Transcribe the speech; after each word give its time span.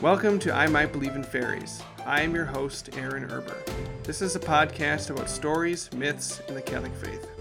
Welcome 0.00 0.38
to 0.40 0.54
I 0.54 0.68
Might 0.68 0.92
Believe 0.92 1.16
in 1.16 1.24
Faeries. 1.24 1.82
I 2.06 2.20
am 2.20 2.32
your 2.32 2.44
host, 2.44 2.90
Aaron 2.96 3.24
Irber. 3.32 3.56
This 4.04 4.22
is 4.22 4.36
a 4.36 4.38
podcast 4.38 5.10
about 5.10 5.28
stories, 5.28 5.92
myths, 5.92 6.40
and 6.46 6.56
the 6.56 6.62
Catholic 6.62 6.94
faith. 6.94 7.37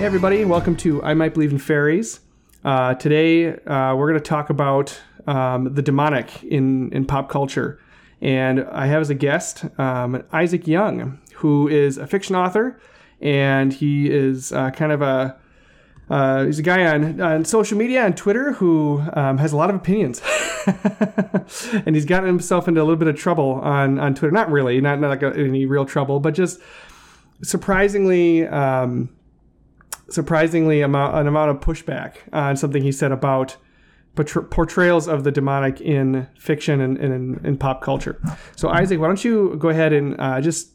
Hey, 0.00 0.06
everybody, 0.06 0.46
welcome 0.46 0.76
to 0.76 1.02
I 1.02 1.12
Might 1.12 1.34
Believe 1.34 1.52
in 1.52 1.58
Faeries. 1.58 2.20
Uh, 2.64 2.94
today, 2.94 3.48
uh, 3.48 3.94
we're 3.94 4.08
going 4.08 4.18
to 4.18 4.26
talk 4.26 4.48
about 4.48 4.98
um, 5.26 5.74
the 5.74 5.82
demonic 5.82 6.42
in, 6.42 6.90
in 6.94 7.04
pop 7.04 7.28
culture. 7.28 7.78
And 8.22 8.64
I 8.72 8.86
have 8.86 9.02
as 9.02 9.10
a 9.10 9.14
guest 9.14 9.66
um, 9.78 10.24
Isaac 10.32 10.66
Young, 10.66 11.20
who 11.34 11.68
is 11.68 11.98
a 11.98 12.06
fiction 12.06 12.34
author, 12.34 12.80
and 13.20 13.74
he 13.74 14.10
is 14.10 14.52
uh, 14.52 14.70
kind 14.70 14.90
of 14.90 15.02
a 15.02 15.38
uh, 16.08 16.46
he's 16.46 16.58
a 16.58 16.62
guy 16.62 16.86
on, 16.86 17.20
on 17.20 17.44
social 17.44 17.76
media 17.76 18.02
on 18.02 18.14
Twitter 18.14 18.52
who 18.52 19.04
um, 19.12 19.36
has 19.36 19.52
a 19.52 19.56
lot 19.58 19.68
of 19.68 19.76
opinions, 19.76 20.22
and 21.84 21.94
he's 21.94 22.06
gotten 22.06 22.26
himself 22.26 22.66
into 22.68 22.80
a 22.80 22.84
little 22.84 22.96
bit 22.96 23.08
of 23.08 23.16
trouble 23.16 23.60
on, 23.62 23.98
on 23.98 24.14
Twitter. 24.14 24.32
Not 24.32 24.50
really, 24.50 24.80
not, 24.80 24.98
not 24.98 25.10
like 25.10 25.22
any 25.36 25.66
real 25.66 25.84
trouble, 25.84 26.20
but 26.20 26.32
just 26.32 26.58
surprisingly 27.42 28.46
um, 28.46 29.10
surprisingly 30.10 30.82
amount, 30.82 31.16
an 31.16 31.26
amount 31.26 31.50
of 31.50 31.60
pushback 31.60 32.16
on 32.32 32.56
something 32.56 32.82
he 32.82 32.92
said 32.92 33.12
about 33.12 33.56
portrayals 34.16 35.06
of 35.08 35.24
the 35.24 35.30
demonic 35.30 35.80
in 35.80 36.26
fiction 36.36 36.80
and, 36.80 36.98
and 36.98 37.38
in, 37.38 37.46
in, 37.46 37.56
pop 37.56 37.80
culture. 37.80 38.20
So, 38.56 38.68
Isaac, 38.68 38.98
why 38.98 39.06
don't 39.06 39.24
you 39.24 39.56
go 39.56 39.68
ahead 39.68 39.92
and 39.92 40.20
uh, 40.20 40.40
just 40.40 40.72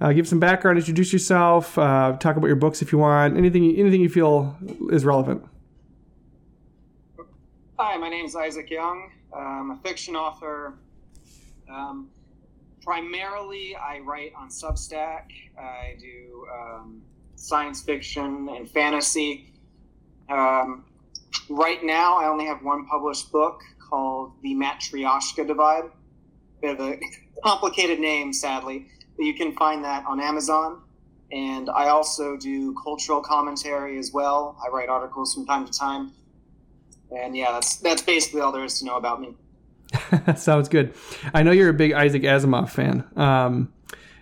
uh, 0.00 0.12
give 0.12 0.26
some 0.26 0.40
background, 0.40 0.76
introduce 0.76 1.12
yourself, 1.12 1.78
uh, 1.78 2.16
talk 2.18 2.36
about 2.36 2.48
your 2.48 2.56
books 2.56 2.82
if 2.82 2.90
you 2.92 2.98
want, 2.98 3.36
anything 3.36 3.76
anything 3.76 4.00
you 4.00 4.08
feel 4.08 4.56
is 4.90 5.04
relevant. 5.04 5.44
Hi, 7.78 7.96
my 7.96 8.08
name 8.08 8.24
is 8.24 8.34
Isaac 8.34 8.70
Young. 8.70 9.10
I'm 9.32 9.70
a 9.70 9.76
fiction 9.76 10.16
author. 10.16 10.74
Um, 11.70 12.08
primarily, 12.82 13.76
I 13.76 14.00
write 14.00 14.32
on 14.36 14.48
Substack. 14.48 15.30
I 15.58 15.96
do 15.98 16.46
um, 16.52 17.02
science 17.44 17.82
fiction 17.82 18.48
and 18.48 18.68
fantasy. 18.70 19.52
Um, 20.30 20.86
right 21.50 21.84
now, 21.84 22.16
I 22.16 22.28
only 22.28 22.46
have 22.46 22.62
one 22.62 22.86
published 22.86 23.30
book 23.30 23.60
called 23.78 24.32
The 24.42 24.54
Matrioshka 24.54 25.46
Divide. 25.46 25.84
Bit 26.62 26.80
of 26.80 26.80
a 26.80 27.00
complicated 27.44 28.00
name, 28.00 28.32
sadly, 28.32 28.86
but 29.16 29.26
you 29.26 29.34
can 29.34 29.54
find 29.56 29.84
that 29.84 30.04
on 30.06 30.20
Amazon. 30.20 30.80
And 31.32 31.68
I 31.68 31.88
also 31.88 32.36
do 32.36 32.74
cultural 32.82 33.20
commentary 33.20 33.98
as 33.98 34.12
well. 34.12 34.56
I 34.64 34.70
write 34.70 34.88
articles 34.88 35.34
from 35.34 35.46
time 35.46 35.66
to 35.66 35.72
time. 35.72 36.12
And 37.10 37.36
yeah, 37.36 37.52
that's 37.52 37.76
that's 37.76 38.02
basically 38.02 38.40
all 38.40 38.52
there 38.52 38.64
is 38.64 38.78
to 38.78 38.86
know 38.86 38.96
about 38.96 39.20
me. 39.20 39.34
Sounds 40.36 40.68
good. 40.68 40.94
I 41.32 41.42
know 41.42 41.50
you're 41.50 41.68
a 41.68 41.74
big 41.74 41.92
Isaac 41.92 42.22
Asimov 42.22 42.70
fan. 42.70 43.04
Um, 43.16 43.72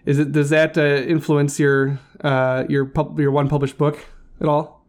is 0.05 0.19
it 0.19 0.33
does 0.33 0.51
that 0.51 0.77
uh, 0.77 0.83
influence 1.07 1.61
your 1.61 1.99
uh, 2.23 2.65
your 2.69 2.87
pub- 2.87 3.19
your 3.19 3.31
one 3.31 3.49
published 3.49 3.79
book 3.79 3.99
at 4.41 4.49
all? 4.49 4.87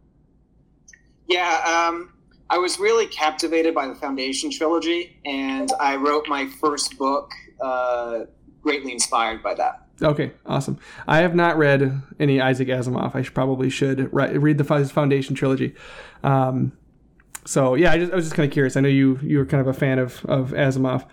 Yeah, 1.28 1.88
um, 1.90 2.14
I 2.50 2.58
was 2.58 2.80
really 2.80 3.08
captivated 3.08 3.74
by 3.74 3.88
the 3.88 3.96
Foundation 3.96 4.52
trilogy, 4.52 5.20
and 5.26 5.72
I 5.80 5.96
wrote 5.96 6.28
my 6.28 6.48
first 6.62 6.98
book 6.98 7.32
uh, 7.62 8.22
greatly 8.62 8.92
inspired 8.92 9.42
by 9.42 9.56
that. 9.56 9.88
Okay, 10.02 10.34
awesome. 10.46 10.80
I 11.08 11.20
have 11.20 11.36
not 11.36 11.58
read 11.58 12.02
any 12.20 12.42
Isaac 12.42 12.68
Asimov. 12.68 13.16
I 13.16 13.22
should, 13.22 13.34
probably 13.34 13.70
should 13.70 14.12
read 14.14 14.58
the 14.58 14.64
Foundation 14.64 15.36
trilogy. 15.36 15.76
Um, 16.24 16.74
so 17.46 17.76
yeah, 17.76 17.92
I, 17.92 17.98
just, 18.00 18.12
I 18.12 18.16
was 18.16 18.26
just 18.26 18.36
kind 18.36 18.48
of 18.48 18.54
curious. 18.54 18.76
I 18.76 18.82
know 18.82 18.90
you 18.90 19.20
you 19.22 19.38
were 19.38 19.46
kind 19.46 19.62
of 19.62 19.68
a 19.68 19.74
fan 19.74 20.00
of 20.00 20.26
of 20.26 20.52
Asimov. 20.52 21.06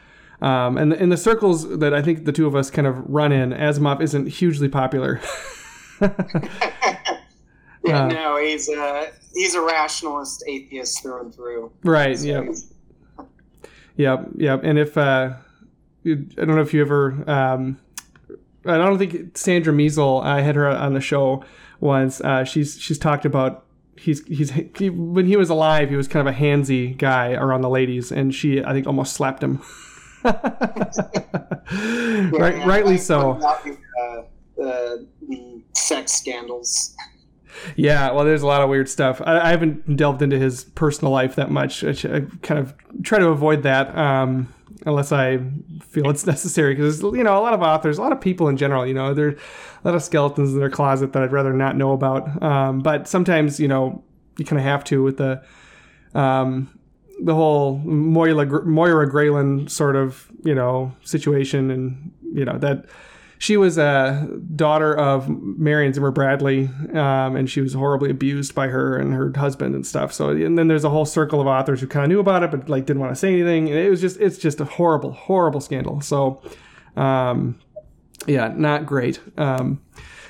Um, 0.43 0.79
and 0.79 0.93
in 0.95 1.11
the 1.11 1.19
circles 1.19 1.79
that 1.79 1.93
I 1.93 2.01
think 2.01 2.25
the 2.25 2.33
two 2.33 2.47
of 2.47 2.57
us 2.57 2.71
kind 2.71 2.87
of 2.87 2.97
run 3.09 3.31
in, 3.31 3.51
Asimov 3.51 4.01
isn't 4.01 4.27
hugely 4.29 4.69
popular. 4.69 5.21
yeah, 7.85 8.05
uh, 8.05 8.09
no, 8.09 8.39
he's 8.43 8.69
a 8.69 9.11
he's 9.35 9.55
a 9.55 9.61
rationalist 9.61 10.45
atheist 10.47 11.03
through 11.03 11.21
and 11.21 11.35
through. 11.35 11.73
Right. 11.85 12.19
So 12.19 12.27
yeah. 12.27 12.45
Yep. 13.97 14.29
Yep. 14.37 14.61
And 14.65 14.79
if 14.79 14.97
uh, 14.97 15.35
I 16.07 16.15
don't 16.15 16.49
know 16.49 16.63
if 16.63 16.73
you 16.73 16.81
ever, 16.81 17.29
um, 17.31 17.79
I 18.65 18.79
don't 18.79 18.99
think 18.99 19.37
Sandra 19.37 19.73
Miesel. 19.73 20.23
I 20.23 20.41
had 20.41 20.57
her 20.57 20.69
on 20.69 20.95
the 20.95 21.01
show 21.01 21.45
once. 21.81 22.21
Uh, 22.21 22.45
she's 22.45 22.81
she's 22.81 22.99
talked 22.99 23.25
about 23.25 23.67
he's 23.97 24.25
he's 24.27 24.51
he, 24.77 24.91
when 24.91 25.27
he 25.27 25.37
was 25.37 25.51
alive, 25.51 25.91
he 25.91 25.97
was 25.97 26.09
kind 26.09 26.27
of 26.27 26.35
a 26.35 26.37
handsy 26.37 26.97
guy 26.97 27.33
around 27.33 27.61
the 27.61 27.69
ladies, 27.69 28.11
and 28.11 28.35
she 28.35 28.65
I 28.65 28.73
think 28.73 28.87
almost 28.87 29.13
slapped 29.13 29.43
him. 29.43 29.63
yeah, 30.25 30.33
right, 32.33 32.67
rightly 32.67 32.99
so. 32.99 33.39
The, 33.65 33.77
uh, 34.03 34.23
the, 34.57 35.07
the 35.29 35.60
sex 35.75 36.13
scandals. 36.13 36.95
Yeah, 37.77 38.13
well, 38.13 38.25
there's 38.25 38.43
a 38.43 38.47
lot 38.47 38.63
of 38.63 38.71
weird 38.71 38.89
stuff. 38.89 39.21
I, 39.25 39.41
I 39.41 39.51
haven't 39.51 39.97
delved 39.97 40.23
into 40.23 40.39
his 40.39 40.65
personal 40.65 41.13
life 41.13 41.35
that 41.35 41.51
much. 41.51 41.85
I, 41.85 41.91
I 41.91 42.21
kind 42.43 42.59
of 42.59 42.75
try 43.03 43.19
to 43.19 43.29
avoid 43.29 43.63
that 43.65 43.97
um, 43.97 44.53
unless 44.87 45.13
I 45.13 45.41
feel 45.89 46.09
it's 46.11 46.27
necessary. 46.35 46.75
Because 46.75 47.03
you 47.03 47.25
know, 47.25 47.39
a 47.39 47.43
lot 47.43 47.53
of 47.55 47.63
authors, 47.63 47.99
a 47.99 48.03
lot 48.03 48.13
of 48.13 48.21
people 48.21 48.49
in 48.49 48.57
general, 48.57 48.87
you 48.87 48.95
know, 48.95 49.15
there's 49.15 49.35
a 49.35 49.89
lot 49.89 49.95
of 49.95 50.03
skeletons 50.03 50.53
in 50.53 50.61
their 50.61 50.71
closet 50.71 51.13
that 51.13 51.23
I'd 51.23 51.33
rather 51.33 51.53
not 51.53 51.77
know 51.77 51.93
about. 51.93 52.43
Um, 52.43 52.81
but 52.81 53.09
sometimes, 53.09 53.61
you 53.61 53.69
know, 53.69 54.03
you 54.39 54.45
kind 54.45 54.59
of 54.59 54.65
have 54.65 54.85
to 54.85 55.03
with 55.03 55.19
the 55.19 55.43
um, 56.15 56.79
the 57.23 57.35
whole 57.35 57.79
Moira 57.79 58.65
Moira 58.65 59.11
Greyland 59.11 59.71
sort 59.71 59.97
of 59.97 60.31
you 60.45 60.55
know 60.55 60.95
situation, 61.03 61.71
and 61.71 62.13
you 62.33 62.45
know 62.45 62.59
that 62.59 62.87
she 63.41 63.57
was 63.57 63.79
a 63.79 64.29
daughter 64.55 64.95
of 64.95 65.27
Marion 65.31 65.95
Zimmer 65.95 66.11
Bradley, 66.11 66.69
um, 66.93 67.37
and 67.37 67.49
she 67.49 67.63
was 67.63 67.73
horribly 67.73 68.11
abused 68.11 68.55
by 68.55 68.69
her 68.69 68.99
and 68.99 69.15
her 69.15 69.33
husband 69.35 69.75
and 69.75 69.87
stuff. 69.87 70.13
So, 70.13 70.29
and 70.29 70.59
then 70.59 70.69
there's 70.69 70.85
a 70.85 70.91
whole 70.91 71.07
circle 71.07 71.41
of 71.41 71.47
authors 71.47 71.81
who 71.81 71.87
kind 71.87 72.05
of 72.05 72.11
knew 72.11 72.21
about 72.21 72.43
it, 72.43 72.51
but 72.51 72.69
like 72.69 72.85
didn't 72.85 73.01
want 73.01 73.13
to 73.13 73.17
say 73.17 73.33
anything. 73.33 73.71
And 73.71 73.79
it 73.79 73.89
was 73.89 74.03
just, 74.03 74.21
it's 74.21 74.37
just 74.37 74.61
a 74.61 74.67
horrible, 74.67 75.13
horrible 75.13 75.63
scandal. 75.63 76.03
So, 76.03 76.43
um, 76.97 77.59
yeah, 78.27 78.53
not 78.55 78.85
great. 78.85 79.21
Um, 79.39 79.81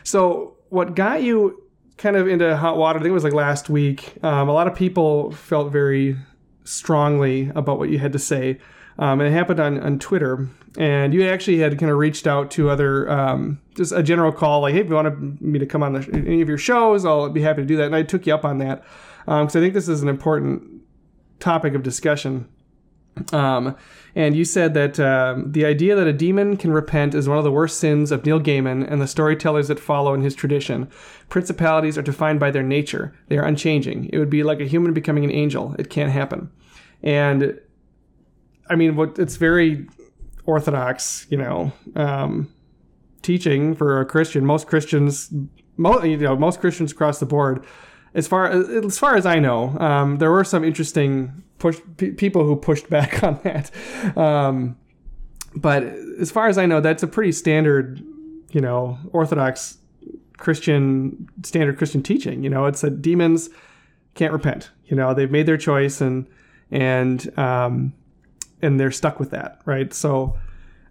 so, 0.04 0.56
what 0.68 0.94
got 0.94 1.24
you 1.24 1.64
kind 1.96 2.14
of 2.14 2.28
into 2.28 2.56
hot 2.56 2.76
water? 2.76 3.00
I 3.00 3.02
think 3.02 3.10
it 3.10 3.14
was 3.14 3.24
like 3.24 3.32
last 3.32 3.68
week. 3.68 4.14
Um, 4.22 4.48
a 4.48 4.52
lot 4.52 4.68
of 4.68 4.76
people 4.76 5.32
felt 5.32 5.72
very 5.72 6.16
strongly 6.62 7.50
about 7.56 7.80
what 7.80 7.88
you 7.88 7.98
had 7.98 8.12
to 8.12 8.20
say. 8.20 8.60
Um, 9.00 9.18
and 9.20 9.28
it 9.28 9.32
happened 9.32 9.58
on, 9.58 9.80
on 9.80 9.98
Twitter. 9.98 10.46
And 10.78 11.12
you 11.12 11.26
actually 11.26 11.58
had 11.58 11.76
kind 11.78 11.90
of 11.90 11.98
reached 11.98 12.26
out 12.26 12.50
to 12.52 12.68
other, 12.70 13.10
um, 13.10 13.60
just 13.74 13.92
a 13.92 14.02
general 14.02 14.30
call, 14.30 14.60
like, 14.60 14.74
hey, 14.74 14.80
if 14.80 14.88
you 14.88 14.94
want 14.94 15.42
me 15.42 15.58
to 15.58 15.66
come 15.66 15.82
on 15.82 15.94
the, 15.94 16.08
any 16.12 16.42
of 16.42 16.48
your 16.48 16.58
shows, 16.58 17.04
I'll 17.04 17.30
be 17.30 17.40
happy 17.40 17.62
to 17.62 17.66
do 17.66 17.76
that. 17.78 17.86
And 17.86 17.96
I 17.96 18.02
took 18.02 18.26
you 18.26 18.34
up 18.34 18.44
on 18.44 18.58
that 18.58 18.84
because 19.24 19.56
um, 19.56 19.60
I 19.60 19.64
think 19.64 19.74
this 19.74 19.88
is 19.88 20.02
an 20.02 20.08
important 20.08 20.82
topic 21.40 21.74
of 21.74 21.82
discussion. 21.82 22.46
Um, 23.32 23.74
and 24.14 24.36
you 24.36 24.44
said 24.44 24.74
that 24.74 25.00
um, 25.00 25.50
the 25.50 25.64
idea 25.64 25.96
that 25.96 26.06
a 26.06 26.12
demon 26.12 26.56
can 26.56 26.70
repent 26.70 27.14
is 27.14 27.28
one 27.28 27.38
of 27.38 27.44
the 27.44 27.50
worst 27.50 27.78
sins 27.78 28.12
of 28.12 28.24
Neil 28.24 28.40
Gaiman 28.40 28.88
and 28.88 29.00
the 29.00 29.06
storytellers 29.06 29.68
that 29.68 29.80
follow 29.80 30.14
in 30.14 30.20
his 30.20 30.34
tradition. 30.34 30.88
Principalities 31.28 31.96
are 31.96 32.02
defined 32.02 32.38
by 32.38 32.50
their 32.50 32.62
nature, 32.62 33.14
they 33.28 33.38
are 33.38 33.44
unchanging. 33.44 34.10
It 34.12 34.18
would 34.18 34.30
be 34.30 34.42
like 34.42 34.60
a 34.60 34.66
human 34.66 34.92
becoming 34.92 35.24
an 35.24 35.32
angel. 35.32 35.74
It 35.78 35.90
can't 35.90 36.12
happen. 36.12 36.50
And 37.02 37.58
I 38.70 38.76
mean, 38.76 38.96
what 38.96 39.18
it's 39.18 39.36
very 39.36 39.86
orthodox, 40.46 41.26
you 41.28 41.36
know, 41.36 41.72
um, 41.96 42.52
teaching 43.22 43.74
for 43.74 44.00
a 44.00 44.06
Christian. 44.06 44.46
Most 44.46 44.66
Christians, 44.66 45.32
most, 45.76 46.04
you 46.04 46.16
know, 46.16 46.36
most 46.36 46.60
Christians 46.60 46.92
across 46.92 47.20
the 47.20 47.26
board, 47.26 47.64
as 48.14 48.26
far 48.26 48.46
as 48.46 48.98
far 48.98 49.16
as 49.16 49.26
I 49.26 49.38
know, 49.38 49.76
um, 49.78 50.18
there 50.18 50.30
were 50.30 50.44
some 50.44 50.64
interesting 50.64 51.42
push 51.58 51.78
p- 51.96 52.12
people 52.12 52.44
who 52.44 52.56
pushed 52.56 52.88
back 52.96 53.22
on 53.22 53.40
that. 53.44 53.70
Um, 54.16 54.76
but 55.54 55.82
as 56.20 56.30
far 56.30 56.48
as 56.48 56.58
I 56.58 56.66
know, 56.66 56.80
that's 56.80 57.02
a 57.02 57.08
pretty 57.08 57.32
standard, 57.32 58.00
you 58.50 58.60
know, 58.60 58.98
orthodox 59.12 59.78
Christian 60.36 61.28
standard 61.42 61.76
Christian 61.76 62.02
teaching. 62.02 62.42
You 62.42 62.50
know, 62.50 62.66
it's 62.66 62.80
that 62.80 63.02
demons 63.02 63.50
can't 64.14 64.32
repent. 64.32 64.70
You 64.86 64.96
know, 64.96 65.12
they've 65.14 65.30
made 65.30 65.46
their 65.46 65.56
choice 65.58 66.00
and 66.00 66.26
and 66.70 67.36
um, 67.38 67.92
and 68.62 68.78
they're 68.78 68.90
stuck 68.90 69.18
with 69.18 69.30
that, 69.30 69.60
right? 69.64 69.92
So, 69.92 70.38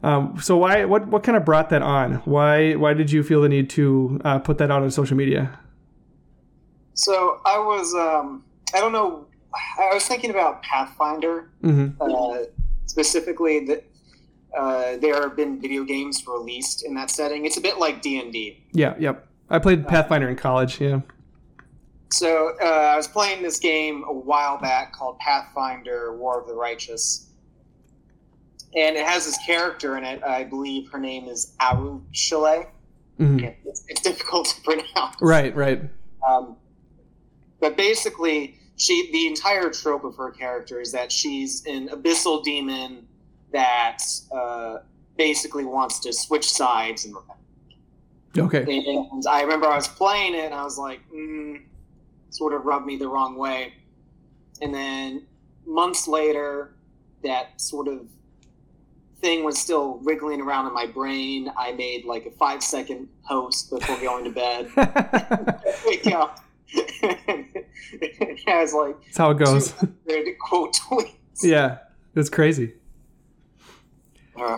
um, 0.04 0.40
so 0.42 0.58
why 0.58 0.86
what 0.86 1.08
what 1.08 1.24
kind 1.24 1.36
of 1.38 1.46
brought 1.46 1.70
that 1.70 1.82
on? 1.82 2.16
Why 2.26 2.74
why 2.76 2.94
did 2.94 3.12
you 3.12 3.24
feel 3.24 3.42
the 3.42 3.50
need 3.50 3.70
to 3.72 4.20
uh, 4.24 4.40
put 4.40 4.58
that 4.60 4.72
out 4.72 4.82
on 4.82 4.92
social 4.92 5.18
media? 5.18 5.60
So 6.94 7.40
I 7.46 7.58
was 7.60 7.94
um, 7.94 8.44
I 8.74 8.80
don't 8.80 8.92
know. 8.92 9.26
I 9.80 9.94
was 9.94 10.06
thinking 10.06 10.30
about 10.30 10.62
Pathfinder 10.64 11.50
Mm-hmm. 11.64 12.02
uh, 12.02 12.44
specifically. 12.86 13.66
That 13.66 13.84
uh, 14.58 14.98
there 14.98 15.22
have 15.22 15.36
been 15.36 15.62
video 15.62 15.84
games 15.84 16.26
released 16.28 16.86
in 16.86 16.94
that 16.96 17.10
setting. 17.10 17.46
It's 17.46 17.58
a 17.58 17.62
bit 17.62 17.78
like 17.78 18.02
D 18.02 18.20
and 18.20 18.32
D. 18.34 18.64
Yeah. 18.74 18.96
Yep. 19.00 19.28
I 19.50 19.60
played 19.60 19.88
Pathfinder 19.88 20.30
in 20.30 20.36
college. 20.36 20.80
Yeah. 20.80 21.02
So 22.12 22.54
uh, 22.62 22.66
I 22.66 22.96
was 22.96 23.08
playing 23.08 23.44
this 23.44 23.60
game 23.60 24.04
a 24.08 24.14
while 24.14 24.58
back 24.58 24.94
called 24.94 25.20
Pathfinder: 25.20 26.12
Wrath 26.12 26.42
of 26.42 26.48
the 26.48 26.56
Righteous, 26.56 27.29
and 28.76 28.96
it 28.96 29.06
has 29.06 29.26
this 29.26 29.38
character 29.46 29.98
in 29.98 30.04
it. 30.04 30.24
I 30.24 30.44
believe 30.44 30.90
her 30.92 31.00
name 31.00 31.28
is 31.28 31.56
Aru 31.60 32.02
Chalet. 32.12 32.68
hmm 33.18 33.40
It's, 33.66 33.84
it's 33.88 34.02
difficult 34.02 34.48
to 34.48 34.62
pronounce. 34.64 35.16
Right. 35.22 35.56
Right. 35.56 35.82
Um, 36.28 36.58
but 37.60 37.76
basically, 37.78 38.58
she 38.78 39.12
the 39.12 39.28
entire 39.28 39.70
trope 39.70 40.04
of 40.04 40.16
her 40.16 40.32
character 40.32 40.80
is 40.80 40.92
that 40.94 41.12
she's 41.12 41.66
an 41.66 41.90
abyssal 41.90 42.44
demon 42.44 43.08
that 43.52 44.04
uh, 44.32 44.78
basically 45.18 45.66
wants 45.66 46.00
to 46.00 46.14
switch 46.14 46.50
sides 46.50 47.06
and 47.06 47.16
repent. 47.16 47.40
Okay. 48.38 48.64
And 48.64 49.24
I 49.28 49.42
remember 49.42 49.68
I 49.68 49.76
was 49.76 49.88
playing 49.88 50.36
it 50.36 50.46
and 50.46 50.54
I 50.54 50.64
was 50.64 50.78
like, 50.78 51.02
mm, 51.14 51.62
sort 52.30 52.54
of 52.54 52.66
rubbed 52.66 52.86
me 52.86 52.96
the 52.96 53.08
wrong 53.08 53.36
way. 53.36 53.74
And 54.62 54.74
then 54.74 55.26
months 55.66 56.08
later, 56.08 56.76
that 57.24 57.60
sort 57.60 57.88
of 57.88 58.08
thing 59.22 59.44
was 59.44 59.58
still 59.60 60.00
wriggling 60.04 60.42
around 60.42 60.68
in 60.68 60.74
my 60.74 60.86
brain. 60.86 61.52
I 61.58 61.72
made 61.74 62.06
like 62.06 62.26
a 62.26 62.32
five 62.32 62.64
second 62.64 63.08
post 63.28 63.70
before 63.70 63.98
going 64.00 64.24
to 64.26 64.32
bed. 64.32 64.70
Wake 65.86 66.08
up. 66.08 66.40
and 67.02 67.46
I 68.48 68.62
was 68.62 68.74
like, 68.74 69.02
That's 69.06 69.18
how 69.18 69.32
it 69.32 69.38
goes. 69.38 69.74
quote 70.40 70.74
tweets. 70.76 71.14
yeah. 71.44 71.80
It's 72.16 72.30
crazy. 72.30 72.74
Uh, 74.40 74.58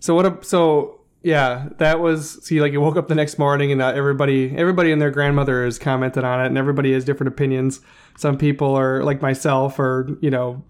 So 0.00 0.14
what? 0.14 0.26
A, 0.26 0.38
so 0.44 1.00
yeah, 1.22 1.68
that 1.78 2.00
was. 2.00 2.44
See, 2.44 2.60
like 2.60 2.72
you 2.72 2.80
woke 2.80 2.96
up 2.96 3.08
the 3.08 3.14
next 3.14 3.38
morning 3.38 3.72
and 3.72 3.82
uh, 3.82 3.88
everybody, 3.88 4.54
everybody 4.56 4.92
and 4.92 5.00
their 5.02 5.10
grandmother 5.10 5.64
has 5.64 5.78
commented 5.78 6.24
on 6.24 6.40
it, 6.42 6.46
and 6.46 6.56
everybody 6.58 6.92
has 6.92 7.04
different 7.04 7.28
opinions. 7.28 7.80
Some 8.16 8.38
people 8.38 8.74
are 8.76 9.02
like 9.02 9.20
myself, 9.22 9.78
or 9.78 10.16
you 10.20 10.30
know, 10.30 10.62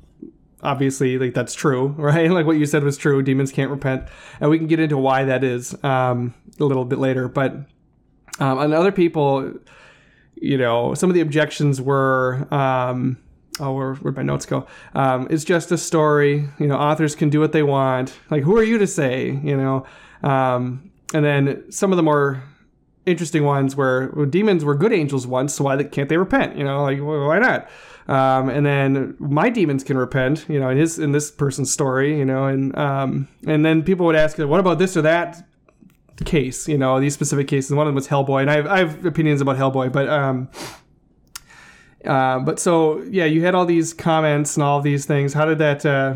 obviously 0.62 1.18
like 1.18 1.34
that's 1.34 1.54
true, 1.54 1.88
right? 1.98 2.30
Like 2.30 2.46
what 2.46 2.56
you 2.56 2.66
said 2.66 2.84
was 2.84 2.96
true. 2.96 3.22
Demons 3.22 3.52
can't 3.52 3.70
repent, 3.70 4.04
and 4.40 4.50
we 4.50 4.58
can 4.58 4.66
get 4.66 4.80
into 4.80 4.96
why 4.96 5.24
that 5.24 5.44
is 5.44 5.76
um, 5.84 6.34
a 6.58 6.64
little 6.64 6.84
bit 6.84 6.98
later. 6.98 7.28
But 7.28 7.54
um, 8.40 8.58
and 8.58 8.74
other 8.74 8.92
people, 8.92 9.52
you 10.36 10.58
know, 10.58 10.94
some 10.94 11.10
of 11.10 11.14
the 11.14 11.20
objections 11.20 11.80
were. 11.80 12.46
Um, 12.52 13.18
oh, 13.60 13.72
where, 13.72 13.94
where'd 13.94 14.16
my 14.16 14.22
notes 14.22 14.46
go? 14.46 14.66
Um, 14.94 15.26
it's 15.30 15.44
just 15.44 15.72
a 15.72 15.78
story. 15.78 16.48
You 16.58 16.66
know, 16.66 16.76
authors 16.76 17.14
can 17.14 17.30
do 17.30 17.40
what 17.40 17.52
they 17.52 17.62
want. 17.62 18.14
Like, 18.30 18.42
who 18.44 18.56
are 18.56 18.62
you 18.62 18.78
to 18.78 18.86
say? 18.86 19.40
You 19.42 19.56
know, 19.56 19.86
um, 20.22 20.90
and 21.14 21.24
then 21.24 21.70
some 21.70 21.92
of 21.92 21.96
the 21.96 22.02
more 22.02 22.42
interesting 23.06 23.42
ones 23.44 23.74
where 23.74 24.10
well, 24.14 24.26
demons 24.26 24.64
were 24.64 24.74
good 24.74 24.92
angels 24.92 25.26
once, 25.26 25.54
so 25.54 25.64
why 25.64 25.82
can't 25.82 26.08
they 26.08 26.16
repent? 26.16 26.56
You 26.56 26.64
know, 26.64 26.82
like 26.82 26.98
well, 27.00 27.26
why 27.26 27.38
not? 27.38 27.68
Um, 28.08 28.48
and 28.48 28.64
then 28.64 29.16
my 29.18 29.50
demons 29.50 29.84
can 29.84 29.98
repent. 29.98 30.46
You 30.48 30.58
know, 30.58 30.70
in 30.70 30.78
his 30.78 30.98
in 30.98 31.12
this 31.12 31.30
person's 31.30 31.70
story. 31.70 32.18
You 32.18 32.24
know, 32.24 32.46
and 32.46 32.76
um, 32.76 33.28
and 33.46 33.64
then 33.64 33.82
people 33.82 34.06
would 34.06 34.16
ask, 34.16 34.38
what 34.38 34.60
about 34.60 34.78
this 34.78 34.96
or 34.96 35.02
that? 35.02 35.44
case 36.24 36.66
you 36.66 36.76
know 36.76 36.98
these 36.98 37.14
specific 37.14 37.46
cases 37.46 37.70
one 37.70 37.86
of 37.86 37.90
them 37.90 37.94
was 37.94 38.08
hellboy 38.08 38.40
and 38.40 38.50
i 38.50 38.56
have, 38.56 38.66
I 38.66 38.78
have 38.78 39.06
opinions 39.06 39.40
about 39.40 39.56
hellboy 39.56 39.92
but 39.92 40.08
um 40.08 40.48
uh, 42.04 42.38
but 42.38 42.58
so 42.58 43.02
yeah, 43.02 43.24
you 43.24 43.44
had 43.44 43.54
all 43.54 43.66
these 43.66 43.92
comments 43.92 44.56
and 44.56 44.62
all 44.62 44.80
these 44.80 45.04
things. 45.04 45.32
How 45.32 45.44
did 45.44 45.58
that? 45.58 45.84
Uh, 45.84 46.14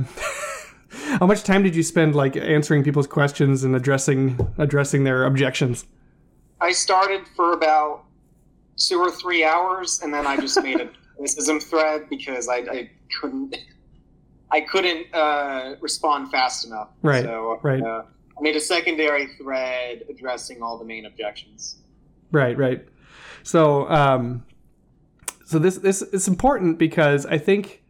how 1.19 1.27
much 1.27 1.43
time 1.43 1.63
did 1.63 1.75
you 1.75 1.83
spend 1.83 2.15
like 2.15 2.37
answering 2.37 2.85
people's 2.85 3.07
questions 3.07 3.65
and 3.65 3.75
addressing 3.75 4.39
addressing 4.59 5.05
their 5.05 5.25
objections? 5.25 5.87
I 6.61 6.73
started 6.73 7.27
for 7.35 7.53
about 7.53 8.05
two 8.77 8.99
or 8.99 9.11
three 9.11 9.45
hours, 9.45 10.01
and 10.03 10.15
then 10.15 10.27
I 10.27 10.37
just 10.37 10.63
made 10.63 10.81
a 10.81 10.89
criticism 11.17 11.61
thread 11.61 12.09
because 12.09 12.49
I, 12.49 12.57
I 12.57 12.91
couldn't 13.21 13.57
I 14.53 14.61
couldn't 14.61 15.07
uh, 15.15 15.77
respond 15.81 16.31
fast 16.31 16.67
enough. 16.67 16.91
Right, 17.03 17.25
So 17.25 17.59
right. 17.63 17.83
Uh, 17.83 18.03
I 18.39 18.43
made 18.43 18.55
a 18.55 18.61
secondary 18.61 19.27
thread 19.39 20.05
addressing 20.11 20.63
all 20.63 20.79
the 20.79 20.85
main 20.85 21.07
objections. 21.07 21.77
Right, 22.31 22.57
right. 22.57 22.87
So, 23.43 23.89
um, 23.89 24.45
so 25.47 25.59
this 25.59 25.77
this 25.79 26.03
is 26.03 26.29
important 26.29 26.79
because 26.79 27.27
I 27.27 27.39
think, 27.39 27.83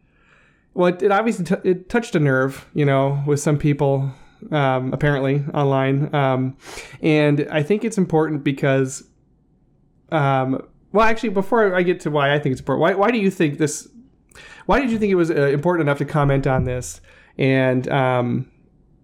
well, 0.73 0.87
it, 0.87 1.01
it 1.01 1.11
obviously 1.11 1.45
t- 1.45 1.69
it 1.69 1.89
touched 1.89 2.15
a 2.15 2.19
nerve, 2.19 2.65
you 2.73 2.85
know, 2.85 3.21
with 3.25 3.39
some 3.39 3.57
people, 3.57 4.11
um, 4.51 4.93
apparently 4.93 5.43
online, 5.53 6.13
um, 6.15 6.57
and 7.01 7.47
I 7.51 7.63
think 7.63 7.83
it's 7.83 7.97
important 7.97 8.43
because, 8.43 9.03
um, 10.11 10.61
well, 10.93 11.05
actually, 11.05 11.29
before 11.29 11.75
I 11.75 11.81
get 11.81 11.99
to 12.01 12.11
why 12.11 12.33
I 12.33 12.39
think 12.39 12.53
it's 12.53 12.61
important, 12.61 12.81
why 12.81 12.93
why 12.93 13.11
do 13.11 13.17
you 13.17 13.29
think 13.29 13.57
this? 13.57 13.89
Why 14.65 14.79
did 14.79 14.91
you 14.91 14.99
think 14.99 15.11
it 15.11 15.15
was 15.15 15.29
uh, 15.29 15.47
important 15.47 15.87
enough 15.87 15.97
to 15.97 16.05
comment 16.05 16.47
on 16.47 16.63
this? 16.63 17.01
And 17.37 17.87
um, 17.89 18.51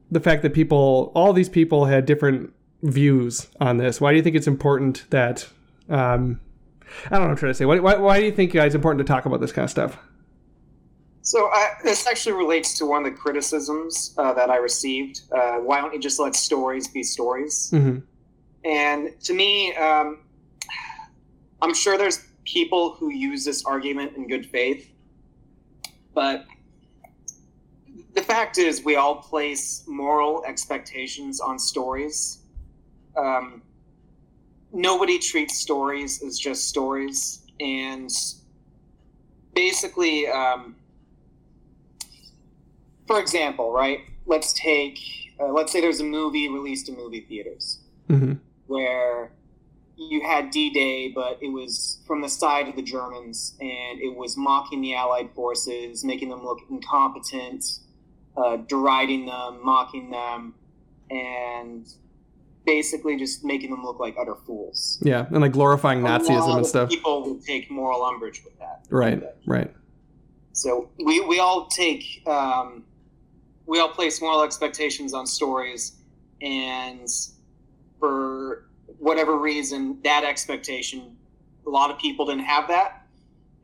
the 0.10 0.20
fact 0.20 0.44
that 0.44 0.54
people, 0.54 1.12
all 1.16 1.34
these 1.34 1.50
people, 1.50 1.86
had 1.86 2.06
different 2.06 2.54
views 2.84 3.48
on 3.60 3.78
this. 3.78 4.00
Why 4.00 4.12
do 4.12 4.18
you 4.18 4.24
think 4.24 4.36
it's 4.36 4.48
important 4.48 5.10
that? 5.10 5.50
Um, 5.90 6.40
I 7.06 7.10
don't 7.10 7.20
know 7.20 7.26
what 7.26 7.32
I'm 7.32 7.38
trying 7.38 7.52
to 7.52 7.56
say. 7.56 7.66
Why, 7.66 7.80
why, 7.80 7.96
why 7.98 8.20
do 8.20 8.26
you 8.26 8.32
think 8.32 8.56
uh, 8.56 8.62
it's 8.62 8.76
important 8.76 9.06
to 9.06 9.12
talk 9.12 9.26
about 9.26 9.42
this 9.42 9.52
kind 9.52 9.66
of 9.66 9.70
stuff? 9.70 9.98
So 11.22 11.48
I, 11.48 11.74
this 11.84 12.08
actually 12.08 12.34
relates 12.34 12.78
to 12.80 12.86
one 12.86 13.06
of 13.06 13.12
the 13.12 13.18
criticisms 13.18 14.16
uh, 14.18 14.34
that 14.34 14.50
I 14.50 14.58
received. 14.58 15.22
Uh, 15.32 15.58
why 15.58 15.82
don't 15.82 15.94
you 15.94 16.00
just 16.00 16.20
let 16.20 16.36
stories 16.36 16.88
be 16.88 17.04
stories? 17.04 17.70
Mm-hmm. 17.74 18.00
And 18.66 19.20
to 19.22 19.34
me, 19.34 19.76
um, 19.76 20.20
I'm 21.62 21.74
sure 21.74 21.98
there's 21.98 22.26
people 22.46 22.94
who 22.94 23.10
use 23.12 23.44
this 23.46 23.66
argument 23.66 24.16
in 24.16 24.28
good 24.28 24.46
faith, 24.46 24.90
but 26.14 26.46
the 28.16 28.22
fact 28.22 28.58
is, 28.58 28.84
we 28.84 28.96
all 28.96 29.16
place 29.16 29.84
moral 29.88 30.44
expectations 30.46 31.40
on 31.40 31.60
stories. 31.60 32.40
Um, 33.16 33.62
nobody 34.74 35.20
treats 35.20 35.60
stories 35.60 36.24
as 36.24 36.40
just 36.40 36.68
stories, 36.68 37.46
and 37.60 38.10
basically, 39.54 40.28
um, 40.28 40.76
for 43.06 43.20
example, 43.20 43.72
right? 43.72 44.02
Let's 44.26 44.54
take, 44.54 45.00
uh, 45.40 45.48
let's 45.48 45.72
say 45.72 45.82
there's 45.82 46.00
a 46.00 46.06
movie 46.06 46.48
released 46.48 46.90
in 46.90 46.96
movie 46.96 47.22
theaters 47.22 47.82
Mm-hmm. 48.10 48.34
where 48.66 49.32
you 50.00 50.22
had 50.22 50.50
D-Day, 50.50 51.10
but 51.10 51.38
it 51.42 51.50
was 51.50 52.00
from 52.08 52.22
the 52.22 52.30
side 52.30 52.70
of 52.70 52.76
the 52.76 52.82
Germans, 52.82 53.56
and 53.60 54.00
it 54.00 54.16
was 54.16 54.38
mocking 54.38 54.82
the 54.82 54.96
Allied 54.96 55.30
forces, 55.36 56.06
making 56.06 56.30
them 56.30 56.44
look 56.44 56.60
incompetent, 56.70 57.66
uh, 58.38 58.58
deriding 58.58 59.26
them, 59.26 59.60
mocking 59.62 60.10
them, 60.10 60.56
and 61.10 61.88
basically 62.66 63.18
just 63.18 63.44
making 63.44 63.72
them 63.72 63.84
look 63.84 64.00
like 64.00 64.16
utter 64.20 64.36
fools. 64.36 65.00
Yeah, 65.02 65.26
and 65.30 65.42
like 65.42 65.52
glorifying 65.52 66.02
Nazism 66.02 66.58
and 66.58 66.66
stuff. 66.66 66.90
People 66.90 67.30
would 67.30 67.44
take 67.44 67.70
moral 67.70 68.04
umbrage 68.04 68.42
with 68.46 68.58
that. 68.60 68.86
Right, 68.90 69.22
right. 69.46 69.74
So 70.54 70.90
we, 70.98 71.20
we 71.22 71.40
all 71.40 71.68
take 71.68 72.24
um, 72.26 72.86
we 73.66 73.80
all 73.80 73.90
place 73.90 74.22
moral 74.22 74.44
expectations 74.44 75.14
on 75.14 75.28
stories, 75.28 75.98
and 76.42 77.08
for 78.00 78.69
whatever 79.00 79.38
reason, 79.38 80.00
that 80.04 80.24
expectation, 80.24 81.16
a 81.66 81.70
lot 81.70 81.90
of 81.90 81.98
people 81.98 82.26
didn't 82.26 82.46
have 82.46 82.68
that, 82.68 83.08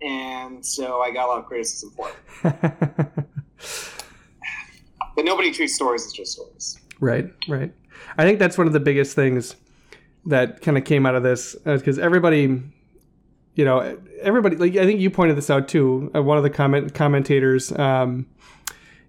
and 0.01 0.65
so 0.65 1.01
I 1.01 1.11
got 1.11 1.25
a 1.25 1.27
lot 1.27 1.39
of 1.39 1.45
criticism 1.45 1.91
for 1.91 2.11
it. 2.43 3.25
But 5.15 5.23
nobody 5.23 5.51
treats 5.51 5.73
stories 5.73 6.05
as 6.05 6.11
just 6.11 6.33
stories. 6.33 6.79
right, 6.99 7.31
right. 7.47 7.73
I 8.17 8.23
think 8.23 8.37
that's 8.37 8.57
one 8.57 8.67
of 8.67 8.73
the 8.73 8.79
biggest 8.79 9.15
things 9.15 9.55
that 10.25 10.61
kind 10.61 10.77
of 10.77 10.83
came 10.83 11.05
out 11.05 11.15
of 11.15 11.23
this 11.23 11.55
because 11.63 11.97
everybody, 11.97 12.61
you 13.55 13.65
know, 13.65 13.97
everybody. 14.21 14.57
Like 14.57 14.75
I 14.75 14.85
think 14.85 14.99
you 14.99 15.09
pointed 15.09 15.37
this 15.37 15.49
out 15.49 15.67
too. 15.67 16.11
Uh, 16.13 16.21
one 16.21 16.37
of 16.37 16.43
the 16.43 16.49
comment 16.49 16.93
commentators. 16.93 17.71
Um, 17.71 18.27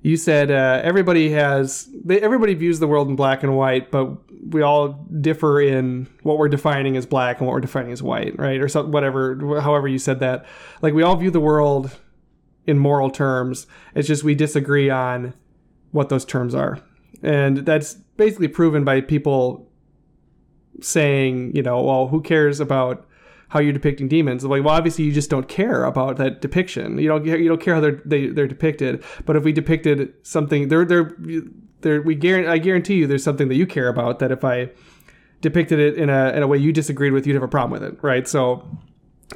you 0.07 0.17
said 0.17 0.53
uh, 0.53 0.81
everybody 0.85 1.31
has 1.31 1.89
they, 2.05 2.21
everybody 2.21 2.55
views 2.55 2.79
the 2.79 2.87
world 2.87 3.09
in 3.09 3.17
black 3.17 3.43
and 3.43 3.57
white, 3.57 3.91
but 3.91 4.07
we 4.53 4.63
all 4.63 4.93
differ 5.21 5.61
in 5.61 6.07
what 6.23 6.39
we're 6.39 6.49
defining 6.49 6.97
as 6.97 7.05
black 7.05 7.39
and 7.39 7.47
what 7.49 7.55
we're 7.55 7.61
defining 7.61 7.91
as 7.91 8.05
white, 8.05 8.39
right? 8.39 8.61
Or 8.61 8.69
some, 8.69 8.93
whatever, 8.93 9.61
however 9.61 9.89
you 9.89 9.99
said 9.99 10.21
that. 10.21 10.47
Like 10.81 10.95
we 10.95 11.03
all 11.03 11.17
view 11.17 11.33
the 11.33 11.41
world 11.41 11.91
in 12.69 12.79
moral 12.79 13.11
terms. 13.11 13.67
It's 13.97 14.07
just 14.07 14.23
we 14.23 14.37
disagree 14.37 14.89
on 14.91 15.35
what 15.91 16.09
those 16.09 16.25
terms 16.25 16.55
are, 16.55 16.79
and 17.21 17.59
that's 17.59 17.95
basically 17.95 18.47
proven 18.47 18.85
by 18.85 19.01
people 19.01 19.69
saying, 20.81 21.51
you 21.57 21.65
know, 21.65 21.83
well, 21.83 22.07
who 22.07 22.21
cares 22.23 22.61
about 22.61 23.06
how 23.49 23.61
you're 23.61 23.73
depicting 23.73 24.09
demons. 24.09 24.45
Like, 24.45 24.65
well, 24.65 24.75
obviously 24.75 25.05
you 25.05 25.13
just 25.13 25.31
don't 25.31 25.49
care 25.49 25.85
about 25.85 26.17
that 26.17 26.41
depiction. 26.41 26.99
You 26.99 27.09
don't 27.09 27.25
you 27.25 27.49
don't 27.49 27.61
care 27.61 27.75
how 27.75 27.81
they're 27.81 28.03
they, 28.05 28.29
they're 28.29 28.49
depicted. 28.49 29.05
But 29.25 29.37
if 29.37 29.45
we 29.45 29.53
depicted 29.53 30.13
something, 30.23 30.69
they're 30.69 30.85
they're 30.85 31.17
they're 31.81 32.03
we 32.03 32.15
guarantee 32.15 32.51
I 32.51 32.59
guarantee 32.59 32.95
you 32.97 33.07
there's 33.07 33.25
something 33.25 33.49
that 33.49 33.55
you 33.55 33.67
care 33.67 33.89
about 33.89 34.19
that 34.19 34.33
if 34.33 34.45
I 34.45 34.71
depicted 35.41 35.79
it 35.79 35.97
in 35.97 36.11
a 36.11 36.31
in 36.31 36.43
a 36.43 36.47
way 36.47 36.59
you 36.59 36.73
disagreed 36.73 37.13
with, 37.13 37.27
you'd 37.27 37.35
have 37.35 37.43
a 37.43 37.49
problem 37.49 37.81
with 37.81 37.89
it, 37.89 38.03
right? 38.03 38.27
So 38.27 38.69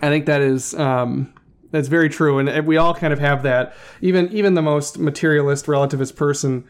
I 0.02 0.09
think 0.09 0.26
that 0.26 0.40
is 0.40 0.75
um, 0.75 1.33
that's 1.71 1.88
very 1.88 2.09
true, 2.09 2.38
and 2.38 2.67
we 2.67 2.76
all 2.76 2.95
kind 2.95 3.12
of 3.12 3.19
have 3.21 3.45
that. 3.45 3.75
Even 4.00 4.29
even 4.33 4.55
the 4.55 4.62
most 4.62 4.99
materialist 4.99 5.67
relativist 5.67 6.17
person 6.17 6.64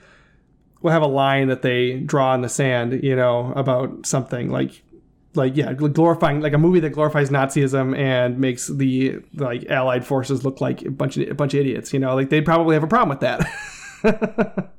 will 0.82 0.90
have 0.90 1.02
a 1.02 1.08
line 1.08 1.48
that 1.48 1.62
they 1.62 2.00
draw 2.00 2.34
in 2.34 2.40
the 2.40 2.48
sand, 2.48 3.02
you 3.02 3.14
know, 3.14 3.52
about 3.54 4.06
something 4.06 4.50
like 4.50 4.82
like 5.34 5.56
yeah, 5.56 5.72
glorifying 5.72 6.40
like 6.40 6.52
a 6.52 6.58
movie 6.58 6.80
that 6.80 6.90
glorifies 6.90 7.30
Nazism 7.30 7.96
and 7.96 8.38
makes 8.38 8.66
the 8.66 9.20
like 9.34 9.64
Allied 9.66 10.04
forces 10.04 10.44
look 10.44 10.60
like 10.60 10.82
a 10.82 10.90
bunch 10.90 11.16
of 11.16 11.28
a 11.28 11.34
bunch 11.34 11.54
of 11.54 11.60
idiots. 11.60 11.92
You 11.92 12.00
know, 12.00 12.14
like 12.14 12.30
they'd 12.30 12.44
probably 12.44 12.74
have 12.74 12.82
a 12.82 12.88
problem 12.88 13.10
with 13.10 13.20
that. 13.20 14.72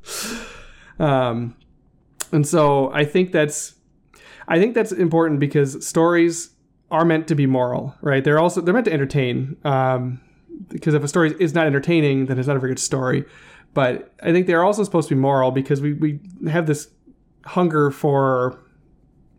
um, 0.99 1.55
and 2.31 2.45
so 2.45 2.91
I 2.91 3.05
think 3.05 3.31
that's 3.31 3.75
I 4.47 4.59
think 4.59 4.75
that's 4.75 4.91
important 4.91 5.39
because 5.39 5.85
stories 5.85 6.51
are 6.89 7.05
meant 7.05 7.27
to 7.29 7.35
be 7.35 7.45
moral, 7.45 7.95
right? 8.01 8.23
They're 8.23 8.39
also 8.39 8.61
they're 8.61 8.73
meant 8.73 8.85
to 8.85 8.93
entertain. 8.93 9.57
Um, 9.63 10.19
because 10.67 10.93
if 10.93 11.03
a 11.03 11.07
story 11.07 11.33
is 11.39 11.53
not 11.53 11.65
entertaining, 11.65 12.25
then 12.25 12.37
it's 12.37 12.47
not 12.47 12.57
a 12.57 12.59
very 12.59 12.71
good 12.71 12.79
story. 12.79 13.25
But 13.73 14.13
I 14.21 14.31
think 14.31 14.47
they're 14.47 14.63
also 14.63 14.83
supposed 14.83 15.09
to 15.09 15.15
be 15.15 15.21
moral 15.21 15.51
because 15.51 15.81
we, 15.81 15.93
we 15.93 16.19
have 16.49 16.67
this 16.67 16.89
hunger 17.45 17.89
for 17.89 18.59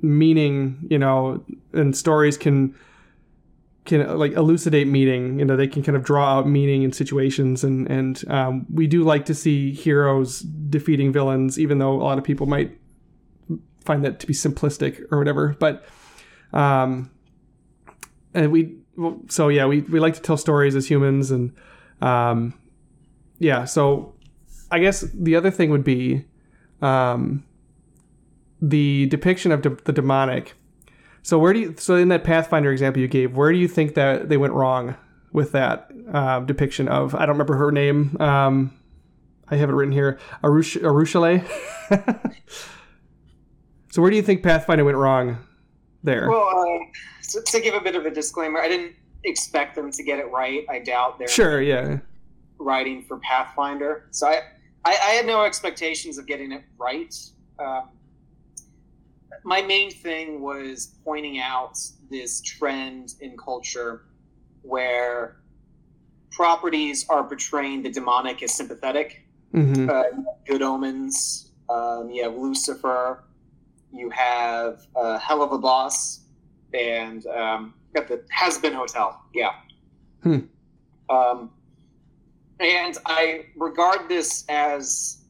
meaning, 0.03 0.87
you 0.91 0.99
know, 0.99 1.45
and 1.73 1.97
stories 1.97 2.37
can 2.37 2.75
can 3.85 4.17
like 4.19 4.33
elucidate 4.33 4.87
meaning. 4.87 5.39
You 5.39 5.45
know, 5.45 5.57
they 5.57 5.67
can 5.67 5.83
kind 5.83 5.97
of 5.97 6.05
draw 6.05 6.39
out 6.39 6.49
meaning 6.49 6.83
in 6.83 6.93
situations, 6.93 7.65
and 7.65 7.89
and 7.91 8.23
um, 8.29 8.67
we 8.73 8.87
do 8.87 9.05
like 9.05 9.25
to 9.27 9.35
see 9.35 9.73
heroes 9.73 10.41
defeating 10.41 11.13
villains, 11.13 11.59
even 11.59 11.79
though 11.79 11.93
a 11.93 12.03
lot 12.03 12.19
of 12.19 12.25
people 12.25 12.47
might 12.47 12.79
find 13.85 14.05
that 14.05 14.21
to 14.21 14.27
be 14.27 14.35
simplistic 14.35 15.05
or 15.11 15.19
whatever. 15.19 15.57
But 15.59 15.85
um, 16.53 17.11
and 18.35 18.53
we 18.53 18.77
so 19.29 19.49
yeah, 19.49 19.67
we 19.67 19.81
we 19.81 20.01
like 20.01 20.15
to 20.15 20.21
tell 20.21 20.37
stories 20.37 20.77
as 20.77 20.89
humans, 20.89 21.31
and 21.31 21.53
um, 22.01 22.55
yeah, 23.39 23.65
so 23.65 24.15
I 24.71 24.79
guess 24.79 25.01
the 25.13 25.37
other 25.37 25.51
thing 25.51 25.71
would 25.71 25.85
be 25.85 26.25
um, 26.81 27.45
the 28.63 29.07
depiction 29.07 29.53
of 29.53 29.61
de- 29.61 29.77
the 29.85 29.93
demonic. 29.93 30.55
So 31.23 31.39
where 31.39 31.53
do 31.53 31.59
you 31.59 31.75
so 31.77 31.97
in 31.97 32.09
that 32.09 32.25
Pathfinder 32.25 32.73
example 32.73 33.03
you 33.03 33.09
gave, 33.09 33.37
where 33.37 33.53
do 33.53 33.59
you 33.59 33.69
think 33.69 33.95
that 33.95 34.29
they 34.29 34.37
went 34.37 34.55
wrong 34.55 34.97
with 35.33 35.53
that 35.53 35.91
uh, 36.13 36.41
depiction 36.41 36.89
of? 36.89 37.15
I 37.15 37.21
don't 37.21 37.31
remember 37.31 37.57
her 37.57 37.73
name. 37.73 38.17
Um, 38.21 38.73
I 39.49 39.57
have 39.57 39.69
it 39.69 39.75
written 39.75 39.93
here, 39.93 40.19
Arush 40.43 40.81
Arushale. 40.81 41.45
so 43.91 44.01
where 44.01 44.11
do 44.11 44.17
you 44.17 44.23
think 44.23 44.43
Pathfinder 44.43 44.85
went 44.85 44.97
wrong 44.97 45.39
there? 46.03 46.31
Well, 46.31 46.49
uh, 46.49 46.79
to, 47.33 47.43
to 47.43 47.61
give 47.61 47.75
a 47.75 47.81
bit 47.81 47.97
of 47.97 48.07
a 48.07 48.11
disclaimer, 48.11 48.61
I 48.61 48.69
didn't 48.69 48.95
expect 49.25 49.75
them 49.75 49.91
to 49.91 50.03
get 50.03 50.19
it 50.19 50.31
right. 50.31 50.65
I 50.71 50.79
doubt 50.79 51.19
they're 51.19 51.29
sure, 51.29 51.61
yeah, 51.61 51.99
writing 52.59 53.03
for 53.03 53.19
Pathfinder. 53.19 54.07
So 54.13 54.29
I 54.29 54.43
I, 54.85 54.91
I 54.91 55.11
had 55.11 55.27
no 55.27 55.45
expectations 55.45 56.19
of 56.19 56.27
getting 56.27 56.53
it 56.53 56.65
right. 56.79 57.15
Um, 57.59 57.89
my 59.45 59.63
main 59.63 59.91
thing 59.91 60.41
was 60.41 60.95
pointing 61.05 61.39
out 61.39 61.79
this 62.11 62.41
trend 62.41 63.15
in 63.21 63.37
culture 63.37 64.05
where 64.63 65.37
properties 66.31 67.07
are 67.09 67.25
portraying 67.25 67.83
the 67.83 67.91
demonic 67.91 68.43
as 68.43 68.55
sympathetic. 68.55 69.25
Mm-hmm. 69.55 69.91
Uh, 69.91 70.03
good 70.47 70.63
Omens. 70.63 71.51
Um, 71.69 72.11
you 72.11 72.23
have 72.23 72.35
Lucifer. 72.35 73.25
You 73.93 74.09
have 74.11 74.87
uh, 74.97 75.19
a 75.29 75.59
Boss, 75.59 76.21
and 76.73 77.27
um, 77.27 77.75
got 77.95 78.09
the 78.09 78.25
Hazbin 78.35 78.73
Hotel. 78.73 79.21
Yeah. 79.35 79.51
Hmm. 80.23 80.39
Um, 81.11 81.51
and 82.61 82.97
I 83.05 83.47
regard 83.57 84.09
this 84.09 84.45
as, 84.49 85.22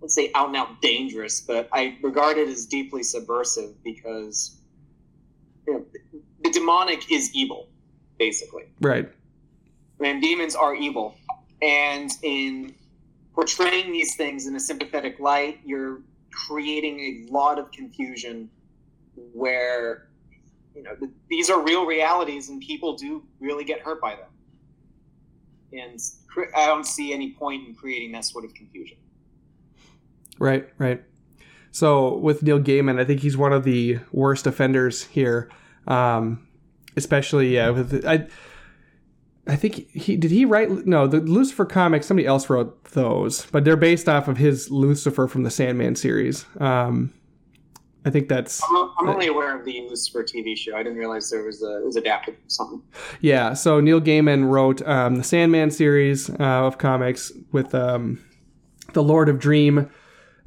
let's 0.00 0.14
say, 0.14 0.30
out 0.34 0.48
and 0.48 0.56
out 0.56 0.80
dangerous, 0.80 1.40
but 1.40 1.68
I 1.72 1.98
regard 2.02 2.38
it 2.38 2.48
as 2.48 2.66
deeply 2.66 3.02
subversive 3.02 3.82
because 3.84 4.58
you 5.66 5.74
know, 5.74 5.86
the 6.42 6.50
demonic 6.50 7.10
is 7.10 7.34
evil, 7.34 7.68
basically. 8.18 8.64
Right. 8.80 9.10
And 10.02 10.22
demons 10.22 10.54
are 10.54 10.74
evil. 10.74 11.16
And 11.60 12.10
in 12.22 12.74
portraying 13.34 13.92
these 13.92 14.16
things 14.16 14.46
in 14.46 14.56
a 14.56 14.60
sympathetic 14.60 15.20
light, 15.20 15.60
you're 15.64 16.00
creating 16.32 17.00
a 17.28 17.32
lot 17.32 17.58
of 17.58 17.70
confusion 17.70 18.48
where 19.32 20.08
you 20.74 20.82
know 20.82 20.96
these 21.28 21.50
are 21.50 21.60
real 21.60 21.84
realities 21.84 22.48
and 22.48 22.62
people 22.62 22.96
do 22.96 23.22
really 23.40 23.64
get 23.64 23.80
hurt 23.80 24.00
by 24.00 24.14
them 24.14 24.30
and 25.72 26.00
I 26.56 26.66
don't 26.66 26.86
see 26.86 27.12
any 27.12 27.32
point 27.32 27.66
in 27.66 27.74
creating 27.74 28.12
that 28.12 28.24
sort 28.24 28.44
of 28.44 28.54
confusion. 28.54 28.96
Right, 30.40 30.68
right. 30.78 31.04
So 31.70 32.16
with 32.16 32.42
Neil 32.42 32.58
Gaiman, 32.58 32.98
I 32.98 33.04
think 33.04 33.20
he's 33.20 33.36
one 33.36 33.52
of 33.52 33.62
the 33.62 34.00
worst 34.10 34.48
offenders 34.48 35.04
here. 35.04 35.48
Um, 35.86 36.48
especially 36.96 37.54
yeah, 37.54 37.70
with 37.70 38.04
I. 38.04 38.26
I 39.46 39.56
think 39.56 39.90
he 39.90 40.16
did 40.16 40.30
he 40.30 40.44
write 40.44 40.86
no 40.86 41.08
the 41.08 41.18
Lucifer 41.18 41.64
comics 41.64 42.06
somebody 42.06 42.26
else 42.26 42.48
wrote 42.50 42.84
those 42.92 43.46
but 43.46 43.64
they're 43.64 43.74
based 43.74 44.08
off 44.08 44.28
of 44.28 44.36
his 44.36 44.70
Lucifer 44.70 45.26
from 45.26 45.42
the 45.42 45.50
Sandman 45.50 45.96
series 45.96 46.44
um, 46.60 47.12
I 48.04 48.10
think 48.10 48.28
that's. 48.28 48.62
I'm, 48.62 48.90
I'm 48.98 49.08
only 49.08 49.26
aware 49.26 49.58
of 49.58 49.64
the 49.64 49.86
Lucifer 49.88 50.24
TV 50.24 50.56
show. 50.56 50.74
I 50.74 50.82
didn't 50.82 50.98
realize 50.98 51.30
there 51.30 51.42
was 51.42 51.62
a 51.62 51.78
it 51.78 51.84
was 51.84 51.96
adapted 51.96 52.36
from 52.36 52.48
something. 52.48 52.82
Yeah, 53.20 53.52
so 53.52 53.80
Neil 53.80 54.00
Gaiman 54.00 54.48
wrote 54.48 54.86
um, 54.86 55.16
the 55.16 55.24
Sandman 55.24 55.70
series 55.70 56.30
uh, 56.30 56.66
of 56.66 56.78
comics 56.78 57.30
with 57.52 57.74
um, 57.74 58.24
the 58.94 59.02
Lord 59.02 59.28
of 59.28 59.38
Dream 59.38 59.90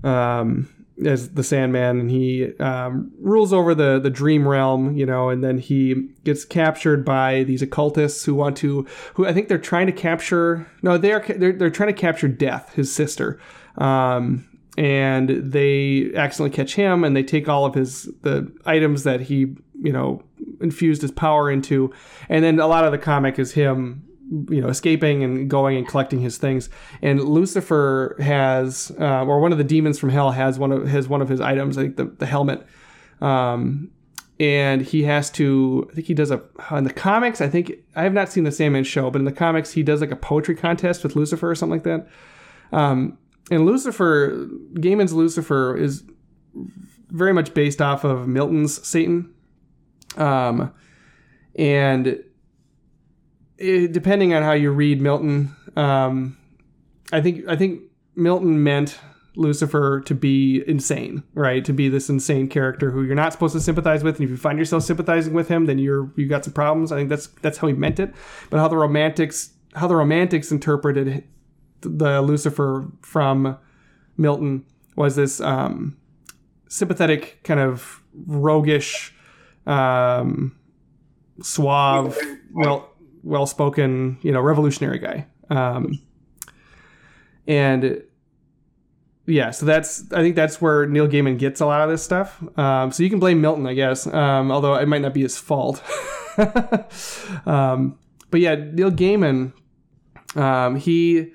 um, 0.03 0.69
as 1.05 1.29
the 1.31 1.43
Sandman, 1.43 1.99
and 1.99 2.11
he 2.11 2.55
um, 2.57 3.11
rules 3.19 3.51
over 3.51 3.73
the 3.73 3.99
the 3.99 4.09
dream 4.09 4.47
realm, 4.47 4.95
you 4.95 5.05
know, 5.05 5.29
and 5.29 5.43
then 5.43 5.57
he 5.57 6.09
gets 6.23 6.45
captured 6.45 7.03
by 7.03 7.43
these 7.43 7.61
occultists 7.61 8.23
who 8.25 8.35
want 8.35 8.57
to, 8.57 8.85
who 9.15 9.25
I 9.25 9.33
think 9.33 9.47
they're 9.47 9.57
trying 9.57 9.87
to 9.87 9.93
capture. 9.93 10.67
No, 10.81 10.97
they 10.97 11.11
are 11.11 11.23
they're, 11.27 11.53
they're 11.53 11.69
trying 11.69 11.93
to 11.93 11.99
capture 11.99 12.27
Death, 12.27 12.73
his 12.73 12.93
sister. 12.93 13.39
Um, 13.77 14.47
and 14.77 15.29
they 15.29 16.11
accidentally 16.15 16.49
catch 16.55 16.75
him 16.75 17.03
and 17.03 17.15
they 17.15 17.23
take 17.23 17.47
all 17.47 17.65
of 17.65 17.75
his 17.75 18.09
the 18.21 18.51
items 18.65 19.03
that 19.03 19.21
he 19.21 19.55
you 19.81 19.91
know 19.91 20.23
infused 20.61 21.01
his 21.01 21.11
power 21.11 21.51
into 21.51 21.93
and 22.29 22.43
then 22.43 22.59
a 22.59 22.67
lot 22.67 22.83
of 22.83 22.91
the 22.91 22.97
comic 22.97 23.37
is 23.37 23.53
him 23.53 24.03
you 24.49 24.61
know 24.61 24.67
escaping 24.67 25.23
and 25.23 25.49
going 25.49 25.77
and 25.77 25.87
collecting 25.87 26.19
his 26.19 26.37
things. 26.37 26.69
And 27.01 27.21
lucifer 27.23 28.15
has 28.19 28.91
uh, 28.99 29.25
or 29.25 29.39
one 29.39 29.51
of 29.51 29.57
the 29.57 29.63
demons 29.63 29.99
from 29.99 30.09
hell 30.09 30.31
has 30.31 30.59
one 30.59 30.71
of 30.71 30.87
his 30.87 31.07
one 31.07 31.21
of 31.21 31.29
his 31.29 31.41
items 31.41 31.77
i 31.77 31.83
think 31.83 31.97
the, 31.97 32.05
the 32.05 32.25
helmet. 32.25 32.65
Um, 33.21 33.91
and 34.39 34.81
he 34.81 35.03
has 35.03 35.29
to 35.31 35.87
i 35.91 35.95
think 35.95 36.07
he 36.07 36.13
does 36.13 36.31
a 36.31 36.41
in 36.71 36.85
the 36.85 36.91
comics 36.93 37.39
i 37.39 37.47
think 37.47 37.71
i 37.95 38.01
have 38.01 38.13
not 38.13 38.31
seen 38.31 38.43
the 38.43 38.51
sandman 38.51 38.83
show 38.83 39.11
but 39.11 39.19
in 39.19 39.25
the 39.25 39.31
comics 39.31 39.71
he 39.71 39.83
does 39.83 40.01
like 40.01 40.09
a 40.09 40.15
poetry 40.15 40.55
contest 40.55 41.03
with 41.03 41.15
lucifer 41.15 41.49
or 41.49 41.55
something 41.55 41.77
like 41.77 41.83
that. 41.83 42.07
Um, 42.73 43.19
and 43.51 43.65
Lucifer, 43.65 44.47
Gaiman's 44.73 45.13
Lucifer 45.13 45.75
is 45.77 46.03
very 47.09 47.33
much 47.33 47.53
based 47.53 47.81
off 47.81 48.03
of 48.03 48.27
Milton's 48.27 48.85
Satan. 48.85 49.33
Um, 50.17 50.73
and 51.55 52.23
it, 53.63 53.91
depending 53.93 54.33
on 54.33 54.43
how 54.43 54.51
you 54.51 54.71
read 54.71 55.01
Milton, 55.01 55.55
um, 55.75 56.37
I 57.11 57.21
think 57.21 57.47
I 57.47 57.55
think 57.55 57.81
Milton 58.15 58.63
meant 58.63 58.99
Lucifer 59.35 60.01
to 60.01 60.13
be 60.13 60.63
insane, 60.67 61.23
right? 61.33 61.63
To 61.65 61.73
be 61.73 61.89
this 61.89 62.09
insane 62.09 62.47
character 62.49 62.91
who 62.91 63.03
you're 63.03 63.15
not 63.15 63.33
supposed 63.33 63.53
to 63.53 63.61
sympathize 63.61 64.03
with, 64.03 64.17
and 64.17 64.25
if 64.25 64.29
you 64.29 64.37
find 64.37 64.59
yourself 64.59 64.83
sympathizing 64.83 65.33
with 65.33 65.47
him, 65.47 65.65
then 65.65 65.79
you're 65.79 66.11
you 66.15 66.27
got 66.27 66.43
some 66.43 66.53
problems. 66.53 66.91
I 66.91 66.97
think 66.97 67.09
that's 67.09 67.27
that's 67.41 67.57
how 67.57 67.67
he 67.67 67.73
meant 67.73 67.99
it. 67.99 68.13
But 68.49 68.59
how 68.59 68.67
the 68.67 68.77
romantics 68.77 69.51
how 69.75 69.87
the 69.87 69.95
romantics 69.95 70.51
interpreted 70.51 71.23
the 71.81 72.21
Lucifer 72.21 72.87
from 73.01 73.57
Milton 74.17 74.65
was 74.95 75.15
this 75.15 75.41
um, 75.41 75.97
sympathetic, 76.67 77.39
kind 77.43 77.59
of 77.59 78.01
roguish, 78.27 79.13
um, 79.65 80.55
suave, 81.41 82.17
well 82.53 82.92
well 83.23 83.45
spoken, 83.45 84.17
you 84.21 84.31
know, 84.31 84.41
revolutionary 84.41 84.99
guy. 84.99 85.27
Um, 85.49 85.99
and 87.47 88.03
yeah, 89.25 89.51
so 89.51 89.65
that's 89.65 90.11
I 90.11 90.21
think 90.21 90.35
that's 90.35 90.61
where 90.61 90.85
Neil 90.85 91.07
Gaiman 91.07 91.39
gets 91.39 91.61
a 91.61 91.65
lot 91.65 91.81
of 91.81 91.89
this 91.89 92.03
stuff. 92.03 92.43
Um, 92.57 92.91
so 92.91 93.03
you 93.03 93.09
can 93.09 93.19
blame 93.19 93.41
Milton, 93.41 93.65
I 93.65 93.73
guess, 93.73 94.05
um, 94.07 94.51
although 94.51 94.75
it 94.75 94.87
might 94.87 95.01
not 95.01 95.13
be 95.13 95.21
his 95.21 95.37
fault. 95.37 95.81
um, 97.45 97.97
but 98.29 98.41
yeah, 98.41 98.55
Neil 98.55 98.91
Gaiman, 98.91 99.53
um, 100.35 100.75
he 100.75 101.31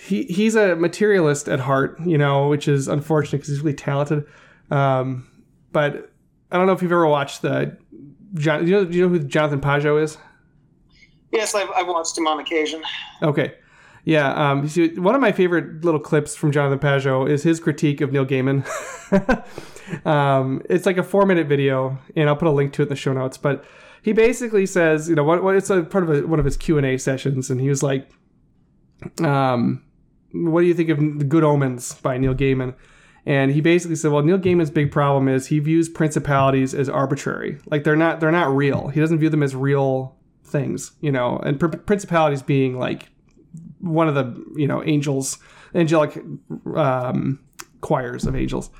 he 0.00 0.24
he's 0.24 0.56
a 0.56 0.74
materialist 0.74 1.48
at 1.48 1.60
heart, 1.60 1.98
you 2.04 2.18
know, 2.18 2.48
which 2.48 2.66
is 2.66 2.88
unfortunate 2.88 3.38
because 3.38 3.48
he's 3.48 3.60
really 3.60 3.76
talented. 3.76 4.24
Um, 4.70 5.28
but 5.70 6.10
I 6.50 6.56
don't 6.56 6.66
know 6.66 6.72
if 6.72 6.82
you've 6.82 6.92
ever 6.92 7.06
watched 7.06 7.42
the 7.42 7.76
John. 8.34 8.64
Do 8.64 8.70
you 8.70 8.76
know, 8.76 8.84
do 8.84 8.96
you 8.96 9.02
know 9.02 9.08
who 9.08 9.20
Jonathan 9.20 9.60
Pageau 9.60 10.02
is? 10.02 10.18
Yes, 11.32 11.54
I've, 11.54 11.70
I've 11.76 11.86
watched 11.86 12.16
him 12.16 12.26
on 12.26 12.40
occasion. 12.40 12.82
Okay. 13.22 13.54
Yeah, 14.04 14.32
um, 14.32 14.66
see, 14.68 14.98
one 14.98 15.14
of 15.14 15.20
my 15.20 15.32
favorite 15.32 15.84
little 15.84 16.00
clips 16.00 16.34
from 16.34 16.50
Jonathan 16.50 16.78
Pageau 16.78 17.28
is 17.28 17.42
his 17.42 17.60
critique 17.60 18.00
of 18.00 18.10
Neil 18.10 18.24
Gaiman. 18.24 18.66
um, 20.06 20.62
it's 20.70 20.86
like 20.86 20.96
a 20.96 21.02
four 21.02 21.26
minute 21.26 21.46
video, 21.46 21.98
and 22.16 22.28
I'll 22.28 22.36
put 22.36 22.48
a 22.48 22.52
link 22.52 22.72
to 22.74 22.82
it 22.82 22.86
in 22.86 22.88
the 22.88 22.96
show 22.96 23.12
notes. 23.12 23.36
But 23.36 23.64
he 24.02 24.14
basically 24.14 24.64
says, 24.64 25.10
you 25.10 25.14
know, 25.14 25.24
what, 25.24 25.42
what 25.42 25.56
it's 25.56 25.68
a 25.68 25.82
part 25.82 26.04
of 26.04 26.10
a, 26.10 26.26
one 26.26 26.38
of 26.38 26.46
his 26.46 26.56
Q 26.56 26.78
and 26.78 26.86
A 26.86 26.96
sessions, 26.96 27.50
and 27.50 27.60
he 27.60 27.68
was 27.68 27.82
like, 27.82 28.08
um, 29.22 29.84
"What 30.32 30.62
do 30.62 30.66
you 30.66 30.74
think 30.74 30.88
of 30.88 30.98
The 31.18 31.24
Good 31.24 31.44
Omens 31.44 32.00
by 32.00 32.16
Neil 32.16 32.34
Gaiman?" 32.34 32.74
And 33.28 33.52
he 33.52 33.60
basically 33.60 33.94
said, 33.94 34.10
"Well, 34.10 34.22
Neil 34.22 34.38
Gaiman's 34.38 34.70
big 34.70 34.90
problem 34.90 35.28
is 35.28 35.46
he 35.46 35.60
views 35.60 35.88
principalities 35.88 36.74
as 36.74 36.88
arbitrary, 36.88 37.58
like 37.66 37.84
they're 37.84 37.94
not 37.94 38.18
they're 38.18 38.32
not 38.32 38.54
real. 38.54 38.88
He 38.88 39.00
doesn't 39.00 39.18
view 39.18 39.28
them 39.28 39.42
as 39.42 39.54
real 39.54 40.16
things, 40.44 40.92
you 41.00 41.12
know, 41.12 41.38
and 41.44 41.60
pr- 41.60 41.68
principalities 41.68 42.42
being 42.42 42.78
like." 42.78 43.08
one 43.80 44.08
of 44.08 44.14
the 44.14 44.44
you 44.56 44.66
know 44.66 44.82
angels 44.84 45.38
angelic 45.74 46.18
um, 46.74 47.40
choirs 47.80 48.26
of 48.26 48.34
angels 48.34 48.70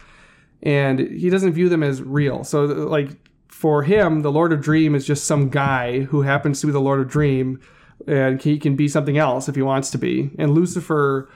and 0.62 0.99
he 0.99 1.31
doesn't 1.31 1.52
view 1.52 1.69
them 1.69 1.83
as 1.83 2.02
real 2.02 2.43
so 2.45 2.64
like 2.64 3.11
for 3.49 3.83
him 3.83 4.23
the 4.23 4.33
lord 4.33 4.52
of 4.52 4.61
dream 4.61 4.95
is 4.95 5.07
just 5.07 5.25
some 5.25 5.49
guy 5.49 6.00
who 6.00 6.23
happens 6.23 6.61
to 6.61 6.67
be 6.67 6.73
the 6.73 6.81
lord 6.81 7.00
of 7.00 7.09
dream 7.09 7.61
and 8.07 8.43
he 8.43 8.59
can 8.59 8.76
be 8.76 8.88
something 8.88 9.19
else 9.19 9.49
if 9.49 9.55
he 9.55 9.62
wants 9.62 9.90
to 9.90 9.99
be 9.99 10.31
and 10.38 10.52
lucifer 10.52 11.31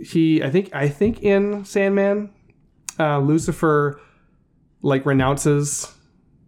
he 0.00 0.42
i 0.42 0.50
think 0.50 0.74
i 0.74 0.88
think 0.88 1.22
in 1.22 1.64
sandman 1.64 2.30
uh, 2.98 3.18
lucifer 3.18 4.00
like 4.82 5.06
renounces 5.06 5.94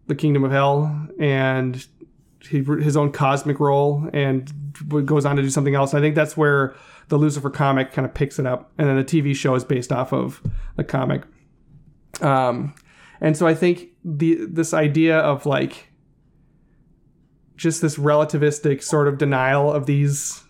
the 0.07 0.15
kingdom 0.15 0.45
of 0.45 0.51
hell 0.51 1.09
and 1.19 1.87
he, 2.49 2.63
his 2.63 2.97
own 2.97 3.13
cosmic 3.13 3.61
role 3.61 4.09
and 4.13 4.53
goes 5.07 5.25
on 5.25 5.37
to 5.37 5.43
do 5.43 5.51
something 5.51 5.75
else. 5.75 5.95
I 5.95 6.01
think 6.01 6.15
that's 6.15 6.37
where 6.37 6.75
the 7.09 7.17
Lucifer 7.17 7.51
comic 7.51 7.93
kind 7.93 8.07
of 8.07 8.15
picks 8.15 8.39
it 8.39 8.47
up, 8.47 8.73
and 8.79 8.89
then 8.89 8.97
the 8.97 9.05
TV 9.05 9.35
show 9.35 9.55
is 9.55 9.65
based 9.65 9.93
off 9.93 10.13
of 10.13 10.43
the 10.77 10.85
comic. 10.85 11.23
Um, 12.21 12.75
and 13.21 13.37
so 13.37 13.47
I 13.47 13.55
think 13.55 13.89
the 14.05 14.47
this 14.47 14.75
idea 14.75 15.19
of 15.19 15.47
like 15.47 15.91
just 17.57 17.83
this 17.83 17.97
relativistic 17.97 18.83
sort 18.83 19.09
of 19.09 19.19
denial 19.19 19.73
of 19.73 19.87
these 19.87 20.44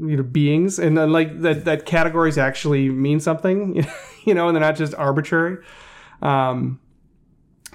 you 0.00 0.16
know 0.16 0.22
beings 0.22 0.78
and 0.78 0.96
then 0.96 1.10
like 1.12 1.40
that 1.40 1.64
that 1.64 1.84
categories 1.86 2.38
actually 2.38 2.88
mean 2.88 3.18
something 3.20 3.74
you 4.24 4.34
know 4.34 4.46
and 4.48 4.54
they're 4.56 4.60
not 4.62 4.76
just 4.76 4.94
arbitrary 4.94 5.56
um 6.22 6.78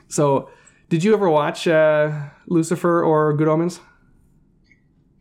so 0.07 0.49
did 0.89 1.03
you 1.03 1.13
ever 1.13 1.29
watch 1.29 1.67
uh 1.67 2.11
lucifer 2.47 3.03
or 3.03 3.33
good 3.33 3.47
omens 3.47 3.79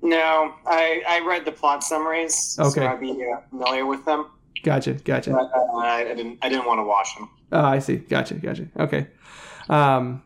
no, 0.04 0.52
I, 0.66 1.00
I 1.08 1.20
read 1.24 1.44
the 1.44 1.52
plot 1.52 1.84
summaries, 1.84 2.56
Okay. 2.58 2.80
so 2.80 2.86
I'd 2.88 3.00
be 3.00 3.12
uh, 3.24 3.40
familiar 3.50 3.86
with 3.86 4.04
them. 4.04 4.26
gotcha 4.64 4.94
gotcha 4.94 5.30
But 5.30 5.50
uh, 5.54 5.76
I, 5.76 6.02
didn't 6.02 6.38
I 6.42 6.48
didn't 6.48 6.66
want 6.66 6.80
to 6.80 6.84
watch 6.84 7.14
them. 7.16 7.30
Oh, 7.52 7.64
I 7.64 7.78
see. 7.78 7.96
Gotcha. 7.96 8.34
Gotcha. 8.34 8.66
Okay. 8.80 9.06
Um, 9.68 10.22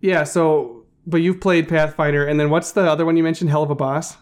yeah. 0.00 0.24
So, 0.24 0.84
but 1.06 1.18
you've 1.18 1.40
played 1.40 1.68
Pathfinder, 1.68 2.26
and 2.26 2.40
then 2.40 2.50
what's 2.50 2.72
the 2.72 2.80
other 2.82 3.04
one 3.06 3.16
you 3.16 3.22
mentioned? 3.22 3.50
Helluva 3.50 3.78
Boss. 3.78 4.16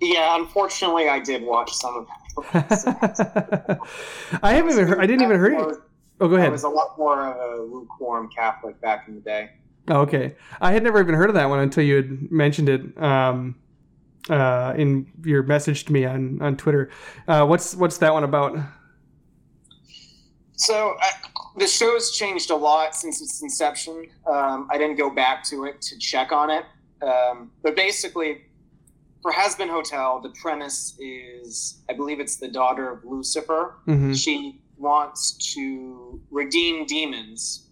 Yeah, 0.00 0.36
unfortunately, 0.36 1.08
I 1.08 1.20
did 1.20 1.42
watch 1.42 1.72
some 1.72 1.96
of 1.96 2.06
that. 2.52 3.78
I 4.42 4.52
haven't 4.54 4.72
even. 4.72 4.88
Heard, 4.88 4.98
I 5.00 5.06
didn't 5.06 5.22
even 5.22 5.36
hear 5.36 5.70
it. 5.70 5.78
Oh, 6.20 6.28
go 6.28 6.36
ahead. 6.36 6.48
I 6.48 6.52
was 6.52 6.64
a 6.64 6.68
lot 6.68 6.96
more 6.98 7.26
of 7.26 7.58
a 7.58 7.62
lukewarm 7.62 8.28
Catholic 8.34 8.80
back 8.80 9.08
in 9.08 9.16
the 9.16 9.20
day. 9.20 9.50
Oh, 9.88 10.00
okay. 10.00 10.36
I 10.60 10.72
had 10.72 10.82
never 10.82 11.00
even 11.00 11.14
heard 11.14 11.28
of 11.28 11.34
that 11.34 11.48
one 11.48 11.58
until 11.58 11.84
you 11.84 11.96
had 11.96 12.30
mentioned 12.32 12.68
it 12.68 13.02
um, 13.02 13.56
uh, 14.30 14.74
in 14.76 15.10
your 15.24 15.42
message 15.42 15.84
to 15.86 15.92
me 15.92 16.04
on 16.04 16.40
on 16.40 16.56
Twitter. 16.56 16.90
Uh, 17.28 17.44
what's 17.46 17.74
what's 17.74 17.98
that 17.98 18.12
one 18.12 18.24
about? 18.24 18.56
So 20.56 20.96
I, 21.00 21.10
the 21.58 21.66
show's 21.66 22.12
changed 22.12 22.50
a 22.50 22.56
lot 22.56 22.94
since 22.94 23.20
its 23.20 23.42
inception. 23.42 24.06
Um, 24.26 24.68
I 24.70 24.78
didn't 24.78 24.96
go 24.96 25.10
back 25.10 25.44
to 25.44 25.64
it 25.64 25.82
to 25.82 25.98
check 25.98 26.32
on 26.32 26.50
it, 26.50 26.64
um, 27.02 27.50
but 27.62 27.76
basically, 27.76 28.42
for 29.24 29.32
Hazbin 29.32 29.70
Hotel, 29.70 30.20
the 30.20 30.28
premise 30.28 30.98
is 31.00 31.82
I 31.88 31.94
believe 31.94 32.20
it's 32.20 32.36
the 32.36 32.48
daughter 32.48 32.90
of 32.90 33.04
Lucifer. 33.06 33.76
hmm 33.86 34.12
She 34.12 34.60
wants 34.76 35.54
to 35.54 36.20
redeem 36.30 36.84
demons 36.84 37.70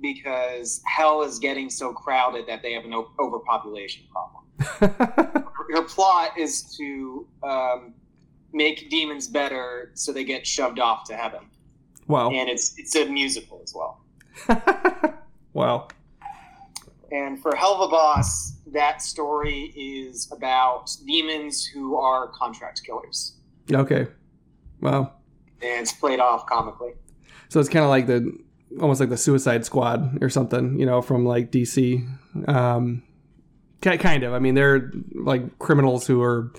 because 0.00 0.80
hell 0.86 1.20
is 1.20 1.38
getting 1.38 1.68
so 1.68 1.92
crowded 1.92 2.46
that 2.46 2.62
they 2.62 2.72
have 2.72 2.86
an 2.86 2.94
overpopulation 3.18 4.04
problem. 4.10 4.44
Her 5.74 5.82
plot 5.82 6.38
is 6.38 6.74
to 6.78 7.26
um, 7.42 7.92
make 8.54 8.88
demons 8.88 9.28
better 9.28 9.90
so 9.92 10.10
they 10.10 10.24
get 10.24 10.46
shoved 10.46 10.78
off 10.78 11.04
to 11.08 11.16
heaven 11.16 11.50
wow. 12.06 12.30
and 12.30 12.48
it's 12.48 12.74
it's 12.78 12.94
a 12.96 13.04
musical 13.04 13.60
as 13.62 13.74
well. 13.74 14.00
wow. 15.52 15.88
And 17.12 17.40
for 17.40 17.52
Helluva 17.52 17.90
Boss, 17.90 18.53
that 18.74 19.02
story 19.02 19.72
is 19.76 20.30
about 20.30 20.90
demons 21.06 21.64
who 21.64 21.96
are 21.96 22.28
contract 22.28 22.82
killers, 22.84 23.34
Okay. 23.72 24.06
Wow. 24.80 25.12
and 25.62 25.80
it's 25.82 25.92
played 25.92 26.20
off 26.20 26.46
comically. 26.46 26.92
So 27.48 27.60
it's 27.60 27.68
kind 27.68 27.84
of 27.84 27.88
like 27.90 28.06
the 28.06 28.36
almost 28.80 29.00
like 29.00 29.08
the 29.08 29.16
Suicide 29.16 29.64
Squad 29.64 30.22
or 30.22 30.28
something, 30.28 30.78
you 30.78 30.84
know, 30.86 31.00
from 31.00 31.24
like 31.24 31.50
DC. 31.50 32.06
Um, 32.48 33.02
kind 33.80 34.22
of. 34.24 34.32
I 34.34 34.38
mean, 34.40 34.54
they're 34.54 34.90
like 35.14 35.58
criminals 35.58 36.06
who 36.06 36.20
are 36.22 36.52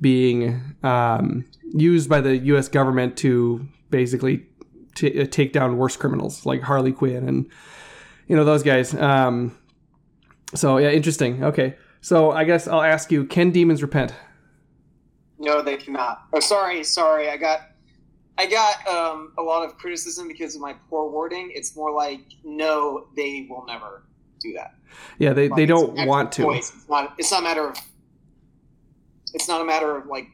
being 0.00 0.74
um, 0.82 1.44
used 1.72 2.08
by 2.10 2.20
the 2.20 2.36
U.S. 2.38 2.68
government 2.68 3.16
to 3.18 3.66
basically 3.90 4.44
t- 4.94 5.26
take 5.26 5.52
down 5.52 5.78
worse 5.78 5.96
criminals 5.96 6.44
like 6.44 6.60
Harley 6.62 6.92
Quinn 6.92 7.26
and 7.28 7.50
you 8.28 8.36
know 8.36 8.44
those 8.44 8.62
guys. 8.62 8.94
Um, 8.94 9.56
so 10.54 10.78
yeah, 10.78 10.90
interesting. 10.90 11.44
Okay, 11.44 11.76
so 12.00 12.30
I 12.30 12.44
guess 12.44 12.68
I'll 12.68 12.82
ask 12.82 13.10
you: 13.10 13.24
Can 13.24 13.50
demons 13.50 13.82
repent? 13.82 14.14
No, 15.38 15.62
they 15.62 15.76
cannot. 15.76 16.22
Oh, 16.32 16.40
sorry, 16.40 16.82
sorry. 16.82 17.28
I 17.28 17.36
got 17.36 17.60
I 18.38 18.46
got 18.46 18.86
um, 18.86 19.32
a 19.38 19.42
lot 19.42 19.64
of 19.64 19.78
criticism 19.78 20.28
because 20.28 20.54
of 20.54 20.60
my 20.60 20.74
poor 20.90 21.10
wording. 21.10 21.50
It's 21.54 21.74
more 21.74 21.92
like 21.92 22.20
no, 22.44 23.06
they 23.16 23.46
will 23.48 23.64
never 23.66 24.04
do 24.40 24.52
that. 24.54 24.74
Yeah, 25.18 25.32
they, 25.32 25.48
Like, 25.48 25.56
they 25.56 25.66
don't 25.66 26.06
want 26.06 26.32
to. 26.32 26.50
It's 26.52 26.72
not. 26.88 27.14
It's 27.18 27.30
not 27.30 27.40
a 27.40 27.44
matter 27.44 27.68
of. 27.68 27.76
It's 29.34 29.48
not 29.48 29.60
a 29.60 29.64
matter 29.64 29.96
of 29.96 30.06
like. 30.06 30.26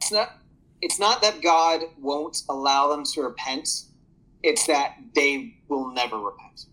It's 0.00 0.12
not. 0.12 0.38
It's 0.82 0.98
not 0.98 1.22
that 1.22 1.40
God 1.40 1.82
won't 1.98 2.42
allow 2.48 2.88
them 2.88 3.04
to 3.04 3.22
repent. 3.22 3.68
It's 4.42 4.66
that 4.66 4.96
they 5.14 5.54
will 5.68 5.92
never 5.92 6.18
repent. 6.18 6.66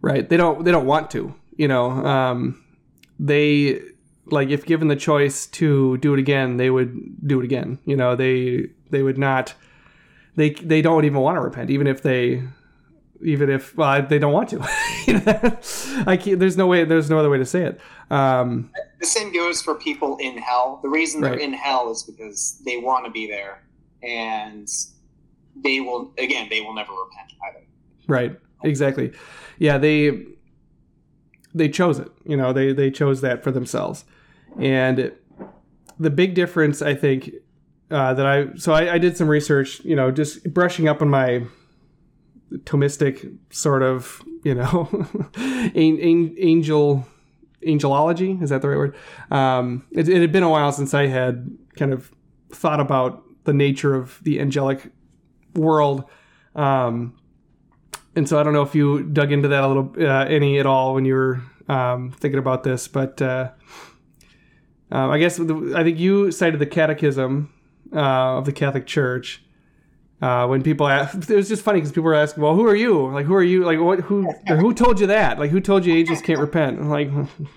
Right 0.00 0.28
they 0.28 0.36
don't 0.36 0.64
they 0.64 0.70
don't 0.70 0.86
want 0.86 1.10
to 1.10 1.34
you 1.56 1.68
know 1.68 1.90
um 1.90 2.62
they 3.18 3.80
like 4.26 4.48
if 4.48 4.64
given 4.64 4.88
the 4.88 4.96
choice 4.96 5.46
to 5.46 5.96
do 5.98 6.14
it 6.14 6.18
again 6.18 6.56
they 6.56 6.70
would 6.70 7.26
do 7.26 7.40
it 7.40 7.44
again 7.44 7.78
you 7.84 7.96
know 7.96 8.14
they 8.16 8.66
they 8.90 9.02
would 9.02 9.18
not 9.18 9.54
they 10.36 10.50
they 10.50 10.82
don't 10.82 11.04
even 11.04 11.20
want 11.20 11.36
to 11.36 11.40
repent 11.40 11.70
even 11.70 11.86
if 11.86 12.02
they 12.02 12.42
even 13.22 13.50
if 13.50 13.76
well, 13.76 14.00
they 14.02 14.18
don't 14.18 14.32
want 14.32 14.48
to 14.48 14.56
you 15.06 15.14
know 15.20 15.58
i 16.06 16.16
can't 16.16 16.38
there's 16.38 16.56
no 16.56 16.66
way 16.66 16.84
there's 16.84 17.10
no 17.10 17.18
other 17.18 17.30
way 17.30 17.38
to 17.38 17.44
say 17.44 17.64
it 17.64 17.80
um 18.10 18.70
The 19.00 19.06
same 19.06 19.32
goes 19.32 19.62
for 19.62 19.74
people 19.74 20.18
in 20.18 20.36
hell. 20.36 20.78
The 20.82 20.88
reason 20.88 21.22
they're 21.22 21.34
in 21.34 21.54
hell 21.54 21.90
is 21.90 22.02
because 22.02 22.60
they 22.66 22.76
want 22.76 23.06
to 23.06 23.10
be 23.10 23.26
there, 23.26 23.62
and 24.02 24.68
they 25.56 25.80
will 25.80 26.12
again. 26.18 26.48
They 26.50 26.60
will 26.60 26.74
never 26.74 26.92
repent 26.92 27.32
either. 27.48 27.64
Right. 28.06 28.38
Exactly. 28.62 29.12
Yeah, 29.58 29.78
they 29.78 30.24
they 31.54 31.68
chose 31.68 31.98
it. 31.98 32.08
You 32.24 32.36
know, 32.36 32.52
they 32.52 32.72
they 32.72 32.90
chose 32.90 33.20
that 33.20 33.42
for 33.42 33.50
themselves. 33.50 34.04
And 34.58 35.12
the 35.98 36.10
big 36.10 36.34
difference, 36.34 36.82
I 36.82 36.94
think, 36.94 37.30
uh, 37.90 38.14
that 38.14 38.26
I 38.26 38.54
so 38.56 38.72
I, 38.72 38.94
I 38.94 38.98
did 38.98 39.16
some 39.16 39.28
research. 39.28 39.80
You 39.84 39.96
know, 39.96 40.10
just 40.10 40.52
brushing 40.52 40.88
up 40.88 41.02
on 41.02 41.08
my 41.08 41.44
Thomistic 42.52 43.36
sort 43.50 43.82
of, 43.82 44.22
you 44.44 44.54
know, 44.54 44.88
an- 45.36 45.98
an- 46.00 46.34
angel 46.38 47.06
angelology 47.66 48.42
is 48.42 48.50
that 48.50 48.62
the 48.62 48.68
right 48.68 48.76
word? 48.78 48.96
Um, 49.30 49.86
it, 49.92 50.08
it 50.08 50.20
had 50.20 50.32
been 50.32 50.42
a 50.42 50.48
while 50.48 50.72
since 50.72 50.94
I 50.94 51.06
had 51.06 51.50
kind 51.76 51.92
of 51.92 52.10
thought 52.50 52.80
about 52.80 53.22
the 53.44 53.52
nature 53.52 53.94
of 53.94 54.18
the 54.24 54.40
angelic 54.40 54.90
world. 55.54 56.04
Um, 56.54 57.14
and 58.20 58.28
so 58.28 58.38
I 58.38 58.42
don't 58.42 58.52
know 58.52 58.60
if 58.60 58.74
you 58.74 59.02
dug 59.02 59.32
into 59.32 59.48
that 59.48 59.64
a 59.64 59.66
little, 59.66 59.94
uh, 59.98 60.26
any 60.26 60.58
at 60.58 60.66
all 60.66 60.92
when 60.92 61.06
you 61.06 61.14
were 61.14 61.40
um, 61.70 62.10
thinking 62.10 62.38
about 62.38 62.64
this, 62.64 62.86
but 62.86 63.22
uh, 63.22 63.50
um, 64.90 65.10
I 65.10 65.18
guess 65.18 65.38
the, 65.38 65.72
I 65.74 65.82
think 65.82 65.98
you 65.98 66.30
cited 66.30 66.60
the 66.60 66.66
Catechism 66.66 67.50
uh, 67.94 68.36
of 68.36 68.44
the 68.44 68.52
Catholic 68.52 68.86
Church. 68.86 69.42
Uh, 70.20 70.46
when 70.46 70.62
people 70.62 70.86
ask, 70.86 71.30
it 71.30 71.34
was 71.34 71.48
just 71.48 71.62
funny 71.62 71.78
because 71.78 71.92
people 71.92 72.02
were 72.02 72.14
asking, 72.14 72.42
"Well, 72.42 72.54
who 72.54 72.66
are 72.66 72.76
you? 72.76 73.10
Like, 73.10 73.24
who 73.24 73.34
are 73.34 73.42
you? 73.42 73.64
Like, 73.64 73.80
what? 73.80 74.00
Who? 74.00 74.30
Who 74.48 74.74
told 74.74 75.00
you 75.00 75.06
that? 75.06 75.38
Like, 75.38 75.50
who 75.50 75.60
told 75.60 75.86
you 75.86 75.94
angels 75.94 76.20
can't 76.20 76.38
repent?" 76.48 76.78
I'm 76.78 76.90
like, 76.90 77.08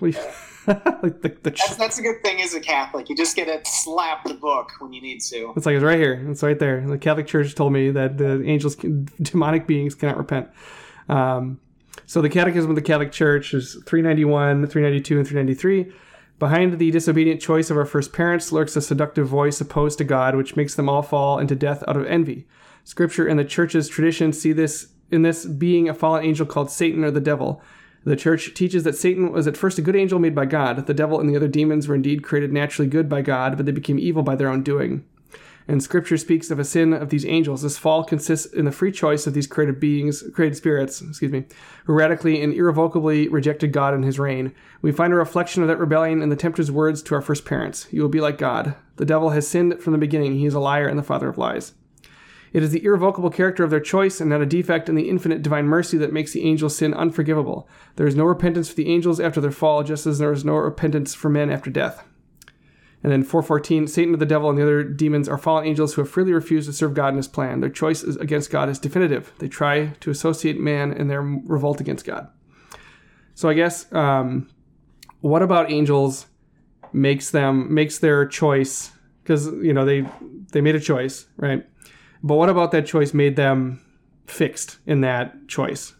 like 1.02 1.20
the, 1.20 1.36
the 1.42 1.50
that's, 1.50 1.76
that's 1.76 1.98
a 1.98 2.02
good 2.02 2.22
thing 2.22 2.40
as 2.40 2.54
a 2.54 2.60
Catholic. 2.60 3.08
You 3.08 3.16
just 3.16 3.36
get 3.36 3.46
to 3.46 3.70
slap 3.70 4.24
the 4.24 4.34
book 4.34 4.70
when 4.78 4.92
you 4.92 5.02
need 5.02 5.20
to. 5.22 5.52
It's 5.56 5.66
like 5.66 5.74
it's 5.74 5.84
right 5.84 5.98
here. 5.98 6.26
It's 6.30 6.42
right 6.42 6.58
there. 6.58 6.86
The 6.86 6.98
Catholic 6.98 7.26
Church 7.26 7.54
told 7.54 7.72
me 7.72 7.90
that 7.90 8.18
the 8.18 8.42
angels, 8.44 8.74
can, 8.76 9.08
demonic 9.22 9.66
beings, 9.66 9.94
cannot 9.94 10.16
repent. 10.16 10.48
Um, 11.08 11.60
so 12.06 12.22
the 12.22 12.28
Catechism 12.28 12.70
of 12.70 12.76
the 12.76 12.82
Catholic 12.82 13.12
Church 13.12 13.54
is 13.54 13.74
391, 13.86 14.66
392, 14.66 15.18
and 15.18 15.26
393. 15.26 15.92
Behind 16.38 16.78
the 16.78 16.90
disobedient 16.90 17.40
choice 17.40 17.70
of 17.70 17.76
our 17.76 17.86
first 17.86 18.12
parents 18.12 18.50
lurks 18.50 18.76
a 18.76 18.82
seductive 18.82 19.28
voice 19.28 19.60
opposed 19.60 19.98
to 19.98 20.04
God, 20.04 20.34
which 20.34 20.56
makes 20.56 20.74
them 20.74 20.88
all 20.88 21.02
fall 21.02 21.38
into 21.38 21.54
death 21.54 21.84
out 21.86 21.96
of 21.96 22.06
envy. 22.06 22.46
Scripture 22.82 23.26
and 23.26 23.38
the 23.38 23.44
church's 23.44 23.88
tradition 23.88 24.32
see 24.32 24.52
this 24.52 24.88
in 25.10 25.22
this 25.22 25.44
being 25.44 25.88
a 25.88 25.94
fallen 25.94 26.24
angel 26.24 26.44
called 26.44 26.70
Satan 26.70 27.04
or 27.04 27.10
the 27.10 27.20
devil. 27.20 27.62
The 28.04 28.16
church 28.16 28.52
teaches 28.54 28.84
that 28.84 28.96
Satan 28.96 29.32
was 29.32 29.46
at 29.46 29.56
first 29.56 29.78
a 29.78 29.82
good 29.82 29.96
angel 29.96 30.18
made 30.18 30.34
by 30.34 30.44
God. 30.44 30.86
The 30.86 30.94
devil 30.94 31.20
and 31.20 31.28
the 31.28 31.36
other 31.36 31.48
demons 31.48 31.88
were 31.88 31.94
indeed 31.94 32.22
created 32.22 32.52
naturally 32.52 32.88
good 32.88 33.08
by 33.08 33.22
God, 33.22 33.56
but 33.56 33.66
they 33.66 33.72
became 33.72 33.98
evil 33.98 34.22
by 34.22 34.36
their 34.36 34.48
own 34.48 34.62
doing 34.62 35.04
and 35.66 35.82
scripture 35.82 36.18
speaks 36.18 36.50
of 36.50 36.58
a 36.58 36.64
sin 36.64 36.92
of 36.92 37.08
these 37.08 37.24
angels. 37.24 37.62
This 37.62 37.78
fall 37.78 38.04
consists 38.04 38.52
in 38.52 38.64
the 38.64 38.72
free 38.72 38.92
choice 38.92 39.26
of 39.26 39.34
these 39.34 39.46
created 39.46 39.80
beings, 39.80 40.22
created 40.34 40.56
spirits, 40.56 41.00
excuse 41.00 41.32
me, 41.32 41.44
who 41.84 41.94
radically 41.94 42.42
and 42.42 42.52
irrevocably 42.52 43.28
rejected 43.28 43.72
God 43.72 43.94
and 43.94 44.04
his 44.04 44.18
reign. 44.18 44.54
We 44.82 44.92
find 44.92 45.12
a 45.12 45.16
reflection 45.16 45.62
of 45.62 45.68
that 45.68 45.78
rebellion 45.78 46.22
in 46.22 46.28
the 46.28 46.36
tempter's 46.36 46.70
words 46.70 47.02
to 47.04 47.14
our 47.14 47.22
first 47.22 47.44
parents 47.44 47.86
You 47.90 48.02
will 48.02 48.08
be 48.08 48.20
like 48.20 48.38
God. 48.38 48.74
The 48.96 49.06
devil 49.06 49.30
has 49.30 49.48
sinned 49.48 49.80
from 49.80 49.92
the 49.92 49.98
beginning. 49.98 50.38
He 50.38 50.46
is 50.46 50.54
a 50.54 50.60
liar 50.60 50.86
and 50.86 50.98
the 50.98 51.02
father 51.02 51.28
of 51.28 51.38
lies. 51.38 51.72
It 52.54 52.62
is 52.62 52.70
the 52.70 52.84
irrevocable 52.84 53.30
character 53.30 53.64
of 53.64 53.70
their 53.70 53.80
choice 53.80 54.20
and 54.20 54.30
not 54.30 54.40
a 54.40 54.46
defect 54.46 54.88
in 54.88 54.94
the 54.94 55.10
infinite 55.10 55.42
divine 55.42 55.66
mercy 55.66 55.98
that 55.98 56.12
makes 56.12 56.32
the 56.32 56.44
angels' 56.44 56.76
sin 56.76 56.94
unforgivable. 56.94 57.68
There 57.96 58.06
is 58.06 58.14
no 58.14 58.22
repentance 58.24 58.68
for 58.68 58.76
the 58.76 58.88
angels 58.88 59.18
after 59.18 59.40
their 59.40 59.50
fall, 59.50 59.82
just 59.82 60.06
as 60.06 60.20
there 60.20 60.30
is 60.30 60.44
no 60.44 60.54
repentance 60.54 61.14
for 61.14 61.28
men 61.28 61.50
after 61.50 61.68
death. 61.68 62.04
And 63.02 63.10
then 63.10 63.24
414, 63.24 63.88
Satan, 63.88 64.16
the 64.16 64.24
devil, 64.24 64.48
and 64.48 64.56
the 64.56 64.62
other 64.62 64.84
demons 64.84 65.28
are 65.28 65.36
fallen 65.36 65.66
angels 65.66 65.94
who 65.94 66.02
have 66.02 66.10
freely 66.10 66.32
refused 66.32 66.68
to 66.68 66.72
serve 66.72 66.94
God 66.94 67.08
in 67.08 67.16
his 67.16 67.26
plan. 67.26 67.58
Their 67.58 67.70
choice 67.70 68.04
against 68.04 68.52
God 68.52 68.68
is 68.68 68.78
definitive. 68.78 69.32
They 69.40 69.48
try 69.48 69.88
to 69.98 70.10
associate 70.10 70.58
man 70.58 70.92
in 70.92 71.08
their 71.08 71.22
revolt 71.22 71.80
against 71.80 72.06
God. 72.06 72.28
So 73.34 73.48
I 73.48 73.54
guess, 73.54 73.92
um, 73.92 74.48
what 75.20 75.42
about 75.42 75.72
angels 75.72 76.28
makes 76.92 77.30
them, 77.30 77.74
makes 77.74 77.98
their 77.98 78.24
choice, 78.26 78.92
because, 79.24 79.46
you 79.46 79.72
know, 79.72 79.84
they, 79.84 80.06
they 80.52 80.60
made 80.60 80.76
a 80.76 80.80
choice, 80.80 81.26
right? 81.36 81.66
But 82.24 82.36
what 82.36 82.48
about 82.48 82.72
that 82.72 82.86
choice 82.86 83.12
made 83.12 83.36
them 83.36 83.84
fixed 84.26 84.78
in 84.86 85.02
that 85.02 85.46
choice? 85.46 85.92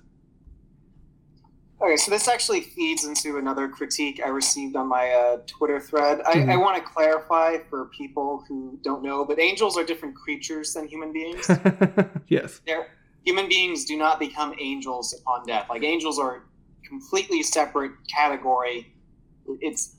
Okay, 1.82 1.98
so 1.98 2.10
this 2.10 2.28
actually 2.28 2.62
feeds 2.62 3.04
into 3.04 3.36
another 3.36 3.68
critique 3.68 4.22
I 4.24 4.30
received 4.30 4.74
on 4.74 4.88
my 4.88 5.10
uh, 5.10 5.36
Twitter 5.46 5.78
thread. 5.78 6.22
I, 6.26 6.36
mm-hmm. 6.36 6.50
I 6.50 6.56
want 6.56 6.82
to 6.82 6.90
clarify 6.90 7.58
for 7.68 7.90
people 7.96 8.42
who 8.48 8.78
don't 8.82 9.02
know, 9.02 9.26
but 9.26 9.38
angels 9.38 9.76
are 9.76 9.84
different 9.84 10.16
creatures 10.16 10.72
than 10.72 10.88
human 10.88 11.12
beings. 11.12 11.46
yes. 12.28 12.62
They're, 12.66 12.86
human 13.26 13.46
beings 13.46 13.84
do 13.84 13.98
not 13.98 14.18
become 14.18 14.54
angels 14.58 15.12
upon 15.20 15.44
death. 15.44 15.66
Like 15.68 15.84
angels 15.84 16.18
are 16.18 16.36
a 16.36 16.88
completely 16.88 17.42
separate 17.42 17.92
category. 18.08 18.94
It's 19.60 19.96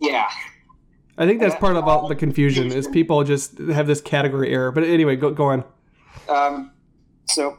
yeah. 0.00 0.28
I 1.16 1.26
think 1.26 1.40
that's 1.40 1.54
part 1.54 1.76
of 1.76 1.84
all 1.86 2.08
the 2.08 2.16
confusion 2.16 2.72
is 2.72 2.88
people 2.88 3.22
just 3.22 3.58
have 3.58 3.86
this 3.86 4.00
category 4.00 4.52
error. 4.52 4.72
But 4.72 4.84
anyway, 4.84 5.16
go 5.16 5.30
go 5.30 5.44
on. 5.44 5.64
Um, 6.28 6.72
so 7.26 7.58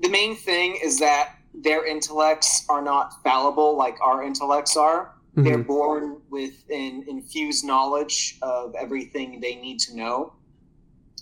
the 0.00 0.08
main 0.08 0.34
thing 0.36 0.78
is 0.82 0.98
that 0.98 1.36
their 1.54 1.86
intellects 1.86 2.64
are 2.68 2.82
not 2.82 3.22
fallible 3.22 3.76
like 3.76 3.96
our 4.00 4.22
intellects 4.22 4.76
are. 4.76 5.14
Mm-hmm. 5.36 5.44
They're 5.44 5.58
born 5.58 6.20
with 6.30 6.64
an 6.70 7.04
infused 7.08 7.64
knowledge 7.64 8.38
of 8.42 8.74
everything 8.74 9.40
they 9.40 9.56
need 9.56 9.78
to 9.80 9.96
know. 9.96 10.32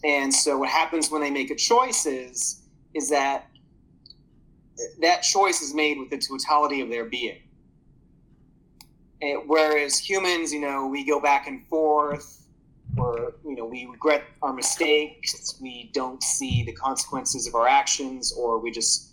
And 0.04 0.32
so 0.32 0.58
what 0.58 0.68
happens 0.68 1.10
when 1.10 1.20
they 1.20 1.30
make 1.30 1.50
a 1.50 1.56
choice 1.56 2.06
is, 2.06 2.62
is 2.94 3.08
that 3.10 3.48
that 5.00 5.22
choice 5.22 5.62
is 5.62 5.74
made 5.74 5.98
with 5.98 6.10
the 6.10 6.18
totality 6.18 6.80
of 6.80 6.90
their 6.90 7.04
being. 7.04 7.38
And 9.24 9.42
whereas 9.46 9.98
humans, 9.98 10.52
you 10.52 10.60
know, 10.60 10.86
we 10.86 11.04
go 11.04 11.18
back 11.18 11.46
and 11.46 11.66
forth, 11.68 12.44
or 12.96 13.34
you 13.44 13.56
know 13.56 13.64
we 13.64 13.86
regret 13.86 14.24
our 14.42 14.52
mistakes 14.52 15.58
we 15.60 15.90
don't 15.92 16.22
see 16.22 16.62
the 16.64 16.72
consequences 16.72 17.46
of 17.46 17.54
our 17.54 17.66
actions 17.66 18.32
or 18.38 18.58
we 18.58 18.70
just 18.70 19.12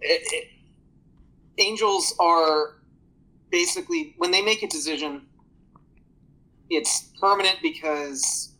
it, 0.00 0.22
it, 0.32 0.48
angels 1.58 2.14
are 2.20 2.78
basically 3.50 4.14
when 4.18 4.30
they 4.30 4.42
make 4.42 4.62
a 4.62 4.68
decision 4.68 5.22
it's 6.68 7.12
permanent 7.20 7.56
because 7.62 8.52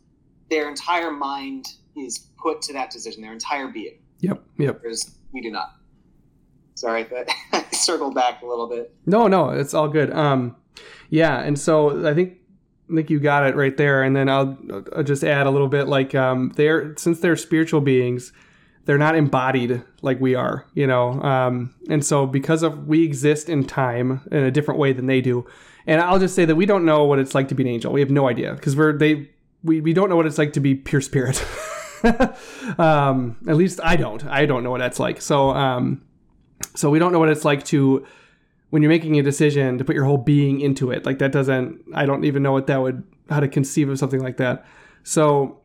their 0.49 0.69
entire 0.69 1.11
mind 1.11 1.65
is 1.95 2.29
put 2.41 2.61
to 2.61 2.71
that 2.71 2.89
decision 2.89 3.21
their 3.21 3.33
entire 3.33 3.67
being. 3.67 3.99
Yep 4.19 4.41
yep. 4.57 4.79
Whereas 4.81 5.15
we 5.31 5.41
do 5.41 5.51
not 5.51 5.75
sorry 6.77 7.03
but 7.03 7.29
i 7.53 7.63
circled 7.71 8.15
back 8.15 8.41
a 8.41 8.45
little 8.45 8.67
bit 8.67 8.93
no 9.05 9.27
no 9.27 9.49
it's 9.49 9.73
all 9.73 9.87
good 9.87 10.11
um 10.13 10.55
yeah 11.09 11.39
and 11.41 11.59
so 11.59 12.07
i 12.07 12.13
think 12.13 12.37
I 12.89 12.95
think 12.95 13.09
you 13.09 13.19
got 13.19 13.45
it 13.45 13.55
right 13.55 13.75
there. 13.75 14.03
And 14.03 14.15
then 14.15 14.29
I'll, 14.29 14.57
I'll 14.95 15.03
just 15.03 15.23
add 15.23 15.45
a 15.45 15.51
little 15.51 15.67
bit 15.67 15.87
like 15.87 16.15
um, 16.15 16.53
they're 16.55 16.95
since 16.97 17.19
they're 17.19 17.35
spiritual 17.35 17.81
beings, 17.81 18.31
they're 18.85 18.97
not 18.97 19.15
embodied 19.15 19.83
like 20.01 20.21
we 20.21 20.35
are, 20.35 20.65
you 20.73 20.87
know. 20.87 21.21
Um, 21.21 21.73
and 21.89 22.05
so 22.05 22.25
because 22.25 22.63
of 22.63 22.87
we 22.87 23.03
exist 23.03 23.49
in 23.49 23.65
time 23.65 24.21
in 24.31 24.43
a 24.43 24.51
different 24.51 24.79
way 24.79 24.93
than 24.93 25.07
they 25.07 25.21
do, 25.21 25.45
and 25.85 26.01
I'll 26.01 26.19
just 26.19 26.35
say 26.35 26.45
that 26.45 26.55
we 26.55 26.65
don't 26.65 26.85
know 26.85 27.03
what 27.03 27.19
it's 27.19 27.35
like 27.35 27.49
to 27.49 27.55
be 27.55 27.63
an 27.63 27.69
angel. 27.69 27.91
We 27.91 27.99
have 27.99 28.09
no 28.09 28.29
idea 28.29 28.53
because 28.53 28.75
we're 28.75 28.97
they 28.97 29.29
we, 29.63 29.81
we 29.81 29.93
don't 29.93 30.09
know 30.09 30.15
what 30.15 30.25
it's 30.25 30.37
like 30.37 30.53
to 30.53 30.61
be 30.61 30.75
pure 30.75 31.01
spirit. 31.01 31.45
um, 32.79 33.37
at 33.47 33.57
least 33.57 33.81
I 33.83 33.97
don't. 33.97 34.25
I 34.25 34.45
don't 34.45 34.63
know 34.63 34.71
what 34.71 34.79
that's 34.79 34.99
like. 34.99 35.21
So 35.21 35.49
um, 35.49 36.03
so 36.75 36.89
we 36.89 36.99
don't 36.99 37.11
know 37.11 37.19
what 37.19 37.29
it's 37.29 37.45
like 37.45 37.63
to 37.65 38.05
when 38.69 38.81
you're 38.81 38.89
making 38.89 39.17
a 39.17 39.23
decision 39.23 39.77
to 39.77 39.85
put 39.85 39.95
your 39.95 40.05
whole 40.05 40.17
being 40.17 40.59
into 40.59 40.91
it. 40.91 41.05
Like 41.05 41.19
that 41.19 41.31
doesn't 41.31 41.81
i 41.93 42.05
don't 42.05 42.25
even 42.25 42.43
know 42.43 42.51
what 42.51 42.67
that 42.67 42.81
would 42.81 43.03
how 43.29 43.39
to 43.39 43.47
conceive 43.47 43.89
of 43.89 43.99
something 43.99 44.21
like 44.21 44.37
that. 44.37 44.65
So 45.03 45.61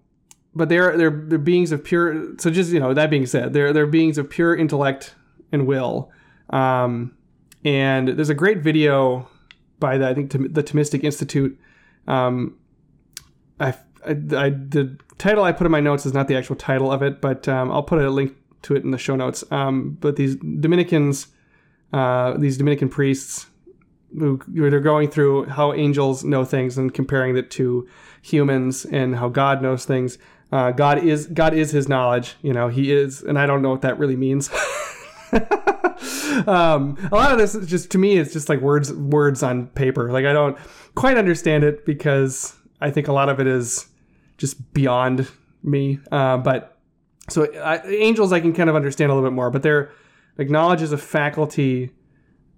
but 0.54 0.68
they're 0.68 0.96
they're 0.96 1.24
they're 1.26 1.38
beings 1.38 1.72
of 1.72 1.82
pure 1.82 2.38
so 2.38 2.50
just 2.50 2.72
you 2.72 2.80
know 2.80 2.94
that 2.94 3.10
being 3.10 3.26
said 3.26 3.52
they're 3.52 3.72
they're 3.72 3.86
beings 3.86 4.18
of 4.18 4.28
pure 4.30 4.54
intellect 4.54 5.14
and 5.50 5.66
will. 5.66 6.10
Um, 6.50 7.16
and 7.64 8.08
there's 8.08 8.28
a 8.28 8.34
great 8.34 8.58
video 8.58 9.28
by 9.78 9.98
the 9.98 10.08
i 10.08 10.14
think 10.14 10.30
the 10.32 10.62
thomistic 10.62 11.04
institute. 11.04 11.58
Um, 12.06 12.58
I, 13.60 13.68
I, 14.04 14.10
I, 14.10 14.50
the 14.50 14.98
title 15.18 15.44
i 15.44 15.52
put 15.52 15.66
in 15.66 15.70
my 15.70 15.80
notes 15.80 16.04
is 16.04 16.12
not 16.12 16.26
the 16.26 16.36
actual 16.36 16.56
title 16.56 16.90
of 16.90 17.00
it 17.02 17.20
but 17.20 17.46
um, 17.46 17.70
i'll 17.70 17.84
put 17.84 18.02
a 18.02 18.10
link 18.10 18.36
to 18.62 18.74
it 18.74 18.84
in 18.84 18.90
the 18.90 18.98
show 18.98 19.16
notes 19.16 19.44
um, 19.50 19.96
but 20.00 20.16
these 20.16 20.36
dominicans 20.36 21.28
uh, 21.92 22.36
these 22.38 22.56
Dominican 22.56 22.88
priests 22.88 23.46
who 24.18 24.40
they're 24.48 24.80
going 24.80 25.10
through 25.10 25.44
how 25.46 25.72
angels 25.72 26.24
know 26.24 26.44
things 26.44 26.76
and 26.76 26.92
comparing 26.92 27.36
it 27.36 27.50
to 27.50 27.88
humans 28.20 28.84
and 28.84 29.16
how 29.16 29.28
God 29.28 29.62
knows 29.62 29.84
things. 29.84 30.18
Uh, 30.50 30.70
God 30.70 31.02
is 31.02 31.26
God 31.26 31.54
is 31.54 31.70
His 31.70 31.88
knowledge. 31.88 32.36
You 32.42 32.52
know, 32.52 32.68
He 32.68 32.92
is, 32.92 33.22
and 33.22 33.38
I 33.38 33.46
don't 33.46 33.62
know 33.62 33.70
what 33.70 33.82
that 33.82 33.98
really 33.98 34.16
means. 34.16 34.50
um, 36.46 36.96
a 37.10 37.14
lot 37.14 37.32
of 37.32 37.38
this 37.38 37.54
is 37.54 37.68
just 37.68 37.90
to 37.92 37.98
me, 37.98 38.16
it's 38.16 38.32
just 38.32 38.48
like 38.48 38.60
words 38.60 38.92
words 38.92 39.42
on 39.42 39.66
paper. 39.68 40.10
Like 40.10 40.26
I 40.26 40.32
don't 40.32 40.58
quite 40.94 41.16
understand 41.16 41.64
it 41.64 41.86
because 41.86 42.54
I 42.80 42.90
think 42.90 43.08
a 43.08 43.12
lot 43.12 43.28
of 43.28 43.40
it 43.40 43.46
is 43.46 43.86
just 44.36 44.72
beyond 44.74 45.28
me. 45.62 46.00
Uh, 46.10 46.36
but 46.36 46.71
so 47.28 47.52
I, 47.56 47.80
angels, 47.86 48.32
I 48.32 48.40
can 48.40 48.52
kind 48.52 48.68
of 48.68 48.76
understand 48.76 49.10
a 49.10 49.14
little 49.14 49.28
bit 49.28 49.34
more, 49.34 49.50
but 49.50 49.62
they're 49.62 49.90
knowledge 50.38 50.82
is 50.82 50.92
a 50.92 50.98
faculty 50.98 51.90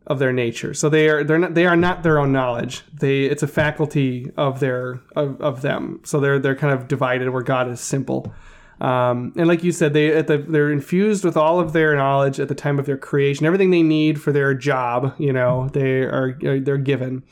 of 0.06 0.18
their 0.18 0.32
nature. 0.32 0.74
So 0.74 0.88
they 0.88 1.08
are 1.08 1.24
they're 1.24 1.38
not 1.38 1.54
they 1.54 1.66
are 1.66 1.76
not 1.76 2.02
their 2.02 2.18
own 2.18 2.32
knowledge. 2.32 2.82
They 2.92 3.24
it's 3.24 3.42
a 3.42 3.48
faculty 3.48 4.30
of 4.36 4.60
their 4.60 5.00
of, 5.16 5.40
of 5.40 5.62
them. 5.62 6.00
So 6.04 6.20
they're 6.20 6.38
they're 6.38 6.56
kind 6.56 6.72
of 6.72 6.88
divided 6.88 7.30
where 7.30 7.42
God 7.42 7.70
is 7.70 7.80
simple. 7.80 8.32
Um, 8.80 9.32
and 9.36 9.46
like 9.46 9.62
you 9.62 9.72
said, 9.72 9.92
they 9.92 10.12
at 10.12 10.26
the, 10.26 10.38
they're 10.38 10.70
infused 10.70 11.24
with 11.24 11.36
all 11.36 11.60
of 11.60 11.72
their 11.72 11.94
knowledge 11.96 12.40
at 12.40 12.48
the 12.48 12.54
time 12.54 12.78
of 12.78 12.86
their 12.86 12.98
creation, 12.98 13.46
everything 13.46 13.70
they 13.70 13.82
need 13.82 14.20
for 14.20 14.32
their 14.32 14.52
job. 14.52 15.14
You 15.18 15.32
know, 15.32 15.68
they 15.72 16.00
are 16.02 16.36
they're 16.40 16.76
given, 16.76 17.22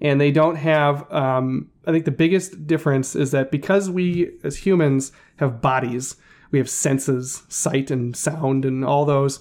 and 0.00 0.20
they 0.20 0.30
don't 0.30 0.56
have. 0.56 1.10
Um, 1.12 1.70
I 1.86 1.92
think 1.92 2.04
the 2.04 2.10
biggest 2.10 2.66
difference 2.66 3.16
is 3.16 3.30
that 3.30 3.50
because 3.50 3.88
we 3.88 4.32
as 4.44 4.58
humans 4.58 5.12
have 5.36 5.62
bodies, 5.62 6.16
we 6.50 6.58
have 6.58 6.70
senses, 6.70 7.42
sight 7.48 7.90
and 7.90 8.16
sound, 8.16 8.64
and 8.64 8.84
all 8.84 9.04
those, 9.04 9.40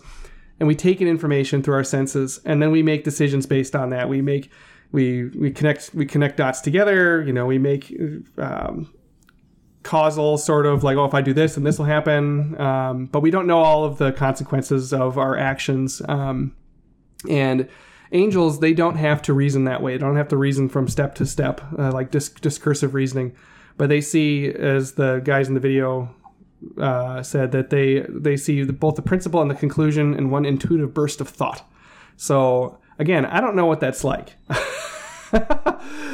and 0.60 0.68
we 0.68 0.76
take 0.76 1.02
in 1.02 1.08
information 1.08 1.64
through 1.64 1.76
our 1.76 1.84
senses, 1.84 2.40
and 2.46 2.62
then 2.62 2.72
we 2.72 2.84
make 2.84 3.04
decisions 3.04 3.46
based 3.46 3.76
on 3.76 3.90
that. 3.92 4.10
We 4.10 4.22
make 4.22 4.52
we 4.92 5.26
we 5.30 5.52
connect 5.52 5.92
we 5.94 6.06
connect 6.06 6.38
dots 6.38 6.62
together. 6.62 7.24
You 7.24 7.34
know, 7.34 7.46
we 7.46 7.58
make 7.58 7.96
um, 8.38 8.94
causal 9.84 10.38
sort 10.38 10.66
of 10.66 10.84
like, 10.84 10.98
oh, 10.98 11.06
if 11.06 11.14
I 11.14 11.22
do 11.22 11.34
this, 11.34 11.56
then 11.56 11.64
this 11.64 11.78
will 11.78 11.86
happen. 11.86 12.60
Um, 12.60 13.06
but 13.06 13.22
we 13.22 13.32
don't 13.32 13.48
know 13.48 13.60
all 13.60 13.86
of 13.86 13.98
the 13.98 14.12
consequences 14.12 14.94
of 14.94 15.18
our 15.18 15.38
actions. 15.38 16.02
Um, 16.08 16.56
and 17.30 17.68
angels, 18.12 18.60
they 18.60 18.74
don't 18.74 18.98
have 18.98 19.22
to 19.24 19.34
reason 19.34 19.66
that 19.66 19.82
way. 19.82 19.94
They 19.94 20.00
don't 20.00 20.16
have 20.16 20.28
to 20.30 20.38
reason 20.38 20.70
from 20.70 20.88
step 20.88 21.16
to 21.16 21.26
step, 21.26 21.62
uh, 21.78 21.92
like 21.92 22.12
disc- 22.12 22.42
discursive 22.42 22.94
reasoning. 22.94 23.36
But 23.78 23.90
they 23.90 24.02
see, 24.02 24.48
as 24.48 24.94
the 24.94 25.22
guys 25.24 25.48
in 25.48 25.54
the 25.54 25.60
video 25.60 26.14
uh, 26.78 27.24
said, 27.24 27.52
that 27.52 27.70
they 27.70 28.06
they 28.10 28.38
see 28.38 28.64
both 28.64 28.96
the 28.96 29.02
principle 29.02 29.42
and 29.42 29.50
the 29.50 29.56
conclusion 29.56 30.14
in 30.14 30.30
one 30.30 30.46
intuitive 30.46 30.94
burst 30.94 31.22
of 31.22 31.30
thought. 31.30 31.68
So 32.18 32.80
again, 32.98 33.26
I 33.26 33.40
don't 33.42 33.56
know 33.56 33.66
what 33.66 33.80
that's 33.80 34.04
like. 34.04 34.36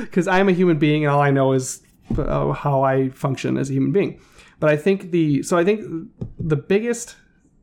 Because 0.01 0.27
I'm 0.27 0.49
a 0.49 0.51
human 0.51 0.77
being, 0.77 1.05
and 1.05 1.13
all 1.13 1.21
I 1.21 1.31
know 1.31 1.53
is 1.53 1.81
uh, 2.17 2.51
how 2.51 2.83
I 2.83 3.09
function 3.09 3.57
as 3.57 3.69
a 3.69 3.73
human 3.73 3.91
being. 3.91 4.19
But 4.59 4.69
I 4.69 4.77
think 4.77 5.11
the 5.11 5.43
so 5.43 5.57
I 5.57 5.63
think 5.63 6.09
the 6.39 6.55
biggest 6.55 7.15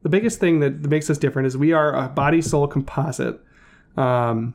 the 0.02 0.08
biggest 0.08 0.40
thing 0.40 0.60
that 0.60 0.88
makes 0.88 1.08
us 1.10 1.18
different 1.18 1.46
is 1.46 1.56
we 1.56 1.72
are 1.72 1.94
a 1.94 2.08
body 2.08 2.42
soul 2.42 2.66
composite, 2.66 3.40
um, 3.96 4.54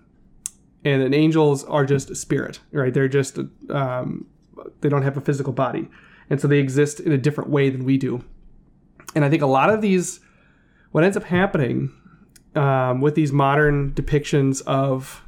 and 0.83 1.01
then 1.01 1.13
angels 1.13 1.63
are 1.65 1.85
just 1.85 2.15
spirit, 2.15 2.59
right? 2.71 2.93
They're 2.93 3.07
just 3.07 3.39
um, 3.69 4.27
they 4.81 4.89
don't 4.89 5.03
have 5.03 5.17
a 5.17 5.21
physical 5.21 5.53
body, 5.53 5.87
and 6.29 6.39
so 6.41 6.47
they 6.47 6.59
exist 6.59 6.99
in 6.99 7.11
a 7.11 7.17
different 7.17 7.49
way 7.49 7.69
than 7.69 7.85
we 7.85 7.97
do. 7.97 8.23
And 9.15 9.23
I 9.23 9.29
think 9.29 9.41
a 9.41 9.47
lot 9.47 9.69
of 9.69 9.81
these, 9.81 10.19
what 10.91 11.03
ends 11.03 11.17
up 11.17 11.23
happening 11.23 11.91
um, 12.55 13.01
with 13.01 13.15
these 13.15 13.31
modern 13.31 13.91
depictions 13.91 14.61
of, 14.65 15.23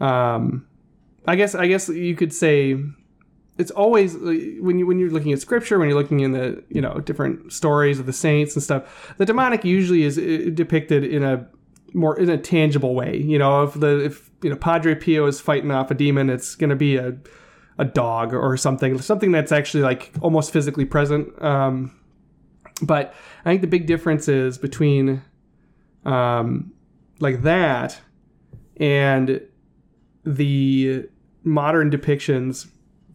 um, 0.00 0.66
I 1.26 1.36
guess 1.36 1.54
I 1.54 1.66
guess 1.68 1.88
you 1.88 2.16
could 2.16 2.32
say 2.32 2.76
it's 3.58 3.70
always 3.70 4.16
when 4.16 4.78
you 4.78 4.86
when 4.86 4.98
you're 4.98 5.10
looking 5.10 5.32
at 5.32 5.40
scripture, 5.40 5.78
when 5.78 5.88
you're 5.88 5.98
looking 5.98 6.20
in 6.20 6.32
the 6.32 6.64
you 6.68 6.80
know 6.80 6.98
different 6.98 7.52
stories 7.52 8.00
of 8.00 8.06
the 8.06 8.12
saints 8.12 8.54
and 8.54 8.62
stuff, 8.62 9.14
the 9.18 9.24
demonic 9.24 9.64
usually 9.64 10.02
is 10.02 10.18
uh, 10.18 10.50
depicted 10.52 11.04
in 11.04 11.22
a 11.22 11.46
more 11.94 12.18
in 12.18 12.28
a 12.28 12.38
tangible 12.38 12.94
way. 12.94 13.16
You 13.16 13.38
know, 13.38 13.62
if 13.62 13.74
the 13.74 14.04
if 14.04 14.30
you 14.42 14.50
know 14.50 14.56
Padre 14.56 14.94
Pio 14.94 15.26
is 15.26 15.40
fighting 15.40 15.70
off 15.70 15.90
a 15.90 15.94
demon, 15.94 16.30
it's 16.30 16.54
going 16.54 16.70
to 16.70 16.76
be 16.76 16.96
a 16.96 17.16
a 17.82 17.84
dog 17.84 18.32
or 18.32 18.56
something, 18.56 19.00
something 19.02 19.32
that's 19.32 19.50
actually 19.50 19.82
like 19.82 20.12
almost 20.20 20.52
physically 20.52 20.84
present. 20.84 21.42
Um, 21.42 21.98
but 22.80 23.12
I 23.44 23.50
think 23.50 23.60
the 23.60 23.66
big 23.66 23.86
difference 23.86 24.28
is 24.28 24.56
between 24.56 25.22
um, 26.04 26.72
like 27.18 27.42
that 27.42 28.00
and 28.76 29.40
the 30.24 31.08
modern 31.42 31.90
depictions 31.90 32.68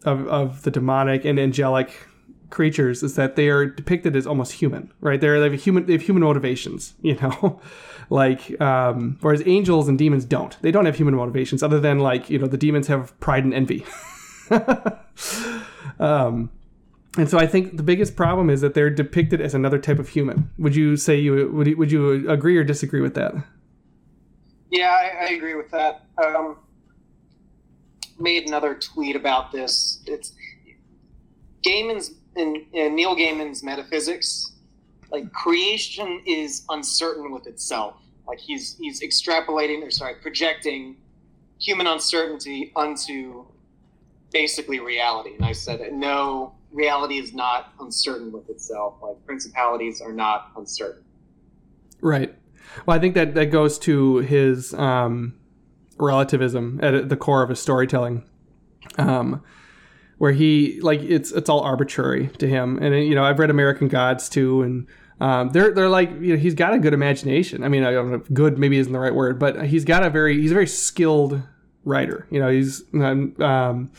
of, 0.03 0.27
of 0.27 0.63
the 0.63 0.71
demonic 0.71 1.23
and 1.23 1.39
angelic 1.39 2.07
creatures 2.49 3.03
is 3.03 3.15
that 3.15 3.37
they 3.37 3.47
are 3.47 3.65
depicted 3.65 4.15
as 4.17 4.27
almost 4.27 4.51
human, 4.53 4.91
right? 4.99 5.19
They're, 5.19 5.39
they 5.39 5.49
have 5.49 5.61
human 5.61 5.85
they 5.85 5.93
have 5.93 6.01
human 6.01 6.23
motivations, 6.23 6.93
you 7.01 7.15
know, 7.15 7.61
like 8.09 8.59
um, 8.61 9.17
whereas 9.21 9.41
angels 9.45 9.87
and 9.87 9.97
demons 9.97 10.25
don't. 10.25 10.61
They 10.61 10.71
don't 10.71 10.85
have 10.85 10.97
human 10.97 11.15
motivations 11.15 11.63
other 11.63 11.79
than 11.79 11.99
like 11.99 12.29
you 12.29 12.37
know 12.37 12.47
the 12.47 12.57
demons 12.57 12.87
have 12.87 13.17
pride 13.21 13.45
and 13.45 13.53
envy. 13.53 13.85
um, 15.99 16.49
and 17.17 17.29
so 17.29 17.39
I 17.39 17.47
think 17.47 17.77
the 17.77 17.83
biggest 17.83 18.15
problem 18.15 18.49
is 18.49 18.61
that 18.61 18.73
they're 18.73 18.89
depicted 18.89 19.41
as 19.41 19.53
another 19.53 19.79
type 19.79 19.99
of 19.99 20.09
human. 20.09 20.49
Would 20.59 20.75
you 20.75 20.97
say 20.97 21.17
you 21.17 21.49
would 21.51 21.67
you, 21.67 21.77
would 21.77 21.91
you 21.91 22.29
agree 22.29 22.57
or 22.57 22.63
disagree 22.63 23.01
with 23.01 23.15
that? 23.15 23.33
Yeah, 24.69 24.89
I, 24.89 25.25
I 25.25 25.29
agree 25.29 25.55
with 25.55 25.71
that. 25.71 26.05
Um, 26.23 26.57
made 28.19 28.47
another 28.47 28.75
tweet 28.75 29.15
about 29.15 29.51
this. 29.51 30.01
It's 30.05 30.33
Gaiman's 31.65 32.11
in, 32.35 32.65
in 32.73 32.95
Neil 32.95 33.15
Gaiman's 33.15 33.63
metaphysics. 33.63 34.53
Like 35.11 35.31
creation 35.31 36.21
is 36.25 36.65
uncertain 36.69 37.31
with 37.31 37.47
itself. 37.47 37.95
Like 38.27 38.39
he's 38.39 38.77
he's 38.77 39.01
extrapolating 39.01 39.81
or 39.81 39.89
sorry 39.89 40.15
projecting 40.21 40.97
human 41.59 41.87
uncertainty 41.87 42.71
onto 42.75 43.45
basically 44.31 44.79
reality. 44.79 45.35
And 45.35 45.45
I 45.45 45.51
said 45.51 45.81
no, 45.93 46.53
reality 46.71 47.17
is 47.17 47.33
not 47.33 47.73
uncertain 47.79 48.31
with 48.31 48.49
itself. 48.49 48.95
Like 49.01 49.23
principalities 49.25 50.01
are 50.01 50.13
not 50.13 50.51
uncertain. 50.55 51.03
Right. 52.01 52.35
Well, 52.85 52.95
I 52.95 52.99
think 52.99 53.15
that 53.15 53.33
that 53.35 53.47
goes 53.47 53.79
to 53.79 54.17
his 54.17 54.73
um, 54.73 55.33
relativism 55.97 56.79
at 56.81 57.09
the 57.09 57.17
core 57.17 57.41
of 57.41 57.49
his 57.49 57.59
storytelling, 57.59 58.23
um, 58.97 59.43
where 60.17 60.31
he 60.31 60.79
like 60.81 61.01
it's 61.01 61.31
it's 61.31 61.49
all 61.49 61.61
arbitrary 61.61 62.27
to 62.37 62.47
him. 62.47 62.77
And 62.77 62.95
you 63.07 63.15
know, 63.15 63.23
I've 63.23 63.39
read 63.39 63.49
American 63.49 63.87
Gods 63.87 64.29
too, 64.29 64.61
and 64.61 64.87
um, 65.19 65.49
they're 65.49 65.73
they're 65.73 65.89
like 65.89 66.11
you 66.21 66.33
know 66.33 66.37
he's 66.37 66.53
got 66.53 66.73
a 66.73 66.79
good 66.79 66.93
imagination. 66.93 67.63
I 67.63 67.69
mean, 67.69 67.83
I 67.83 67.91
don't 67.91 68.11
know 68.11 68.23
good 68.33 68.59
maybe 68.59 68.77
isn't 68.77 68.93
the 68.93 68.99
right 68.99 69.15
word, 69.15 69.39
but 69.39 69.65
he's 69.65 69.85
got 69.85 70.03
a 70.03 70.09
very 70.09 70.39
he's 70.39 70.51
a 70.51 70.55
very 70.55 70.67
skilled 70.67 71.41
writer. 71.87 72.27
You 72.29 72.39
know, 72.39 72.49
he's 72.49 72.83
um, 72.93 73.89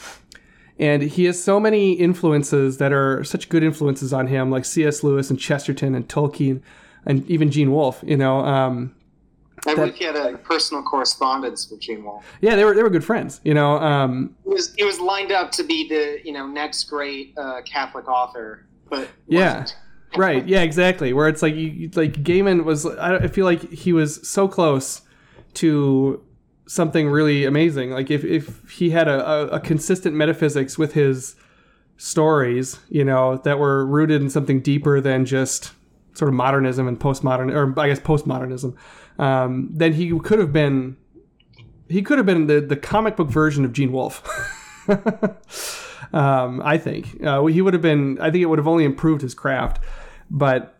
and 0.78 1.02
he 1.02 1.24
has 1.24 1.42
so 1.42 1.58
many 1.58 1.92
influences 1.92 2.78
that 2.78 2.92
are 2.92 3.24
such 3.24 3.48
good 3.48 3.64
influences 3.64 4.12
on 4.12 4.28
him, 4.28 4.50
like 4.50 4.64
C.S. 4.64 5.02
Lewis 5.02 5.30
and 5.30 5.38
Chesterton 5.38 5.94
and 5.94 6.08
Tolkien 6.08 6.62
and 7.04 7.28
even 7.28 7.50
Gene 7.50 7.72
Wolfe. 7.72 8.02
You 8.06 8.16
know, 8.16 8.40
um, 8.40 8.94
I 9.66 9.74
believe 9.74 9.96
he 9.96 10.04
had 10.04 10.14
a 10.14 10.38
personal 10.38 10.82
correspondence 10.84 11.70
with 11.70 11.80
Gene 11.80 12.04
Wolfe. 12.04 12.24
Yeah, 12.40 12.54
they 12.54 12.64
were 12.64 12.74
they 12.74 12.82
were 12.82 12.90
good 12.90 13.04
friends. 13.04 13.40
You 13.42 13.54
know, 13.54 13.78
um, 13.78 14.36
he 14.44 14.50
was 14.50 14.74
he 14.74 14.84
was 14.84 15.00
lined 15.00 15.32
up 15.32 15.50
to 15.52 15.64
be 15.64 15.88
the 15.88 16.20
you 16.24 16.32
know 16.32 16.46
next 16.46 16.84
great 16.84 17.36
uh, 17.36 17.62
Catholic 17.62 18.06
author, 18.08 18.66
but 18.88 19.08
yeah. 19.26 19.66
right. 20.16 20.46
Yeah. 20.46 20.62
Exactly. 20.62 21.12
Where 21.12 21.28
it's 21.28 21.42
like 21.42 21.54
you, 21.54 21.90
like 21.94 22.12
Gaiman 22.22 22.64
was. 22.64 22.86
I 22.86 23.26
feel 23.28 23.44
like 23.44 23.70
he 23.70 23.92
was 23.92 24.26
so 24.26 24.46
close 24.46 25.02
to 25.54 26.22
something 26.68 27.08
really 27.08 27.44
amazing. 27.44 27.90
Like 27.90 28.10
if 28.10 28.24
if 28.24 28.70
he 28.70 28.90
had 28.90 29.08
a, 29.08 29.28
a, 29.28 29.46
a 29.48 29.60
consistent 29.60 30.14
metaphysics 30.14 30.78
with 30.78 30.92
his 30.92 31.34
stories, 31.96 32.78
you 32.88 33.04
know, 33.04 33.38
that 33.38 33.58
were 33.58 33.84
rooted 33.84 34.22
in 34.22 34.30
something 34.30 34.60
deeper 34.60 35.00
than 35.00 35.24
just 35.24 35.72
sort 36.14 36.28
of 36.28 36.34
modernism 36.34 36.86
and 36.86 37.00
postmodern, 37.00 37.52
or 37.52 37.78
I 37.80 37.88
guess 37.88 37.98
postmodernism 37.98 38.76
um, 39.18 39.68
then 39.72 39.92
he 39.94 40.16
could 40.20 40.38
have 40.38 40.52
been 40.52 40.96
he 41.88 42.02
could 42.02 42.18
have 42.18 42.26
been 42.26 42.46
the, 42.46 42.60
the 42.60 42.76
comic 42.76 43.16
book 43.16 43.28
version 43.28 43.64
of 43.64 43.72
Gene 43.72 43.92
Wolfe. 43.92 44.22
um, 46.12 46.60
I 46.62 46.76
think 46.78 47.22
uh, 47.24 47.44
he 47.46 47.62
would 47.62 47.72
have 47.72 47.82
been. 47.82 48.18
I 48.20 48.30
think 48.30 48.42
it 48.42 48.46
would 48.46 48.58
have 48.58 48.68
only 48.68 48.84
improved 48.84 49.22
his 49.22 49.34
craft, 49.34 49.82
but 50.30 50.78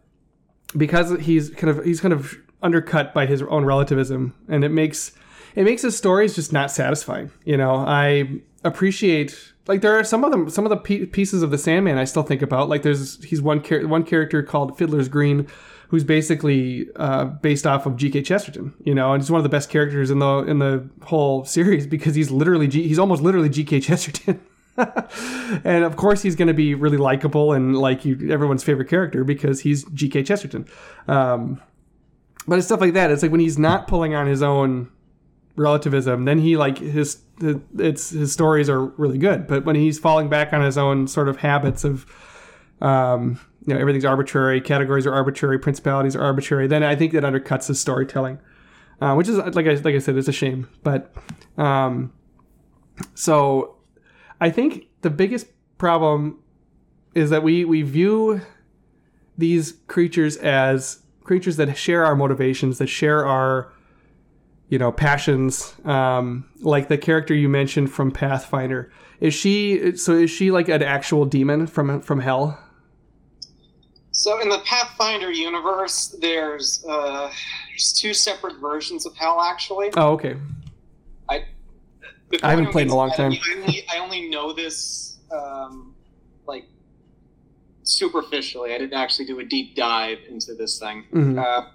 because 0.76 1.18
he's 1.20 1.50
kind 1.50 1.70
of 1.70 1.84
he's 1.84 2.00
kind 2.00 2.12
of 2.12 2.34
undercut 2.62 3.14
by 3.14 3.26
his 3.26 3.42
own 3.42 3.64
relativism, 3.64 4.34
and 4.48 4.64
it 4.64 4.68
makes 4.68 5.12
it 5.54 5.64
makes 5.64 5.82
the 5.82 5.92
stories 5.92 6.34
just 6.34 6.52
not 6.52 6.70
satisfying. 6.70 7.30
You 7.44 7.56
know, 7.56 7.76
I 7.76 8.40
appreciate 8.64 9.52
like 9.66 9.82
there 9.82 9.98
are 9.98 10.04
some 10.04 10.24
of 10.24 10.30
them 10.30 10.50
some 10.50 10.64
of 10.64 10.70
the 10.70 10.76
pieces 11.06 11.42
of 11.42 11.50
the 11.50 11.58
Sandman 11.58 11.98
I 11.98 12.04
still 12.04 12.22
think 12.22 12.42
about. 12.42 12.68
Like 12.68 12.82
there's 12.82 13.22
he's 13.24 13.40
one 13.40 13.62
char- 13.62 13.86
one 13.86 14.04
character 14.04 14.42
called 14.42 14.76
Fiddler's 14.76 15.08
Green 15.08 15.46
who's 15.88 16.04
basically 16.04 16.86
uh, 16.96 17.24
based 17.24 17.66
off 17.66 17.86
of 17.86 17.96
G.K. 17.96 18.20
Chesterton, 18.22 18.74
you 18.84 18.94
know, 18.94 19.12
and 19.14 19.22
he's 19.22 19.30
one 19.30 19.38
of 19.38 19.42
the 19.42 19.48
best 19.48 19.70
characters 19.70 20.10
in 20.10 20.18
the 20.18 20.38
in 20.38 20.58
the 20.58 20.88
whole 21.04 21.44
series 21.56 21.86
because 21.86 22.14
he's 22.14 22.30
literally 22.30 22.66
G- 22.66 22.86
he's 22.88 22.98
almost 22.98 23.22
literally 23.22 23.48
G.K. 23.48 23.80
Chesterton. 23.80 24.40
and 25.64 25.84
of 25.84 25.96
course 25.96 26.22
he's 26.22 26.36
going 26.36 26.46
to 26.48 26.54
be 26.54 26.72
really 26.74 26.96
likable 26.96 27.52
and 27.52 27.76
like 27.76 28.04
you, 28.04 28.30
everyone's 28.30 28.62
favorite 28.62 28.88
character 28.88 29.24
because 29.24 29.60
he's 29.60 29.84
G.K. 29.86 30.22
Chesterton. 30.22 30.66
Um, 31.08 31.60
but 32.46 32.58
it's 32.58 32.66
stuff 32.66 32.80
like 32.80 32.94
that. 32.94 33.10
It's 33.10 33.22
like 33.22 33.32
when 33.32 33.40
he's 33.40 33.58
not 33.58 33.88
pulling 33.88 34.14
on 34.14 34.26
his 34.26 34.42
own 34.42 34.90
relativism, 35.58 36.24
then 36.24 36.38
he 36.38 36.56
like 36.56 36.78
his 36.78 37.22
it's 37.40 38.10
his 38.10 38.32
stories 38.32 38.68
are 38.68 38.86
really 38.86 39.18
good. 39.18 39.46
But 39.46 39.64
when 39.64 39.76
he's 39.76 39.98
falling 39.98 40.28
back 40.28 40.52
on 40.52 40.62
his 40.62 40.78
own 40.78 41.06
sort 41.06 41.28
of 41.28 41.38
habits 41.38 41.84
of 41.84 42.06
um, 42.80 43.40
you 43.66 43.74
know 43.74 43.80
everything's 43.80 44.04
arbitrary, 44.04 44.60
categories 44.60 45.06
are 45.06 45.12
arbitrary, 45.12 45.58
principalities 45.58 46.16
are 46.16 46.22
arbitrary, 46.22 46.66
then 46.66 46.82
I 46.82 46.96
think 46.96 47.12
that 47.12 47.24
undercuts 47.24 47.68
his 47.68 47.80
storytelling, 47.80 48.38
uh, 49.00 49.14
which 49.14 49.28
is 49.28 49.36
like 49.36 49.66
I 49.66 49.74
like 49.74 49.94
I 49.94 49.98
said, 49.98 50.16
it's 50.16 50.28
a 50.28 50.32
shame. 50.32 50.68
But 50.82 51.12
um, 51.56 52.12
so 53.14 53.76
I 54.40 54.50
think 54.50 54.86
the 55.02 55.10
biggest 55.10 55.48
problem 55.76 56.38
is 57.14 57.30
that 57.30 57.42
we 57.42 57.64
we 57.64 57.82
view 57.82 58.40
these 59.36 59.74
creatures 59.86 60.36
as 60.36 61.02
creatures 61.22 61.56
that 61.56 61.76
share 61.76 62.04
our 62.04 62.16
motivations, 62.16 62.78
that 62.78 62.86
share 62.88 63.26
our 63.26 63.72
you 64.68 64.78
know 64.78 64.92
passions 64.92 65.74
um, 65.84 66.48
like 66.60 66.88
the 66.88 66.98
character 66.98 67.34
you 67.34 67.48
mentioned 67.48 67.90
from 67.90 68.10
pathfinder 68.10 68.90
is 69.20 69.34
she 69.34 69.96
so 69.96 70.12
is 70.12 70.30
she 70.30 70.50
like 70.50 70.68
an 70.68 70.82
actual 70.82 71.24
demon 71.24 71.66
from 71.66 72.00
from 72.00 72.20
hell 72.20 72.58
So 74.12 74.40
in 74.40 74.48
the 74.48 74.58
Pathfinder 74.64 75.30
universe, 75.30 76.16
there's 76.20 76.84
uh, 76.88 77.30
there's 77.68 77.92
two 77.92 78.12
separate 78.12 78.56
versions 78.60 79.06
of 79.06 79.14
Hell. 79.16 79.40
Actually, 79.40 79.90
oh 79.96 80.12
okay 80.14 80.34
Before 82.30 82.46
I 82.46 82.50
haven't 82.50 82.72
played 82.72 82.88
in 82.88 82.92
a 82.92 82.96
long 82.96 83.10
time. 83.12 83.32
I 83.32 83.54
only, 83.56 83.84
I 83.94 83.98
only 83.98 84.28
know 84.28 84.52
this 84.52 85.18
um, 85.30 85.94
like 86.46 86.64
superficially. 87.84 88.74
I 88.74 88.78
didn't 88.78 88.94
actually 88.94 89.26
do 89.26 89.38
a 89.40 89.44
deep 89.44 89.74
dive 89.76 90.18
into 90.28 90.54
this 90.54 90.78
thing. 90.78 91.04
Mhm. 91.12 91.38
Uh, 91.38 91.68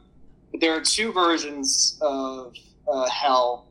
but 0.52 0.62
there 0.62 0.74
are 0.76 0.82
two 0.82 1.12
versions 1.12 1.98
of 2.02 2.56
uh, 2.88 3.10
Hell 3.10 3.68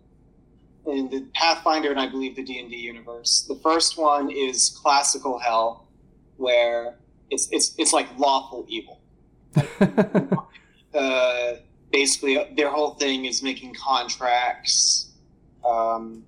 in 0.87 1.09
the 1.11 1.27
Pathfinder 1.35 1.91
and 1.91 2.01
I 2.01 2.09
believe 2.09 2.37
the 2.37 2.43
D 2.43 2.59
and 2.59 2.71
D 2.71 2.77
universe. 2.77 3.45
The 3.49 3.55
first 3.57 3.99
one 3.99 4.31
is 4.31 4.77
classical 4.83 5.39
Hell, 5.39 5.87
where 6.37 6.97
it's 7.31 7.49
it's 7.53 7.75
it's 7.79 7.93
like 7.93 8.09
lawful 8.19 8.67
evil. 8.69 9.01
Uh, 10.95 11.55
basically, 11.91 12.39
their 12.55 12.69
whole 12.69 12.91
thing 12.97 13.25
is 13.25 13.43
making 13.43 13.75
contracts, 13.75 15.13
um, 15.65 16.23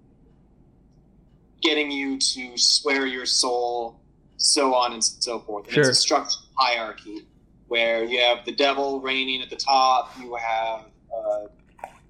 getting 1.60 1.90
you 1.90 2.18
to 2.18 2.56
swear 2.56 3.06
your 3.06 3.26
soul, 3.26 4.00
so 4.38 4.74
on 4.74 4.94
and 4.94 5.04
so 5.04 5.38
forth. 5.40 5.66
And 5.66 5.74
Sure. 5.74 5.82
It's 5.82 5.98
a 5.98 6.00
structured 6.00 6.44
hierarchy 6.56 7.26
where 7.68 8.04
you 8.04 8.20
have 8.20 8.44
the 8.46 8.52
devil 8.52 9.00
reigning 9.00 9.42
at 9.42 9.50
the 9.50 9.56
top. 9.56 10.12
You 10.18 10.34
have 10.36 10.86
uh, 11.14 11.46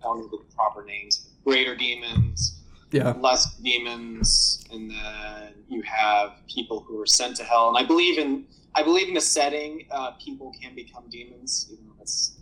don't 0.05 0.21
know 0.21 0.29
the 0.29 0.55
proper 0.55 0.85
names, 0.85 1.31
greater 1.45 1.75
demons, 1.75 2.61
yeah 2.93 3.13
less 3.13 3.55
demons, 3.57 4.65
and 4.71 4.91
then 4.91 5.55
you 5.69 5.83
have 5.83 6.35
people 6.49 6.81
who 6.81 7.01
are 7.01 7.07
sent 7.07 7.37
to 7.37 7.45
hell. 7.45 7.69
And 7.69 7.77
I 7.77 7.87
believe 7.87 8.19
in 8.19 8.47
I 8.77 8.83
believe 8.83 9.09
in 9.09 9.15
the 9.15 9.21
setting, 9.21 9.87
uh, 9.91 10.13
people 10.13 10.53
can 10.61 10.75
become 10.75 11.05
demons, 11.11 11.69
even 11.73 11.87
though 11.87 11.95
that's 11.99 12.37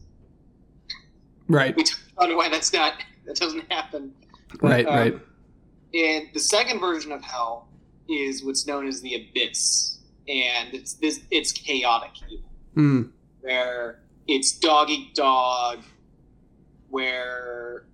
right 1.48 1.74
we 1.76 1.84
talked 1.84 2.02
about 2.16 2.36
why 2.36 2.48
that's 2.48 2.72
not 2.72 2.94
that 3.26 3.36
doesn't 3.36 3.70
happen. 3.72 4.12
right 4.60 4.86
Um, 4.86 4.94
right 4.94 5.14
And 5.94 6.28
the 6.34 6.40
second 6.40 6.80
version 6.80 7.12
of 7.12 7.22
hell 7.22 7.68
is 8.08 8.44
what's 8.44 8.66
known 8.66 8.86
as 8.86 9.00
the 9.00 9.14
abyss, 9.14 9.98
and 10.28 10.74
it's 10.74 10.94
this 10.94 11.20
it's 11.30 11.52
chaotic 11.52 12.10
evil 12.28 12.50
mm. 12.76 13.10
where 13.40 14.00
it's 14.26 14.52
dog 14.58 14.90
eat 14.90 15.14
dog, 15.14 15.82
where 16.92 17.86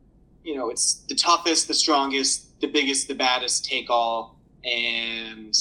you 0.43 0.57
know 0.57 0.69
it's 0.71 1.05
the 1.09 1.15
toughest, 1.15 1.69
the 1.69 1.75
strongest, 1.75 2.61
the 2.61 2.67
biggest, 2.67 3.09
the 3.09 3.15
baddest 3.15 3.65
take 3.65 3.89
all, 3.89 4.39
and 4.65 5.55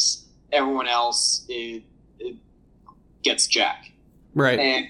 everyone 0.51 0.87
else 0.87 1.45
it, 1.47 1.83
it 2.19 2.35
gets 3.23 3.47
jack. 3.47 3.91
right 4.33 4.59
And 4.59 4.87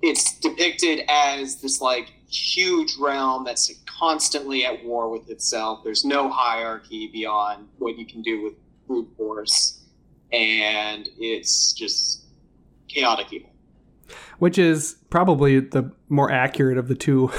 it's 0.00 0.38
depicted 0.38 1.04
as 1.08 1.60
this 1.60 1.80
like 1.80 2.14
huge 2.30 2.96
realm 2.98 3.44
that's 3.44 3.70
constantly 3.84 4.64
at 4.64 4.84
war 4.84 5.10
with 5.10 5.28
itself. 5.28 5.82
There's 5.84 6.04
no 6.04 6.30
hierarchy 6.30 7.08
beyond 7.08 7.68
what 7.78 7.98
you 7.98 8.06
can 8.06 8.22
do 8.22 8.42
with 8.42 8.54
brute 8.86 9.08
force, 9.16 9.84
and 10.32 11.08
it's 11.18 11.72
just 11.74 12.24
chaotic 12.88 13.32
evil. 13.32 13.47
Which 14.38 14.58
is 14.58 14.96
probably 15.10 15.60
the 15.60 15.90
more 16.08 16.30
accurate 16.30 16.78
of 16.78 16.88
the 16.88 16.94
two 16.94 17.30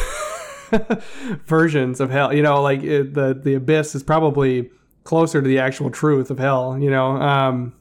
versions 1.46 2.00
of 2.00 2.10
hell. 2.10 2.34
You 2.34 2.44
know 2.44 2.62
like 2.62 2.84
it, 2.84 3.14
the 3.14 3.34
the 3.34 3.56
abyss 3.56 3.96
is 3.96 4.04
probably 4.04 4.70
closer 5.04 5.42
to 5.42 5.48
the 5.48 5.60
actual 5.60 5.90
truth 5.90 6.30
of 6.30 6.38
hell 6.38 6.78
you 6.78 6.92
know 6.92 7.16
um 7.20 7.74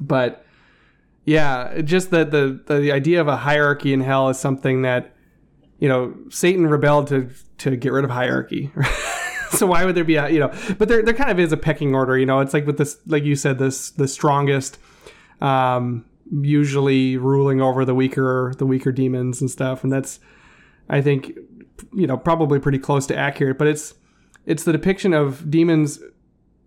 but 0.00 0.44
yeah 1.24 1.80
just 1.82 2.10
that 2.10 2.32
the 2.32 2.60
the 2.66 2.90
idea 2.90 3.20
of 3.20 3.28
a 3.28 3.36
hierarchy 3.36 3.92
in 3.92 4.00
hell 4.00 4.28
is 4.28 4.38
something 4.38 4.82
that 4.82 5.14
you 5.78 5.88
know 5.88 6.12
satan 6.30 6.66
rebelled 6.66 7.06
to 7.06 7.30
to 7.58 7.76
get 7.76 7.92
rid 7.92 8.04
of 8.04 8.10
hierarchy. 8.10 8.72
So 9.52 9.66
why 9.66 9.84
would 9.84 9.94
there 9.94 10.02
be 10.02 10.16
a 10.16 10.30
you 10.30 10.38
know 10.40 10.50
but 10.78 10.88
there 10.88 11.02
there 11.02 11.12
kind 11.12 11.30
of 11.30 11.38
is 11.38 11.52
a 11.52 11.58
pecking 11.58 11.94
order 11.94 12.16
you 12.16 12.24
know 12.24 12.40
it's 12.40 12.54
like 12.54 12.66
with 12.66 12.78
this 12.78 12.96
like 13.06 13.22
you 13.22 13.36
said 13.36 13.58
this 13.58 13.90
the 13.90 14.08
strongest 14.08 14.78
um 15.42 16.06
usually 16.32 17.16
ruling 17.16 17.60
over 17.60 17.84
the 17.84 17.94
weaker 17.94 18.52
the 18.58 18.66
weaker 18.66 18.90
demons 18.90 19.40
and 19.40 19.50
stuff. 19.50 19.84
And 19.84 19.92
that's 19.92 20.18
i 20.88 21.00
think 21.00 21.32
you 21.92 22.06
know 22.06 22.16
probably 22.16 22.58
pretty 22.58 22.78
close 22.78 23.06
to 23.06 23.16
accurate 23.16 23.56
but 23.56 23.68
it's 23.68 23.94
it's 24.46 24.64
the 24.64 24.72
depiction 24.72 25.14
of 25.14 25.48
demons 25.48 26.00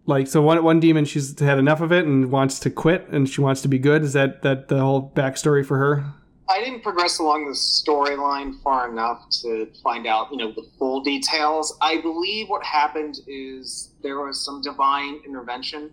like 0.06 0.28
so 0.28 0.42
one 0.42 0.64
one 0.64 0.80
demon 0.80 1.06
she's 1.06 1.40
had 1.40 1.58
enough 1.58 1.82
of 1.82 1.92
it 1.92 2.06
and 2.06 2.32
wants 2.32 2.60
to 2.60 2.70
quit 2.70 3.08
and 3.10 3.28
she 3.28 3.42
wants 3.42 3.62
to 3.62 3.68
be 3.68 3.80
good. 3.80 4.04
Is 4.04 4.14
that 4.14 4.42
that 4.44 4.68
the 4.68 4.80
whole 4.80 5.12
backstory 5.16 5.66
for 5.66 5.78
her? 5.78 6.06
I 6.48 6.60
didn't 6.64 6.84
progress 6.84 7.18
along 7.18 7.46
the 7.46 7.54
storyline 7.54 8.62
far 8.62 8.92
enough 8.92 9.28
to 9.42 9.68
find 9.84 10.06
out, 10.06 10.28
you 10.32 10.38
know, 10.38 10.52
the 10.52 10.64
full 10.78 11.02
details. 11.02 11.76
I 11.82 12.02
believe 12.02 12.50
what 12.50 12.64
happened 12.64 13.20
is 13.26 13.94
there 14.04 14.20
was 14.20 14.46
some 14.46 14.62
divine 14.62 15.22
intervention 15.26 15.90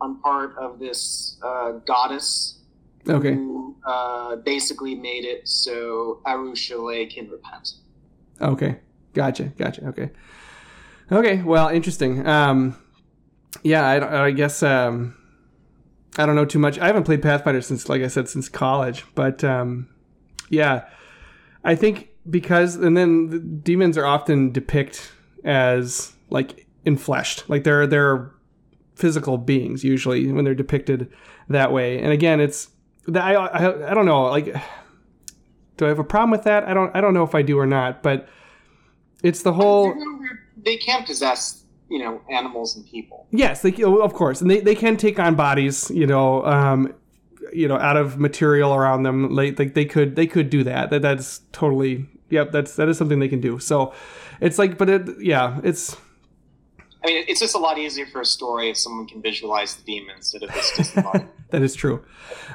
on 0.00 0.20
part 0.20 0.56
of 0.58 0.80
this 0.80 1.38
uh, 1.44 1.72
goddess 1.86 2.58
okay 3.08 3.34
who 3.34 3.54
uh, 3.86 4.36
basically 4.36 4.94
made 4.94 5.24
it 5.24 5.46
so 5.46 6.20
Arueshalae 6.26 7.12
can 7.12 7.28
repent. 7.28 7.74
Okay, 8.40 8.78
gotcha, 9.12 9.44
gotcha. 9.58 9.86
Okay, 9.88 10.10
okay. 11.12 11.42
Well, 11.42 11.68
interesting. 11.68 12.26
Um, 12.26 12.76
yeah, 13.62 13.86
I, 13.86 14.26
I 14.26 14.30
guess 14.30 14.62
um, 14.62 15.16
I 16.16 16.26
don't 16.26 16.34
know 16.34 16.44
too 16.44 16.58
much. 16.58 16.78
I 16.78 16.86
haven't 16.86 17.04
played 17.04 17.22
Pathfinder 17.22 17.60
since, 17.60 17.88
like 17.88 18.02
I 18.02 18.08
said, 18.08 18.28
since 18.28 18.48
college. 18.48 19.04
But 19.14 19.44
um, 19.44 19.88
yeah, 20.48 20.86
I 21.62 21.74
think 21.74 22.08
because 22.28 22.76
and 22.76 22.96
then 22.96 23.28
the 23.28 23.38
demons 23.38 23.98
are 23.98 24.06
often 24.06 24.50
depicted 24.50 25.02
as 25.44 26.12
like 26.30 26.66
infleshed, 26.86 27.48
like 27.48 27.64
they're 27.64 27.86
they're 27.86 28.30
physical 28.94 29.38
beings 29.38 29.82
usually 29.82 30.30
when 30.30 30.44
they're 30.44 30.54
depicted 30.54 31.12
that 31.48 31.72
way. 31.72 31.98
And 32.00 32.12
again, 32.12 32.40
it's 32.40 32.68
I, 33.14 33.34
I 33.34 33.90
I 33.90 33.94
don't 33.94 34.06
know 34.06 34.24
like 34.24 34.46
do 35.76 35.84
I 35.84 35.88
have 35.88 35.98
a 35.98 36.04
problem 36.04 36.30
with 36.30 36.44
that? 36.44 36.64
I 36.64 36.74
don't 36.74 36.94
I 36.94 37.00
don't 37.00 37.14
know 37.14 37.24
if 37.24 37.34
I 37.34 37.42
do 37.42 37.58
or 37.58 37.66
not, 37.66 38.02
but 38.02 38.28
it's 39.22 39.42
the 39.42 39.52
whole 39.52 39.94
They 40.56 40.76
can 40.76 41.04
possess, 41.04 41.64
you 41.88 41.98
know, 41.98 42.20
animals 42.30 42.76
and 42.76 42.86
people. 42.86 43.26
yes, 43.30 43.62
they 43.62 43.72
of 43.82 44.12
course, 44.14 44.40
and 44.40 44.50
they, 44.50 44.60
they 44.60 44.74
can 44.74 44.96
take 44.96 45.18
on 45.18 45.34
bodies, 45.34 45.90
you 45.90 46.06
know, 46.06 46.44
um, 46.44 46.94
you 47.52 47.66
know, 47.68 47.76
out 47.78 47.96
of 47.96 48.18
material 48.18 48.74
around 48.74 49.02
them. 49.02 49.34
Like, 49.34 49.58
like 49.58 49.74
they 49.74 49.84
could 49.84 50.14
they 50.16 50.26
could 50.26 50.50
do 50.50 50.62
that. 50.64 50.90
That 50.90 51.02
that's 51.02 51.40
totally 51.52 52.06
yep. 52.30 52.52
That's 52.52 52.76
that 52.76 52.88
is 52.88 52.98
something 52.98 53.18
they 53.18 53.28
can 53.28 53.40
do. 53.40 53.58
So 53.58 53.92
it's 54.40 54.58
like, 54.58 54.76
but 54.78 54.88
it 54.90 55.08
yeah, 55.20 55.60
it's 55.64 55.96
I 57.02 57.06
mean, 57.08 57.24
it's 57.28 57.40
just 57.40 57.54
a 57.54 57.58
lot 57.58 57.78
easier 57.78 58.06
for 58.06 58.20
a 58.22 58.24
story 58.26 58.70
if 58.70 58.76
someone 58.78 59.06
can 59.06 59.20
visualize 59.20 59.74
the 59.74 59.82
demon 59.84 60.16
instead 60.16 60.42
of 60.42 60.52
this 60.54 60.76
just 60.76 60.94
body. 60.96 61.24
that 61.54 61.62
is 61.62 61.74
true. 61.76 62.04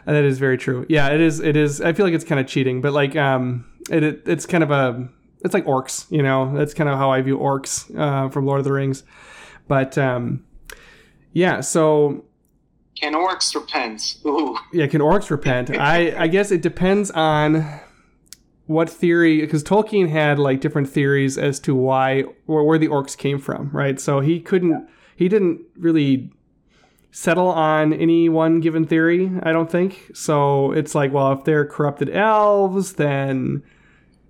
That 0.05 0.25
is 0.25 0.39
very 0.39 0.57
true. 0.57 0.85
Yeah, 0.89 1.07
it 1.07 1.21
is. 1.21 1.39
It 1.39 1.55
is. 1.55 1.79
I 1.79 1.93
feel 1.93 2.05
like 2.05 2.13
it's 2.13 2.25
kind 2.25 2.39
of 2.39 2.47
cheating, 2.47 2.81
but 2.81 2.91
like, 2.91 3.15
um, 3.15 3.65
it, 3.89 4.03
it 4.03 4.23
it's 4.25 4.45
kind 4.45 4.61
of 4.61 4.71
a, 4.71 5.07
it's 5.39 5.53
like 5.53 5.63
orcs. 5.65 6.05
You 6.11 6.21
know, 6.21 6.53
that's 6.53 6.73
kind 6.73 6.89
of 6.89 6.97
how 6.97 7.11
I 7.11 7.21
view 7.21 7.37
orcs 7.37 7.97
uh, 7.97 8.29
from 8.29 8.45
Lord 8.45 8.59
of 8.59 8.65
the 8.65 8.73
Rings. 8.73 9.03
But 9.69 9.97
um, 9.97 10.43
yeah. 11.31 11.61
So 11.61 12.25
Can 12.99 13.13
orcs 13.13 13.55
repent? 13.55 14.17
Ooh. 14.25 14.57
yeah, 14.73 14.87
can 14.87 14.99
orcs 14.99 15.29
repent? 15.29 15.69
I 15.77 16.23
I 16.23 16.27
guess 16.27 16.51
it 16.51 16.61
depends 16.61 17.09
on 17.11 17.79
what 18.65 18.89
theory 18.89 19.39
because 19.39 19.63
Tolkien 19.63 20.09
had 20.09 20.39
like 20.39 20.59
different 20.59 20.89
theories 20.89 21.37
as 21.37 21.57
to 21.61 21.73
why 21.73 22.25
or 22.47 22.65
where 22.65 22.77
the 22.77 22.89
orcs 22.89 23.17
came 23.17 23.39
from, 23.39 23.69
right? 23.71 23.97
So 23.97 24.19
he 24.19 24.41
couldn't 24.41 24.89
he 25.15 25.29
didn't 25.29 25.61
really 25.77 26.33
settle 27.11 27.47
on 27.47 27.93
any 27.93 28.29
one 28.29 28.59
given 28.59 28.85
theory, 28.85 29.31
I 29.43 29.51
don't 29.51 29.69
think. 29.69 30.11
So 30.13 30.71
it's 30.71 30.93
like, 30.93 31.11
well, 31.11 31.31
if 31.33 31.43
they're 31.43 31.65
corrupted 31.65 32.09
elves, 32.15 32.93
then 32.93 33.63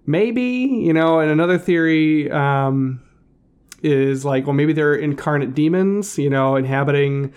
maybe, 0.05 0.41
you 0.43 0.93
know, 0.93 1.19
and 1.19 1.29
another 1.29 1.57
theory 1.57 2.31
um, 2.31 3.01
is 3.83 4.23
like, 4.23 4.45
well, 4.45 4.53
maybe 4.53 4.73
they're 4.73 4.95
incarnate 4.95 5.53
demons, 5.53 6.17
you 6.17 6.29
know, 6.29 6.55
inhabiting 6.55 7.33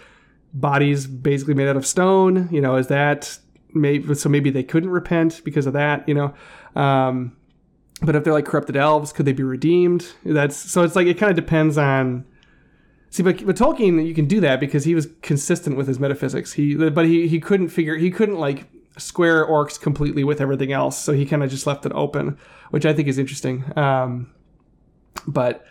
bodies 0.55 1.07
basically 1.07 1.55
made 1.55 1.69
out 1.69 1.77
of 1.77 1.87
stone, 1.87 2.49
you 2.53 2.61
know, 2.61 2.77
is 2.77 2.87
that 2.89 3.39
maybe 3.75 4.15
so 4.15 4.29
maybe 4.29 4.51
they 4.51 4.63
couldn't 4.63 4.91
repent 4.91 5.41
because 5.45 5.67
of 5.67 5.73
that, 5.73 6.09
you 6.09 6.15
know. 6.15 6.35
Um, 6.81 7.37
but 8.01 8.15
if 8.15 8.25
they're 8.25 8.33
like 8.33 8.47
corrupted 8.47 8.77
elves, 8.77 9.13
could 9.13 9.27
they 9.27 9.33
be 9.33 9.43
redeemed? 9.43 10.13
That's 10.25 10.57
so 10.57 10.83
it's 10.83 10.95
like 10.95 11.07
it 11.07 11.19
kind 11.19 11.31
of 11.31 11.37
depends 11.37 11.79
on. 11.79 12.27
See, 13.13 13.23
but, 13.23 13.45
but 13.45 13.57
Tolkien, 13.57 14.07
you 14.07 14.15
can 14.15 14.25
do 14.25 14.41
that 14.41 14.59
because 14.59 14.85
he 14.85 14.95
was 14.95 15.07
consistent 15.21 15.77
with 15.77 15.87
his 15.87 16.01
metaphysics. 16.01 16.55
He, 16.55 16.75
but 16.75 17.05
he 17.05 17.29
he 17.29 17.41
couldn't 17.41 17.69
figure 17.69 17.95
he 17.95 18.11
couldn't 18.11 18.39
like 18.39 18.65
square 18.97 19.47
orcs 19.47 19.79
completely 19.79 20.25
with 20.25 20.41
everything 20.41 20.73
else. 20.73 20.99
So 20.99 21.13
he 21.13 21.27
kind 21.27 21.45
of 21.45 21.51
just 21.51 21.67
left 21.67 21.85
it 21.85 21.93
open, 21.93 22.39
which 22.71 22.87
I 22.87 22.95
think 22.95 23.09
is 23.09 23.19
interesting. 23.19 23.71
Um, 23.77 24.33
but 25.27 25.67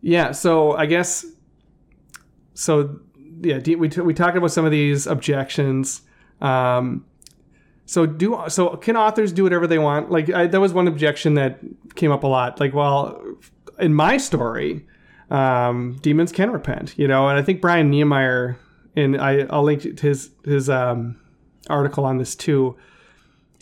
yeah, 0.00 0.32
so 0.32 0.72
I 0.72 0.86
guess 0.86 1.24
so. 2.54 2.98
Yeah, 3.40 3.60
we 3.76 3.88
t- 3.88 4.00
we 4.00 4.12
talked 4.12 4.36
about 4.36 4.50
some 4.50 4.64
of 4.64 4.72
these 4.72 5.06
objections. 5.06 6.02
Um, 6.40 7.04
so 7.86 8.04
do 8.04 8.42
so 8.48 8.74
can 8.78 8.96
authors 8.96 9.32
do 9.32 9.44
whatever 9.44 9.68
they 9.68 9.78
want? 9.78 10.10
Like 10.10 10.28
I, 10.28 10.48
that 10.48 10.60
was 10.60 10.72
one 10.72 10.88
objection 10.88 11.34
that 11.34 11.60
came 11.94 12.10
up 12.10 12.24
a 12.24 12.26
lot. 12.26 12.58
Like, 12.58 12.74
well, 12.74 13.22
in 13.78 13.94
my 13.94 14.16
story, 14.16 14.88
um, 15.32 15.96
demons 16.02 16.30
can 16.30 16.50
repent, 16.50 16.94
you 16.98 17.08
know, 17.08 17.26
and 17.28 17.38
I 17.38 17.42
think 17.42 17.62
Brian 17.62 17.90
Niemeier, 17.90 18.56
and 18.94 19.18
I, 19.18 19.46
I'll 19.48 19.62
link 19.62 19.82
to 19.82 20.06
his 20.06 20.30
his 20.44 20.68
um, 20.68 21.18
article 21.70 22.04
on 22.04 22.18
this 22.18 22.36
too. 22.36 22.76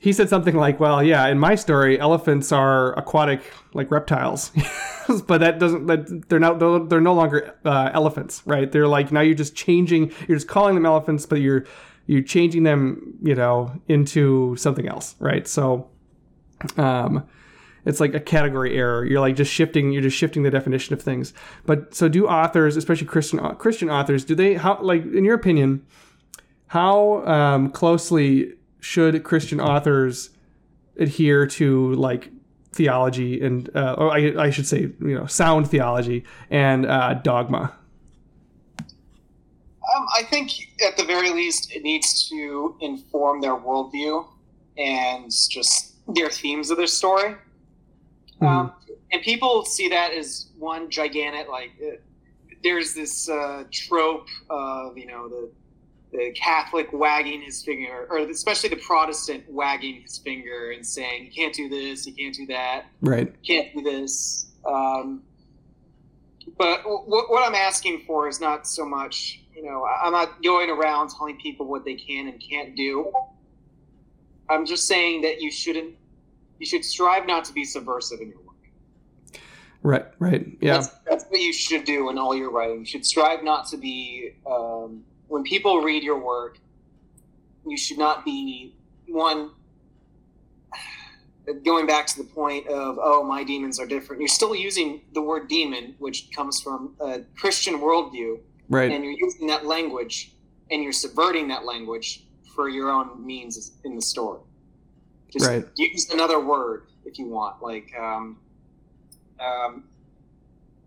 He 0.01 0.13
said 0.13 0.29
something 0.29 0.57
like, 0.57 0.81
"Well, 0.81 1.01
yeah, 1.01 1.29
in 1.29 1.39
my 1.39 1.55
story, 1.55 2.01
elephants 2.01 2.51
are 2.51 2.99
aquatic 2.99 3.43
like 3.73 3.89
reptiles, 3.93 4.51
but 5.29 5.39
that 5.39 5.61
doesn't 5.61 5.87
that 5.87 6.29
they're 6.29 6.41
not 6.41 6.59
they're, 6.59 6.81
they're 6.81 7.01
no 7.01 7.15
longer 7.15 7.55
uh, 7.65 7.91
elephants, 7.95 8.43
right? 8.47 8.71
They're 8.71 8.89
like 8.89 9.13
now 9.13 9.21
you're 9.21 9.37
just 9.37 9.55
changing, 9.55 10.13
you're 10.27 10.39
just 10.39 10.49
calling 10.49 10.75
them 10.75 10.85
elephants, 10.85 11.25
but 11.25 11.41
you're 11.41 11.67
you're 12.09 12.23
changing 12.23 12.65
them, 12.65 13.15
you 13.23 13.37
know, 13.37 13.73
into 13.87 14.57
something 14.57 14.89
else, 14.89 15.15
right? 15.21 15.47
So, 15.47 15.89
um, 16.77 17.29
it's 17.91 18.01
like 18.01 18.15
a 18.15 18.21
category 18.21 18.77
error. 18.77 19.05
You're 19.05 19.21
like 19.21 19.37
just 19.37 19.53
shifting. 19.53 19.93
You're 19.93 20.03
just 20.03 20.17
shifting 20.17 20.45
the 20.45 20.51
definition 20.51 20.95
of 20.95 21.03
things. 21.03 21.35
But 21.67 21.95
so 21.95 22.09
do 22.09 22.27
authors, 22.27 22.77
especially 22.77 23.09
Christian 23.09 23.41
Christian 23.57 23.91
authors, 23.91 24.25
do 24.25 24.35
they 24.35 24.55
how 24.55 24.81
like 24.81 25.03
in 25.03 25.25
your 25.25 25.35
opinion, 25.35 25.85
how 26.69 27.27
um, 27.27 27.71
closely 27.71 28.55
should 28.79 29.25
Christian 29.25 29.61
authors 29.61 30.31
adhere 30.97 31.47
to 31.47 31.93
like 31.95 32.31
theology 32.73 33.41
and 33.41 33.69
uh, 33.75 33.97
or 33.99 34.11
I, 34.13 34.35
I 34.39 34.51
should 34.51 34.67
say 34.67 34.83
you 35.01 35.15
know 35.19 35.27
sound 35.27 35.69
theology 35.69 36.25
and 36.49 36.87
uh, 36.87 37.15
dogma? 37.15 37.75
Um, 38.79 40.07
I 40.17 40.23
think 40.23 40.53
at 40.87 40.97
the 40.97 41.05
very 41.05 41.31
least 41.31 41.73
it 41.73 41.83
needs 41.83 42.29
to 42.29 42.77
inform 42.81 43.41
their 43.41 43.57
worldview 43.57 44.25
and 44.79 45.33
just 45.51 45.97
their 46.15 46.31
themes 46.31 46.71
of 46.71 46.77
their 46.77 46.87
story. 46.87 47.35
Mm-hmm. 48.41 48.47
Um, 48.47 48.73
and 49.13 49.23
people 49.23 49.65
see 49.65 49.89
that 49.89 50.13
as 50.13 50.51
one 50.59 50.91
gigantic 50.91 51.49
like. 51.49 51.71
Uh, 51.83 51.97
there's 52.63 52.93
this 52.93 53.29
uh, 53.29 53.65
trope 53.71 54.29
of 54.51 54.97
you 54.97 55.07
know 55.07 55.29
the 55.29 55.51
the 56.13 56.33
Catholic 56.33 56.93
wagging 56.93 57.41
his 57.41 57.63
finger, 57.63 58.07
or 58.11 58.19
especially 58.19 58.69
the 58.69 58.77
Protestant 58.77 59.45
wagging 59.49 60.03
his 60.03 60.19
finger 60.19 60.73
and 60.73 60.87
saying, 60.87 61.27
"You 61.27 61.31
can't 61.31 61.55
do 61.55 61.69
this, 61.69 62.07
you 62.07 62.15
can't 62.15 62.35
do 62.35 62.47
that, 62.47 62.87
right? 63.01 63.33
You 63.43 63.63
can't 63.63 63.75
do 63.75 63.83
this." 63.83 64.47
Um, 64.65 65.23
but 66.59 66.83
w- 66.83 67.07
what 67.07 67.47
I'm 67.47 67.55
asking 67.55 68.03
for 68.07 68.29
is 68.29 68.41
not 68.41 68.67
so 68.67 68.85
much, 68.85 69.41
you 69.55 69.65
know, 69.65 69.87
I'm 69.87 70.13
not 70.13 70.43
going 70.43 70.69
around 70.69 71.11
telling 71.11 71.39
people 71.39 71.67
what 71.67 71.85
they 71.85 71.95
can 71.95 72.29
and 72.29 72.43
can't 72.43 72.77
do. 72.77 73.13
I'm 74.49 74.67
just 74.67 74.87
saying 74.87 75.23
that 75.23 75.41
you 75.41 75.51
shouldn't 75.51 75.95
you 76.61 76.67
should 76.67 76.85
strive 76.85 77.27
not 77.27 77.45
to 77.47 77.53
be 77.53 77.65
subversive 77.65 78.21
in 78.21 78.29
your 78.29 78.39
work. 78.39 78.47
Right, 79.83 80.05
right, 80.19 80.47
yeah. 80.61 80.75
That's, 80.75 80.89
that's 81.09 81.25
what 81.25 81.41
you 81.41 81.55
should 81.55 81.85
do 81.85 82.11
in 82.11 82.19
all 82.19 82.37
your 82.37 82.51
writing. 82.51 82.81
You 82.81 82.85
should 82.85 83.05
strive 83.05 83.43
not 83.43 83.67
to 83.69 83.79
be. 83.79 84.35
Um, 84.47 85.03
when 85.29 85.43
people 85.43 85.81
read 85.81 86.03
your 86.03 86.23
work, 86.23 86.59
you 87.67 87.79
should 87.79 87.99
not 87.99 88.25
be 88.25 88.77
one. 89.09 89.53
Going 91.65 91.87
back 91.87 92.07
to 92.09 92.19
the 92.19 92.29
point 92.29 92.69
of 92.69 92.99
oh 93.03 93.25
my 93.25 93.43
demons 93.43 93.81
are 93.81 93.87
different, 93.87 94.21
you're 94.21 94.29
still 94.29 94.55
using 94.55 95.01
the 95.15 95.23
word 95.23 95.49
demon, 95.49 95.95
which 95.99 96.31
comes 96.31 96.61
from 96.61 96.95
a 97.01 97.21
Christian 97.37 97.81
worldview, 97.81 98.39
right? 98.69 98.93
And 98.93 99.03
you're 99.03 99.17
using 99.19 99.47
that 99.47 99.65
language, 99.65 100.35
and 100.71 100.83
you're 100.83 100.93
subverting 100.93 101.49
that 101.49 101.65
language 101.65 102.27
for 102.55 102.69
your 102.69 102.91
own 102.91 103.25
means 103.25 103.73
in 103.85 103.97
the 103.97 104.03
story. 104.03 104.41
Just 105.33 105.47
right. 105.47 105.65
use 105.77 106.11
another 106.11 106.41
word 106.41 106.87
if 107.05 107.19
you 107.19 107.27
want, 107.27 107.63
like 107.63 107.93
um, 107.99 108.39
um, 109.39 109.85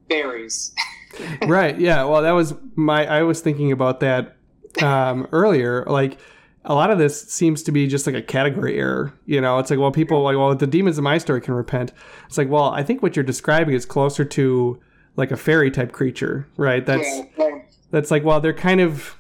berries. 0.07 0.73
right. 1.47 1.79
Yeah. 1.79 2.03
Well, 2.05 2.21
that 2.21 2.31
was 2.31 2.53
my. 2.75 3.05
I 3.05 3.23
was 3.23 3.41
thinking 3.41 3.71
about 3.71 3.99
that 4.01 4.35
um, 4.81 5.27
earlier. 5.31 5.85
Like 5.85 6.17
a 6.65 6.73
lot 6.73 6.91
of 6.91 6.97
this 6.97 7.21
seems 7.29 7.63
to 7.63 7.71
be 7.71 7.87
just 7.87 8.05
like 8.05 8.15
a 8.15 8.21
category 8.21 8.77
error. 8.77 9.13
You 9.25 9.41
know, 9.41 9.59
it's 9.59 9.69
like, 9.69 9.79
well, 9.79 9.91
people 9.91 10.21
like, 10.23 10.37
well, 10.37 10.55
the 10.55 10.67
demons 10.67 10.97
in 10.97 11.03
my 11.03 11.17
story 11.17 11.41
can 11.41 11.53
repent. 11.53 11.91
It's 12.27 12.37
like, 12.37 12.49
well, 12.49 12.69
I 12.69 12.83
think 12.83 13.01
what 13.01 13.15
you're 13.15 13.23
describing 13.23 13.75
is 13.75 13.85
closer 13.85 14.23
to 14.25 14.79
like 15.15 15.31
a 15.31 15.37
fairy 15.37 15.71
type 15.71 15.91
creature, 15.91 16.47
right? 16.57 16.85
That's 16.85 17.07
yeah. 17.37 17.59
that's 17.91 18.11
like, 18.11 18.23
well, 18.23 18.39
they're 18.39 18.53
kind 18.53 18.81
of 18.81 19.17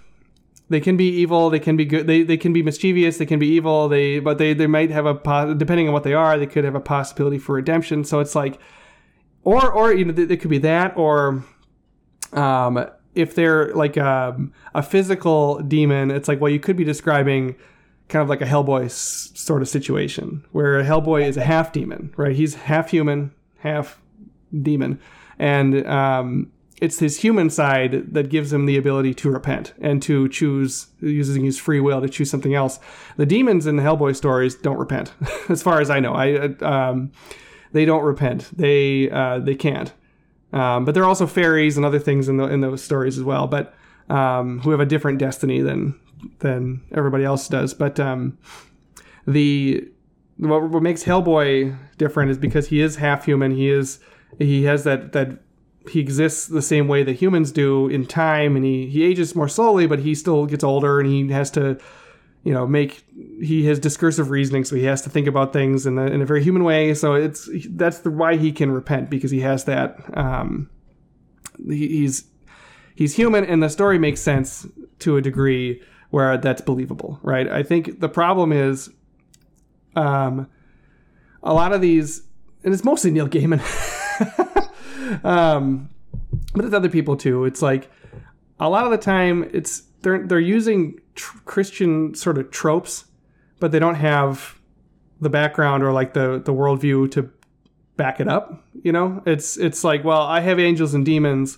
they 0.69 0.79
can 0.79 0.97
be 0.97 1.07
evil 1.09 1.49
they 1.49 1.59
can 1.59 1.75
be 1.75 1.85
good 1.85 2.07
they, 2.07 2.23
they 2.23 2.37
can 2.37 2.53
be 2.53 2.63
mischievous 2.63 3.17
they 3.17 3.25
can 3.25 3.39
be 3.39 3.47
evil 3.47 3.87
they 3.89 4.19
but 4.19 4.37
they 4.37 4.53
they 4.53 4.67
might 4.67 4.89
have 4.89 5.05
a 5.05 5.55
depending 5.55 5.87
on 5.87 5.93
what 5.93 6.03
they 6.03 6.13
are 6.13 6.37
they 6.37 6.47
could 6.47 6.63
have 6.63 6.75
a 6.75 6.79
possibility 6.79 7.37
for 7.37 7.55
redemption. 7.55 8.03
So 8.03 8.19
it's 8.19 8.35
like 8.35 8.59
or 9.43 9.71
or 9.71 9.93
you 9.93 10.05
know 10.05 10.13
it 10.15 10.39
could 10.39 10.49
be 10.49 10.59
that 10.59 10.95
or 10.97 11.43
um 12.31 12.85
if 13.13 13.35
they're 13.35 13.71
like 13.75 13.97
um, 13.97 14.51
a 14.73 14.81
physical 14.81 15.59
demon 15.59 16.09
it's 16.09 16.27
like 16.27 16.41
well 16.41 16.51
you 16.51 16.59
could 16.59 16.75
be 16.77 16.83
describing 16.83 17.55
kind 18.07 18.23
of 18.23 18.29
like 18.29 18.41
a 18.41 18.45
hellboy 18.45 18.85
s- 18.85 19.31
sort 19.35 19.61
of 19.61 19.67
situation 19.67 20.43
where 20.51 20.79
a 20.79 20.83
hellboy 20.83 21.23
is 21.27 21.37
a 21.37 21.43
half 21.43 21.71
demon 21.71 22.13
right? 22.17 22.35
He's 22.35 22.55
half 22.55 22.89
human 22.89 23.31
half 23.59 23.99
demon. 24.61 24.99
And 25.39 25.85
um, 25.87 26.51
it's 26.83 26.99
his 26.99 27.21
human 27.21 27.49
side 27.49 28.13
that 28.13 28.27
gives 28.29 28.51
him 28.51 28.65
the 28.65 28.75
ability 28.75 29.13
to 29.13 29.31
repent 29.31 29.71
and 29.79 30.01
to 30.01 30.27
choose 30.27 30.87
using 30.99 31.45
his 31.45 31.57
free 31.57 31.79
will 31.79 32.01
to 32.01 32.09
choose 32.09 32.29
something 32.29 32.53
else. 32.53 32.77
The 33.15 33.25
demons 33.25 33.65
in 33.65 33.77
the 33.77 33.83
Hellboy 33.83 34.17
stories 34.17 34.53
don't 34.53 34.75
repent, 34.75 35.13
as 35.49 35.63
far 35.63 35.79
as 35.79 35.89
I 35.89 36.01
know. 36.01 36.13
I 36.13 36.47
um, 36.61 37.13
they 37.71 37.85
don't 37.85 38.03
repent. 38.03 38.49
They 38.53 39.09
uh, 39.09 39.39
they 39.39 39.55
can't. 39.55 39.93
Um, 40.51 40.83
but 40.83 40.93
there 40.93 41.03
are 41.03 41.07
also 41.07 41.25
fairies 41.25 41.77
and 41.77 41.85
other 41.85 41.99
things 41.99 42.27
in 42.27 42.35
the, 42.35 42.43
in 42.47 42.59
those 42.59 42.83
stories 42.83 43.17
as 43.17 43.23
well, 43.23 43.47
but 43.47 43.73
um, 44.09 44.59
who 44.59 44.71
have 44.71 44.81
a 44.81 44.85
different 44.85 45.19
destiny 45.19 45.61
than 45.61 45.97
than 46.39 46.81
everybody 46.91 47.23
else 47.23 47.47
does. 47.47 47.73
But 47.73 47.97
um, 47.97 48.37
the 49.25 49.87
what, 50.35 50.69
what 50.69 50.83
makes 50.83 51.05
Hellboy 51.05 51.77
different 51.97 52.29
is 52.29 52.37
because 52.37 52.67
he 52.67 52.81
is 52.81 52.97
half 52.97 53.23
human. 53.23 53.55
He 53.55 53.69
is 53.69 54.01
he 54.37 54.63
has 54.65 54.83
that 54.83 55.13
that 55.13 55.39
he 55.89 55.99
exists 55.99 56.47
the 56.47 56.61
same 56.61 56.87
way 56.87 57.03
that 57.03 57.13
humans 57.13 57.51
do 57.51 57.87
in 57.87 58.05
time 58.05 58.55
and 58.55 58.63
he, 58.63 58.87
he 58.87 59.03
ages 59.03 59.35
more 59.35 59.49
slowly 59.49 59.85
but 59.85 59.99
he 59.99 60.15
still 60.15 60.45
gets 60.45 60.63
older 60.63 60.99
and 60.99 61.09
he 61.09 61.29
has 61.29 61.51
to 61.51 61.77
you 62.43 62.53
know 62.53 62.67
make 62.67 63.03
he 63.41 63.65
has 63.65 63.79
discursive 63.79 64.29
reasoning 64.29 64.63
so 64.63 64.75
he 64.75 64.83
has 64.83 65.01
to 65.01 65.09
think 65.09 65.27
about 65.27 65.53
things 65.53 65.85
in 65.85 65.97
a, 65.97 66.05
in 66.07 66.21
a 66.21 66.25
very 66.25 66.43
human 66.43 66.63
way. 66.63 66.93
So 66.93 67.13
it's 67.13 67.49
that's 67.71 67.99
the 67.99 68.11
why 68.11 68.35
he 68.35 68.51
can 68.51 68.71
repent 68.71 69.09
because 69.09 69.31
he 69.31 69.39
has 69.41 69.65
that 69.65 70.17
um, 70.17 70.69
he, 71.67 71.87
he's 71.87 72.25
he's 72.95 73.15
human 73.15 73.45
and 73.45 73.63
the 73.63 73.69
story 73.69 73.97
makes 73.97 74.21
sense 74.21 74.67
to 74.99 75.17
a 75.17 75.21
degree 75.21 75.81
where 76.09 76.37
that's 76.37 76.61
believable 76.61 77.19
right? 77.23 77.47
I 77.47 77.63
think 77.63 77.99
the 77.99 78.09
problem 78.09 78.51
is 78.51 78.89
um, 79.95 80.49
a 81.41 81.53
lot 81.53 81.71
of 81.71 81.81
these 81.81 82.23
and 82.63 82.73
it's 82.73 82.83
mostly 82.83 83.11
neil 83.11 83.27
gaiman 83.27 83.61
um, 85.23 85.89
but 86.53 86.65
it's 86.65 86.73
other 86.73 86.89
people 86.89 87.15
too. 87.17 87.45
It's 87.45 87.61
like 87.61 87.89
a 88.59 88.69
lot 88.69 88.85
of 88.85 88.91
the 88.91 88.97
time 88.97 89.49
it's 89.53 89.83
they're 90.01 90.25
they're 90.25 90.39
using 90.39 90.99
tr- 91.15 91.37
Christian 91.45 92.13
sort 92.15 92.37
of 92.37 92.51
tropes, 92.51 93.05
but 93.59 93.71
they 93.71 93.79
don't 93.79 93.95
have 93.95 94.59
the 95.19 95.29
background 95.29 95.83
or 95.83 95.91
like 95.91 96.13
the 96.13 96.41
the 96.43 96.53
worldview 96.53 97.11
to 97.11 97.29
back 97.97 98.19
it 98.19 98.27
up. 98.27 98.63
You 98.83 98.91
know, 98.91 99.21
it's 99.25 99.57
it's 99.57 99.83
like 99.83 100.03
well, 100.03 100.21
I 100.21 100.41
have 100.41 100.59
angels 100.59 100.93
and 100.93 101.05
demons. 101.05 101.57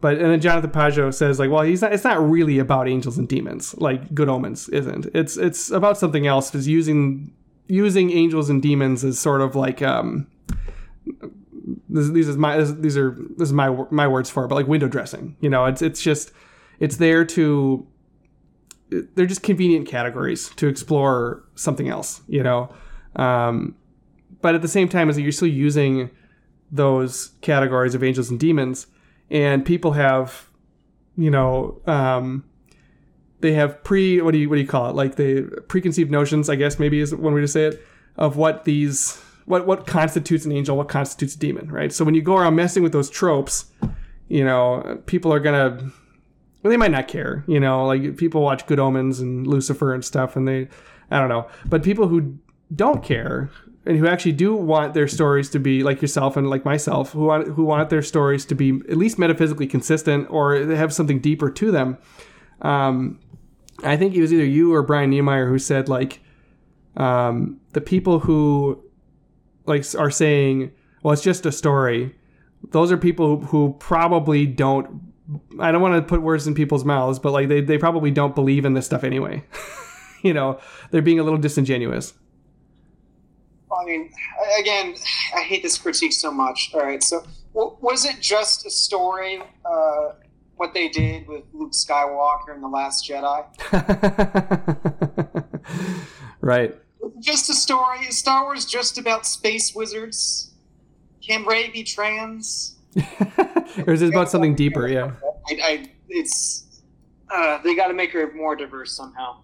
But 0.00 0.18
and 0.18 0.30
then 0.30 0.40
Jonathan 0.40 0.70
Pageau 0.70 1.14
says 1.14 1.38
like, 1.38 1.50
well, 1.50 1.62
he's 1.62 1.80
not. 1.80 1.94
It's 1.94 2.04
not 2.04 2.28
really 2.28 2.58
about 2.58 2.88
angels 2.88 3.16
and 3.16 3.26
demons. 3.26 3.74
Like 3.78 4.14
Good 4.14 4.28
Omens 4.28 4.68
isn't. 4.68 5.06
It's 5.14 5.38
it's 5.38 5.70
about 5.70 5.96
something 5.96 6.26
else. 6.26 6.54
Is 6.54 6.68
using 6.68 7.32
using 7.68 8.10
angels 8.10 8.50
and 8.50 8.60
demons 8.60 9.02
as 9.02 9.18
sort 9.18 9.40
of 9.40 9.56
like 9.56 9.80
um, 9.80 10.26
this, 11.94 12.10
these 12.10 12.28
is 12.28 12.36
my 12.36 12.60
these 12.60 12.96
are 12.96 13.16
this 13.36 13.48
is 13.48 13.52
my 13.52 13.68
my 13.90 14.08
words 14.08 14.28
for 14.28 14.44
it, 14.44 14.48
but 14.48 14.56
like 14.56 14.66
window 14.66 14.88
dressing. 14.88 15.36
You 15.40 15.48
know, 15.48 15.64
it's 15.66 15.80
it's 15.80 16.02
just 16.02 16.32
it's 16.80 16.96
there 16.96 17.24
to 17.24 17.86
they're 19.14 19.26
just 19.26 19.44
convenient 19.44 19.86
categories 19.86 20.50
to 20.56 20.66
explore 20.66 21.44
something 21.54 21.88
else. 21.88 22.20
You 22.26 22.42
know, 22.42 22.74
um, 23.14 23.76
but 24.42 24.56
at 24.56 24.62
the 24.62 24.68
same 24.68 24.88
time, 24.88 25.08
as 25.08 25.18
you're 25.18 25.30
still 25.30 25.46
using 25.46 26.10
those 26.72 27.30
categories 27.42 27.94
of 27.94 28.02
angels 28.02 28.28
and 28.28 28.40
demons, 28.40 28.88
and 29.30 29.64
people 29.64 29.92
have, 29.92 30.48
you 31.16 31.30
know, 31.30 31.80
um, 31.86 32.44
they 33.38 33.52
have 33.52 33.84
pre 33.84 34.20
what 34.20 34.32
do 34.32 34.38
you 34.38 34.48
what 34.48 34.56
do 34.56 34.62
you 34.62 34.66
call 34.66 34.90
it 34.90 34.96
like 34.96 35.14
the 35.14 35.62
preconceived 35.68 36.10
notions 36.10 36.50
I 36.50 36.56
guess 36.56 36.80
maybe 36.80 36.98
is 36.98 37.14
one 37.14 37.34
way 37.34 37.40
to 37.40 37.46
say 37.46 37.66
it 37.66 37.86
of 38.16 38.36
what 38.36 38.64
these 38.64 39.22
what 39.46 39.66
what 39.66 39.86
constitutes 39.86 40.44
an 40.44 40.52
angel 40.52 40.76
what 40.76 40.88
constitutes 40.88 41.34
a 41.34 41.38
demon 41.38 41.70
right? 41.70 41.92
So 41.92 42.04
when 42.04 42.14
you 42.14 42.22
go 42.22 42.36
around 42.36 42.56
messing 42.56 42.82
with 42.82 42.92
those 42.92 43.10
tropes 43.10 43.66
you 44.28 44.44
know 44.44 45.02
people 45.06 45.32
are 45.32 45.40
gonna 45.40 45.90
well, 46.62 46.70
they 46.70 46.76
might 46.76 46.90
not 46.90 47.08
care 47.08 47.44
you 47.46 47.60
know 47.60 47.86
like 47.86 48.16
people 48.16 48.42
watch 48.42 48.66
Good 48.66 48.80
Omens 48.80 49.20
and 49.20 49.46
Lucifer 49.46 49.94
and 49.94 50.04
stuff 50.04 50.36
and 50.36 50.48
they 50.48 50.68
I 51.10 51.18
don't 51.18 51.28
know. 51.28 51.48
But 51.66 51.82
people 51.82 52.08
who 52.08 52.38
don't 52.74 53.02
care 53.02 53.50
and 53.86 53.98
who 53.98 54.06
actually 54.06 54.32
do 54.32 54.54
want 54.54 54.94
their 54.94 55.06
stories 55.06 55.50
to 55.50 55.58
be 55.58 55.82
like 55.82 56.00
yourself 56.00 56.36
and 56.36 56.48
like 56.48 56.64
myself 56.64 57.12
who 57.12 57.26
want 57.26 57.48
who 57.48 57.64
want 57.64 57.90
their 57.90 58.02
stories 58.02 58.44
to 58.46 58.54
be 58.54 58.80
at 58.88 58.96
least 58.96 59.18
metaphysically 59.18 59.66
consistent 59.66 60.26
or 60.30 60.56
have 60.56 60.92
something 60.92 61.20
deeper 61.20 61.50
to 61.50 61.70
them 61.70 61.98
um, 62.62 63.20
I 63.82 63.96
think 63.96 64.14
it 64.14 64.20
was 64.20 64.32
either 64.32 64.44
you 64.44 64.72
or 64.74 64.82
Brian 64.82 65.10
Niemeier 65.10 65.48
who 65.48 65.58
said 65.58 65.88
like 65.88 66.20
um, 66.96 67.60
the 67.72 67.80
people 67.80 68.20
who 68.20 68.82
like 69.66 69.84
are 69.94 70.10
saying, 70.10 70.72
well, 71.02 71.12
it's 71.12 71.22
just 71.22 71.46
a 71.46 71.52
story. 71.52 72.14
Those 72.70 72.90
are 72.90 72.96
people 72.96 73.38
who, 73.38 73.46
who 73.46 73.76
probably 73.78 74.46
don't. 74.46 75.12
I 75.58 75.72
don't 75.72 75.80
want 75.80 75.94
to 75.94 76.02
put 76.02 76.20
words 76.20 76.46
in 76.46 76.54
people's 76.54 76.84
mouths, 76.84 77.18
but 77.18 77.32
like 77.32 77.48
they, 77.48 77.60
they 77.60 77.78
probably 77.78 78.10
don't 78.10 78.34
believe 78.34 78.64
in 78.64 78.74
this 78.74 78.86
stuff 78.86 79.04
anyway. 79.04 79.42
you 80.22 80.34
know, 80.34 80.60
they're 80.90 81.02
being 81.02 81.18
a 81.18 81.22
little 81.22 81.38
disingenuous. 81.38 82.14
I 83.72 83.84
mean, 83.84 84.10
again, 84.58 84.94
I 85.34 85.40
hate 85.40 85.62
this 85.62 85.78
critique 85.78 86.12
so 86.12 86.30
much. 86.30 86.70
All 86.74 86.80
right, 86.80 87.02
so 87.02 87.24
was 87.52 88.04
it 88.04 88.20
just 88.20 88.66
a 88.66 88.70
story? 88.70 89.40
Uh, 89.64 90.12
what 90.56 90.72
they 90.72 90.88
did 90.88 91.26
with 91.26 91.42
Luke 91.52 91.72
Skywalker 91.72 92.54
in 92.54 92.60
the 92.60 92.68
Last 92.68 93.08
Jedi? 93.08 93.44
right. 96.40 96.74
Just 97.24 97.48
a 97.48 97.54
story. 97.54 98.00
Is 98.00 98.18
Star 98.18 98.44
Wars 98.44 98.66
just 98.66 98.98
about 98.98 99.24
space 99.24 99.74
wizards? 99.74 100.52
Can 101.26 101.46
Rey 101.46 101.70
be 101.70 101.82
trans? 101.82 102.76
or 103.86 103.94
is 103.94 104.02
it 104.02 104.10
about 104.10 104.30
something 104.30 104.54
deeper? 104.54 104.86
Yeah. 104.86 105.12
I, 105.48 105.58
I 105.62 105.90
it's 106.10 106.82
uh, 107.30 107.62
they 107.62 107.74
got 107.74 107.88
to 107.88 107.94
make 107.94 108.12
her 108.12 108.30
more 108.34 108.54
diverse 108.54 108.92
somehow. 108.92 109.38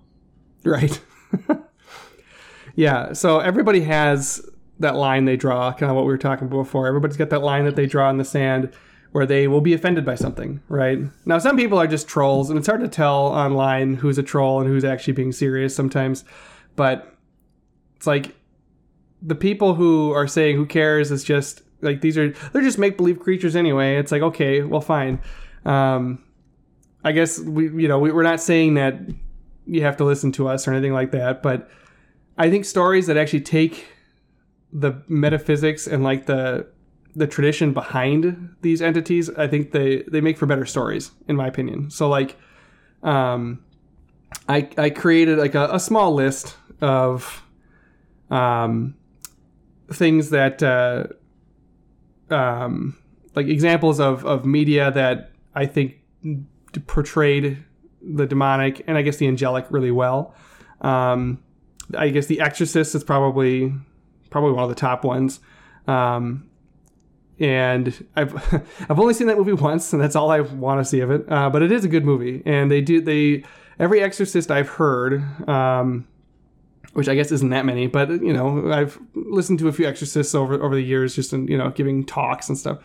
Right. 0.62 1.00
yeah. 2.76 3.14
So 3.14 3.38
everybody 3.38 3.80
has 3.80 4.46
that 4.78 4.96
line 4.96 5.24
they 5.24 5.38
draw, 5.38 5.72
kind 5.72 5.88
of 5.88 5.96
what 5.96 6.04
we 6.04 6.12
were 6.12 6.18
talking 6.18 6.48
about 6.48 6.64
before. 6.64 6.86
Everybody's 6.86 7.16
got 7.16 7.30
that 7.30 7.40
line 7.40 7.64
that 7.64 7.76
they 7.76 7.86
draw 7.86 8.10
in 8.10 8.18
the 8.18 8.26
sand 8.26 8.74
where 9.12 9.24
they 9.24 9.48
will 9.48 9.62
be 9.62 9.72
offended 9.72 10.04
by 10.04 10.16
something, 10.16 10.60
right? 10.68 10.98
Now, 11.24 11.38
some 11.38 11.56
people 11.56 11.78
are 11.78 11.86
just 11.86 12.06
trolls, 12.06 12.50
and 12.50 12.58
it's 12.58 12.68
hard 12.68 12.82
to 12.82 12.88
tell 12.88 13.28
online 13.28 13.96
who's 13.96 14.18
a 14.18 14.22
troll 14.22 14.60
and 14.60 14.68
who's 14.68 14.84
actually 14.84 15.14
being 15.14 15.32
serious 15.32 15.74
sometimes. 15.74 16.24
But 16.76 17.16
it's 18.01 18.07
like 18.07 18.34
the 19.20 19.34
people 19.34 19.74
who 19.74 20.12
are 20.12 20.26
saying 20.26 20.57
who 20.57 20.64
cares 20.64 21.11
is 21.11 21.22
just 21.22 21.61
like 21.82 22.01
these 22.01 22.16
are 22.16 22.30
they're 22.30 22.62
just 22.62 22.78
make 22.78 22.96
believe 22.96 23.20
creatures 23.20 23.55
anyway. 23.55 23.96
It's 23.96 24.11
like 24.11 24.22
okay, 24.22 24.62
well, 24.62 24.80
fine. 24.80 25.20
Um, 25.66 26.24
I 27.05 27.12
guess 27.12 27.38
we 27.38 27.64
you 27.64 27.88
know 27.88 27.98
we, 27.98 28.11
we're 28.11 28.22
not 28.22 28.40
saying 28.40 28.72
that 28.74 28.94
you 29.66 29.82
have 29.82 29.98
to 29.98 30.05
listen 30.05 30.32
to 30.32 30.48
us 30.48 30.66
or 30.66 30.72
anything 30.72 30.94
like 30.94 31.11
that, 31.11 31.42
but 31.42 31.68
I 32.38 32.48
think 32.48 32.64
stories 32.64 33.07
that 33.07 33.18
actually 33.18 33.42
take 33.42 33.86
the 34.72 35.03
metaphysics 35.07 35.86
and 35.86 36.03
like 36.03 36.24
the 36.24 36.68
the 37.14 37.26
tradition 37.26 37.74
behind 37.74 38.57
these 38.62 38.80
entities, 38.80 39.28
I 39.28 39.46
think 39.46 39.72
they 39.72 40.05
they 40.09 40.22
make 40.22 40.38
for 40.38 40.46
better 40.46 40.64
stories, 40.64 41.11
in 41.28 41.36
my 41.36 41.46
opinion. 41.46 41.90
So 41.90 42.09
like, 42.09 42.38
um, 43.03 43.62
I 44.48 44.70
I 44.78 44.88
created 44.88 45.36
like 45.36 45.55
a, 45.55 45.68
a 45.70 45.78
small 45.78 46.14
list 46.14 46.57
of 46.80 47.42
um, 48.30 48.94
things 49.92 50.30
that 50.30 50.62
uh, 50.62 51.06
um, 52.32 52.96
like 53.34 53.46
examples 53.46 54.00
of 54.00 54.24
of 54.24 54.44
media 54.44 54.90
that 54.90 55.32
I 55.54 55.66
think 55.66 55.96
portrayed 56.86 57.62
the 58.02 58.26
demonic 58.26 58.82
and 58.86 58.96
I 58.96 59.02
guess 59.02 59.16
the 59.16 59.26
angelic 59.26 59.66
really 59.70 59.90
well. 59.90 60.34
Um, 60.80 61.42
I 61.96 62.08
guess 62.10 62.26
The 62.26 62.40
Exorcist 62.40 62.94
is 62.94 63.04
probably 63.04 63.72
probably 64.30 64.52
one 64.52 64.62
of 64.62 64.68
the 64.68 64.76
top 64.76 65.04
ones. 65.04 65.40
Um, 65.86 66.48
and 67.38 68.06
I've 68.16 68.34
I've 68.88 68.98
only 69.00 69.14
seen 69.14 69.26
that 69.26 69.36
movie 69.36 69.52
once, 69.52 69.92
and 69.92 70.00
that's 70.00 70.16
all 70.16 70.30
I 70.30 70.40
want 70.40 70.80
to 70.80 70.84
see 70.84 71.00
of 71.00 71.10
it. 71.10 71.24
Uh, 71.28 71.50
but 71.50 71.62
it 71.62 71.72
is 71.72 71.84
a 71.84 71.88
good 71.88 72.04
movie, 72.04 72.42
and 72.46 72.70
they 72.70 72.80
do 72.80 73.00
they 73.00 73.44
every 73.78 74.02
Exorcist 74.02 74.50
I've 74.50 74.68
heard, 74.68 75.22
um, 75.48 76.06
which 76.93 77.09
I 77.09 77.14
guess 77.14 77.30
isn't 77.32 77.51
that 77.51 77.64
many, 77.64 77.86
but 77.86 78.11
you 78.11 78.32
know 78.32 78.72
I've 78.72 78.99
listened 79.14 79.59
to 79.61 79.68
a 79.68 79.72
few 79.72 79.86
Exorcists 79.86 80.34
over 80.34 80.55
over 80.62 80.74
the 80.74 80.82
years, 80.82 81.14
just 81.14 81.32
in 81.32 81.47
you 81.49 81.59
know 81.59 81.70
giving 81.70 82.05
talks 82.05 82.49
and 82.49 82.59
stuff. 82.59 82.78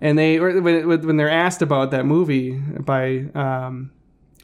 And 0.00 0.18
they 0.18 0.40
when 0.40 0.88
when 1.06 1.16
they're 1.16 1.30
asked 1.30 1.62
about 1.62 1.90
that 1.92 2.06
movie 2.06 2.52
by 2.52 3.26
um, 3.34 3.92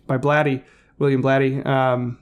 by 0.07 0.19
Blatty 0.19 0.63
William 0.99 1.23
Blatty, 1.23 1.65
um, 1.67 2.19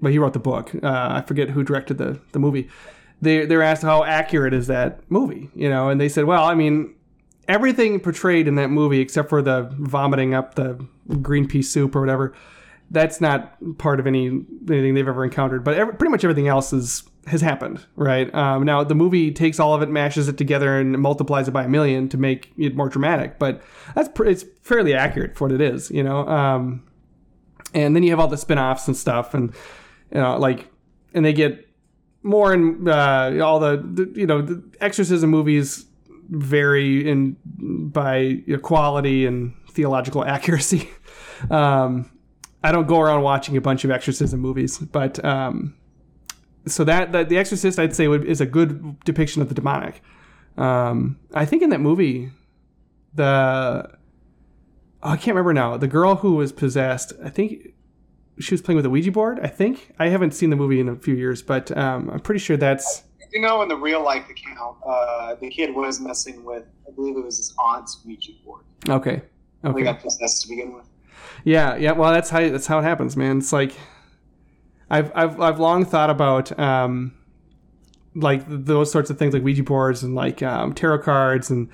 but 0.00 0.12
he 0.12 0.18
wrote 0.18 0.32
the 0.32 0.38
book. 0.38 0.74
Uh, 0.82 1.08
I 1.10 1.24
forget 1.26 1.50
who 1.50 1.62
directed 1.62 1.98
the 1.98 2.20
the 2.32 2.38
movie 2.38 2.68
they 3.20 3.46
they're 3.46 3.62
asked 3.62 3.82
how 3.82 4.04
accurate 4.04 4.54
is 4.54 4.66
that 4.68 5.00
movie, 5.10 5.50
you 5.54 5.68
know, 5.68 5.88
and 5.88 6.00
they 6.00 6.08
said, 6.08 6.24
well, 6.24 6.44
I 6.44 6.54
mean, 6.54 6.94
everything 7.48 8.00
portrayed 8.00 8.46
in 8.46 8.54
that 8.56 8.68
movie 8.68 9.00
except 9.00 9.28
for 9.28 9.42
the 9.42 9.68
vomiting 9.78 10.34
up 10.34 10.54
the 10.54 10.84
green 11.20 11.48
pea 11.48 11.62
soup 11.62 11.96
or 11.96 12.00
whatever, 12.00 12.34
that's 12.90 13.20
not 13.20 13.56
part 13.78 14.00
of 14.00 14.06
any 14.06 14.26
anything 14.26 14.94
they've 14.94 15.08
ever 15.08 15.24
encountered. 15.24 15.64
But 15.64 15.74
every, 15.74 15.94
pretty 15.94 16.10
much 16.10 16.24
everything 16.24 16.48
else 16.48 16.72
is 16.72 17.04
has 17.26 17.40
happened, 17.40 17.84
right? 17.96 18.32
Um, 18.34 18.64
now 18.64 18.82
the 18.84 18.94
movie 18.94 19.30
takes 19.30 19.60
all 19.60 19.74
of 19.74 19.82
it, 19.82 19.88
mashes 19.88 20.28
it 20.28 20.38
together, 20.38 20.78
and 20.78 20.98
multiplies 20.98 21.48
it 21.48 21.50
by 21.50 21.64
a 21.64 21.68
million 21.68 22.08
to 22.10 22.16
make 22.16 22.52
it 22.56 22.74
more 22.74 22.88
dramatic. 22.88 23.38
But 23.38 23.62
that's 23.94 24.08
it's 24.20 24.44
fairly 24.62 24.94
accurate 24.94 25.36
for 25.36 25.46
what 25.46 25.52
it 25.52 25.60
is, 25.60 25.90
you 25.90 26.02
know. 26.02 26.26
Um, 26.26 26.84
and 27.74 27.94
then 27.94 28.02
you 28.02 28.10
have 28.10 28.20
all 28.20 28.28
the 28.28 28.38
spin-offs 28.38 28.88
and 28.88 28.96
stuff, 28.96 29.34
and 29.34 29.52
you 30.12 30.20
know, 30.20 30.38
like, 30.38 30.70
and 31.12 31.24
they 31.24 31.32
get 31.32 31.68
more 32.22 32.52
and 32.52 32.88
uh, 32.88 33.32
all 33.42 33.60
the, 33.60 33.76
the, 33.76 34.12
you 34.18 34.26
know 34.26 34.42
the 34.42 34.62
exorcism 34.80 35.30
movies 35.30 35.86
vary 36.30 37.08
in 37.08 37.36
by 37.92 38.42
quality 38.62 39.26
and 39.26 39.54
theological 39.70 40.24
accuracy. 40.26 40.88
Um, 41.50 42.10
I 42.62 42.72
don't 42.72 42.86
go 42.86 43.00
around 43.00 43.22
watching 43.22 43.56
a 43.56 43.60
bunch 43.60 43.84
of 43.84 43.90
exorcism 43.90 44.40
movies, 44.40 44.78
but 44.78 45.24
um, 45.24 45.76
so 46.66 46.84
that, 46.84 47.12
that 47.12 47.28
the 47.28 47.38
Exorcist 47.38 47.78
I'd 47.78 47.94
say 47.94 48.08
would, 48.08 48.24
is 48.24 48.40
a 48.40 48.46
good 48.46 48.98
depiction 49.04 49.42
of 49.42 49.48
the 49.48 49.54
demonic. 49.54 50.02
Um, 50.56 51.18
I 51.34 51.44
think 51.44 51.62
in 51.62 51.70
that 51.70 51.80
movie, 51.80 52.32
the 53.14 53.88
oh, 55.02 55.10
I 55.10 55.16
can't 55.16 55.28
remember 55.28 55.52
now. 55.52 55.76
The 55.76 55.86
girl 55.86 56.16
who 56.16 56.34
was 56.34 56.52
possessed, 56.52 57.12
I 57.24 57.30
think 57.30 57.74
she 58.40 58.54
was 58.54 58.62
playing 58.62 58.76
with 58.76 58.86
a 58.86 58.90
Ouija 58.90 59.12
board. 59.12 59.38
I 59.40 59.48
think 59.48 59.94
I 59.98 60.08
haven't 60.08 60.32
seen 60.32 60.50
the 60.50 60.56
movie 60.56 60.80
in 60.80 60.88
a 60.88 60.96
few 60.96 61.14
years, 61.14 61.42
but 61.42 61.76
um, 61.76 62.10
I'm 62.10 62.20
pretty 62.20 62.40
sure 62.40 62.56
that's. 62.56 63.04
You 63.32 63.40
know, 63.40 63.62
in 63.62 63.68
the 63.68 63.76
real 63.76 64.02
life 64.02 64.28
account, 64.28 64.78
uh, 64.84 65.34
the 65.36 65.50
kid 65.50 65.74
was 65.74 66.00
messing 66.00 66.44
with, 66.44 66.64
I 66.86 66.92
believe 66.92 67.16
it 67.16 67.24
was 67.24 67.36
his 67.36 67.54
aunt's 67.58 68.00
Ouija 68.04 68.32
board. 68.44 68.64
Okay. 68.88 69.22
Okay. 69.64 69.74
They 69.74 69.82
got 69.82 70.00
possessed 70.00 70.42
to 70.42 70.48
begin 70.48 70.74
with. 70.74 70.87
Yeah, 71.44 71.76
yeah. 71.76 71.92
Well, 71.92 72.12
that's 72.12 72.30
how 72.30 72.40
that's 72.48 72.66
how 72.66 72.78
it 72.78 72.82
happens, 72.82 73.16
man. 73.16 73.38
It's 73.38 73.52
like 73.52 73.72
I've 74.90 75.12
I've 75.14 75.40
I've 75.40 75.60
long 75.60 75.84
thought 75.84 76.10
about 76.10 76.58
um, 76.58 77.14
like 78.14 78.42
those 78.46 78.90
sorts 78.90 79.10
of 79.10 79.18
things, 79.18 79.34
like 79.34 79.42
Ouija 79.42 79.62
boards 79.62 80.02
and 80.02 80.14
like 80.14 80.42
um, 80.42 80.74
tarot 80.74 81.00
cards 81.00 81.50
and 81.50 81.68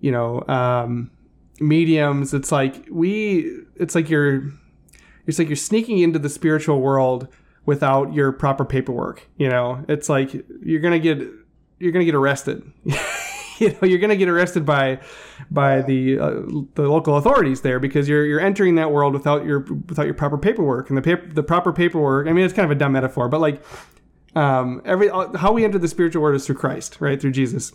you 0.00 0.10
know 0.10 0.42
um, 0.48 1.10
mediums. 1.60 2.34
It's 2.34 2.52
like 2.52 2.86
we. 2.90 3.60
It's 3.76 3.94
like 3.94 4.08
you're 4.10 4.50
it's 5.26 5.38
like 5.38 5.48
you're 5.48 5.56
sneaking 5.56 5.98
into 5.98 6.18
the 6.18 6.28
spiritual 6.28 6.80
world 6.80 7.28
without 7.64 8.12
your 8.12 8.32
proper 8.32 8.64
paperwork. 8.64 9.28
You 9.36 9.48
know, 9.48 9.84
it's 9.88 10.08
like 10.08 10.32
you're 10.62 10.80
gonna 10.80 10.98
get 10.98 11.18
you're 11.78 11.92
gonna 11.92 12.04
get 12.04 12.14
arrested. 12.14 12.62
you 13.70 13.76
know, 13.80 13.88
you're 13.88 13.98
gonna 13.98 14.16
get 14.16 14.28
arrested 14.28 14.66
by 14.66 15.00
by 15.50 15.82
the 15.82 16.18
uh, 16.18 16.30
the 16.74 16.82
local 16.82 17.16
authorities 17.16 17.60
there 17.60 17.78
because 17.78 18.08
you're 18.08 18.26
you're 18.26 18.40
entering 18.40 18.74
that 18.74 18.90
world 18.90 19.14
without 19.14 19.44
your 19.44 19.60
without 19.60 20.04
your 20.04 20.14
proper 20.14 20.36
paperwork 20.36 20.88
and 20.88 20.96
the 20.96 21.02
paper 21.02 21.26
the 21.32 21.42
proper 21.42 21.72
paperwork. 21.72 22.26
I 22.26 22.32
mean, 22.32 22.44
it's 22.44 22.54
kind 22.54 22.64
of 22.64 22.70
a 22.70 22.78
dumb 22.78 22.92
metaphor, 22.92 23.28
but 23.28 23.40
like 23.40 23.62
um, 24.34 24.82
every 24.84 25.10
uh, 25.10 25.36
how 25.36 25.52
we 25.52 25.64
enter 25.64 25.78
the 25.78 25.88
spiritual 25.88 26.22
world 26.22 26.34
is 26.34 26.46
through 26.46 26.56
Christ, 26.56 27.00
right? 27.00 27.20
Through 27.20 27.32
Jesus 27.32 27.72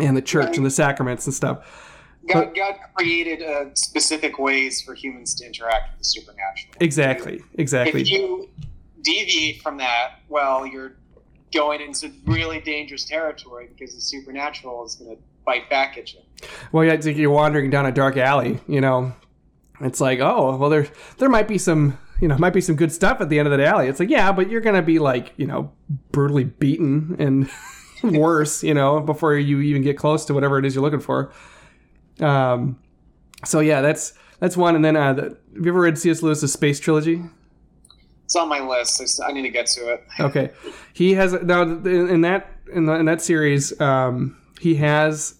and 0.00 0.16
the 0.16 0.22
church 0.22 0.46
right. 0.46 0.56
and 0.56 0.64
the 0.64 0.70
sacraments 0.70 1.26
and 1.26 1.34
stuff. 1.34 1.88
God, 2.28 2.54
God 2.54 2.76
created 2.94 3.42
uh, 3.42 3.74
specific 3.74 4.38
ways 4.38 4.80
for 4.80 4.94
humans 4.94 5.34
to 5.34 5.44
interact 5.44 5.90
with 5.90 5.98
the 5.98 6.04
supernatural. 6.04 6.74
Exactly. 6.80 7.42
Exactly. 7.54 8.02
If 8.02 8.10
you 8.10 8.48
deviate 9.02 9.60
from 9.60 9.76
that, 9.78 10.20
well, 10.28 10.64
you're 10.66 10.96
going 11.52 11.80
into 11.80 12.10
really 12.26 12.60
dangerous 12.60 13.04
territory 13.04 13.68
because 13.68 13.94
the 13.94 14.00
supernatural 14.00 14.84
is 14.84 14.94
going 14.94 15.16
to 15.16 15.22
bite 15.44 15.68
back 15.68 15.98
at 15.98 16.12
you. 16.12 16.20
Well, 16.72 16.84
yeah, 16.84 16.92
it's 16.92 17.06
like 17.06 17.16
you're 17.16 17.30
wandering 17.30 17.70
down 17.70 17.86
a 17.86 17.92
dark 17.92 18.16
alley. 18.16 18.60
You 18.66 18.80
know, 18.80 19.12
it's 19.80 20.00
like, 20.00 20.20
oh, 20.20 20.56
well, 20.56 20.70
there 20.70 20.88
there 21.18 21.28
might 21.28 21.48
be 21.48 21.58
some 21.58 21.98
you 22.22 22.28
know, 22.28 22.38
might 22.38 22.52
be 22.52 22.60
some 22.60 22.76
good 22.76 22.92
stuff 22.92 23.20
at 23.20 23.28
the 23.28 23.38
end 23.40 23.48
of 23.48 23.58
that 23.58 23.66
alley. 23.66 23.88
It's 23.88 23.98
like, 23.98 24.08
yeah, 24.08 24.30
but 24.30 24.48
you're 24.48 24.60
gonna 24.60 24.80
be 24.80 25.00
like, 25.00 25.32
you 25.36 25.46
know, 25.46 25.72
brutally 26.12 26.44
beaten 26.44 27.16
and 27.18 27.50
worse, 28.16 28.62
you 28.62 28.74
know, 28.74 29.00
before 29.00 29.34
you 29.34 29.60
even 29.60 29.82
get 29.82 29.98
close 29.98 30.24
to 30.26 30.34
whatever 30.34 30.56
it 30.58 30.64
is 30.64 30.76
you're 30.76 30.82
looking 30.82 31.00
for. 31.00 31.32
Um, 32.20 32.78
so 33.44 33.58
yeah, 33.58 33.80
that's 33.80 34.12
that's 34.38 34.56
one. 34.56 34.76
And 34.76 34.84
then, 34.84 34.96
uh, 34.96 35.12
the, 35.14 35.22
have 35.22 35.64
you 35.64 35.68
ever 35.68 35.80
read 35.80 35.98
C.S. 35.98 36.22
Lewis's 36.22 36.52
Space 36.52 36.78
Trilogy? 36.78 37.22
It's 38.24 38.36
on 38.36 38.48
my 38.48 38.60
list. 38.60 39.20
I 39.22 39.32
need 39.32 39.42
to 39.42 39.50
get 39.50 39.66
to 39.68 39.92
it. 39.92 40.06
Okay, 40.20 40.50
he 40.92 41.14
has 41.14 41.32
now 41.42 41.62
in 41.62 42.20
that 42.22 42.48
in, 42.72 42.86
the, 42.86 42.94
in 42.94 43.06
that 43.06 43.20
series, 43.22 43.78
um, 43.80 44.36
he 44.60 44.76
has 44.76 45.36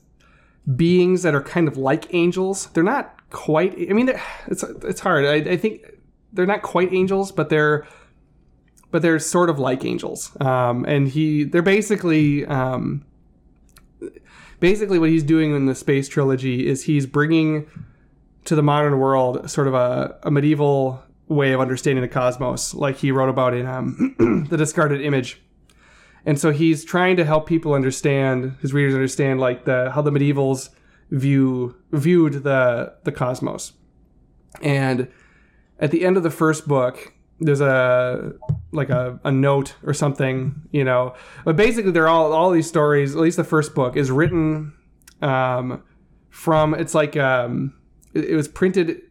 beings 0.76 1.22
that 1.22 1.34
are 1.34 1.42
kind 1.42 1.68
of 1.68 1.76
like 1.76 2.12
angels. 2.14 2.66
They're 2.68 2.82
not 2.82 3.18
quite. 3.30 3.74
I 3.90 3.92
mean, 3.92 4.12
it's 4.46 4.62
it's 4.62 5.00
hard. 5.00 5.24
I, 5.24 5.52
I 5.52 5.56
think 5.56 5.82
they're 6.32 6.46
not 6.46 6.62
quite 6.62 6.92
angels, 6.92 7.32
but 7.32 7.48
they're 7.48 7.86
but 8.90 9.02
they're 9.02 9.18
sort 9.18 9.50
of 9.50 9.58
like 9.58 9.84
angels. 9.84 10.36
Um, 10.40 10.84
and 10.84 11.08
he 11.08 11.44
they're 11.44 11.62
basically 11.62 12.44
um, 12.46 13.04
basically 14.60 14.98
what 14.98 15.08
he's 15.08 15.24
doing 15.24 15.54
in 15.56 15.66
the 15.66 15.74
space 15.74 16.08
trilogy 16.08 16.68
is 16.68 16.84
he's 16.84 17.06
bringing 17.06 17.66
to 18.44 18.54
the 18.54 18.62
modern 18.62 18.98
world 18.98 19.50
sort 19.50 19.66
of 19.66 19.74
a, 19.74 20.18
a 20.22 20.30
medieval 20.30 21.02
way 21.32 21.52
of 21.52 21.60
understanding 21.60 22.02
the 22.02 22.08
cosmos, 22.08 22.74
like 22.74 22.96
he 22.96 23.10
wrote 23.10 23.28
about 23.28 23.54
in 23.54 23.66
um, 23.66 24.14
the 24.50 24.56
discarded 24.56 25.00
image. 25.00 25.40
And 26.24 26.38
so 26.38 26.52
he's 26.52 26.84
trying 26.84 27.16
to 27.16 27.24
help 27.24 27.46
people 27.46 27.74
understand, 27.74 28.56
his 28.60 28.72
readers 28.72 28.94
understand, 28.94 29.40
like 29.40 29.64
the 29.64 29.90
how 29.90 30.02
the 30.02 30.10
medievals 30.10 30.70
view 31.10 31.76
viewed 31.90 32.44
the 32.44 32.94
the 33.04 33.12
cosmos. 33.12 33.72
And 34.62 35.08
at 35.78 35.90
the 35.90 36.04
end 36.04 36.16
of 36.16 36.22
the 36.22 36.30
first 36.30 36.68
book, 36.68 37.12
there's 37.40 37.60
a 37.60 38.32
like 38.72 38.90
a, 38.90 39.18
a 39.24 39.32
note 39.32 39.74
or 39.84 39.94
something, 39.94 40.54
you 40.70 40.84
know. 40.84 41.14
But 41.44 41.56
basically, 41.56 41.90
they're 41.90 42.08
all 42.08 42.32
all 42.32 42.50
these 42.50 42.68
stories. 42.68 43.14
At 43.14 43.20
least 43.20 43.36
the 43.36 43.44
first 43.44 43.74
book 43.74 43.96
is 43.96 44.10
written 44.10 44.72
um, 45.20 45.82
from. 46.30 46.74
It's 46.74 46.94
like 46.94 47.16
um, 47.16 47.74
it, 48.14 48.26
it 48.26 48.36
was 48.36 48.48
printed. 48.48 49.02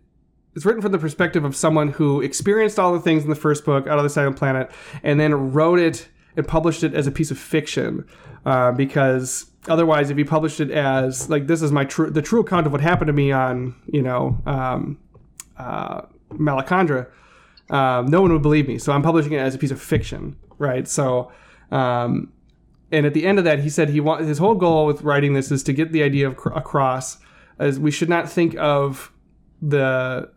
It's 0.55 0.65
written 0.65 0.81
from 0.81 0.91
the 0.91 0.99
perspective 0.99 1.45
of 1.45 1.55
someone 1.55 1.89
who 1.89 2.21
experienced 2.21 2.77
all 2.77 2.93
the 2.93 2.99
things 2.99 3.23
in 3.23 3.29
the 3.29 3.35
first 3.35 3.63
book 3.63 3.87
out 3.87 3.97
of 3.97 4.03
the 4.03 4.09
second 4.09 4.35
planet, 4.35 4.69
and 5.03 5.19
then 5.19 5.53
wrote 5.53 5.79
it 5.79 6.07
and 6.35 6.47
published 6.47 6.83
it 6.83 6.93
as 6.93 7.07
a 7.07 7.11
piece 7.11 7.31
of 7.31 7.37
fiction. 7.37 8.05
Uh, 8.45 8.71
because 8.71 9.51
otherwise, 9.67 10.09
if 10.09 10.17
you 10.17 10.25
published 10.25 10.59
it 10.59 10.71
as 10.71 11.29
like 11.29 11.47
this 11.47 11.61
is 11.61 11.71
my 11.71 11.85
true 11.85 12.09
the 12.09 12.21
true 12.21 12.41
account 12.41 12.65
of 12.65 12.71
what 12.71 12.81
happened 12.81 13.07
to 13.07 13.13
me 13.13 13.31
on 13.31 13.75
you 13.85 14.01
know 14.01 14.41
um, 14.45 14.97
uh, 15.57 16.01
Malacandra 16.31 17.07
um, 17.71 18.07
no 18.07 18.21
one 18.21 18.31
would 18.33 18.41
believe 18.41 18.67
me. 18.67 18.77
So 18.77 18.91
I'm 18.91 19.01
publishing 19.01 19.31
it 19.31 19.37
as 19.39 19.55
a 19.55 19.57
piece 19.57 19.71
of 19.71 19.81
fiction, 19.81 20.35
right? 20.57 20.87
So, 20.87 21.31
um, 21.71 22.31
and 22.91 23.05
at 23.05 23.13
the 23.13 23.25
end 23.25 23.39
of 23.39 23.45
that, 23.45 23.59
he 23.59 23.69
said 23.69 23.89
he 23.89 24.01
want 24.01 24.25
his 24.25 24.37
whole 24.37 24.55
goal 24.55 24.85
with 24.85 25.01
writing 25.01 25.33
this 25.33 25.51
is 25.51 25.63
to 25.63 25.73
get 25.73 25.93
the 25.93 26.03
idea 26.03 26.27
of 26.27 26.35
cr- 26.35 26.49
across 26.49 27.17
as 27.57 27.79
we 27.79 27.89
should 27.89 28.09
not 28.09 28.29
think 28.29 28.55
of 28.57 29.11
the 29.62 30.30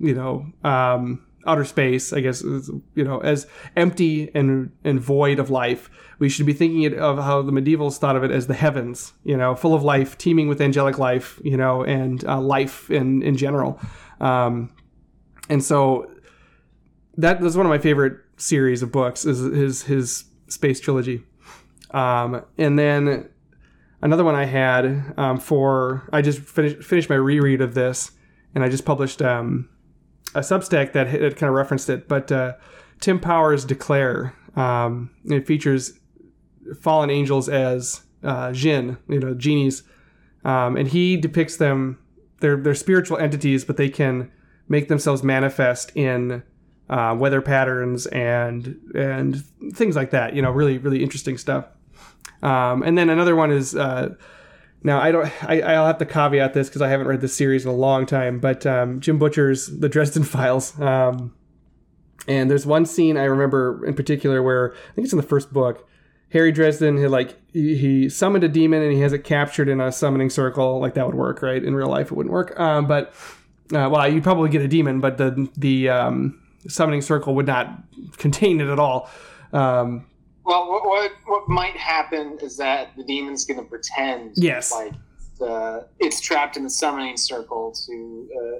you 0.00 0.14
know 0.14 0.46
um, 0.64 1.26
outer 1.46 1.64
space, 1.64 2.12
I 2.12 2.20
guess 2.20 2.42
you 2.42 2.82
know 2.96 3.18
as 3.18 3.46
empty 3.76 4.30
and 4.34 4.72
and 4.84 5.00
void 5.00 5.38
of 5.38 5.50
life. 5.50 5.90
We 6.18 6.28
should 6.28 6.46
be 6.46 6.52
thinking 6.52 6.98
of 6.98 7.18
how 7.18 7.42
the 7.42 7.52
medievals 7.52 7.98
thought 7.98 8.16
of 8.16 8.24
it 8.24 8.32
as 8.32 8.48
the 8.48 8.54
heavens, 8.54 9.12
you 9.22 9.36
know, 9.36 9.54
full 9.54 9.74
of 9.74 9.84
life, 9.84 10.18
teeming 10.18 10.48
with 10.48 10.60
angelic 10.60 10.98
life, 10.98 11.40
you 11.44 11.56
know, 11.56 11.84
and 11.84 12.24
uh, 12.24 12.40
life 12.40 12.90
in 12.90 13.22
in 13.22 13.36
general. 13.36 13.80
Um, 14.20 14.72
and 15.48 15.62
so 15.62 16.10
that 17.16 17.40
was 17.40 17.56
one 17.56 17.66
of 17.66 17.70
my 17.70 17.78
favorite 17.78 18.18
series 18.36 18.82
of 18.82 18.92
books 18.92 19.24
is 19.24 19.38
his 19.38 19.82
his 19.82 20.24
space 20.48 20.80
trilogy. 20.80 21.22
Um, 21.90 22.44
and 22.56 22.78
then 22.78 23.28
another 24.02 24.24
one 24.24 24.34
I 24.34 24.44
had 24.44 25.14
um, 25.16 25.38
for 25.38 26.08
I 26.12 26.22
just 26.22 26.40
finished 26.40 26.82
finished 26.82 27.10
my 27.10 27.16
reread 27.16 27.60
of 27.60 27.74
this, 27.74 28.12
and 28.54 28.64
I 28.64 28.68
just 28.68 28.84
published 28.84 29.22
um, 29.22 29.68
a 30.34 30.40
Substack 30.40 30.92
that 30.92 31.06
had 31.06 31.36
kind 31.36 31.48
of 31.48 31.54
referenced 31.54 31.88
it. 31.88 32.08
But 32.08 32.30
uh, 32.32 32.54
Tim 33.00 33.20
Powers' 33.20 33.64
Declare 33.64 34.34
um, 34.56 35.10
it 35.24 35.46
features 35.46 35.98
fallen 36.80 37.10
angels 37.10 37.48
as 37.48 38.02
uh, 38.22 38.52
jinn, 38.52 38.98
you 39.08 39.20
know, 39.20 39.34
genies, 39.34 39.84
um, 40.44 40.76
and 40.76 40.88
he 40.88 41.16
depicts 41.16 41.56
them. 41.56 41.98
They're 42.40 42.56
they're 42.56 42.74
spiritual 42.74 43.18
entities, 43.18 43.64
but 43.64 43.76
they 43.76 43.88
can 43.88 44.30
make 44.68 44.88
themselves 44.88 45.22
manifest 45.22 45.92
in 45.94 46.42
uh, 46.90 47.16
weather 47.18 47.40
patterns 47.40 48.06
and 48.06 48.78
and 48.94 49.44
things 49.74 49.96
like 49.96 50.10
that. 50.10 50.34
You 50.34 50.42
know, 50.42 50.50
really 50.50 50.78
really 50.78 51.02
interesting 51.02 51.38
stuff. 51.38 51.66
Um, 52.42 52.82
and 52.82 52.96
then 52.96 53.10
another 53.10 53.34
one 53.34 53.50
is 53.50 53.74
uh, 53.74 54.14
now 54.82 55.00
I 55.00 55.10
don't 55.10 55.30
I, 55.42 55.60
I'll 55.60 55.86
have 55.86 55.98
to 55.98 56.06
caveat 56.06 56.54
this 56.54 56.68
because 56.68 56.82
I 56.82 56.88
haven't 56.88 57.06
read 57.06 57.20
this 57.20 57.36
series 57.36 57.64
in 57.64 57.70
a 57.70 57.74
long 57.74 58.06
time, 58.06 58.38
but 58.38 58.66
um, 58.66 59.00
Jim 59.00 59.18
Butcher's 59.18 59.66
The 59.66 59.88
Dresden 59.88 60.24
Files. 60.24 60.78
Um, 60.80 61.34
and 62.26 62.50
there's 62.50 62.66
one 62.66 62.84
scene 62.84 63.16
I 63.16 63.24
remember 63.24 63.84
in 63.86 63.94
particular 63.94 64.42
where 64.42 64.72
I 64.72 64.94
think 64.94 65.06
it's 65.06 65.12
in 65.12 65.18
the 65.18 65.22
first 65.22 65.52
book. 65.52 65.88
Harry 66.30 66.52
Dresden 66.52 66.98
had 66.98 67.10
like 67.10 67.36
he, 67.52 67.74
he, 67.76 68.08
summoned 68.10 68.44
a 68.44 68.48
demon 68.48 68.82
and 68.82 68.92
he 68.92 69.00
has 69.00 69.14
it 69.14 69.24
captured 69.24 69.66
in 69.66 69.80
a 69.80 69.90
summoning 69.90 70.28
circle. 70.28 70.78
Like 70.78 70.94
that 70.94 71.06
would 71.06 71.14
work, 71.14 71.40
right? 71.40 71.62
In 71.62 71.74
real 71.74 71.88
life, 71.88 72.10
it 72.10 72.12
wouldn't 72.12 72.32
work. 72.32 72.58
Um, 72.60 72.86
but 72.86 73.14
uh, 73.72 73.88
well, 73.90 74.06
you'd 74.06 74.24
probably 74.24 74.50
get 74.50 74.60
a 74.60 74.68
demon, 74.68 75.00
but 75.00 75.16
the 75.16 75.48
the 75.56 75.88
um, 75.88 76.42
summoning 76.68 77.00
circle 77.00 77.34
would 77.34 77.46
not 77.46 77.82
contain 78.18 78.60
it 78.60 78.68
at 78.68 78.78
all. 78.78 79.08
Um, 79.52 80.06
well, 80.48 80.70
what, 80.70 80.86
what, 80.86 81.12
what 81.26 81.48
might 81.48 81.76
happen 81.76 82.38
is 82.40 82.56
that 82.56 82.96
the 82.96 83.04
demon's 83.04 83.44
going 83.44 83.60
to 83.60 83.66
pretend 83.66 84.32
yes. 84.36 84.72
like 84.72 84.94
the, 85.38 85.86
it's 86.00 86.20
trapped 86.20 86.56
in 86.56 86.64
the 86.64 86.70
summoning 86.70 87.18
circle 87.18 87.72
to 87.86 88.28
uh, 88.34 88.58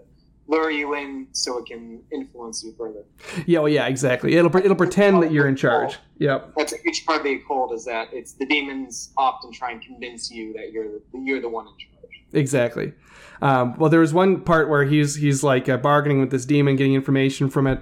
lure 0.48 0.70
you 0.70 0.94
in 0.94 1.28
so 1.32 1.56
it 1.58 1.64
can 1.64 2.02
influence 2.12 2.62
you 2.62 2.74
further. 2.76 3.04
Yeah, 3.46 3.60
well, 3.60 3.70
yeah, 3.70 3.86
exactly. 3.86 4.34
It'll 4.34 4.54
it'll 4.54 4.76
pretend 4.76 5.22
that 5.22 5.32
you're 5.32 5.48
in 5.48 5.56
charge. 5.56 5.96
Yep. 6.18 6.52
That's 6.58 6.74
a 6.74 6.76
huge 6.84 7.06
part 7.06 7.20
of 7.20 7.24
the 7.24 7.34
occult 7.34 7.72
is 7.72 7.86
that 7.86 8.08
it's 8.12 8.32
the 8.32 8.44
demons 8.44 9.12
often 9.16 9.50
try 9.50 9.70
and 9.70 9.80
convince 9.80 10.30
you 10.30 10.52
that 10.54 10.72
you're 10.72 11.00
you're 11.14 11.40
the 11.40 11.48
one 11.48 11.66
in 11.66 11.72
charge. 11.78 12.24
Exactly. 12.34 12.92
Um, 13.40 13.78
well, 13.78 13.88
there 13.88 14.00
was 14.00 14.12
one 14.12 14.42
part 14.42 14.68
where 14.68 14.84
he's 14.84 15.14
he's 15.14 15.42
like 15.42 15.70
uh, 15.70 15.78
bargaining 15.78 16.20
with 16.20 16.30
this 16.30 16.44
demon, 16.44 16.76
getting 16.76 16.94
information 16.94 17.48
from 17.48 17.66
it, 17.66 17.80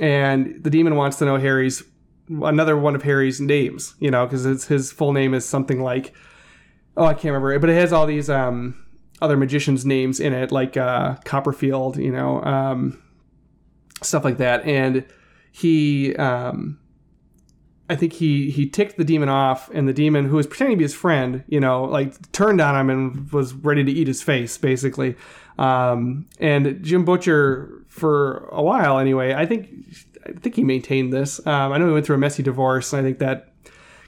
and 0.00 0.62
the 0.62 0.70
demon 0.70 0.96
wants 0.96 1.18
to 1.18 1.26
know 1.26 1.36
Harry's 1.36 1.82
another 2.28 2.76
one 2.76 2.94
of 2.94 3.02
Harry's 3.02 3.40
names, 3.40 3.94
you 3.98 4.10
know, 4.10 4.26
because 4.26 4.46
it's 4.46 4.66
his 4.66 4.92
full 4.92 5.12
name 5.12 5.34
is 5.34 5.44
something 5.44 5.82
like 5.82 6.14
oh 6.96 7.04
I 7.04 7.14
can't 7.14 7.26
remember 7.26 7.52
it, 7.52 7.60
but 7.60 7.70
it 7.70 7.74
has 7.74 7.92
all 7.92 8.06
these 8.06 8.30
um, 8.30 8.84
other 9.20 9.36
magicians' 9.36 9.84
names 9.84 10.20
in 10.20 10.32
it, 10.32 10.52
like 10.52 10.76
uh, 10.76 11.16
Copperfield, 11.24 11.96
you 11.96 12.12
know, 12.12 12.42
um, 12.42 13.02
stuff 14.02 14.24
like 14.24 14.38
that, 14.38 14.64
and 14.64 15.04
he. 15.52 16.14
Um, 16.16 16.78
I 17.86 17.96
think 17.96 18.14
he 18.14 18.50
he 18.50 18.66
ticked 18.66 18.96
the 18.96 19.04
demon 19.04 19.28
off, 19.28 19.68
and 19.74 19.86
the 19.86 19.92
demon, 19.92 20.24
who 20.24 20.36
was 20.36 20.46
pretending 20.46 20.76
to 20.76 20.78
be 20.78 20.84
his 20.84 20.94
friend, 20.94 21.44
you 21.48 21.60
know, 21.60 21.84
like 21.84 22.32
turned 22.32 22.62
on 22.62 22.74
him 22.74 22.88
and 22.88 23.30
was 23.30 23.52
ready 23.52 23.84
to 23.84 23.92
eat 23.92 24.08
his 24.08 24.22
face, 24.22 24.56
basically. 24.56 25.16
Um, 25.58 26.26
and 26.40 26.82
Jim 26.82 27.04
Butcher, 27.04 27.84
for 27.88 28.48
a 28.52 28.62
while 28.62 28.98
anyway, 28.98 29.34
I 29.34 29.44
think 29.44 29.68
I 30.26 30.32
think 30.32 30.54
he 30.54 30.64
maintained 30.64 31.12
this. 31.12 31.44
Um, 31.46 31.72
I 31.72 31.78
know 31.78 31.86
he 31.86 31.92
went 31.92 32.06
through 32.06 32.16
a 32.16 32.18
messy 32.18 32.42
divorce, 32.42 32.92
and 32.92 33.00
I 33.00 33.02
think 33.04 33.18
that 33.18 33.52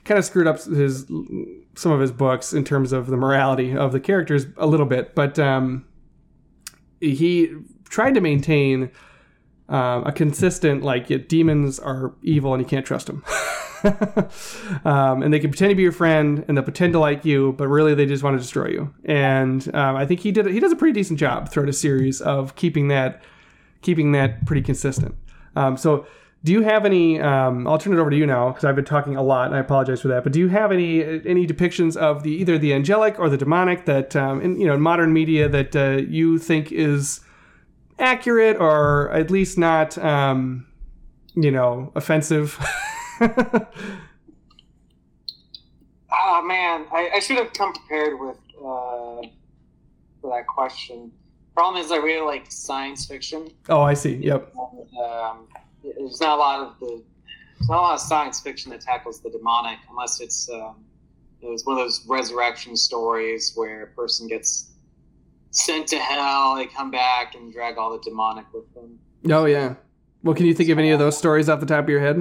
kind 0.05 0.19
of 0.19 0.25
screwed 0.25 0.47
up 0.47 0.63
his 0.63 1.07
some 1.75 1.93
of 1.93 2.01
his 2.01 2.13
books 2.13 2.53
in 2.53 2.65
terms 2.65 2.93
of 2.93 3.09
the 3.09 3.17
morality 3.17 3.77
of 3.77 3.93
the 3.93 4.01
characters 4.01 4.47
a 4.57 4.67
little 4.67 4.87
bit. 4.87 5.15
But 5.15 5.39
um, 5.39 5.85
he 7.01 7.55
tried 7.89 8.15
to 8.15 8.21
maintain 8.21 8.91
um, 9.69 10.07
a 10.07 10.13
consistent 10.13 10.83
like 10.83 11.11
yeah, 11.11 11.19
demons 11.19 11.79
are 11.79 12.15
evil 12.23 12.55
and 12.55 12.63
you 12.63 12.69
can't 12.69 12.87
trust 12.87 13.09
them. 13.09 13.25
um, 14.85 15.23
and 15.23 15.33
they 15.33 15.39
can 15.39 15.51
pretend 15.51 15.71
to 15.71 15.75
be 15.75 15.83
your 15.83 15.93
friend 15.93 16.45
and 16.49 16.57
they'll 16.57 16.65
pretend 16.65 16.93
to 16.95 16.99
like 16.99 17.25
you, 17.25 17.53
but 17.53 17.69
really 17.69 17.95
they 17.95 18.07
just 18.07 18.23
want 18.23 18.35
to 18.35 18.41
destroy 18.41 18.69
you. 18.69 18.95
And 19.05 19.67
um, 19.75 19.97
I 19.97 20.07
think 20.07 20.21
he 20.21 20.33
did 20.33 20.47
he 20.47 20.61
does 20.61 20.73
a 20.73 20.77
pretty 20.77 20.93
decent 20.93 21.19
job 21.19 21.51
throughout 21.51 21.69
a 21.69 21.75
series 21.75 22.21
of 22.21 22.55
keeping 22.55 22.89
that 22.89 23.23
keeping 23.83 24.13
that 24.13 24.47
pretty 24.47 24.63
consistent. 24.63 25.15
Um, 25.57 25.77
so 25.77 26.07
do 26.45 26.53
you 26.53 26.63
have 26.63 26.85
any 26.85 27.21
um, 27.21 27.67
i'll 27.67 27.79
turn 27.79 27.93
it 27.95 27.99
over 27.99 28.11
to 28.11 28.17
you 28.17 28.27
now 28.27 28.51
because 28.51 28.65
i've 28.65 28.77
been 28.77 28.85
talking 28.85 29.17
a 29.17 29.23
lot 29.23 29.47
and 29.47 29.57
i 29.57 29.59
apologize 29.59 30.01
for 30.03 30.09
that 30.09 30.23
but 30.23 30.33
do 30.33 30.39
you 30.39 30.49
have 30.49 30.71
any 30.71 31.03
any 31.27 31.45
depictions 31.45 31.97
of 31.97 32.23
the 32.23 32.31
either 32.31 32.57
the 32.57 32.73
angelic 32.73 33.19
or 33.19 33.29
the 33.29 33.39
demonic 33.39 33.85
that 33.87 34.15
um, 34.15 34.41
in 34.41 34.61
you 34.61 34.67
know 34.67 34.75
in 34.75 34.81
modern 34.81 35.13
media 35.13 35.49
that 35.49 35.75
uh, 35.75 36.03
you 36.09 36.39
think 36.39 36.71
is 36.71 37.21
accurate 37.99 38.57
or 38.59 39.11
at 39.11 39.31
least 39.31 39.59
not 39.59 39.99
um, 39.99 40.67
you 41.35 41.51
know 41.51 41.91
offensive 41.97 42.61
oh 46.27 46.43
man, 46.43 46.87
I, 46.93 47.11
I, 47.15 47.21
should 47.21 47.39
have 47.39 47.53
come 47.53 47.73
prepared 47.73 48.19
with 48.19 48.37
uh, 48.59 49.23
for 50.21 50.35
that 50.35 50.47
question. 50.47 51.13
Problem 51.57 51.83
is, 51.83 51.91
I 51.91 51.97
really 51.97 52.21
like 52.27 52.53
science 52.53 53.07
fiction. 53.07 53.49
Oh, 53.71 53.81
I 53.81 53.95
see. 53.95 54.17
Yep. 54.17 54.55
Um, 54.57 55.49
there's 55.83 56.21
not 56.21 56.37
a 56.37 56.41
lot 56.41 56.61
of 56.61 56.79
the 56.81 57.03
there's 57.59 57.71
not 57.71 57.79
a 57.79 57.81
lot 57.81 57.95
of 57.95 58.01
science 58.01 58.41
fiction 58.41 58.71
that 58.73 58.83
tackles 58.83 59.21
the 59.23 59.31
demonic, 59.31 59.79
unless 59.91 60.21
it's 60.21 60.51
um, 60.51 60.85
it's 61.41 61.65
one 61.65 61.79
of 61.79 61.83
those 61.83 62.05
resurrection 62.07 62.77
stories 62.77 63.53
where 63.55 63.85
a 63.85 63.87
person 63.87 64.29
gets 64.29 64.73
sent 65.51 65.87
to 65.89 65.97
hell, 65.99 66.57
they 66.57 66.67
come 66.67 66.91
back 66.91 67.35
and 67.35 67.51
drag 67.51 67.79
all 67.79 67.91
the 67.91 68.03
demonic 68.05 68.45
with 68.53 68.73
them. 68.75 68.99
Oh 69.31 69.47
yeah. 69.47 69.77
Well, 70.23 70.35
can 70.35 70.45
you 70.45 70.53
think 70.53 70.69
of 70.69 70.79
any 70.79 70.91
of 70.91 70.99
those 70.99 71.17
stories 71.17 71.49
off 71.49 71.61
the 71.61 71.67
top 71.67 71.85
of 71.85 71.89
your 71.89 72.01
head? 72.01 72.21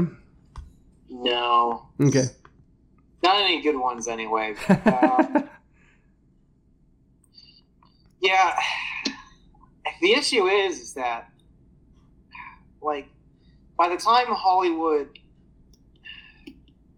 No, 1.10 1.90
Okay. 2.00 2.26
not 3.22 3.42
any 3.42 3.62
good 3.62 3.78
ones 3.78 4.08
anyway. 4.08 4.56
Um, 4.70 5.50
yeah, 8.22 8.58
the 10.02 10.14
issue 10.14 10.48
is, 10.48 10.80
is 10.80 10.94
that 10.94 11.30
like 12.82 13.08
by 13.78 13.90
the 13.90 13.98
time 13.98 14.28
Hollywood 14.30 15.10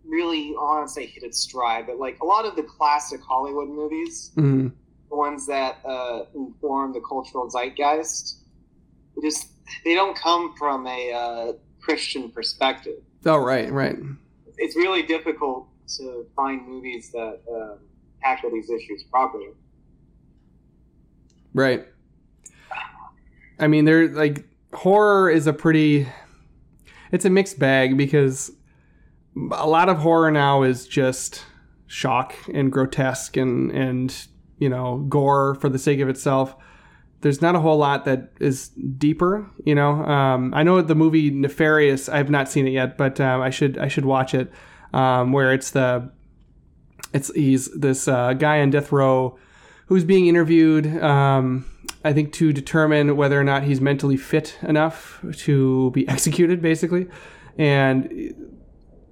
really, 0.05 0.49
I 0.49 0.53
don't 0.53 0.55
want 0.63 0.87
to 0.87 0.93
say 0.93 1.05
hit 1.05 1.23
its 1.23 1.39
stride, 1.39 1.85
but 1.87 1.97
like 1.99 2.17
a 2.21 2.25
lot 2.25 2.45
of 2.45 2.55
the 2.55 2.63
classic 2.63 3.19
Hollywood 3.21 3.67
movies, 3.69 4.31
Mhm. 4.37 4.71
the 5.09 5.15
ones 5.15 5.45
that 5.47 5.79
uh, 5.85 6.25
inform 6.33 6.93
the 6.93 7.01
cultural 7.01 7.49
zeitgeist, 7.49 8.37
they 9.15 9.21
just 9.27 9.49
they 9.83 9.93
don't 9.95 10.15
come 10.15 10.55
from 10.55 10.87
a 10.87 11.11
uh, 11.11 11.53
Christian 11.81 12.31
perspective. 12.31 13.01
Oh 13.25 13.37
right, 13.37 13.71
right. 13.71 13.97
It's 14.57 14.75
really 14.75 15.03
difficult 15.03 15.67
to 15.97 16.25
find 16.35 16.65
movies 16.67 17.11
that 17.11 17.41
uh, 17.51 17.77
tackle 18.21 18.51
these 18.51 18.69
issues 18.69 19.03
properly. 19.03 19.49
Right. 21.53 21.85
I 23.59 23.67
mean, 23.67 23.85
there 23.85 24.07
like 24.09 24.47
horror 24.73 25.29
is 25.29 25.47
a 25.47 25.53
pretty 25.53 26.07
it's 27.11 27.25
a 27.25 27.29
mixed 27.29 27.59
bag 27.59 27.97
because 27.97 28.51
a 29.51 29.67
lot 29.67 29.89
of 29.89 29.97
horror 29.99 30.31
now 30.31 30.63
is 30.63 30.87
just 30.87 31.43
shock 31.87 32.35
and 32.53 32.71
grotesque 32.71 33.37
and 33.37 33.71
and 33.71 34.27
you 34.59 34.69
know 34.69 35.05
gore 35.09 35.55
for 35.55 35.69
the 35.69 35.79
sake 35.79 35.99
of 35.99 36.09
itself. 36.09 36.55
There's 37.21 37.41
not 37.41 37.55
a 37.55 37.59
whole 37.59 37.77
lot 37.77 38.05
that 38.05 38.31
is 38.39 38.69
deeper, 38.69 39.49
you 39.65 39.73
know. 39.73 40.05
Um, 40.05 40.53
I 40.53 40.61
know 40.61 40.81
the 40.81 40.93
movie 40.93 41.31
Nefarious. 41.31 42.09
I 42.09 42.17
have 42.17 42.29
not 42.29 42.47
seen 42.47 42.67
it 42.67 42.71
yet, 42.71 42.95
but 42.95 43.19
um, 43.19 43.41
I 43.41 43.49
should 43.49 43.77
I 43.77 43.87
should 43.87 44.05
watch 44.05 44.33
it. 44.33 44.51
Um, 44.93 45.31
where 45.31 45.53
it's 45.53 45.71
the 45.71 46.11
it's 47.13 47.33
he's 47.33 47.71
this 47.77 48.07
uh, 48.07 48.33
guy 48.33 48.61
on 48.61 48.69
death 48.69 48.91
row 48.91 49.37
who's 49.87 50.03
being 50.03 50.27
interviewed. 50.27 50.85
Um, 51.01 51.65
I 52.07 52.13
think 52.13 52.31
to 52.33 52.53
determine 52.53 53.17
whether 53.17 53.39
or 53.39 53.43
not 53.43 53.63
he's 53.63 53.81
mentally 53.81 54.15
fit 54.15 54.57
enough 54.61 55.19
to 55.39 55.91
be 55.91 56.07
executed, 56.15 56.61
basically. 56.61 57.07
And 57.57 58.33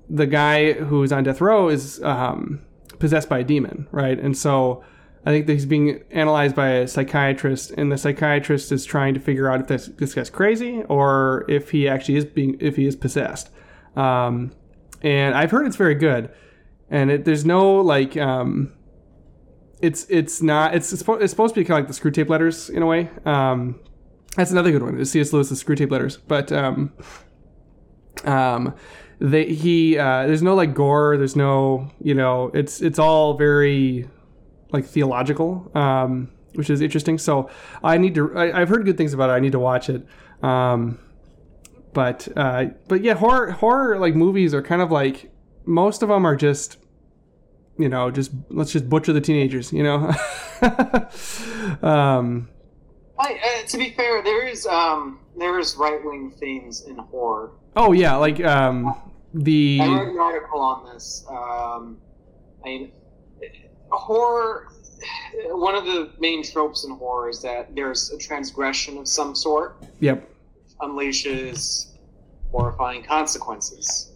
the 0.09 0.25
guy 0.25 0.73
who's 0.73 1.11
on 1.11 1.25
death 1.25 1.41
row 1.41 1.67
is 1.67 2.01
um, 2.03 2.61
possessed 2.99 3.27
by 3.27 3.39
a 3.39 3.43
demon, 3.43 3.87
right? 3.91 4.17
And 4.17 4.37
so 4.37 4.83
I 5.25 5.31
think 5.31 5.47
that 5.47 5.53
he's 5.53 5.65
being 5.65 6.03
analyzed 6.11 6.55
by 6.55 6.69
a 6.69 6.87
psychiatrist, 6.87 7.71
and 7.71 7.91
the 7.91 7.97
psychiatrist 7.97 8.71
is 8.71 8.85
trying 8.85 9.13
to 9.15 9.19
figure 9.19 9.51
out 9.51 9.59
if 9.59 9.67
this 9.67 9.87
this 9.97 10.13
guy's 10.13 10.29
crazy 10.29 10.83
or 10.83 11.45
if 11.49 11.71
he 11.71 11.89
actually 11.89 12.15
is 12.15 12.25
being 12.25 12.55
if 12.61 12.75
he 12.75 12.85
is 12.85 12.95
possessed. 12.95 13.49
Um, 13.95 14.51
and 15.01 15.35
I've 15.35 15.51
heard 15.51 15.65
it's 15.67 15.75
very 15.75 15.95
good, 15.95 16.29
and 16.89 17.11
it, 17.11 17.25
there's 17.25 17.43
no 17.43 17.81
like 17.81 18.15
um, 18.15 18.71
it's 19.81 20.05
it's 20.09 20.41
not 20.41 20.75
it's 20.75 20.91
it's, 20.93 21.01
supposed 21.01 21.53
to 21.55 21.61
be 21.61 21.65
kind 21.65 21.79
of 21.83 21.89
like 21.89 21.95
the 21.95 22.09
Screwtape 22.09 22.29
letters 22.29 22.69
in 22.69 22.81
a 22.81 22.85
way. 22.85 23.09
Um, 23.25 23.79
that's 24.35 24.51
another 24.51 24.71
good 24.71 24.83
one. 24.83 24.99
Is 24.99 25.11
C.S. 25.11 25.33
Lewis's 25.33 25.63
Screwtape 25.63 25.91
letters, 25.91 26.17
but 26.17 26.51
um, 26.51 26.93
um, 28.23 28.75
they 29.19 29.45
he 29.45 29.97
uh, 29.97 30.27
there's 30.27 30.41
no 30.41 30.55
like 30.55 30.73
gore. 30.73 31.17
There's 31.17 31.35
no 31.35 31.91
you 32.01 32.13
know 32.13 32.51
it's 32.53 32.81
it's 32.81 32.99
all 32.99 33.35
very 33.37 34.07
like 34.71 34.85
theological, 34.85 35.71
um, 35.75 36.31
which 36.53 36.69
is 36.69 36.81
interesting. 36.81 37.17
So 37.17 37.49
I 37.83 37.97
need 37.97 38.15
to 38.15 38.35
I, 38.37 38.61
I've 38.61 38.69
heard 38.69 38.85
good 38.85 38.97
things 38.97 39.13
about 39.13 39.29
it. 39.29 39.33
I 39.33 39.39
need 39.39 39.53
to 39.53 39.59
watch 39.59 39.89
it. 39.89 40.05
Um, 40.41 40.99
but 41.93 42.27
uh, 42.35 42.65
but 42.87 43.01
yeah, 43.01 43.13
horror 43.13 43.51
horror 43.51 43.97
like 43.99 44.15
movies 44.15 44.53
are 44.53 44.61
kind 44.61 44.81
of 44.81 44.91
like 44.91 45.31
most 45.65 46.03
of 46.03 46.09
them 46.09 46.25
are 46.25 46.35
just 46.35 46.77
you 47.77 47.89
know 47.89 48.09
just 48.11 48.31
let's 48.49 48.71
just 48.71 48.89
butcher 48.89 49.13
the 49.13 49.21
teenagers 49.21 49.73
you 49.73 49.83
know 49.83 50.11
um 51.87 52.47
I, 53.17 53.33
uh, 53.33 53.67
to 53.67 53.77
be 53.77 53.91
fair, 53.91 54.21
there 54.23 54.45
is 54.45 54.65
um, 54.65 55.19
there 55.37 55.57
is 55.59 55.75
right 55.77 56.03
wing 56.03 56.33
themes 56.37 56.81
in 56.81 56.97
horror. 56.97 57.51
oh 57.75 57.93
yeah 57.93 58.15
like 58.15 58.43
um 58.43 58.93
the 59.33 59.79
I 59.81 59.87
wrote 59.87 60.09
an 60.09 60.19
article 60.19 60.59
on 60.59 60.93
this. 60.93 61.25
Um, 61.29 61.97
I 62.63 62.67
mean, 62.67 62.91
horror. 63.89 64.69
One 65.45 65.75
of 65.75 65.85
the 65.85 66.11
main 66.19 66.41
tropes 66.43 66.85
in 66.85 66.91
horror 66.91 67.29
is 67.29 67.41
that 67.41 67.75
there's 67.75 68.11
a 68.11 68.17
transgression 68.17 68.97
of 68.97 69.07
some 69.07 69.35
sort, 69.35 69.77
yep 69.99 70.29
unleashes 70.81 71.93
horrifying 72.51 73.03
consequences. 73.03 74.11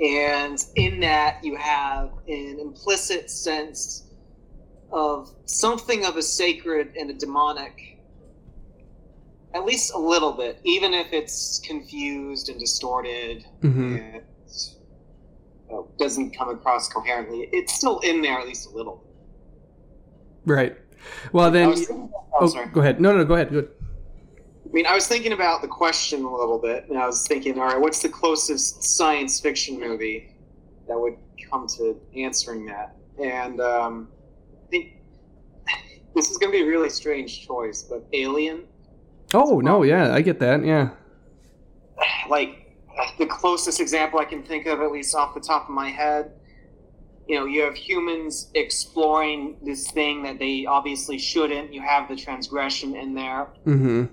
And 0.00 0.58
in 0.76 1.00
that, 1.00 1.42
you 1.44 1.56
have 1.56 2.10
an 2.28 2.58
implicit 2.60 3.30
sense 3.30 4.04
of 4.92 5.34
something 5.46 6.04
of 6.04 6.16
a 6.16 6.22
sacred 6.22 6.94
and 6.98 7.10
a 7.10 7.14
demonic, 7.14 7.98
at 9.54 9.64
least 9.64 9.94
a 9.94 9.98
little 9.98 10.32
bit, 10.32 10.60
even 10.64 10.92
if 10.92 11.12
it's 11.12 11.60
confused 11.60 12.48
and 12.48 12.60
distorted 12.60 13.44
hmm 13.60 13.96
and 13.96 14.22
uh, 15.72 15.82
doesn't 15.98 16.36
come 16.36 16.50
across 16.50 16.88
coherently. 16.88 17.48
It's 17.50 17.72
still 17.72 18.00
in 18.00 18.20
there 18.20 18.38
at 18.38 18.46
least 18.46 18.68
a 18.70 18.76
little. 18.76 19.02
right 20.44 20.76
well 21.32 21.50
then 21.50 21.74
thinking, 21.74 22.10
oh, 22.14 22.26
oh, 22.40 22.46
sorry. 22.48 22.66
go 22.66 22.80
ahead 22.80 23.00
no 23.00 23.16
no 23.16 23.24
go 23.24 23.34
ahead 23.34 23.50
good 23.50 23.70
I 24.72 24.74
mean, 24.74 24.86
I 24.86 24.94
was 24.94 25.06
thinking 25.06 25.32
about 25.32 25.60
the 25.60 25.68
question 25.68 26.24
a 26.24 26.34
little 26.34 26.58
bit, 26.58 26.88
and 26.88 26.98
I 26.98 27.04
was 27.04 27.26
thinking, 27.28 27.58
all 27.58 27.66
right, 27.66 27.78
what's 27.78 28.00
the 28.00 28.08
closest 28.08 28.82
science 28.82 29.38
fiction 29.38 29.78
movie 29.78 30.34
that 30.88 30.98
would 30.98 31.16
come 31.50 31.66
to 31.76 32.00
answering 32.16 32.64
that? 32.66 32.96
And 33.22 33.60
um, 33.60 34.08
I 34.66 34.70
think 34.70 34.94
this 36.14 36.30
is 36.30 36.38
going 36.38 36.50
to 36.50 36.58
be 36.58 36.64
a 36.64 36.66
really 36.66 36.88
strange 36.88 37.46
choice, 37.46 37.82
but 37.82 38.06
Alien, 38.14 38.64
oh 39.34 39.60
no 39.60 39.82
yeah 39.82 40.12
i 40.12 40.20
get 40.20 40.38
that 40.38 40.62
yeah 40.62 40.90
like 42.28 42.76
the 43.18 43.26
closest 43.26 43.80
example 43.80 44.18
I 44.18 44.24
can 44.24 44.42
think 44.42 44.66
of, 44.66 44.80
at 44.80 44.92
least 44.92 45.14
off 45.14 45.34
the 45.34 45.40
top 45.40 45.64
of 45.64 45.74
my 45.74 45.88
head, 45.88 46.32
you 47.26 47.38
know, 47.38 47.46
you 47.46 47.62
have 47.62 47.74
humans 47.74 48.50
exploring 48.54 49.56
this 49.62 49.90
thing 49.90 50.22
that 50.24 50.38
they 50.38 50.66
obviously 50.66 51.18
shouldn't. 51.18 51.72
You 51.72 51.80
have 51.80 52.08
the 52.08 52.16
transgression 52.16 52.94
in 52.94 53.14
there. 53.14 53.48
mm-hmm 53.66 54.04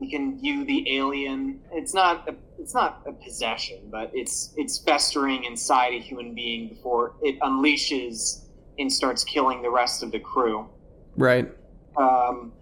you 0.00 0.08
can 0.08 0.38
view 0.40 0.64
the 0.64 0.96
alien. 0.96 1.60
It's 1.72 1.94
not 1.94 2.28
a, 2.28 2.34
it's 2.58 2.74
not 2.74 3.02
a 3.06 3.12
possession, 3.12 3.88
but 3.90 4.10
it's 4.14 4.52
it's 4.56 4.78
festering 4.78 5.44
inside 5.44 5.92
a 5.94 6.00
human 6.00 6.34
being 6.34 6.68
before 6.68 7.14
it 7.22 7.38
unleashes 7.40 8.44
and 8.78 8.92
starts 8.92 9.24
killing 9.24 9.62
the 9.62 9.70
rest 9.70 10.02
of 10.02 10.12
the 10.12 10.20
crew. 10.20 10.68
right 11.16 11.50
Um, 11.96 12.52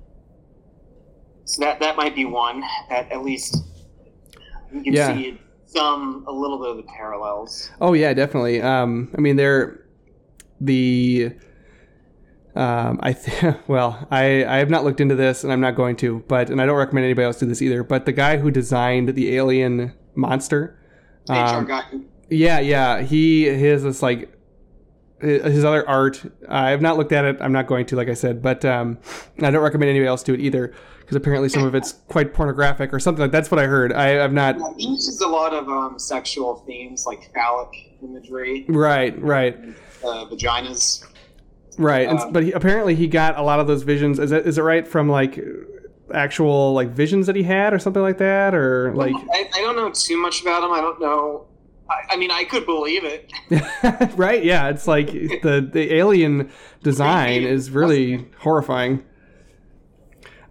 so 1.44 1.60
that 1.62 1.78
that 1.80 1.96
might 1.96 2.14
be 2.14 2.24
one 2.24 2.62
that 2.88 3.10
at 3.12 3.22
least 3.22 3.56
you 4.72 4.82
can 4.82 4.92
Yeah. 4.94 5.14
see 5.14 5.40
some 5.66 6.24
a 6.26 6.32
little 6.32 6.58
bit 6.58 6.68
of 6.70 6.76
the 6.78 6.82
parallels. 6.84 7.70
Oh 7.80 7.92
yeah, 7.92 8.14
definitely. 8.14 8.62
Um, 8.62 9.10
I 9.16 9.20
mean, 9.20 9.36
they're 9.36 9.84
the. 10.60 11.32
Um, 12.56 12.98
I 13.02 13.12
th- 13.12 13.54
well, 13.68 14.06
I 14.10 14.44
I 14.44 14.56
have 14.56 14.70
not 14.70 14.84
looked 14.84 15.00
into 15.00 15.14
this, 15.14 15.44
and 15.44 15.52
I'm 15.52 15.60
not 15.60 15.76
going 15.76 15.96
to. 15.96 16.24
But 16.28 16.50
and 16.50 16.60
I 16.60 16.66
don't 16.66 16.76
recommend 16.76 17.04
anybody 17.04 17.24
else 17.26 17.38
do 17.38 17.46
this 17.46 17.62
either. 17.62 17.82
But 17.84 18.06
the 18.06 18.12
guy 18.12 18.38
who 18.38 18.50
designed 18.50 19.10
the 19.10 19.36
alien 19.36 19.92
monster, 20.14 20.78
HR 21.28 21.32
um, 21.34 22.06
yeah, 22.30 22.58
yeah, 22.60 23.02
he 23.02 23.44
has 23.44 23.82
this 23.82 24.02
like 24.02 24.32
his 25.20 25.42
his 25.44 25.64
other 25.64 25.88
art. 25.88 26.22
I 26.48 26.70
have 26.70 26.80
not 26.80 26.96
looked 26.96 27.12
at 27.12 27.24
it. 27.24 27.36
I'm 27.40 27.52
not 27.52 27.66
going 27.66 27.86
to, 27.86 27.96
like 27.96 28.08
I 28.08 28.14
said. 28.14 28.42
But 28.42 28.64
um, 28.64 28.98
I 29.42 29.50
don't 29.50 29.62
recommend 29.62 29.90
anybody 29.90 30.08
else 30.08 30.22
do 30.22 30.34
it 30.34 30.40
either 30.40 30.72
because 31.00 31.16
apparently 31.16 31.48
some 31.48 31.62
of 31.64 31.74
it's 31.74 31.92
quite 32.08 32.34
pornographic 32.34 32.92
or 32.92 32.98
something. 32.98 33.22
like 33.22 33.30
That's 33.30 33.48
what 33.50 33.60
I 33.60 33.66
heard. 33.66 33.92
I, 33.92 34.24
I've 34.24 34.32
not. 34.32 34.56
he 34.76 34.88
uses 34.88 35.20
a 35.20 35.28
lot 35.28 35.54
of 35.54 35.68
um, 35.68 35.98
sexual 36.00 36.56
themes 36.66 37.06
like 37.06 37.32
phallic 37.32 37.70
imagery, 38.02 38.64
Right, 38.68 39.16
right. 39.22 39.56
uh, 40.04 40.26
vaginas. 40.26 41.04
Right, 41.78 42.08
and, 42.08 42.18
Um, 42.18 42.32
but 42.32 42.44
he, 42.44 42.52
apparently 42.52 42.94
he 42.94 43.06
got 43.06 43.38
a 43.38 43.42
lot 43.42 43.60
of 43.60 43.66
those 43.66 43.82
visions. 43.82 44.18
Is 44.18 44.32
it 44.32 44.46
is 44.46 44.58
it 44.58 44.62
right 44.62 44.86
from 44.86 45.08
like 45.08 45.38
actual 46.14 46.72
like 46.72 46.90
visions 46.90 47.26
that 47.26 47.36
he 47.36 47.42
had 47.42 47.74
or 47.74 47.78
something 47.78 48.02
like 48.02 48.18
that, 48.18 48.54
or 48.54 48.92
like 48.94 49.14
I, 49.14 49.50
I 49.54 49.60
don't 49.60 49.76
know 49.76 49.90
too 49.90 50.16
much 50.16 50.42
about 50.42 50.62
him. 50.62 50.72
I 50.72 50.80
don't 50.80 51.00
know. 51.00 51.46
I, 51.88 52.14
I 52.14 52.16
mean, 52.16 52.30
I 52.30 52.44
could 52.44 52.66
believe 52.66 53.02
it. 53.04 53.30
right? 54.16 54.42
Yeah, 54.44 54.68
it's 54.68 54.88
like 54.88 55.10
the 55.10 55.68
the 55.70 55.94
alien 55.94 56.50
design 56.82 57.42
is 57.42 57.70
really 57.70 58.26
horrifying. 58.38 59.04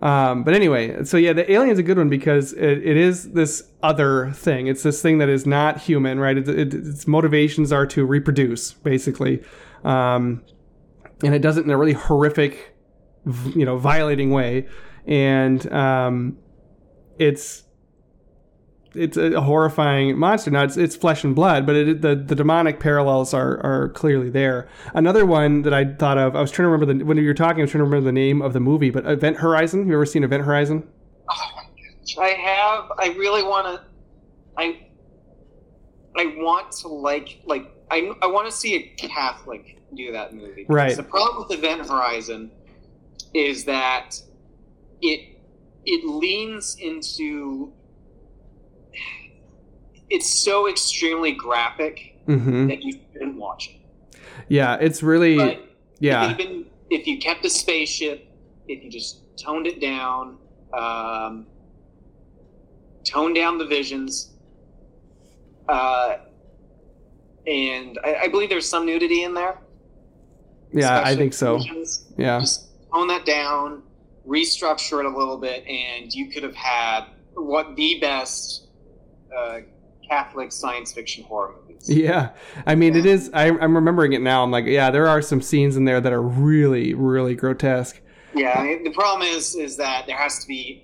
Um, 0.02 0.44
but 0.44 0.54
anyway, 0.54 1.04
so 1.06 1.18
yeah, 1.18 1.34
the 1.34 1.50
alien's 1.52 1.80
a 1.80 1.84
good 1.84 1.98
one 1.98 2.10
because 2.10 2.54
it, 2.54 2.86
it 2.86 2.98
is 2.98 3.32
this 3.32 3.64
other 3.82 4.30
thing. 4.32 4.68
It's 4.68 4.84
this 4.84 5.02
thing 5.02 5.18
that 5.18 5.30
is 5.30 5.46
not 5.46 5.82
human, 5.82 6.20
right? 6.20 6.38
It, 6.38 6.48
it, 6.48 6.74
its 6.74 7.08
motivations 7.08 7.72
are 7.72 7.88
to 7.88 8.06
reproduce, 8.06 8.74
basically, 8.74 9.42
um, 9.84 10.44
and 11.24 11.34
it 11.34 11.42
does 11.42 11.58
it 11.58 11.66
in 11.66 11.72
a 11.72 11.78
really 11.78 11.94
horrific, 11.94 12.76
you 13.56 13.66
know, 13.66 13.78
violating 13.78 14.32
way, 14.32 14.68
and 15.06 15.72
um, 15.72 16.38
it's 17.18 17.64
it's 18.94 19.18
a 19.18 19.42
horrifying 19.42 20.18
monster. 20.18 20.52
Now 20.52 20.64
it's, 20.64 20.78
it's 20.78 20.96
flesh 20.96 21.24
and 21.24 21.36
blood, 21.36 21.66
but 21.66 21.76
it, 21.76 22.02
the 22.02 22.16
the 22.16 22.36
demonic 22.36 22.80
parallels 22.80 23.34
are 23.34 23.60
are 23.64 23.90
clearly 23.90 24.30
there. 24.30 24.68
Another 24.94 25.26
one 25.26 25.64
that 25.64 25.74
I 25.74 25.86
thought 25.86 26.18
of, 26.18 26.36
I 26.36 26.42
was 26.42 26.52
trying 26.52 26.66
to 26.66 26.70
remember 26.70 26.94
the 26.94 27.06
when 27.06 27.18
you 27.18 27.28
were 27.28 27.34
talking, 27.34 27.60
I 27.60 27.64
was 27.64 27.72
trying 27.72 27.80
to 27.80 27.86
remember 27.86 28.06
the 28.06 28.14
name 28.14 28.42
of 28.42 28.54
the 28.54 28.60
movie, 28.60 28.90
but 28.90 29.06
Event 29.06 29.38
Horizon. 29.38 29.88
You 29.88 29.94
ever 29.94 30.06
seen 30.06 30.24
Event 30.24 30.44
Horizon? 30.44 30.88
Oh. 31.30 31.56
I 32.20 32.30
have. 32.30 32.92
I 32.98 33.18
really 33.18 33.44
want 33.44 33.68
to. 33.68 33.86
I. 34.58 34.88
I 36.18 36.34
want 36.38 36.72
to 36.78 36.88
like 36.88 37.42
like 37.46 37.75
I 37.92 38.12
I 38.22 38.28
want 38.28 38.50
to 38.50 38.56
see 38.56 38.76
a 38.76 38.82
Catholic 39.08 39.82
do 39.96 40.12
that 40.12 40.34
movie. 40.34 40.66
Right. 40.68 40.96
The 40.96 41.04
problem 41.04 41.48
with 41.48 41.58
Event 41.58 41.88
Horizon 41.88 42.52
is 43.34 43.66
that 43.66 44.16
it 45.02 45.38
it 45.86 46.06
leans 46.06 46.76
into. 46.80 47.74
It's 50.10 50.44
so 50.44 50.68
extremely 50.70 51.32
graphic 51.32 52.12
Mm-hmm. 52.28 52.68
that 52.70 52.82
you 52.82 53.00
shouldn't 53.14 53.36
watch 53.38 53.70
it. 53.70 54.20
Yeah, 54.48 54.78
it's 54.82 55.04
really 55.04 55.38
But 55.38 55.60
yeah, 56.00 56.34
been, 56.34 56.66
if 56.90 57.06
you 57.06 57.20
kept 57.20 57.46
a 57.46 57.50
spaceship, 57.52 58.28
if 58.68 58.84
you 58.84 58.90
just 58.90 59.22
toned 59.38 59.68
it 59.68 59.80
down, 59.80 60.38
um, 60.74 61.46
toned 63.04 63.36
down 63.36 63.60
the 63.60 63.66
visions, 63.68 64.32
uh, 65.70 66.16
and 67.48 68.00
I, 68.04 68.16
I 68.24 68.28
believe 68.28 68.50
there's 68.50 68.68
some 68.70 68.86
nudity 68.86 69.24
in 69.24 69.34
there. 69.34 69.58
yeah, 70.72 71.02
I 71.04 71.16
think 71.16 71.34
so. 71.34 71.60
Yeah, 72.18 72.40
Just 72.40 72.70
tone 72.94 73.08
that 73.08 73.26
down, 73.26 73.84
restructure 74.28 75.00
it 75.00 75.06
a 75.06 75.18
little 75.18 75.38
bit, 75.38 75.66
and 75.68 76.14
you 76.14 76.30
could 76.30 76.44
have 76.44 76.56
had 76.56 77.06
what 77.34 77.76
the 77.76 78.00
best 78.00 78.68
uh, 79.36 79.60
Catholic 80.10 80.52
science 80.52 80.94
fiction 80.94 81.24
horror 81.24 81.56
movies. 81.68 81.90
yeah. 81.90 82.30
I 82.66 82.76
mean, 82.76 82.96
it 82.96 83.06
is. 83.06 83.30
I, 83.34 83.48
I'm 83.48 83.76
remembering 83.76 84.14
it 84.14 84.22
now. 84.22 84.44
I'm 84.44 84.52
like, 84.52 84.66
yeah, 84.66 84.92
there 84.92 85.08
are 85.08 85.22
some 85.22 85.42
scenes 85.42 85.76
in 85.78 85.86
there 85.86 86.00
that 86.00 86.14
are 86.14 86.22
really, 86.22 86.94
really 86.94 87.36
grotesque. 87.36 88.00
Yeah, 88.34 88.54
I 88.58 88.64
mean, 88.64 88.84
the 88.84 88.92
problem 88.92 89.28
is 89.28 89.56
is 89.56 89.78
that 89.78 90.06
there 90.08 90.18
has 90.18 90.40
to 90.40 90.48
be. 90.48 90.84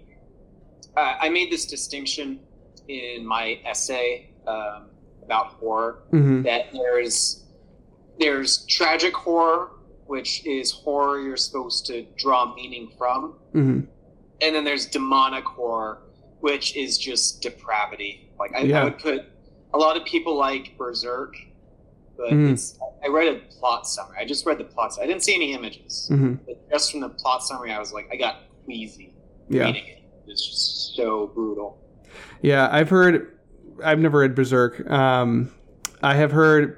Uh, 0.98 1.16
I 1.22 1.30
made 1.30 1.52
this 1.52 1.66
distinction 1.66 2.40
in 2.88 3.26
my 3.26 3.60
essay 3.66 4.30
um, 4.48 4.88
about 5.24 5.48
horror 5.54 6.04
hmm 6.12 6.42
that 6.44 6.66
there's 6.74 7.46
there's 8.20 8.66
tragic 8.68 9.14
horror, 9.16 9.72
which 10.06 10.46
is 10.46 10.72
horror 10.72 11.20
you're 11.22 11.38
supposed 11.38 11.86
to 11.88 12.06
draw 12.18 12.54
meaning 12.56 12.92
from, 12.98 13.34
hmm 13.54 13.82
and 14.44 14.56
then 14.56 14.64
there's 14.64 14.88
demonic 14.88 15.44
horror, 15.46 16.02
which 16.40 16.76
is 16.76 16.98
just 16.98 17.42
depravity. 17.42 18.30
Like 18.40 18.52
I, 18.56 18.62
Yeah. 18.62 18.82
I 18.82 18.84
would 18.86 18.98
put 19.00 19.26
a 19.74 19.78
lot 19.78 19.98
of 19.98 20.04
people 20.06 20.36
like 20.36 20.76
Berserk, 20.78 21.36
but 22.18 22.32
Mm. 22.32 22.52
it's 22.54 22.78
I 23.04 23.08
read 23.08 23.28
a 23.30 23.40
plot 23.60 23.88
summary. 23.88 24.18
I 24.20 24.26
just 24.26 24.46
read 24.46 24.58
the 24.58 24.64
plot. 24.64 24.94
summary. 24.94 25.06
I 25.06 25.12
didn't 25.12 25.24
see 25.24 25.36
any 25.36 25.54
images. 25.54 26.08
hmm 26.10 26.34
But 26.46 26.70
just 26.72 26.92
from 26.92 27.00
the 27.02 27.10
plot 27.10 27.44
summary, 27.44 27.72
I 27.72 27.80
was 27.80 27.94
like, 27.94 28.10
I 28.12 28.16
got 28.16 28.42
queasy 28.66 29.14
Yeah. 29.50 29.66
reading 29.66 29.86
it. 29.88 30.04
It's 30.28 30.46
just 30.48 30.96
so 30.96 31.28
brutal. 31.28 31.80
Yeah, 32.42 32.68
I've 32.72 32.90
heard. 32.90 33.40
I've 33.84 34.00
never 34.00 34.20
read 34.20 34.36
Berserk. 34.36 34.90
Um, 34.90 35.52
I 36.02 36.16
have 36.16 36.32
heard. 36.32 36.78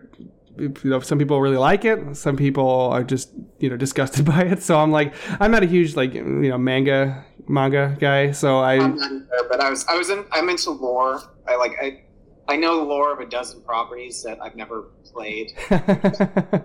You 0.56 0.72
know, 0.84 1.00
some 1.00 1.18
people 1.18 1.42
really 1.42 1.58
like 1.58 1.84
it. 1.84 2.16
Some 2.16 2.38
people 2.38 2.70
are 2.70 3.04
just 3.04 3.32
you 3.58 3.70
know 3.70 3.78
disgusted 3.78 4.26
by 4.34 4.44
it. 4.44 4.62
So 4.62 4.78
I'm 4.78 4.92
like, 4.92 5.16
I'm 5.40 5.50
not 5.50 5.64
a 5.64 5.66
huge 5.66 5.96
like 5.96 6.14
you 6.14 6.24
know 6.24 6.58
manga 6.60 7.26
manga 7.48 7.96
guy. 8.00 8.32
So 8.32 8.60
I 8.60 8.76
I'm 8.76 8.96
not 8.96 9.30
there, 9.30 9.50
but 9.50 9.60
I 9.60 9.70
was, 9.70 9.86
I 9.88 9.98
was 9.98 10.10
in, 10.10 10.26
I'm 10.32 10.50
into 10.50 10.72
lore. 10.72 11.22
I 11.48 11.56
like, 11.56 11.74
I, 11.82 12.02
I 12.48 12.58
know 12.58 12.78
the 12.78 12.84
lore 12.84 13.14
of 13.14 13.20
a 13.20 13.26
dozen 13.26 13.62
properties 13.62 14.22
that 14.24 14.42
I've 14.42 14.56
never 14.56 14.84
played. 15.06 15.52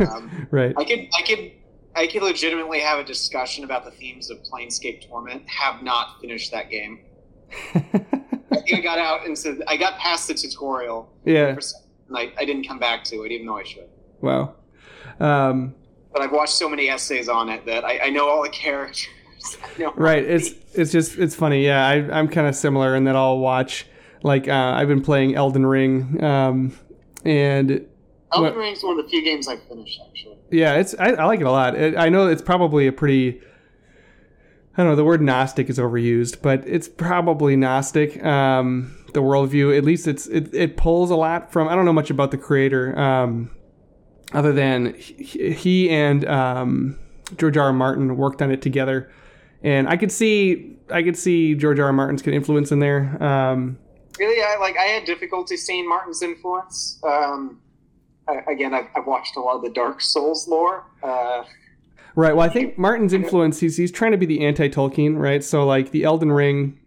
Um, 0.00 0.48
right. 0.50 0.74
I 0.76 0.84
could, 0.84 1.08
I 1.16 1.22
could, 1.22 1.52
I 1.94 2.06
could 2.08 2.22
legitimately 2.22 2.80
have 2.80 2.98
a 2.98 3.04
discussion 3.04 3.62
about 3.62 3.84
the 3.84 3.90
themes 3.92 4.30
of 4.30 4.38
Planescape 4.38 5.06
Torment. 5.06 5.48
Have 5.48 5.82
not 5.82 6.20
finished 6.20 6.50
that 6.50 6.70
game. 6.70 7.00
I 7.74 8.56
think 8.56 8.74
I 8.74 8.80
got 8.80 8.98
out 8.98 9.26
and 9.26 9.36
said 9.36 9.62
I 9.66 9.76
got 9.76 9.98
past 9.98 10.28
the 10.28 10.34
tutorial, 10.34 11.12
yeah. 11.24 11.48
and 12.08 12.16
I, 12.16 12.32
I 12.38 12.44
didn't 12.44 12.66
come 12.66 12.78
back 12.78 13.04
to 13.04 13.22
it, 13.24 13.32
even 13.32 13.46
though 13.46 13.56
I 13.58 13.64
should. 13.64 13.88
Wow. 14.20 14.54
Um, 15.20 15.74
But 16.12 16.22
I've 16.22 16.32
watched 16.32 16.54
so 16.54 16.68
many 16.68 16.88
essays 16.88 17.28
on 17.28 17.48
it 17.48 17.64
that 17.66 17.84
I, 17.84 17.98
I 18.04 18.10
know 18.10 18.28
all 18.28 18.42
the 18.42 18.48
characters. 18.50 19.08
I 19.78 19.86
right. 19.96 20.22
It's 20.24 20.50
it's 20.74 20.92
just 20.92 21.18
it's 21.18 21.34
funny. 21.34 21.64
Yeah, 21.64 21.84
I, 21.86 21.94
I'm 22.16 22.28
kind 22.28 22.46
of 22.46 22.54
similar 22.54 22.94
in 22.94 23.04
that 23.04 23.16
I'll 23.16 23.38
watch 23.38 23.86
like 24.22 24.46
uh, 24.48 24.52
I've 24.76 24.88
been 24.88 25.02
playing 25.02 25.34
Elden 25.34 25.66
Ring, 25.66 26.22
um, 26.22 26.78
and 27.24 27.70
Elden 28.32 28.52
What- 28.52 28.56
Ring's 28.56 28.84
one 28.84 28.98
of 28.98 29.04
the 29.04 29.10
few 29.10 29.24
games 29.24 29.48
I've 29.48 29.62
finished 29.64 30.00
actually. 30.08 30.38
yeah, 30.52 30.74
it's 30.74 30.94
I, 30.98 31.10
I 31.12 31.24
like 31.24 31.40
it 31.40 31.46
a 31.46 31.50
lot. 31.50 31.74
It, 31.74 31.96
I 31.96 32.08
know 32.08 32.28
it's 32.28 32.42
probably 32.42 32.86
a 32.86 32.92
pretty 32.92 33.40
I 34.74 34.82
don't 34.82 34.92
know 34.92 34.96
the 34.96 35.04
word 35.04 35.20
Gnostic 35.20 35.68
is 35.68 35.78
overused, 35.78 36.40
but 36.40 36.66
it's 36.66 36.88
probably 36.88 37.56
Gnostic. 37.56 38.22
Um, 38.24 38.96
the 39.12 39.20
worldview, 39.20 39.76
at 39.76 39.84
least 39.84 40.08
it's 40.08 40.26
it, 40.26 40.54
it 40.54 40.76
pulls 40.76 41.10
a 41.10 41.16
lot 41.16 41.52
from. 41.52 41.68
I 41.68 41.74
don't 41.74 41.84
know 41.84 41.92
much 41.92 42.10
about 42.10 42.30
the 42.30 42.38
creator, 42.38 42.98
um, 42.98 43.50
other 44.32 44.52
than 44.52 44.94
he, 44.94 45.52
he 45.52 45.90
and 45.90 46.24
um, 46.24 46.98
George 47.36 47.56
R. 47.56 47.66
R. 47.66 47.72
Martin 47.72 48.16
worked 48.16 48.40
on 48.40 48.50
it 48.50 48.62
together, 48.62 49.12
and 49.62 49.88
I 49.88 49.98
could 49.98 50.10
see 50.10 50.78
I 50.90 51.02
could 51.02 51.16
see 51.16 51.54
George 51.54 51.78
R. 51.78 51.86
R. 51.86 51.92
Martin's 51.92 52.26
influence 52.26 52.72
in 52.72 52.78
there. 52.78 53.22
Um, 53.22 53.78
Really, 54.18 54.42
I 54.42 54.56
like 54.58 54.76
I 54.76 54.84
had 54.84 55.04
difficulty 55.04 55.56
seeing 55.56 55.88
Martin's 55.88 56.22
influence. 56.22 56.98
Um, 57.02 57.60
I, 58.28 58.40
again, 58.50 58.74
I've, 58.74 58.88
I've 58.94 59.06
watched 59.06 59.36
a 59.36 59.40
lot 59.40 59.56
of 59.56 59.62
the 59.62 59.70
Dark 59.70 60.00
Souls 60.00 60.46
lore. 60.46 60.86
Uh, 61.02 61.44
Right. 62.14 62.36
Well, 62.36 62.44
I 62.44 62.52
think 62.52 62.76
Martin's 62.78 63.12
influence, 63.12 63.60
he's, 63.60 63.76
he's 63.76 63.90
trying 63.92 64.12
to 64.12 64.18
be 64.18 64.26
the 64.26 64.44
anti 64.44 64.68
Tolkien, 64.68 65.18
right? 65.18 65.42
So, 65.42 65.64
like, 65.64 65.90
the 65.92 66.04
Elden 66.04 66.30
Ring, 66.32 66.78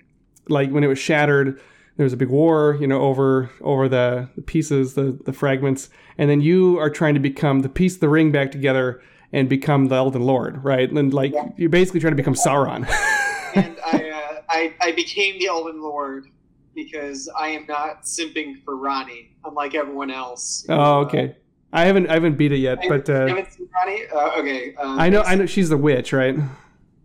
like, 0.47 0.69
when 0.71 0.83
it 0.83 0.87
was 0.87 0.99
shattered, 0.99 1.59
there 1.97 2.03
was 2.03 2.13
a 2.13 2.17
big 2.17 2.29
war, 2.29 2.77
you 2.79 2.87
know, 2.87 3.01
over 3.01 3.49
over 3.61 3.87
the, 3.89 4.29
the 4.35 4.41
pieces, 4.41 4.93
the, 4.93 5.17
the 5.25 5.33
fragments. 5.33 5.89
And 6.17 6.29
then 6.29 6.41
you 6.41 6.77
are 6.79 6.89
trying 6.89 7.13
to 7.15 7.19
become 7.19 7.61
the 7.61 7.69
piece 7.69 7.95
of 7.95 8.01
the 8.01 8.09
ring 8.09 8.31
back 8.31 8.51
together 8.51 9.01
and 9.33 9.49
become 9.49 9.87
the 9.87 9.95
Elden 9.95 10.21
Lord, 10.21 10.63
right? 10.63 10.89
And, 10.91 11.13
like, 11.13 11.33
Yeah. 11.33 11.49
you're 11.57 11.69
basically 11.69 11.99
trying 12.01 12.11
to 12.11 12.17
become 12.17 12.35
Sauron. 12.35 12.87
and 13.55 13.77
I, 13.85 14.09
uh, 14.11 14.41
I 14.49 14.73
I 14.81 14.91
became 14.91 15.39
the 15.39 15.47
Elden 15.47 15.81
Lord 15.81 16.27
because 16.75 17.29
I 17.37 17.47
am 17.49 17.65
not 17.67 18.03
simping 18.03 18.61
for 18.63 18.75
Ranni, 18.75 19.29
unlike 19.45 19.73
everyone 19.75 20.11
else. 20.11 20.65
oh, 20.69 20.99
okay. 21.05 21.35
I 21.75 21.85
haven't 21.85 22.07
I 22.09 22.13
haven't 22.13 22.37
beat 22.37 22.51
it 22.51 22.57
yet, 22.59 22.79
Uh, 22.79 22.87
but 22.89 23.09
uh, 23.09 23.27
haven't 23.27 23.51
seen 23.53 23.67
Ranni? 23.67 24.11
Uh, 24.13 24.39
okay. 24.39 24.75
Um, 24.75 24.99
I 24.99 25.09
know 25.09 25.21
I 25.21 25.35
know 25.35 25.45
she's 25.45 25.69
the 25.69 25.77
witch, 25.77 26.13
right? 26.13 26.35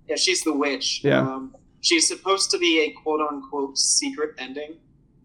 Yeah, 0.09 0.17
she's 0.17 0.43
the 0.43 0.53
witch. 0.53 1.03
Yeah. 1.05 1.21
Um, 1.21 1.55
she's 1.81 2.07
supposed 2.07 2.51
to 2.53 2.59
be 2.59 2.81
a 2.87 2.93
quote 3.03 3.21
unquote 3.21 3.77
secret 3.79 4.31
ending. 4.39 4.77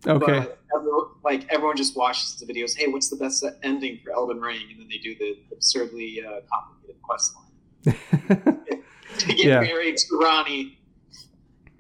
Okay. 0.08 0.40
But 0.40 0.60
everyone, 0.76 1.06
like 1.24 1.48
everyone 1.52 1.78
just 1.78 1.96
watches 1.98 2.36
the 2.36 2.46
videos. 2.52 2.78
Hey, 2.78 2.88
what's 2.88 3.10
the 3.10 3.16
best 3.16 3.44
ending 3.64 4.00
for 4.04 4.12
Elden 4.14 4.40
Ring? 4.40 4.60
And 4.72 4.80
then 4.80 4.88
they 4.90 4.98
do 5.00 5.16
the 5.16 5.38
absurdly 5.52 6.22
uh, 6.24 6.42
complicated 6.52 7.02
quest 7.02 7.34
line 7.36 7.96
to 9.20 9.28
get 9.28 9.46
Yeah. 9.46 9.62
married 9.62 9.98
to 9.98 10.06
Ranni. 10.22 10.76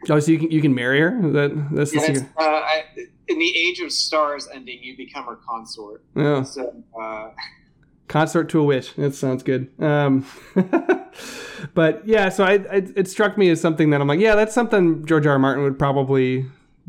oh, 0.09 0.19
so 0.19 0.31
you 0.31 0.39
can 0.39 0.49
you 0.51 0.61
can 0.61 0.73
marry 0.73 0.99
her? 1.01 1.11
That 1.31 1.51
that's 1.71 1.91
the 1.91 1.97
Yeah, 1.97 2.05
it's, 2.11 2.19
secret. 2.19 2.33
uh, 2.37 2.43
I, 2.43 2.83
in 3.27 3.39
the 3.39 3.57
Age 3.57 3.79
of 3.79 3.91
Stars 3.91 4.47
ending, 4.53 4.79
you 4.83 4.95
become 4.97 5.25
her 5.25 5.35
consort. 5.37 6.03
Yeah. 6.15 6.43
So 6.43 6.83
uh, 6.99 7.29
Consort 8.07 8.49
to 8.49 8.59
a 8.59 8.63
witch. 8.63 8.93
That 8.95 9.15
sounds 9.15 9.41
good. 9.41 9.69
Um, 9.81 10.25
but 11.73 12.07
yeah, 12.07 12.29
so 12.29 12.43
I, 12.43 12.53
I, 12.53 12.83
it 12.95 13.07
struck 13.07 13.37
me 13.37 13.49
as 13.49 13.59
something 13.59 13.89
that 13.89 14.01
I'm 14.01 14.07
like, 14.07 14.19
yeah, 14.19 14.35
that's 14.35 14.53
something 14.53 15.05
George 15.05 15.25
R. 15.25 15.33
R. 15.33 15.39
Martin 15.39 15.63
would 15.63 15.79
probably 15.79 16.45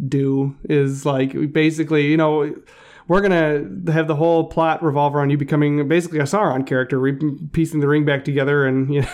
do. 0.09 0.55
Is 0.69 1.07
like 1.07 1.53
basically, 1.53 2.09
you 2.09 2.17
know, 2.19 2.55
we're 3.09 3.21
gonna 3.23 3.67
have 3.93 4.09
the 4.09 4.17
whole 4.17 4.45
plot 4.49 4.83
revolve 4.83 5.15
around 5.17 5.31
you 5.31 5.39
becoming 5.39 5.89
basically 5.89 6.19
a 6.19 6.25
Sauron 6.25 6.67
character, 6.67 6.99
re- 6.99 7.19
piecing 7.53 7.81
the 7.81 7.89
ring 7.89 8.05
back 8.05 8.25
together, 8.25 8.67
and 8.67 8.93
you 8.95 9.01
know, 9.03 9.09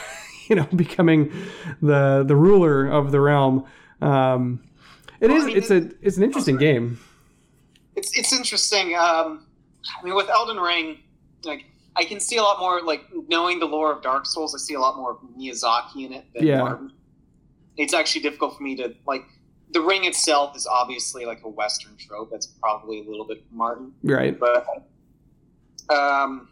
you 0.49 0.57
know, 0.57 0.67
becoming 0.75 1.33
the 1.81 2.25
the 2.27 2.35
ruler 2.37 2.87
of 2.89 3.13
the 3.13 3.21
realm. 3.21 3.65
Um, 4.01 4.61
it 5.21 5.29
Well, 5.29 5.37
is. 5.39 5.45
I 5.45 5.47
mean, 5.47 5.57
It's 5.57 5.71
a. 5.71 5.91
It's 6.03 6.17
an 6.17 6.25
interesting 6.25 6.57
sorry. 6.57 6.65
game. 6.73 6.99
It's 7.97 8.17
it's 8.19 8.33
interesting. 8.33 8.95
Um, 8.97 9.47
I 10.01 10.03
mean, 10.05 10.15
with 10.15 10.29
Elden 10.29 10.57
Ring, 10.59 10.99
like 11.45 11.65
I 11.97 12.05
can 12.05 12.21
see 12.21 12.37
a 12.37 12.43
lot 12.43 12.59
more. 12.61 12.81
Like 12.83 13.03
knowing 13.29 13.59
the 13.59 13.67
lore 13.67 13.93
of 13.93 14.03
Dark 14.03 14.27
Souls, 14.27 14.55
I 14.55 14.59
see 14.59 14.75
a 14.75 14.81
lot 14.81 14.97
more 14.97 15.19
Miyazaki 15.39 16.07
in 16.07 16.13
it 16.13 16.25
than 16.35 16.47
Yeah. 16.47 16.59
Martin. 16.63 16.93
it's 17.77 17.95
actually 17.95 18.23
difficult 18.23 18.57
for 18.57 18.63
me 18.63 18.77
to 18.77 18.95
like. 19.07 19.25
The 19.73 19.81
ring 19.81 20.05
itself 20.05 20.55
is 20.55 20.67
obviously 20.67 21.25
like 21.25 21.41
a 21.45 21.49
Western 21.49 21.97
trope. 21.97 22.31
That's 22.31 22.47
probably 22.47 23.01
a 23.01 23.09
little 23.09 23.25
bit 23.27 23.43
Martin, 23.51 23.93
Right. 24.03 24.39
but 24.39 24.67
um, 25.89 26.49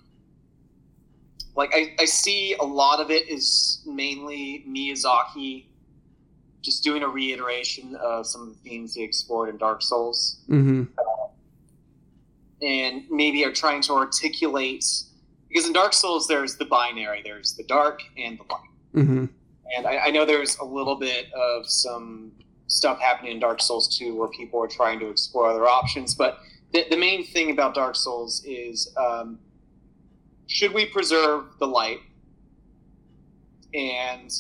like 1.55 1.71
I, 1.75 1.95
I 1.99 2.07
see 2.07 2.55
a 2.59 2.65
lot 2.65 3.01
of 3.01 3.11
it 3.11 3.29
is 3.29 3.83
mainly 3.87 4.65
Miyazaki 4.69 5.67
just 6.63 6.83
doing 6.83 7.03
a 7.03 7.09
reiteration 7.09 7.95
of 7.97 8.27
some 8.27 8.43
of 8.43 8.49
the 8.49 8.55
themes 8.71 8.95
he 8.95 9.03
explored 9.03 9.49
in 9.51 9.57
Dark 9.59 9.83
Souls 9.83 10.41
Mm-hmm. 10.49 10.85
And 12.63 13.05
maybe 13.11 13.45
are 13.45 13.53
trying 13.53 13.83
to 13.83 13.93
articulate 13.93 14.85
because 15.49 15.67
in 15.67 15.73
Dark 15.73 15.93
Souls 15.93 16.29
there's 16.29 16.57
the 16.57 16.65
binary, 16.65 17.23
there's 17.25 17.55
the 17.55 17.65
dark 17.65 18.03
and 18.17 18.39
the 18.39 18.45
light. 18.45 19.05
Mm-hmm. 19.05 19.25
And 19.77 19.87
I, 19.87 19.99
I 20.07 20.11
know 20.11 20.25
there's 20.25 20.57
a 20.59 20.65
little 20.65 20.97
bit 20.97 21.27
of 21.33 21.69
some 21.69 22.33
stuff 22.69 23.01
happening 23.01 23.33
in 23.33 23.41
Dark 23.41 23.61
Souls 23.61 23.99
2 23.99 24.15
where 24.15 24.29
people 24.29 24.63
are 24.63 24.69
trying 24.69 25.01
to 25.01 25.09
explore 25.09 25.49
other 25.49 25.67
options, 25.67 26.15
but 26.15 26.39
the, 26.73 26.85
the 26.89 26.97
main 26.97 27.27
thing 27.27 27.51
about 27.51 27.75
Dark 27.75 27.97
Souls 27.97 28.45
is 28.45 28.95
um, 28.97 29.41
should 30.47 30.73
we 30.73 30.87
preserve 30.87 31.47
the 31.59 31.67
light? 31.67 31.99
And 33.75 34.33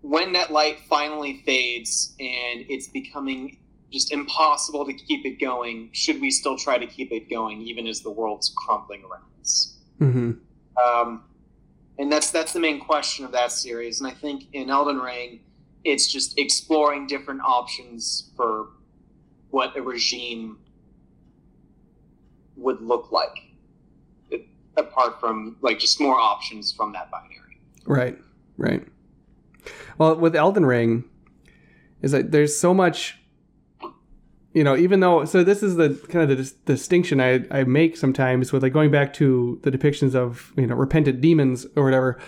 when 0.00 0.32
that 0.32 0.50
light 0.50 0.80
finally 0.88 1.42
fades 1.44 2.14
and 2.18 2.64
it's 2.68 2.88
becoming 2.88 3.58
just 3.94 4.12
impossible 4.12 4.84
to 4.84 4.92
keep 4.92 5.24
it 5.24 5.40
going, 5.40 5.88
should 5.92 6.20
we 6.20 6.30
still 6.30 6.58
try 6.58 6.76
to 6.76 6.86
keep 6.86 7.12
it 7.12 7.30
going 7.30 7.62
even 7.62 7.86
as 7.86 8.00
the 8.02 8.10
world's 8.10 8.52
crumbling 8.54 9.02
around 9.04 9.24
us? 9.40 9.78
Mm-hmm. 10.00 10.32
Um, 10.84 11.24
and 11.98 12.12
that's 12.12 12.30
that's 12.30 12.52
the 12.52 12.60
main 12.60 12.80
question 12.80 13.24
of 13.24 13.32
that 13.32 13.52
series. 13.52 14.00
And 14.00 14.10
I 14.10 14.12
think 14.12 14.48
in 14.52 14.68
Elden 14.68 14.98
Ring, 14.98 15.40
it's 15.84 16.06
just 16.10 16.38
exploring 16.38 17.06
different 17.06 17.40
options 17.40 18.32
for 18.36 18.70
what 19.50 19.76
a 19.76 19.82
regime 19.82 20.58
would 22.56 22.80
look 22.82 23.12
like, 23.12 23.36
it- 24.30 24.46
apart 24.76 25.20
from 25.20 25.56
like 25.62 25.78
just 25.78 26.00
more 26.00 26.18
options 26.18 26.72
from 26.72 26.92
that 26.92 27.10
binary. 27.10 27.60
Right, 27.86 28.18
right. 28.56 28.84
Well, 29.98 30.16
with 30.16 30.34
Elden 30.34 30.66
Ring, 30.66 31.04
is 32.02 32.10
that 32.10 32.32
there's 32.32 32.54
so 32.54 32.74
much, 32.74 33.18
you 34.54 34.62
know, 34.62 34.76
even 34.76 35.00
though 35.00 35.24
so 35.24 35.42
this 35.42 35.62
is 35.62 35.74
the 35.74 35.90
kind 36.08 36.22
of 36.22 36.28
the 36.28 36.36
dis- 36.36 36.52
distinction 36.52 37.20
I 37.20 37.44
I 37.50 37.64
make 37.64 37.96
sometimes 37.96 38.52
with 38.52 38.62
like 38.62 38.72
going 38.72 38.92
back 38.92 39.12
to 39.14 39.58
the 39.62 39.70
depictions 39.70 40.14
of 40.14 40.52
you 40.56 40.66
know 40.66 40.76
repentant 40.76 41.20
demons 41.20 41.66
or 41.76 41.84
whatever, 41.84 42.20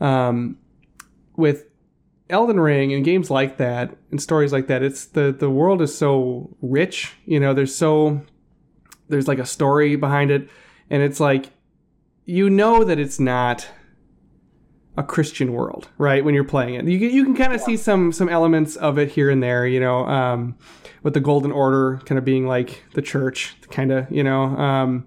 um, 0.00 0.56
with 1.36 1.66
Elden 2.30 2.60
Ring 2.60 2.92
and 2.94 3.04
games 3.04 3.30
like 3.30 3.56
that 3.56 3.96
and 4.12 4.22
stories 4.22 4.52
like 4.52 4.68
that, 4.68 4.82
it's 4.82 5.06
the 5.06 5.32
the 5.32 5.50
world 5.50 5.82
is 5.82 5.92
so 5.94 6.56
rich, 6.62 7.14
you 7.26 7.40
know, 7.40 7.52
there's 7.52 7.74
so 7.74 8.22
there's 9.08 9.26
like 9.26 9.40
a 9.40 9.46
story 9.46 9.96
behind 9.96 10.30
it, 10.30 10.48
and 10.88 11.02
it's 11.02 11.18
like 11.18 11.50
you 12.24 12.48
know 12.48 12.84
that 12.84 13.00
it's 13.00 13.18
not 13.18 13.68
a 14.96 15.02
Christian 15.02 15.52
world, 15.52 15.88
right? 15.96 16.24
When 16.24 16.34
you're 16.34 16.44
playing 16.44 16.74
it, 16.74 16.86
you 16.86 16.98
can, 16.98 17.10
you 17.10 17.24
can 17.24 17.34
kind 17.34 17.52
of 17.52 17.60
see 17.60 17.76
some 17.76 18.12
some 18.12 18.28
elements 18.28 18.76
of 18.76 18.98
it 18.98 19.10
here 19.10 19.30
and 19.30 19.42
there, 19.42 19.66
you 19.66 19.80
know, 19.80 20.06
um, 20.06 20.56
with 21.02 21.14
the 21.14 21.20
Golden 21.20 21.50
Order 21.50 22.00
kind 22.04 22.18
of 22.18 22.24
being 22.24 22.46
like 22.46 22.84
the 22.94 23.02
church, 23.02 23.56
kind 23.70 23.90
of, 23.90 24.10
you 24.10 24.22
know, 24.22 24.42
um, 24.42 25.06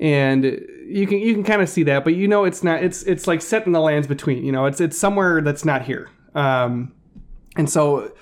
and 0.00 0.44
you 0.86 1.06
can 1.06 1.18
you 1.18 1.32
can 1.34 1.44
kind 1.44 1.62
of 1.62 1.68
see 1.68 1.84
that, 1.84 2.04
but 2.04 2.14
you 2.14 2.26
know, 2.26 2.44
it's 2.44 2.64
not. 2.64 2.82
It's 2.82 3.02
it's 3.04 3.26
like 3.26 3.40
set 3.40 3.66
in 3.66 3.72
the 3.72 3.80
lands 3.80 4.06
between, 4.06 4.44
you 4.44 4.52
know, 4.52 4.66
it's 4.66 4.80
it's 4.80 4.98
somewhere 4.98 5.40
that's 5.40 5.64
not 5.64 5.82
here, 5.82 6.10
um, 6.34 6.92
and 7.56 7.70
so 7.70 8.12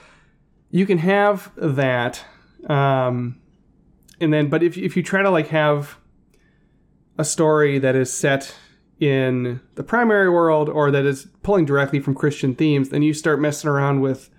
you 0.70 0.86
can 0.86 0.98
have 0.98 1.50
that, 1.56 2.24
um, 2.68 3.40
and 4.20 4.32
then, 4.32 4.48
but 4.48 4.62
if 4.62 4.76
if 4.76 4.96
you 4.96 5.02
try 5.02 5.22
to 5.22 5.30
like 5.30 5.48
have 5.48 5.96
a 7.18 7.24
story 7.24 7.78
that 7.78 7.96
is 7.96 8.12
set 8.12 8.54
in 9.02 9.60
the 9.74 9.82
primary 9.82 10.30
world 10.30 10.68
or 10.68 10.92
that 10.92 11.04
is 11.04 11.26
pulling 11.42 11.64
directly 11.64 11.98
from 11.98 12.14
Christian 12.14 12.54
themes, 12.54 12.90
then 12.90 13.02
you 13.02 13.12
start 13.12 13.40
messing 13.40 13.68
around 13.68 14.00
with 14.00 14.30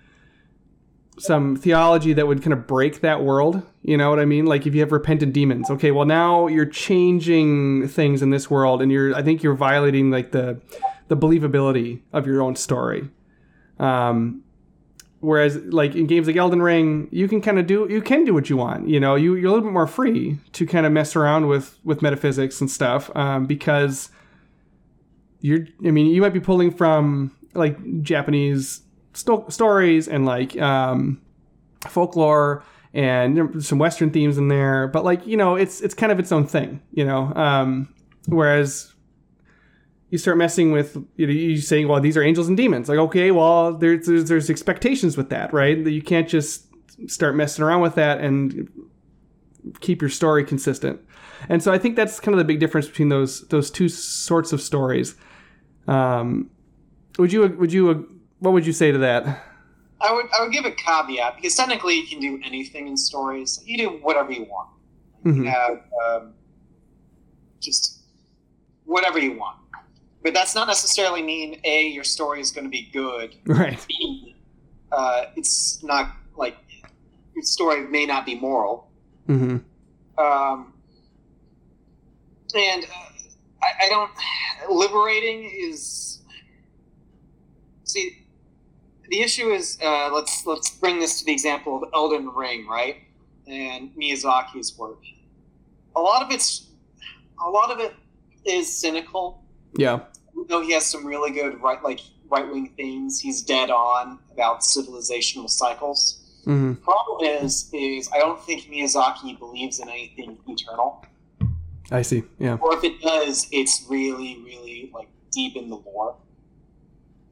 some 1.20 1.58
theology 1.58 2.14
that 2.14 2.28
would 2.28 2.42
kind 2.42 2.54
of 2.54 2.66
break 2.66 3.02
that 3.02 3.22
world. 3.22 3.62
You 3.82 3.98
know 3.98 4.10
what 4.10 4.22
I 4.22 4.26
mean? 4.26 4.46
Like 4.46 4.66
if 4.66 4.74
you 4.74 4.80
have 4.80 4.94
repentant 4.94 5.34
demons, 5.34 5.70
okay, 5.70 5.92
well 5.92 6.06
now 6.06 6.48
you're 6.48 6.66
changing 6.66 7.90
things 7.90 8.22
in 8.22 8.30
this 8.30 8.50
world, 8.50 8.82
and 8.82 8.90
you're 8.90 9.14
I 9.14 9.22
think 9.22 9.44
you're 9.44 9.54
violating 9.54 10.12
like 10.12 10.32
the 10.32 10.62
the 11.10 11.18
believability 11.18 12.00
of 12.14 12.26
your 12.26 12.42
own 12.42 12.56
story. 12.56 13.10
Um, 13.80 14.44
whereas 15.20 15.58
like 15.58 15.94
in 15.94 16.08
games 16.08 16.26
like 16.26 16.38
Elden 16.38 16.62
Ring, 16.62 17.10
you 17.12 17.28
can 17.28 17.42
kind 17.42 17.60
of 17.60 17.68
do 17.68 17.86
you 17.90 18.02
can 18.02 18.24
do 18.24 18.34
what 18.34 18.50
you 18.50 18.56
want. 18.56 18.88
You 18.88 19.02
know, 19.02 19.16
you 19.16 19.36
you're 19.36 19.50
a 19.50 19.54
little 19.54 19.66
bit 19.66 19.74
more 19.74 19.88
free 19.88 20.40
to 20.54 20.66
kind 20.66 20.86
of 20.86 20.94
mess 20.94 21.18
around 21.18 21.48
with 21.48 21.78
with 21.84 22.02
metaphysics 22.02 22.62
and 22.62 22.72
stuff 22.72 23.14
um, 23.14 23.46
because 23.46 24.10
you're 25.44 25.68
i 25.86 25.92
mean 25.92 26.08
you 26.08 26.22
might 26.22 26.34
be 26.34 26.40
pulling 26.40 26.72
from 26.72 27.32
like 27.54 27.78
japanese 28.02 28.82
sto- 29.14 29.48
stories 29.50 30.08
and 30.08 30.26
like 30.26 30.60
um, 30.60 31.22
folklore 31.88 32.64
and 32.96 33.64
some 33.64 33.78
western 33.78 34.10
themes 34.10 34.40
in 34.40 34.48
there 34.48 34.88
but 34.88 35.04
like 35.04 35.26
you 35.28 35.38
know 35.38 35.56
it's 35.56 35.82
it's 35.82 35.94
kind 35.94 36.12
of 36.12 36.20
its 36.20 36.32
own 36.32 36.48
thing 36.48 36.82
you 36.92 37.06
know 37.06 37.32
um, 37.36 37.94
whereas 38.28 38.94
you 40.14 40.20
start 40.20 40.38
messing 40.38 40.72
with 40.72 40.96
you 41.16 41.26
know 41.26 41.34
you 41.34 41.58
saying 41.58 41.88
well 41.88 42.00
these 42.00 42.16
are 42.16 42.22
angels 42.22 42.48
and 42.48 42.56
demons. 42.56 42.88
Like 42.88 43.00
okay 43.00 43.32
well 43.32 43.74
there's 43.74 44.06
there's, 44.06 44.30
there's 44.30 44.48
expectations 44.48 45.18
with 45.18 45.32
that 45.32 45.52
right? 45.52 45.84
That 45.84 45.90
you 45.90 46.04
can't 46.04 46.30
just 46.30 46.68
start 47.08 47.36
messing 47.36 47.64
around 47.64 47.82
with 47.82 47.96
that 47.96 48.22
and 48.22 48.70
keep 49.80 50.02
your 50.02 50.12
story 50.12 50.46
consistent. 50.46 51.02
And 51.50 51.64
so 51.64 51.74
i 51.74 51.80
think 51.80 51.96
that's 51.96 52.20
kind 52.20 52.36
of 52.36 52.38
the 52.38 52.46
big 52.46 52.60
difference 52.60 52.88
between 52.88 53.10
those 53.10 53.48
those 53.48 53.72
two 53.72 53.90
sorts 53.90 54.54
of 54.54 54.62
stories 54.62 55.16
um, 55.88 56.50
would 57.18 57.32
you 57.32 57.48
would 57.60 57.72
you 57.74 58.10
what 58.40 58.52
would 58.54 58.66
you 58.66 58.74
say 58.74 58.92
to 58.92 58.98
that? 59.00 59.26
I 60.02 60.14
would 60.14 60.26
I 60.38 60.42
would 60.44 60.52
give 60.52 60.66
a 60.66 60.72
caveat 60.72 61.36
because 61.38 61.56
technically 61.56 61.96
you 62.00 62.08
can 62.08 62.20
do 62.20 62.40
anything 62.46 62.88
in 62.88 62.98
stories. 62.98 63.62
You 63.66 63.78
do 63.78 63.90
whatever 64.02 64.32
you 64.32 64.44
want. 64.46 64.70
You 65.26 65.32
Mhm. 65.34 65.46
have 65.50 65.82
um, 66.06 66.34
just 67.62 68.02
whatever 68.86 69.20
you 69.20 69.38
want, 69.38 69.58
but 70.22 70.34
that's 70.34 70.54
not 70.56 70.68
necessarily 70.68 71.22
mean 71.22 71.60
a 71.64 71.88
your 71.88 72.04
story 72.04 72.42
is 72.42 72.52
going 72.52 72.66
to 72.66 72.70
be 72.70 72.90
good. 72.92 73.36
Right. 73.46 73.80
B, 73.88 74.36
uh, 74.92 75.26
it's 75.38 75.82
not 75.84 76.12
like 76.36 76.58
your 77.34 77.44
story 77.44 77.88
may 77.88 78.06
not 78.06 78.26
be 78.26 78.36
moral. 78.36 78.90
hmm 79.28 79.58
um, 80.18 80.74
and 82.56 82.84
uh, 82.84 82.88
I, 83.64 83.86
I 83.86 83.90
don't. 83.90 84.12
Liberating 84.70 85.52
is 85.54 86.22
see. 87.84 88.20
The 89.10 89.22
issue 89.22 89.52
is 89.52 89.78
uh, 89.82 90.10
let's 90.14 90.46
let's 90.46 90.70
bring 90.72 91.00
this 91.00 91.20
to 91.20 91.26
the 91.26 91.32
example 91.32 91.82
of 91.82 91.90
Elden 91.94 92.30
Ring, 92.30 92.68
right? 92.68 92.98
And 93.48 93.92
Miyazaki's 93.96 94.78
work. 94.78 95.04
A 95.96 96.02
lot 96.02 96.24
of 96.24 96.32
it's 96.32 96.68
a 97.46 97.50
lot 97.50 97.72
of 97.72 97.80
it 97.80 97.94
is 98.46 98.76
cynical. 98.76 99.44
Yeah. 99.78 100.02
Though 100.48 100.62
he 100.62 100.74
has 100.74 100.86
some 100.86 101.06
really 101.06 101.32
good 101.32 101.62
right 101.62 101.84
like 101.84 102.00
right 102.30 102.50
wing 102.50 102.74
themes, 102.76 103.20
he's 103.20 103.42
dead 103.42 103.70
on 103.70 104.20
about 104.32 104.62
civilizational 104.62 105.50
cycles 105.50 106.24
hmm 106.44 106.74
problem 106.74 107.26
is 107.26 107.70
is 107.74 108.10
I 108.14 108.20
don't 108.20 108.42
think 108.42 108.64
Miyazaki 108.64 109.38
believes 109.40 109.80
in 109.80 109.90
anything 109.90 110.38
eternal. 110.48 111.06
I 111.92 112.02
see. 112.02 112.24
Yeah. 112.40 112.58
Or 112.62 112.76
if 112.76 112.84
it 112.84 113.02
does, 113.02 113.48
it's 113.52 113.86
really, 113.90 114.42
really 114.44 114.92
like 114.94 115.10
deep 115.32 115.56
in 115.56 115.70
the 115.70 115.76
lore. 115.76 116.16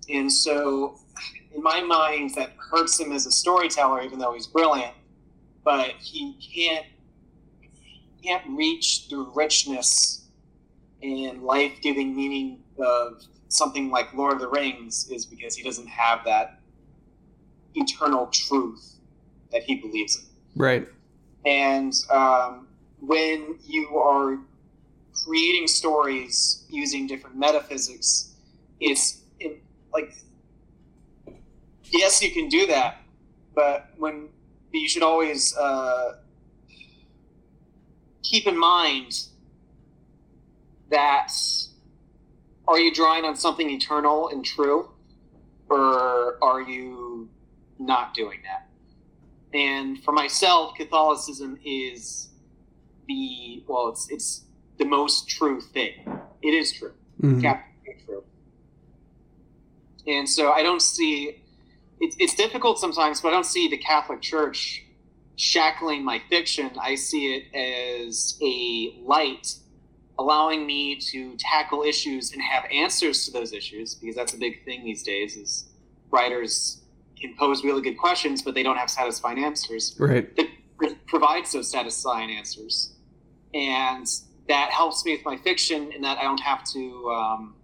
And 0.10 0.32
so 0.32 0.99
in 1.54 1.62
my 1.62 1.82
mind 1.82 2.36
that 2.36 2.54
hurts 2.72 2.99
him 2.99 3.12
as 3.12 3.26
a 3.26 3.32
storyteller, 3.32 4.02
even 4.02 4.20
though 4.20 4.34
he's 4.34 4.47
brilliant, 4.47 4.93
but 5.64 5.91
he 5.99 6.34
can't 6.34 6.86
he 7.60 8.28
can't 8.28 8.43
reach 8.49 9.10
the 9.10 9.18
richness 9.36 10.28
and 11.02 11.43
life 11.43 11.74
giving 11.82 12.16
meaning 12.16 12.60
of 12.80 13.24
something 13.47 13.89
like 13.89 14.14
Lord 14.14 14.34
of 14.34 14.39
the 14.39 14.47
Rings 14.47 15.10
is 15.10 15.26
because 15.26 15.56
he 15.56 15.64
doesn't 15.64 15.88
have 15.88 16.24
that 16.26 16.60
eternal 17.76 18.28
truth 18.28 18.95
that 19.52 19.64
he 19.64 19.76
believes 19.76 20.18
in. 20.18 20.24
Right. 20.56 20.88
And 21.45 21.93
um, 22.10 22.68
when 23.02 23.58
you 23.66 23.97
are 23.97 24.38
creating 25.14 25.68
stories 25.68 26.66
using 26.70 27.08
different 27.08 27.36
metaphysics, 27.36 28.36
it's 28.80 29.22
it, 29.39 29.62
like, 29.91 30.14
yes, 31.86 32.22
you 32.22 32.32
can 32.32 32.47
do 32.47 32.68
that, 32.68 33.02
but 33.54 33.89
when 33.97 34.30
you 34.72 34.88
should 34.88 35.04
always 35.04 35.56
uh, 35.58 36.14
keep 38.24 38.47
in 38.47 38.58
mind 38.58 39.26
that 40.89 41.32
are 42.68 42.80
you 42.80 42.93
drawing 42.93 43.26
on 43.26 43.36
something 43.36 43.70
eternal 43.70 44.30
and 44.30 44.45
true, 44.45 44.89
or 45.70 46.38
are 46.43 46.62
you 46.62 47.30
not 47.80 48.14
doing 48.14 48.39
that? 48.43 48.68
And 49.54 50.02
for 50.04 50.12
myself, 50.12 50.76
Catholicism 50.76 51.60
is 51.66 52.30
the 53.16 53.64
well, 53.68 53.89
it's 53.89 54.09
it's 54.09 54.41
the 54.78 54.86
most 54.86 55.30
true 55.30 55.62
thing. 55.62 55.93
It 56.41 56.53
is 56.53 56.72
true, 56.74 56.93
Mhm. 57.22 57.41
Catholic 57.41 58.05
true. 58.05 58.24
And 60.07 60.28
so 60.28 60.51
I 60.51 60.64
don't 60.64 60.82
see 60.82 61.41
it's 61.99 62.16
it's 62.20 62.36
difficult 62.36 62.80
sometimes, 62.80 63.22
but 63.22 63.30
I 63.30 63.32
don't 63.32 63.45
see 63.45 63.68
the 63.68 63.78
Catholic 63.78 64.22
Church 64.22 64.84
shackling 65.36 66.03
my 66.03 66.20
fiction. 66.30 66.72
I 66.80 66.95
see 66.95 67.34
it 67.36 67.43
as 67.55 68.38
a 68.41 68.99
light 69.03 69.55
allowing 70.20 70.66
me 70.68 70.95
to 70.97 71.36
tackle 71.38 71.84
issues 71.84 72.32
and 72.34 72.41
have 72.41 72.64
answers 72.72 73.26
to 73.26 73.32
those 73.32 73.53
issues 73.53 73.95
because 73.95 74.16
that's 74.16 74.34
a 74.34 74.38
big 74.38 74.64
thing 74.66 74.84
these 74.84 75.01
days 75.03 75.36
is 75.36 75.66
writers 76.12 76.82
can 77.20 77.34
pose 77.38 77.64
really 77.64 77.82
good 77.82 77.97
questions 77.97 78.41
but 78.43 78.53
they 78.53 78.62
don't 78.62 78.78
have 78.78 78.89
satisfying 78.89 79.43
answers 79.43 79.95
Right. 79.97 80.36
that 80.36 80.47
pr- 80.78 80.88
provides 81.07 81.51
those 81.53 81.72
satisfying 81.72 82.30
answers 82.30 82.91
and 83.54 84.08
that 84.47 84.72
helps 84.72 85.06
me 85.06 85.16
with 85.16 85.26
my 85.26 85.38
fiction 85.38 85.91
in 85.91 86.02
that 86.02 86.18
i 86.18 86.24
don't 86.24 86.39
have 86.41 86.64
to 86.64 87.10
um, 87.12 87.56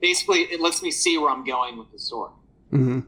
basically 0.00 0.40
it 0.40 0.60
lets 0.60 0.82
me 0.82 0.90
see 0.90 1.18
where 1.18 1.30
i'm 1.30 1.44
going 1.44 1.78
with 1.78 1.90
the 1.92 1.98
story 1.98 2.32
hmm 2.70 3.00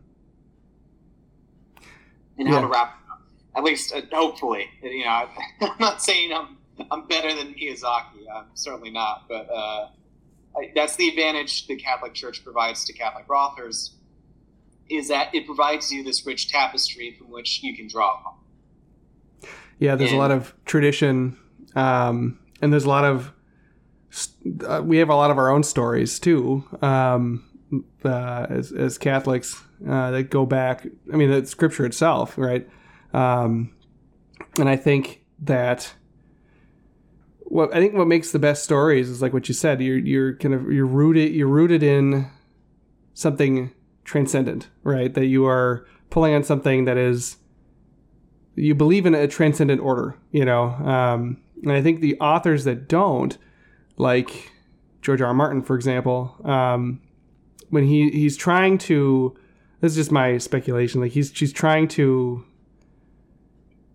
and 2.38 2.48
how 2.48 2.54
Yeah. 2.56 2.60
to 2.60 2.66
wrap 2.68 2.88
it 2.88 3.12
up. 3.12 3.22
At 3.56 3.64
least, 3.64 3.92
uh, 3.94 4.02
hopefully, 4.12 4.66
you 4.82 5.04
know, 5.04 5.28
I'm 5.60 5.78
not 5.80 6.02
saying 6.02 6.32
I'm 6.32 6.58
I'm 6.90 7.06
better 7.08 7.34
than 7.34 7.54
Miyazaki. 7.54 8.24
I'm 8.32 8.46
certainly 8.54 8.90
not, 8.90 9.24
but 9.28 9.48
uh, 9.50 9.88
I, 10.56 10.70
that's 10.74 10.96
the 10.96 11.08
advantage 11.08 11.66
the 11.66 11.76
Catholic 11.76 12.14
Church 12.14 12.44
provides 12.44 12.84
to 12.84 12.92
Catholic 12.92 13.28
authors 13.30 13.96
is 14.90 15.08
that 15.08 15.34
it 15.34 15.46
provides 15.46 15.90
you 15.92 16.02
this 16.04 16.24
rich 16.26 16.48
tapestry 16.48 17.14
from 17.18 17.30
which 17.30 17.62
you 17.62 17.76
can 17.76 17.88
draw 17.88 18.20
upon. 18.20 18.34
Yeah, 19.78 19.94
there's 19.94 20.12
a 20.12 20.16
lot 20.16 20.30
of 20.30 20.54
tradition, 20.64 21.36
um, 21.76 22.38
and 22.60 22.72
there's 22.72 22.84
a 22.84 22.88
lot 22.88 23.04
of. 23.04 23.32
Uh, 24.66 24.82
we 24.82 24.96
have 24.98 25.10
a 25.10 25.14
lot 25.14 25.30
of 25.30 25.38
our 25.38 25.50
own 25.50 25.62
stories 25.62 26.18
too, 26.18 26.64
um, 26.82 27.44
uh, 28.04 28.46
as 28.48 28.72
as 28.72 28.98
Catholics 28.98 29.62
uh, 29.88 30.10
that 30.10 30.30
go 30.30 30.46
back. 30.46 30.86
I 31.12 31.16
mean, 31.16 31.30
the 31.30 31.46
Scripture 31.46 31.86
itself, 31.86 32.36
right? 32.36 32.68
Um, 33.12 33.74
and 34.58 34.68
I 34.68 34.76
think 34.76 35.22
that 35.40 35.94
what 37.40 37.74
I 37.74 37.80
think 37.80 37.94
what 37.94 38.06
makes 38.06 38.32
the 38.32 38.38
best 38.38 38.64
stories 38.64 39.08
is 39.08 39.22
like 39.22 39.32
what 39.32 39.48
you 39.48 39.54
said. 39.54 39.80
You're 39.80 39.98
you're 39.98 40.36
kind 40.36 40.54
of 40.54 40.70
you're 40.72 40.86
rooted 40.86 41.32
you're 41.32 41.48
rooted 41.48 41.82
in 41.82 42.30
something 43.14 43.72
transcendent, 44.04 44.68
right? 44.82 45.12
That 45.12 45.26
you 45.26 45.46
are 45.46 45.86
pulling 46.10 46.34
on 46.34 46.44
something 46.44 46.84
that 46.84 46.96
is 46.96 47.36
you 48.58 48.74
believe 48.74 49.06
in 49.06 49.14
a 49.14 49.28
transcendent 49.28 49.80
order, 49.80 50.16
you 50.32 50.44
know. 50.44 50.64
Um, 50.64 51.38
and 51.62 51.72
I 51.72 51.82
think 51.82 52.00
the 52.00 52.18
authors 52.20 52.64
that 52.64 52.88
don't, 52.88 53.36
like 53.96 54.52
George 55.02 55.20
R. 55.20 55.28
R. 55.28 55.34
Martin, 55.34 55.62
for 55.62 55.74
example, 55.74 56.36
um, 56.44 57.00
when 57.70 57.84
he 57.84 58.10
he's 58.10 58.36
trying 58.36 58.78
to, 58.78 59.36
this 59.80 59.92
is 59.92 59.96
just 59.96 60.12
my 60.12 60.38
speculation, 60.38 61.00
like 61.00 61.12
he's 61.12 61.32
she's 61.34 61.52
trying 61.52 61.88
to 61.88 62.44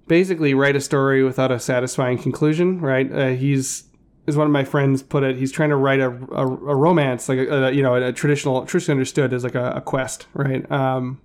basically 0.07 0.53
write 0.53 0.75
a 0.75 0.81
story 0.81 1.23
without 1.23 1.51
a 1.51 1.59
satisfying 1.59 2.17
conclusion, 2.17 2.79
right? 2.81 3.11
Uh, 3.11 3.29
he's 3.29 3.85
as 4.27 4.37
one 4.37 4.47
of 4.47 4.53
my 4.53 4.63
friends 4.63 5.03
put 5.03 5.23
it, 5.23 5.37
he's 5.37 5.51
trying 5.51 5.69
to 5.69 5.75
write 5.75 5.99
a, 5.99 6.09
a, 6.31 6.47
a 6.47 6.75
romance, 6.75 7.27
like 7.27 7.39
a, 7.39 7.65
a, 7.65 7.71
you 7.71 7.83
know, 7.83 7.95
a 7.95 8.13
traditional, 8.13 8.65
traditionally 8.65 8.97
understood 8.97 9.33
as 9.33 9.43
like 9.43 9.55
a, 9.55 9.71
a 9.71 9.81
quest, 9.81 10.27
right? 10.33 10.69
Um, 10.71 11.21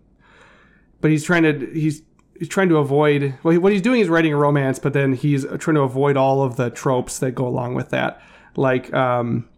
but 1.00 1.10
he's 1.10 1.22
trying 1.22 1.44
to 1.44 1.70
he's 1.72 2.02
he's 2.38 2.48
trying 2.48 2.68
to 2.68 2.76
avoid 2.76 3.34
well 3.42 3.52
he, 3.52 3.58
what 3.58 3.72
he's 3.72 3.82
doing 3.82 4.00
is 4.00 4.08
writing 4.08 4.32
a 4.32 4.36
romance 4.36 4.78
but 4.78 4.92
then 4.92 5.12
he's 5.12 5.44
trying 5.58 5.74
to 5.74 5.82
avoid 5.82 6.16
all 6.16 6.42
of 6.42 6.56
the 6.56 6.70
tropes 6.70 7.18
that 7.18 7.32
go 7.32 7.46
along 7.46 7.74
with 7.74 7.90
that. 7.90 8.20
Like 8.56 8.92
um, 8.92 9.48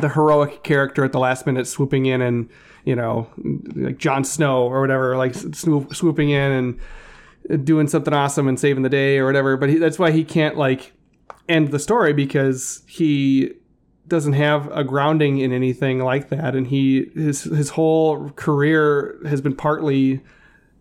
the 0.00 0.08
heroic 0.08 0.62
character 0.62 1.04
at 1.04 1.12
the 1.12 1.18
last 1.18 1.46
minute 1.46 1.66
swooping 1.66 2.06
in 2.06 2.22
and 2.22 2.48
you 2.84 2.96
know 2.96 3.28
like 3.76 3.98
Jon 3.98 4.24
Snow 4.24 4.62
or 4.64 4.80
whatever 4.80 5.16
like 5.16 5.34
swoop, 5.34 5.94
swooping 5.94 6.30
in 6.30 6.78
and 7.48 7.64
doing 7.64 7.88
something 7.88 8.14
awesome 8.14 8.48
and 8.48 8.58
saving 8.58 8.82
the 8.82 8.88
day 8.88 9.18
or 9.18 9.26
whatever. 9.26 9.56
But 9.56 9.68
he, 9.68 9.76
that's 9.76 9.98
why 9.98 10.10
he 10.10 10.24
can't 10.24 10.56
like 10.56 10.92
end 11.48 11.70
the 11.70 11.78
story 11.78 12.12
because 12.12 12.82
he 12.86 13.52
doesn't 14.08 14.34
have 14.34 14.70
a 14.72 14.84
grounding 14.84 15.38
in 15.38 15.52
anything 15.52 16.00
like 16.00 16.28
that. 16.28 16.54
And 16.54 16.66
he 16.66 17.10
his 17.14 17.44
his 17.44 17.70
whole 17.70 18.30
career 18.30 19.18
has 19.26 19.40
been 19.40 19.56
partly 19.56 20.20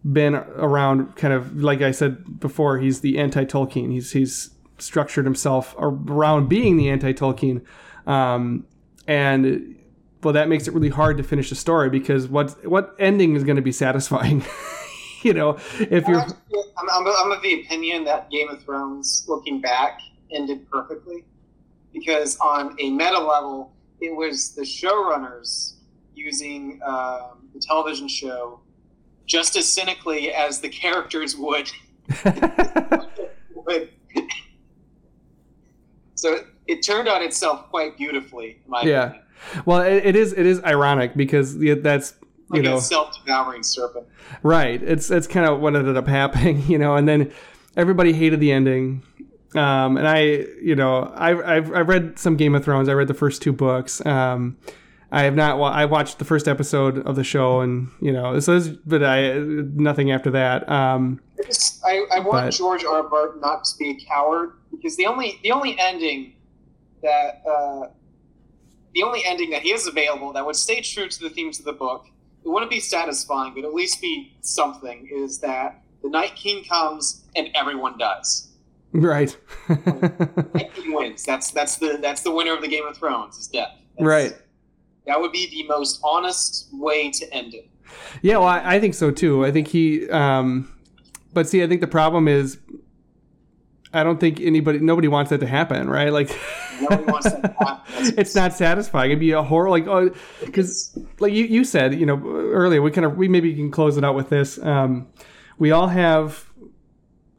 been 0.10 0.36
around 0.36 1.16
kind 1.16 1.34
of 1.34 1.62
like 1.62 1.82
I 1.82 1.92
said 1.92 2.40
before, 2.40 2.80
he's 2.80 3.02
the 3.02 3.20
anti 3.20 3.46
Tolkien. 3.46 3.92
He's 3.92 4.12
he's 4.12 4.52
structured 4.78 5.26
himself 5.26 5.76
around 5.78 6.50
being 6.50 6.78
the 6.78 6.90
anti 6.90 7.14
Tolkien. 7.14 7.64
Um, 8.08 8.66
and 9.08 9.78
well 10.24 10.34
that 10.34 10.48
makes 10.48 10.68
it 10.68 10.74
really 10.74 10.90
hard 10.90 11.18
to 11.18 11.24
finish 11.24 11.52
a 11.52 11.56
story 11.56 11.90
because 11.90 12.28
what 12.28 12.66
what 12.68 12.96
ending 13.00 13.36
is 13.36 13.44
going 13.44 13.58
to 13.58 13.62
be 13.62 13.72
satisfying? 13.72 14.44
you 15.24 15.34
know, 15.34 15.58
if 15.80 16.08
you're 16.08 16.22
I'm, 16.22 16.90
I'm, 16.90 17.08
I'm 17.08 17.32
of 17.32 17.42
the 17.44 17.62
opinion 17.62 18.04
that 18.06 18.32
Game 18.32 18.50
of 18.50 18.64
Thrones, 18.64 19.26
looking 19.28 19.62
back, 19.62 20.00
ended 20.32 20.68
perfectly 20.70 21.26
because 21.94 22.38
on 22.38 22.76
a 22.80 22.90
meta 22.90 23.20
level, 23.20 23.74
it 24.00 24.16
was 24.16 24.56
the 24.56 24.64
showrunners 24.64 25.76
using 26.16 26.80
um, 26.86 27.50
the 27.54 27.60
television 27.60 28.08
show 28.08 28.62
just 29.26 29.56
as 29.56 29.68
cynically 29.68 30.32
as 30.34 30.60
the 30.62 30.70
characters 30.70 31.36
would. 31.38 31.72
would. 33.56 33.90
so 36.16 36.40
it, 36.68 36.82
turned 36.84 37.08
on 37.08 37.22
itself 37.24 37.70
quite 37.70 37.98
beautifully, 37.98 38.60
in 38.64 38.70
my 38.72 38.82
Yeah. 38.84 39.04
opinion. 39.06 39.24
well, 39.66 39.82
it, 39.82 40.06
it 40.06 40.16
is 40.16 40.34
it 40.34 40.46
is 40.46 40.62
ironic 40.64 41.16
because 41.16 41.58
that's 41.58 42.14
you 42.54 42.58
Like 42.58 42.64
know 42.64 42.78
a 42.78 42.82
self-devouring 42.82 43.64
serpent. 43.64 44.06
Right. 44.44 44.82
It's 44.84 45.10
it's 45.10 45.28
kind 45.28 45.46
of 45.48 45.60
what 45.60 45.76
ended 45.76 45.98
up 45.98 46.08
happening, 46.22 46.64
you 46.68 46.78
know. 46.78 46.96
And 46.96 47.08
then 47.08 47.32
everybody 47.76 48.14
hated 48.14 48.40
the 48.40 48.52
ending. 48.52 49.04
Um, 49.54 49.98
and 49.98 50.08
I, 50.08 50.46
you 50.62 50.76
know, 50.76 51.12
I've, 51.16 51.40
I've 51.42 51.74
I've 51.74 51.90
read 51.90 52.18
some 52.20 52.38
Game 52.38 52.56
of 52.56 52.64
Thrones. 52.64 52.88
I 52.88 52.94
read 52.94 53.08
the 53.10 53.14
first 53.14 53.42
two 53.42 53.52
books. 53.52 54.06
Um, 54.06 54.58
I 55.12 55.24
have 55.24 55.36
not. 55.36 55.58
wa- 55.58 55.72
I 55.72 55.86
watched 55.86 56.20
the 56.20 56.26
first 56.26 56.48
episode 56.48 57.00
of 57.06 57.16
the 57.16 57.24
show, 57.24 57.60
and 57.62 57.90
you 58.00 58.12
know, 58.14 58.40
so 58.40 58.56
it's, 58.56 58.68
but 58.70 59.04
I 59.04 59.34
nothing 59.40 60.12
after 60.12 60.32
that. 60.32 60.68
Um, 60.70 61.20
I 61.40 61.44
just 61.46 61.84
I, 61.86 62.06
I 62.14 62.20
want 62.20 62.46
But- 62.48 62.52
George 62.52 62.84
R. 62.86 63.04
R. 63.04 63.10
Martin 63.10 63.42
not 63.42 63.66
to 63.66 63.78
be 63.78 63.90
a 63.90 63.96
coward 64.06 64.54
because 64.72 64.96
the 64.96 65.06
only 65.08 65.40
the 65.44 65.52
only 65.52 65.78
ending 65.80 66.36
that 67.04 67.42
uh, 67.46 67.88
the 68.96 69.04
only 69.04 69.24
ending 69.26 69.50
that 69.50 69.62
he 69.64 69.72
has 69.72 69.86
available 69.88 70.32
that 70.34 70.46
would 70.46 70.56
stay 70.56 70.80
true 70.82 71.08
to 71.10 71.20
the 71.20 71.30
themes 71.30 71.60
of 71.60 71.66
the 71.66 71.74
book, 71.74 72.06
it 72.46 72.48
wouldn't 72.48 72.72
be 72.72 72.80
satisfying, 72.80 73.54
but 73.54 73.66
at 73.66 73.74
least 73.74 74.02
be 74.02 74.34
something. 74.42 75.10
Is 75.12 75.40
that 75.40 75.82
the 76.04 76.10
Night 76.10 76.36
King 76.38 76.64
comes 76.64 77.26
and 77.36 77.50
everyone 77.54 77.98
dies. 77.98 78.48
right. 78.94 79.36
Night 79.68 80.74
King 80.74 80.94
wins. 80.94 81.24
That's 81.26 81.52
that's 81.52 81.78
the 81.78 81.98
that's 82.02 82.22
the 82.22 82.32
winner 82.32 82.54
of 82.54 82.62
the 82.62 82.68
Game 82.70 82.86
of 82.86 82.96
Thrones 82.98 83.38
is 83.38 83.48
death. 83.48 83.72
That's- 83.98 84.08
right. 84.08 84.38
That 85.12 85.20
would 85.20 85.34
be 85.34 85.48
the 85.50 85.68
most 85.68 86.00
honest 86.06 86.70
way 86.72 87.12
to 87.12 87.34
end 87.34 87.54
it. 87.54 87.70
Yeah. 88.22 88.38
Well, 88.38 88.48
I, 88.48 88.76
I 88.76 88.80
think 88.80 88.94
so 88.94 89.12
too. 89.12 89.46
I 89.46 89.52
think 89.52 89.68
he. 89.68 90.10
Um, 90.10 90.72
but 91.34 91.50
see, 91.50 91.62
I 91.62 91.68
think 91.68 91.82
the 91.82 91.88
problem 91.88 92.30
is, 92.30 92.58
I 93.94 94.06
don't 94.06 94.22
think 94.22 94.40
anybody, 94.40 94.80
nobody 94.80 95.10
wants 95.10 95.32
that 95.32 95.40
to 95.42 95.48
happen, 95.48 95.90
right? 95.90 96.14
Like. 96.14 96.30
Nobody 96.82 97.04
wants 97.12 97.30
that 97.30 97.42
to 97.44 97.56
happen. 97.60 97.84
That's- 97.94 98.14
it's 98.18 98.36
not 98.36 98.54
satisfying. 98.54 99.12
It'd 99.12 99.20
be 99.20 99.32
a 99.32 99.44
horror, 99.44 99.70
like 99.70 99.86
oh, 99.86 100.12
because 100.46 100.98
like 101.20 101.34
you, 101.34 101.44
you 101.44 101.64
said, 101.64 101.94
you 101.94 102.06
know, 102.06 102.20
earlier 102.26 102.82
we 102.82 102.90
kind 102.90 103.06
of 103.06 103.18
we 103.18 103.28
maybe 103.28 103.54
can 103.54 103.70
close 103.70 103.98
it 103.98 104.04
out 104.04 104.16
with 104.16 104.30
this. 104.30 104.58
Um, 104.64 105.08
we 105.60 105.72
all 105.72 105.88
have 105.90 106.50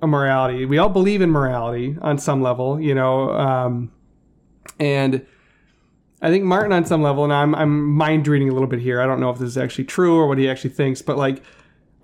a 0.02 0.06
morality. 0.06 0.64
We 0.66 0.78
all 0.78 0.90
believe 0.90 1.22
in 1.22 1.30
morality 1.30 1.96
on 2.02 2.18
some 2.18 2.42
level, 2.42 2.80
you 2.80 2.94
know, 2.94 3.30
um, 3.32 3.90
and 4.78 5.26
I 6.22 6.30
think 6.30 6.44
Martin 6.44 6.72
on 6.72 6.84
some 6.86 7.02
level, 7.02 7.24
and 7.24 7.32
I'm 7.32 7.54
I'm 7.54 7.90
mind 7.90 8.26
reading 8.28 8.48
a 8.48 8.52
little 8.52 8.68
bit 8.68 8.80
here. 8.80 9.00
I 9.00 9.06
don't 9.06 9.20
know 9.20 9.30
if 9.30 9.38
this 9.38 9.48
is 9.48 9.58
actually 9.58 9.84
true 9.84 10.16
or 10.16 10.28
what 10.28 10.38
he 10.38 10.48
actually 10.48 10.70
thinks, 10.70 11.02
but 11.02 11.18
like. 11.18 11.42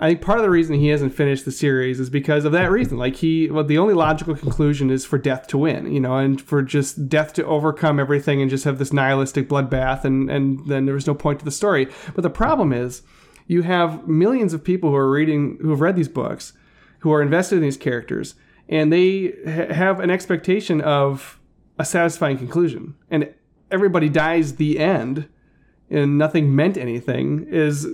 I 0.00 0.10
think 0.10 0.20
part 0.20 0.38
of 0.38 0.44
the 0.44 0.50
reason 0.50 0.76
he 0.76 0.86
hasn't 0.90 1.12
finished 1.12 1.44
the 1.44 1.50
series 1.50 1.98
is 1.98 2.08
because 2.08 2.44
of 2.44 2.52
that 2.52 2.70
reason. 2.70 2.98
Like 2.98 3.16
he, 3.16 3.50
well, 3.50 3.64
the 3.64 3.78
only 3.78 3.94
logical 3.94 4.36
conclusion 4.36 4.90
is 4.90 5.04
for 5.04 5.18
death 5.18 5.48
to 5.48 5.58
win, 5.58 5.92
you 5.92 5.98
know, 5.98 6.16
and 6.16 6.40
for 6.40 6.62
just 6.62 7.08
death 7.08 7.32
to 7.32 7.44
overcome 7.44 7.98
everything 7.98 8.40
and 8.40 8.48
just 8.48 8.62
have 8.62 8.78
this 8.78 8.92
nihilistic 8.92 9.48
bloodbath, 9.48 10.04
and 10.04 10.30
and 10.30 10.64
then 10.68 10.84
there 10.84 10.94
was 10.94 11.08
no 11.08 11.16
point 11.16 11.40
to 11.40 11.44
the 11.44 11.50
story. 11.50 11.88
But 12.14 12.22
the 12.22 12.30
problem 12.30 12.72
is, 12.72 13.02
you 13.48 13.62
have 13.62 14.06
millions 14.06 14.52
of 14.52 14.62
people 14.62 14.90
who 14.90 14.96
are 14.96 15.10
reading, 15.10 15.58
who 15.60 15.70
have 15.70 15.80
read 15.80 15.96
these 15.96 16.06
books, 16.06 16.52
who 17.00 17.10
are 17.12 17.20
invested 17.20 17.56
in 17.56 17.62
these 17.62 17.76
characters, 17.76 18.36
and 18.68 18.92
they 18.92 19.34
ha- 19.46 19.74
have 19.74 19.98
an 19.98 20.10
expectation 20.10 20.80
of 20.80 21.40
a 21.76 21.84
satisfying 21.84 22.38
conclusion, 22.38 22.94
and 23.10 23.34
everybody 23.70 24.08
dies 24.08 24.56
the 24.56 24.78
end 24.78 25.28
and 25.90 26.18
nothing 26.18 26.54
meant 26.54 26.76
anything 26.76 27.46
is 27.48 27.86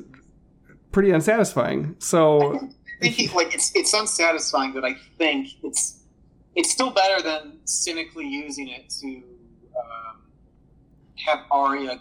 pretty 0.92 1.10
unsatisfying. 1.10 1.96
So 1.98 2.56
I 3.02 3.08
think 3.10 3.34
like 3.34 3.54
it's 3.54 3.74
it's 3.74 3.92
unsatisfying, 3.92 4.72
but 4.72 4.84
I 4.84 4.94
think 5.18 5.48
it's 5.62 6.00
it's 6.54 6.70
still 6.70 6.90
better 6.90 7.22
than 7.22 7.58
cynically 7.64 8.26
using 8.26 8.68
it 8.68 8.88
to 9.00 9.22
um, 9.76 10.22
have 11.26 11.40
Arya 11.50 12.00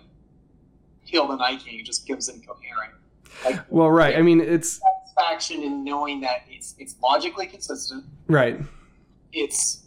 kill 1.05 1.27
the 1.27 1.35
Night 1.35 1.59
King. 1.59 1.79
It 1.79 1.85
just 1.85 2.05
gives 2.05 2.29
incoherent. 2.29 2.93
Like, 3.43 3.61
well, 3.69 3.89
right. 3.89 4.15
I 4.15 4.21
mean, 4.21 4.39
it's 4.41 4.79
satisfaction 4.79 5.63
in 5.63 5.83
knowing 5.83 6.21
that 6.21 6.43
it's 6.49 6.75
it's 6.77 6.95
logically 7.01 7.47
consistent. 7.47 8.05
Right. 8.27 8.59
It's 9.31 9.83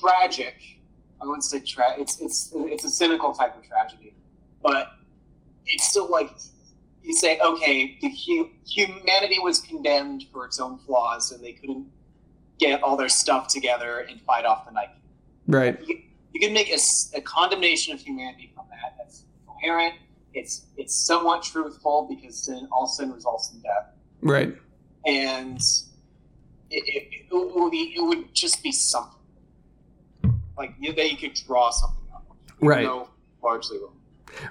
tragic. 0.00 0.54
I 1.26 1.28
wouldn't 1.28 1.44
say 1.44 1.60
tra- 1.60 1.98
it's 1.98 2.20
it's 2.20 2.52
it's 2.54 2.84
a 2.84 2.90
cynical 2.90 3.32
type 3.32 3.56
of 3.56 3.66
tragedy, 3.66 4.14
but 4.62 4.92
it's 5.66 5.88
still 5.88 6.08
like 6.08 6.30
you 7.02 7.12
say, 7.14 7.38
okay, 7.40 7.98
the 8.00 8.08
hu- 8.08 8.50
humanity 8.64 9.38
was 9.40 9.60
condemned 9.60 10.26
for 10.32 10.44
its 10.44 10.60
own 10.60 10.78
flaws, 10.78 11.32
and 11.32 11.42
they 11.42 11.52
couldn't 11.52 11.86
get 12.58 12.82
all 12.82 12.96
their 12.96 13.08
stuff 13.08 13.48
together 13.48 14.06
and 14.08 14.20
fight 14.22 14.44
off 14.44 14.66
the 14.66 14.72
night. 14.72 14.90
Right. 15.46 15.78
You, 15.84 16.00
you 16.32 16.40
can 16.40 16.52
make 16.52 16.70
a, 16.70 16.78
a, 17.16 17.20
condemnation 17.20 17.92
of 17.92 18.00
humanity 18.00 18.52
from 18.54 18.66
that. 18.70 18.94
That's 18.98 19.24
coherent. 19.46 19.94
It's 20.32 20.66
it's 20.76 20.94
somewhat 20.94 21.42
truthful 21.42 22.06
because 22.08 22.44
sin, 22.44 22.68
all 22.70 22.86
sin 22.86 23.12
results 23.12 23.52
in 23.52 23.60
death. 23.60 23.92
Right. 24.20 24.56
And 25.06 25.60
it, 26.70 26.84
it, 26.86 27.08
it, 27.12 27.26
would 27.30 27.70
be, 27.70 27.94
it 27.96 28.02
would 28.02 28.34
just 28.34 28.62
be 28.62 28.72
something 28.72 29.16
like 30.56 30.74
you, 30.78 30.92
that 30.92 31.10
you 31.10 31.16
could 31.16 31.34
draw 31.34 31.70
something 31.70 32.04
out. 32.14 32.24
Right. 32.60 32.88
largely 33.42 33.78
wrong. 33.78 33.96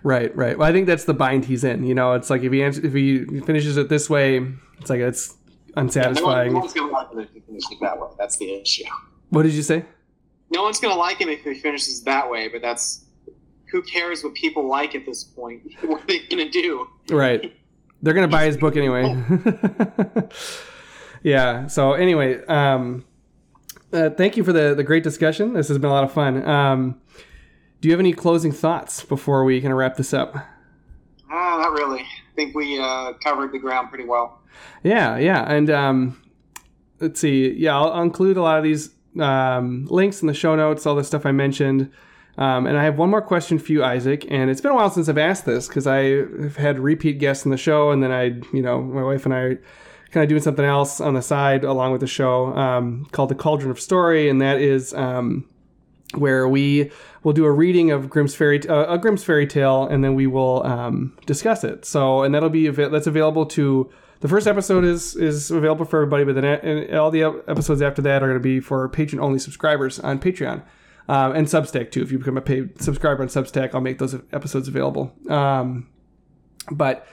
Right, 0.04 0.36
right. 0.36 0.58
Well, 0.58 0.68
I 0.68 0.72
think 0.72 0.88
that's 0.88 1.06
the 1.06 1.14
bind 1.14 1.46
he's 1.46 1.64
in. 1.64 1.84
You 1.84 1.96
know, 1.96 2.14
it's 2.14 2.30
like 2.30 2.44
if 2.44 2.52
he 2.52 2.62
if 2.62 2.94
he 2.94 3.40
finishes 3.42 3.78
it 3.78 3.90
this 3.90 4.10
way, 4.10 4.38
it's 4.80 4.90
like 4.90 5.00
it's 5.00 5.36
unsatisfying. 5.76 6.48
Yeah, 6.48 6.54
no, 6.54 6.54
one, 6.54 6.54
no 6.54 6.60
one's 6.60 6.74
gonna 6.74 6.92
like 6.92 7.12
him 7.12 7.20
if 7.20 7.32
he 7.34 7.40
finishes 7.42 7.72
it 7.72 7.80
that 7.82 8.00
way. 8.00 8.08
That's 8.18 8.38
the 8.38 8.54
issue. 8.54 8.86
What 9.30 9.44
did 9.44 9.54
you 9.54 9.64
say? 9.64 9.86
No 10.52 10.64
one's 10.64 10.80
gonna 10.80 10.96
like 10.96 11.18
him 11.18 11.30
if 11.30 11.44
he 11.44 11.56
finishes 11.56 12.04
that 12.04 12.30
way, 12.30 12.48
but 12.48 12.62
that's 12.62 13.06
who 13.72 13.82
cares 13.82 14.24
what 14.24 14.34
people 14.34 14.68
like 14.68 14.96
at 14.96 15.06
this 15.06 15.24
point? 15.24 15.64
what 15.82 16.04
are 16.04 16.08
they 16.08 16.20
gonna 16.28 16.50
do? 16.50 16.88
Right. 17.10 17.54
They're 18.02 18.14
gonna 18.14 18.28
buy 18.28 18.46
his 18.46 18.58
book 18.58 18.78
anyway. 18.78 19.24
yeah. 21.24 21.68
So 21.68 21.94
anyway, 21.94 22.46
um, 22.46 23.06
uh, 23.96 24.10
thank 24.12 24.38
you 24.38 24.44
for 24.44 24.54
the 24.54 24.76
the 24.76 24.84
great 24.84 25.04
discussion. 25.04 25.54
This 25.54 25.68
has 25.70 25.78
been 25.78 25.90
a 25.90 25.94
lot 25.94 26.04
of 26.04 26.12
fun. 26.12 26.48
Um, 26.48 27.02
do 27.82 27.88
you 27.88 27.94
have 27.94 28.00
any 28.00 28.14
closing 28.14 28.52
thoughts 28.52 29.04
before 29.04 29.44
we 29.44 29.62
kind 29.62 29.72
of 29.72 29.78
wrap 29.78 29.96
this 29.96 30.14
up? 30.14 30.36
Uh, 30.36 30.42
not 31.30 31.72
really. 31.72 32.02
I 32.02 32.36
think 32.36 32.56
we 32.56 32.80
uh, 32.80 33.14
covered 33.14 33.52
the 33.52 33.60
ground 33.60 33.90
pretty 33.90 34.06
well. 34.06 34.42
Yeah, 34.84 35.18
yeah, 35.18 35.44
and 35.52 35.70
um, 35.70 36.22
let's 37.00 37.20
see. 37.20 37.52
Yeah, 37.54 37.76
I'll, 37.78 37.92
I'll, 37.92 38.02
include 38.02 38.38
a 38.38 38.42
lot 38.42 38.58
of 38.58 38.64
these 38.64 38.90
um, 39.20 39.86
links 39.90 40.22
in 40.22 40.28
the 40.28 40.34
show 40.34 40.56
notes, 40.56 40.86
all 40.86 40.96
the 40.96 41.04
stuff 41.04 41.26
I 41.26 41.32
mentioned. 41.32 41.92
Um, 42.38 42.68
and 42.68 42.78
I 42.78 42.84
have 42.84 42.98
one 42.98 43.10
more 43.10 43.22
question 43.22 43.60
for 43.60 43.72
you, 43.72 43.84
Isaac. 43.84 44.26
And 44.30 44.50
it's 44.50 44.60
been 44.60 44.72
a 44.72 44.76
while 44.76 44.90
since 44.90 45.08
I've 45.08 45.18
asked 45.18 45.46
this 45.46 45.68
because 45.68 45.88
I've 45.88 46.58
had 46.58 46.80
repeat 46.80 47.20
guests 47.20 47.46
in 47.46 47.52
the 47.52 47.58
show, 47.58 47.92
and 47.92 48.04
then 48.04 48.12
I, 48.12 48.42
you 48.54 48.62
know, 48.62 48.82
my 48.82 49.04
wife 49.04 49.26
and 49.26 49.34
I 49.34 49.58
kind 50.16 50.24
of 50.24 50.30
doing 50.30 50.42
something 50.42 50.64
else 50.64 51.02
on 51.02 51.14
the 51.14 51.22
side 51.22 51.66
along 51.66 51.92
with 51.92 52.00
the 52.00 52.08
show 52.08 52.56
um, 52.56 53.06
called 53.12 53.30
the 53.30 53.36
Cauldron 53.36 53.70
of 53.70 53.80
Story, 53.82 54.30
and 54.30 54.42
that 54.42 54.62
is 54.62 54.94
um, 54.94 55.46
where 56.14 56.48
we 56.48 56.90
will 57.24 57.34
do 57.34 57.44
a 57.44 57.52
reading 57.52 57.92
of 57.92 58.10
Grimm's 58.10 58.34
fairy 58.34 58.66
uh, 58.70 58.94
a 58.94 58.98
Grimm's 58.98 59.26
fairy 59.26 59.46
tale, 59.46 59.86
and 59.86 60.06
then 60.06 60.16
we 60.16 60.26
will 60.26 60.66
um, 60.66 61.18
discuss 61.26 61.66
it. 61.66 61.84
So, 61.84 62.24
and 62.24 62.34
that'll 62.34 62.50
be 62.50 62.70
av- 62.70 62.92
that's 62.92 63.08
available 63.08 63.46
to 63.48 63.92
the 64.22 64.30
first 64.30 64.48
episode 64.48 64.86
is 64.86 65.18
is 65.18 65.52
available 65.52 65.84
for 65.84 65.98
everybody, 65.98 66.24
but 66.24 66.36
then 66.36 66.96
all 66.96 67.12
the 67.12 67.24
episodes 67.24 67.82
after 67.82 68.02
that 68.04 68.24
are 68.24 68.28
going 68.28 68.40
to 68.40 68.44
be 68.44 68.62
for 68.62 68.88
patron 68.88 69.22
only 69.22 69.38
subscribers 69.38 70.00
on 70.00 70.18
Patreon. 70.18 70.64
Um, 71.10 71.36
and 71.36 71.46
Substack 71.46 71.92
too. 71.92 72.02
If 72.02 72.12
you 72.12 72.20
become 72.20 72.38
a 72.38 72.42
paid 72.42 72.82
subscriber 72.82 73.22
on 73.22 73.28
Substack, 73.28 73.76
I'll 73.76 73.82
make 73.82 74.00
those 74.00 74.16
episodes 74.32 74.70
available. 74.70 75.14
Um, 75.30 75.88
but 76.72 77.06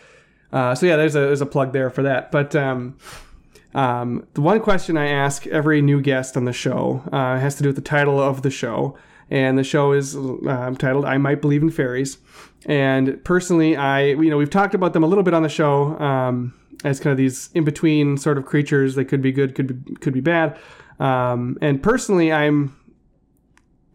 uh, 0.52 0.74
so 0.74 0.86
yeah, 0.86 0.96
there's 0.96 1.14
a 1.14 1.20
there's 1.20 1.40
a 1.40 1.46
plug 1.46 1.72
there 1.72 1.90
for 1.90 2.02
that. 2.02 2.30
But 2.30 2.54
um, 2.54 2.96
um, 3.74 4.26
the 4.34 4.40
one 4.40 4.60
question 4.60 4.96
I 4.96 5.08
ask 5.08 5.46
every 5.46 5.80
new 5.80 6.00
guest 6.00 6.36
on 6.36 6.44
the 6.44 6.52
show 6.52 7.02
uh, 7.12 7.38
has 7.38 7.54
to 7.56 7.62
do 7.62 7.70
with 7.70 7.76
the 7.76 7.82
title 7.82 8.20
of 8.20 8.42
the 8.42 8.50
show, 8.50 8.96
and 9.30 9.58
the 9.58 9.64
show 9.64 9.92
is 9.92 10.16
uh, 10.16 10.74
titled 10.78 11.04
"I 11.04 11.16
Might 11.18 11.40
Believe 11.40 11.62
in 11.62 11.70
Faeries." 11.70 12.18
And 12.66 13.22
personally, 13.24 13.76
I 13.76 14.04
you 14.04 14.30
know 14.30 14.36
we've 14.36 14.50
talked 14.50 14.74
about 14.74 14.92
them 14.92 15.02
a 15.02 15.06
little 15.06 15.24
bit 15.24 15.34
on 15.34 15.42
the 15.42 15.48
show 15.48 15.98
um, 15.98 16.54
as 16.84 17.00
kind 17.00 17.12
of 17.12 17.16
these 17.16 17.50
in 17.54 17.64
between 17.64 18.18
sort 18.18 18.36
of 18.36 18.44
creatures. 18.44 18.94
They 18.94 19.04
could 19.04 19.22
be 19.22 19.32
good, 19.32 19.54
could 19.54 19.84
be 19.84 19.94
could 19.96 20.12
be 20.12 20.20
bad. 20.20 20.58
Um, 21.00 21.56
and 21.62 21.82
personally, 21.82 22.30
I'm 22.30 22.76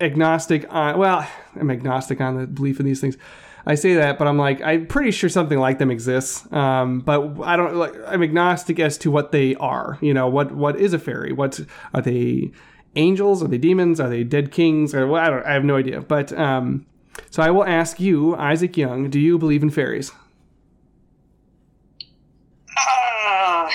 agnostic 0.01 0.65
on 0.73 0.97
well, 0.97 1.27
I'm 1.55 1.69
agnostic 1.69 2.19
on 2.19 2.37
the 2.37 2.47
belief 2.47 2.79
in 2.79 2.85
these 2.85 2.99
things. 2.99 3.15
I 3.67 3.75
say 3.75 3.95
that, 3.95 4.17
but 4.17 4.29
I'm 4.29 4.37
like, 4.37 4.61
I'm 4.61 4.87
pretty 4.87 5.11
sure 5.11 5.29
something 5.29 5.59
like 5.59 5.77
them 5.77 5.91
exists. 5.91 6.49
Um, 6.53 7.01
but 7.01 7.41
I 7.43 7.57
don't 7.57 7.75
like, 7.75 7.93
I'm 8.07 8.23
agnostic 8.23 8.79
as 8.79 8.97
to 8.99 9.11
what 9.11 9.33
they 9.33 9.55
are. 9.55 9.97
You 9.99 10.13
know, 10.13 10.29
what, 10.29 10.53
what 10.53 10.77
is 10.77 10.93
a 10.93 10.99
fairy? 10.99 11.33
What 11.33 11.59
are 11.93 12.01
they 12.01 12.53
angels? 12.95 13.43
Are 13.43 13.47
they 13.49 13.57
demons? 13.57 13.99
Are 13.99 14.07
they 14.07 14.23
dead 14.23 14.53
kings? 14.53 14.95
Or 14.95 15.05
well, 15.05 15.21
I 15.21 15.29
don't, 15.29 15.45
I 15.45 15.51
have 15.51 15.65
no 15.65 15.75
idea. 15.75 15.99
But, 15.99 16.31
um, 16.31 16.85
so 17.29 17.43
I 17.43 17.51
will 17.51 17.65
ask 17.65 17.99
you, 17.99 18.37
Isaac 18.37 18.77
Young, 18.77 19.09
do 19.09 19.19
you 19.19 19.37
believe 19.37 19.63
in 19.63 19.69
fairies? 19.69 20.13
Uh, 22.77 23.69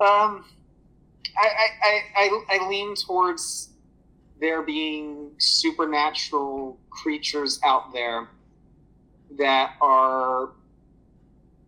um, 0.00 0.44
I, 1.36 1.48
I, 1.82 2.00
I, 2.16 2.44
I 2.48 2.68
lean 2.68 2.94
towards 2.94 3.71
there 4.42 4.60
being 4.60 5.30
supernatural 5.38 6.76
creatures 6.90 7.60
out 7.64 7.92
there 7.92 8.28
that 9.38 9.74
are 9.80 10.50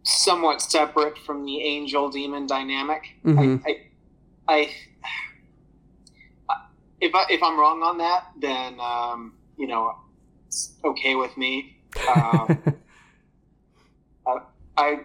somewhat 0.02 0.60
separate 0.60 1.16
from 1.18 1.46
the 1.46 1.62
angel 1.62 2.10
demon 2.10 2.46
dynamic. 2.46 3.14
Mm-hmm. 3.24 3.64
I, 3.64 3.80
I, 4.52 4.70
I, 6.51 6.56
if 7.01 7.14
I, 7.14 7.24
if 7.30 7.42
I'm 7.42 7.59
wrong 7.59 7.82
on 7.82 7.98
that, 7.98 8.26
then 8.38 8.78
um, 8.80 9.34
you 9.56 9.68
know, 9.68 9.96
it's 10.48 10.74
okay 10.84 11.14
with 11.14 11.36
me. 11.36 11.78
Um, 12.12 12.74
I, 14.26 14.40
I, 14.76 15.01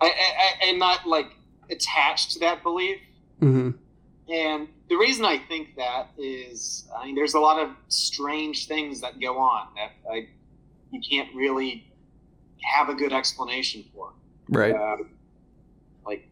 I, 0.00 0.54
am 0.62 0.78
not 0.78 1.06
like 1.06 1.32
attached 1.70 2.30
to 2.32 2.38
that 2.40 2.62
belief. 2.62 2.98
Mm-hmm. 3.42 3.72
And 4.30 4.68
the 4.88 4.96
reason 4.96 5.24
I 5.24 5.38
think 5.38 5.76
that 5.76 6.10
is, 6.16 6.88
I 6.96 7.06
mean, 7.06 7.14
there's 7.16 7.34
a 7.34 7.40
lot 7.40 7.60
of 7.60 7.70
strange 7.88 8.68
things 8.68 9.00
that 9.00 9.20
go 9.20 9.38
on 9.38 9.68
that 9.74 9.90
I, 10.10 10.28
you 10.92 11.00
can't 11.00 11.34
really 11.34 11.92
have 12.62 12.88
a 12.88 12.94
good 12.94 13.12
explanation 13.12 13.84
for. 13.92 14.12
Right. 14.48 14.74
Um, 14.74 15.10
like, 16.06 16.28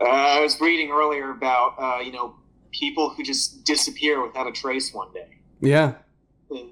uh, 0.00 0.04
I 0.04 0.40
was 0.40 0.60
reading 0.60 0.90
earlier 0.90 1.30
about, 1.30 1.74
uh, 1.78 2.00
you 2.00 2.10
know, 2.10 2.34
people 2.72 3.10
who 3.10 3.22
just 3.22 3.64
disappear 3.64 4.24
without 4.24 4.46
a 4.46 4.52
trace 4.52 4.92
one 4.92 5.12
day. 5.12 5.38
Yeah. 5.60 5.94
And, 6.50 6.70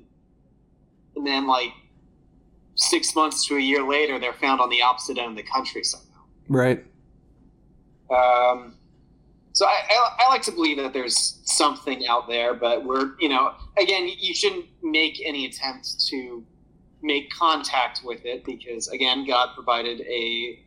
and 1.15 1.27
then, 1.27 1.47
like, 1.47 1.73
six 2.75 3.15
months 3.15 3.47
to 3.47 3.57
a 3.57 3.61
year 3.61 3.87
later, 3.87 4.19
they're 4.19 4.33
found 4.33 4.61
on 4.61 4.71
the 4.71 4.83
opposite 4.83 5.19
end 5.19 5.31
of 5.31 5.37
the 5.37 5.43
country 5.43 5.85
somehow. 5.85 6.23
Right. 6.49 6.85
Um, 8.11 8.75
so 9.57 9.65
I, 9.65 9.81
I, 9.89 10.17
I, 10.19 10.29
like 10.29 10.43
to 10.43 10.53
believe 10.53 10.77
that 10.77 10.93
there's 10.93 11.41
something 11.45 12.07
out 12.07 12.29
there, 12.29 12.53
but 12.53 12.85
we're, 12.85 13.19
you 13.19 13.31
know, 13.31 13.55
again, 13.79 14.07
you 14.07 14.35
shouldn't 14.35 14.67
make 14.83 15.19
any 15.25 15.47
attempt 15.47 16.07
to 16.09 16.45
make 17.01 17.31
contact 17.31 18.03
with 18.05 18.27
it 18.27 18.45
because, 18.45 18.89
again, 18.89 19.27
God 19.27 19.55
provided 19.55 20.03
a 20.03 20.61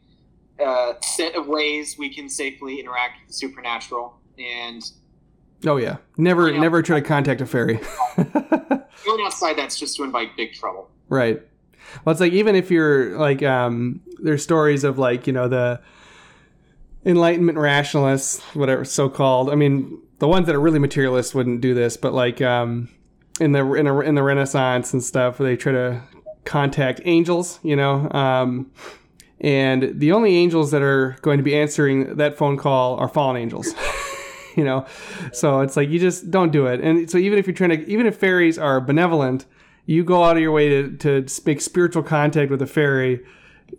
uh, 0.59 0.93
set 1.03 1.35
of 1.35 1.45
ways 1.45 1.97
we 1.99 2.11
can 2.11 2.27
safely 2.27 2.79
interact 2.79 3.19
with 3.19 3.27
the 3.27 3.33
supernatural. 3.33 4.19
And 4.39 4.81
oh 5.67 5.77
yeah, 5.77 5.97
never, 6.17 6.51
never 6.51 6.81
try 6.81 6.99
to 6.99 7.05
contact 7.05 7.41
a 7.41 7.45
fairy. 7.45 7.79
going 8.17 9.23
outside, 9.23 9.55
that's 9.55 9.77
just 9.77 9.97
to 9.97 10.03
invite 10.03 10.35
big 10.35 10.53
trouble. 10.53 10.89
Right. 11.09 11.39
Well, 12.03 12.11
it's 12.11 12.21
like 12.21 12.33
even 12.33 12.55
if 12.55 12.71
you're 12.71 13.15
like, 13.19 13.43
um, 13.43 14.01
there's 14.17 14.41
stories 14.41 14.83
of 14.83 14.97
like, 14.97 15.27
you 15.27 15.33
know, 15.33 15.47
the 15.47 15.79
Enlightenment 17.05 17.57
rationalists, 17.57 18.41
whatever 18.53 18.83
so 18.83 19.09
called. 19.09 19.49
I 19.49 19.55
mean, 19.55 20.01
the 20.19 20.27
ones 20.27 20.47
that 20.47 20.55
are 20.55 20.59
really 20.59 20.79
materialists 20.79 21.33
wouldn't 21.33 21.61
do 21.61 21.73
this, 21.73 21.97
but 21.97 22.13
like 22.13 22.41
um, 22.41 22.89
in 23.39 23.53
the 23.53 23.73
in, 23.73 23.87
a, 23.87 23.99
in 24.01 24.15
the 24.15 24.23
Renaissance 24.23 24.93
and 24.93 25.03
stuff, 25.03 25.37
they 25.37 25.55
try 25.55 25.71
to 25.71 26.01
contact 26.45 27.01
angels, 27.05 27.59
you 27.63 27.75
know. 27.75 28.09
Um, 28.11 28.71
and 29.39 29.99
the 29.99 30.11
only 30.11 30.35
angels 30.35 30.71
that 30.71 30.81
are 30.81 31.15
going 31.21 31.37
to 31.37 31.43
be 31.43 31.55
answering 31.55 32.17
that 32.17 32.37
phone 32.37 32.57
call 32.57 32.97
are 32.97 33.07
fallen 33.07 33.37
angels. 33.37 33.73
you 34.57 34.65
know, 34.65 34.85
so 35.31 35.61
it's 35.61 35.77
like 35.77 35.89
you 35.89 35.99
just 35.99 36.29
don't 36.29 36.51
do 36.51 36.65
it. 36.65 36.81
And 36.81 37.09
so 37.09 37.17
even 37.17 37.39
if 37.39 37.47
you're 37.47 37.53
trying 37.53 37.69
to, 37.69 37.89
even 37.89 38.05
if 38.05 38.17
fairies 38.17 38.57
are 38.57 38.81
benevolent, 38.81 39.45
you 39.85 40.03
go 40.03 40.23
out 40.23 40.35
of 40.35 40.41
your 40.41 40.51
way 40.51 40.69
to, 40.69 40.97
to 40.97 41.25
make 41.45 41.61
spiritual 41.61 42.03
contact 42.03 42.51
with 42.51 42.61
a 42.61 42.67
fairy, 42.67 43.21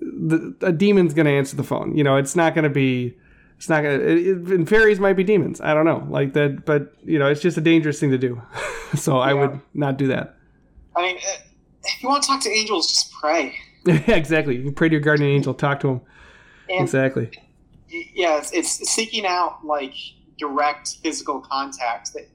the, 0.00 0.54
a 0.62 0.72
demon's 0.72 1.14
going 1.14 1.26
to 1.26 1.32
answer 1.32 1.56
the 1.56 1.64
phone. 1.64 1.96
You 1.96 2.04
know, 2.04 2.16
it's 2.16 2.36
not 2.36 2.54
going 2.54 2.64
to 2.64 2.70
be. 2.70 3.16
It's 3.56 3.68
not 3.68 3.82
gonna. 3.82 3.96
It, 3.98 4.26
it, 4.26 4.36
and 4.36 4.66
fairies 4.66 4.98
might 4.98 5.14
be 5.14 5.24
demons. 5.24 5.60
I 5.60 5.74
don't 5.74 5.84
know, 5.84 6.06
like 6.08 6.32
that. 6.32 6.64
But 6.64 6.94
you 7.04 7.18
know, 7.18 7.26
it's 7.26 7.42
just 7.42 7.58
a 7.58 7.60
dangerous 7.60 8.00
thing 8.00 8.10
to 8.10 8.18
do. 8.18 8.40
so 8.94 9.18
I 9.18 9.34
would 9.34 9.60
not 9.74 9.98
do 9.98 10.06
that. 10.06 10.36
I 10.96 11.02
mean, 11.02 11.16
uh, 11.16 11.42
if 11.84 12.02
you 12.02 12.08
want 12.08 12.22
to 12.22 12.26
talk 12.26 12.42
to 12.42 12.50
angels, 12.50 12.88
just 12.88 13.12
pray. 13.12 13.54
yeah, 13.84 14.00
exactly. 14.08 14.56
You 14.56 14.72
pray 14.72 14.88
to 14.88 14.94
your 14.94 15.02
guardian 15.02 15.30
angel. 15.30 15.52
Talk 15.52 15.80
to 15.80 15.88
him. 15.88 16.00
And 16.70 16.82
exactly. 16.82 17.30
yeah, 17.88 18.38
it's, 18.38 18.52
it's 18.52 18.88
seeking 18.88 19.26
out 19.26 19.64
like 19.64 19.94
direct 20.38 20.96
physical 21.02 21.40
contact. 21.40 22.14
That 22.14 22.28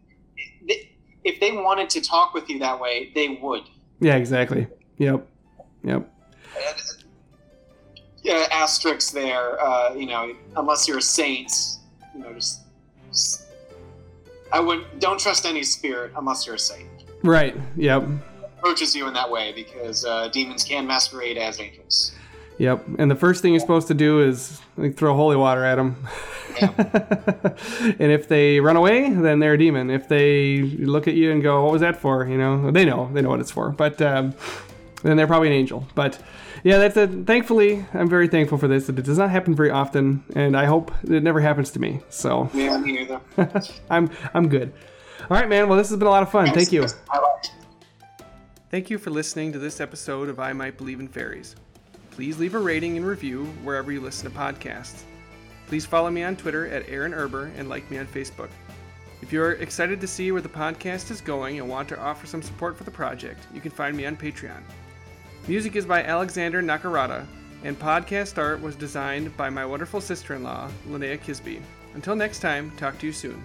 if 1.23 1.39
they 1.39 1.51
wanted 1.51 1.89
to 1.91 2.01
talk 2.01 2.33
with 2.33 2.49
you 2.49 2.59
that 2.59 2.79
way, 2.79 3.11
they 3.15 3.39
would. 3.41 3.63
Yeah, 3.99 4.15
exactly. 4.15 4.67
Yep. 4.97 5.27
Yep. 5.83 6.11
Yeah, 8.25 8.47
asterisks 8.49 9.11
there. 9.11 9.61
Uh, 9.63 9.93
you 9.93 10.07
know, 10.07 10.33
unless 10.55 10.87
you're 10.87 10.97
a 10.97 11.01
saint, 11.01 11.51
you 12.15 12.21
know, 12.21 12.33
just, 12.33 12.61
just 13.11 13.45
I 14.51 14.59
would 14.59 14.99
don't 14.99 15.19
trust 15.19 15.45
any 15.45 15.61
spirit 15.61 16.11
unless 16.17 16.47
you're 16.47 16.55
a 16.55 16.59
saint. 16.59 16.89
Right. 17.21 17.55
Yep. 17.77 18.07
Approaches 18.57 18.95
you 18.95 19.07
in 19.07 19.13
that 19.13 19.29
way 19.29 19.51
because 19.51 20.05
uh, 20.05 20.29
demons 20.29 20.63
can 20.63 20.87
masquerade 20.87 21.37
as 21.37 21.59
angels. 21.59 22.15
Yep. 22.57 22.85
And 22.97 23.11
the 23.11 23.15
first 23.15 23.43
thing 23.43 23.53
you're 23.53 23.59
supposed 23.59 23.89
to 23.89 23.93
do 23.93 24.21
is 24.21 24.59
like, 24.75 24.97
throw 24.97 25.15
holy 25.15 25.35
water 25.35 25.63
at 25.63 25.75
them. 25.75 25.95
Yeah. 26.59 26.71
and 27.99 28.11
if 28.11 28.27
they 28.27 28.59
run 28.59 28.75
away, 28.75 29.11
then 29.11 29.37
they're 29.37 29.53
a 29.53 29.57
demon. 29.59 29.91
If 29.91 30.07
they 30.07 30.61
look 30.63 31.07
at 31.07 31.13
you 31.13 31.31
and 31.31 31.43
go, 31.43 31.63
"What 31.63 31.73
was 31.73 31.81
that 31.81 32.01
for?" 32.01 32.25
You 32.25 32.39
know, 32.39 32.71
they 32.71 32.85
know. 32.85 33.11
They 33.13 33.21
know 33.21 33.29
what 33.29 33.39
it's 33.39 33.51
for. 33.51 33.69
But 33.69 34.01
um, 34.01 34.33
then 35.03 35.15
they're 35.15 35.27
probably 35.27 35.49
an 35.49 35.53
angel. 35.53 35.85
But 35.93 36.19
yeah, 36.65 36.79
that's 36.79 36.97
it. 36.97 37.27
Thankfully, 37.27 37.85
I'm 37.93 38.09
very 38.09 38.27
thankful 38.27 38.57
for 38.57 38.67
this. 38.67 38.89
It 38.89 38.95
does 38.95 39.19
not 39.19 39.29
happen 39.29 39.53
very 39.53 39.69
often, 39.69 40.23
and 40.35 40.57
I 40.57 40.65
hope 40.65 40.91
it 41.03 41.21
never 41.21 41.39
happens 41.39 41.69
to 41.71 41.79
me. 41.79 42.01
So 42.09 42.49
yeah, 42.55 42.75
me 42.79 42.93
neither. 42.93 43.21
I'm 43.91 44.09
I'm 44.33 44.49
good. 44.49 44.73
All 45.29 45.37
right, 45.37 45.47
man. 45.47 45.69
Well, 45.69 45.77
this 45.77 45.89
has 45.89 45.99
been 45.99 46.07
a 46.07 46.11
lot 46.11 46.23
of 46.23 46.31
fun. 46.31 46.51
Thank 46.51 46.71
you. 46.71 46.87
Thank 48.71 48.89
you 48.89 48.97
for 48.97 49.11
listening 49.11 49.51
to 49.53 49.59
this 49.59 49.79
episode 49.79 50.27
of 50.27 50.39
I 50.39 50.53
Might 50.53 50.75
Believe 50.75 50.99
in 50.99 51.07
Faeries. 51.07 51.55
Please 52.09 52.39
leave 52.39 52.55
a 52.55 52.59
rating 52.59 52.97
and 52.97 53.05
review 53.05 53.45
wherever 53.63 53.91
you 53.91 54.01
listen 54.01 54.31
to 54.31 54.35
podcasts. 54.35 55.03
Please 55.67 55.85
follow 55.85 56.09
me 56.09 56.23
on 56.23 56.35
Twitter 56.35 56.67
at 56.69 56.89
Aaron 56.89 57.13
Irber 57.13 57.51
and 57.57 57.69
like 57.69 57.91
me 57.91 57.99
on 57.99 58.07
Facebook. 58.07 58.49
If 59.21 59.31
you're 59.31 59.51
excited 59.51 60.01
to 60.01 60.07
see 60.07 60.31
where 60.31 60.41
the 60.41 60.49
podcast 60.49 61.11
is 61.11 61.21
going 61.21 61.59
and 61.59 61.69
want 61.69 61.87
to 61.89 61.99
offer 61.99 62.25
some 62.25 62.41
support 62.41 62.75
for 62.75 62.85
the 62.85 62.91
project, 62.91 63.45
you 63.53 63.61
can 63.61 63.69
find 63.69 63.95
me 63.95 64.07
on 64.07 64.17
Patreon. 64.17 64.63
Music 65.47 65.75
is 65.75 65.85
by 65.85 66.01
Alexander 66.01 66.63
Nakarada, 66.63 67.23
and 67.63 67.77
podcast 67.77 68.39
art 68.39 68.59
was 68.59 68.75
designed 68.75 69.37
by 69.37 69.47
my 69.47 69.63
wonderful 69.63 70.01
sister 70.01 70.33
in 70.33 70.41
law, 70.41 70.71
Linnea 70.89 71.19
Kisby. 71.19 71.61
Until 71.93 72.15
next 72.15 72.39
time, 72.39 72.71
talk 72.77 72.97
to 72.97 73.05
you 73.05 73.13
soon. 73.13 73.43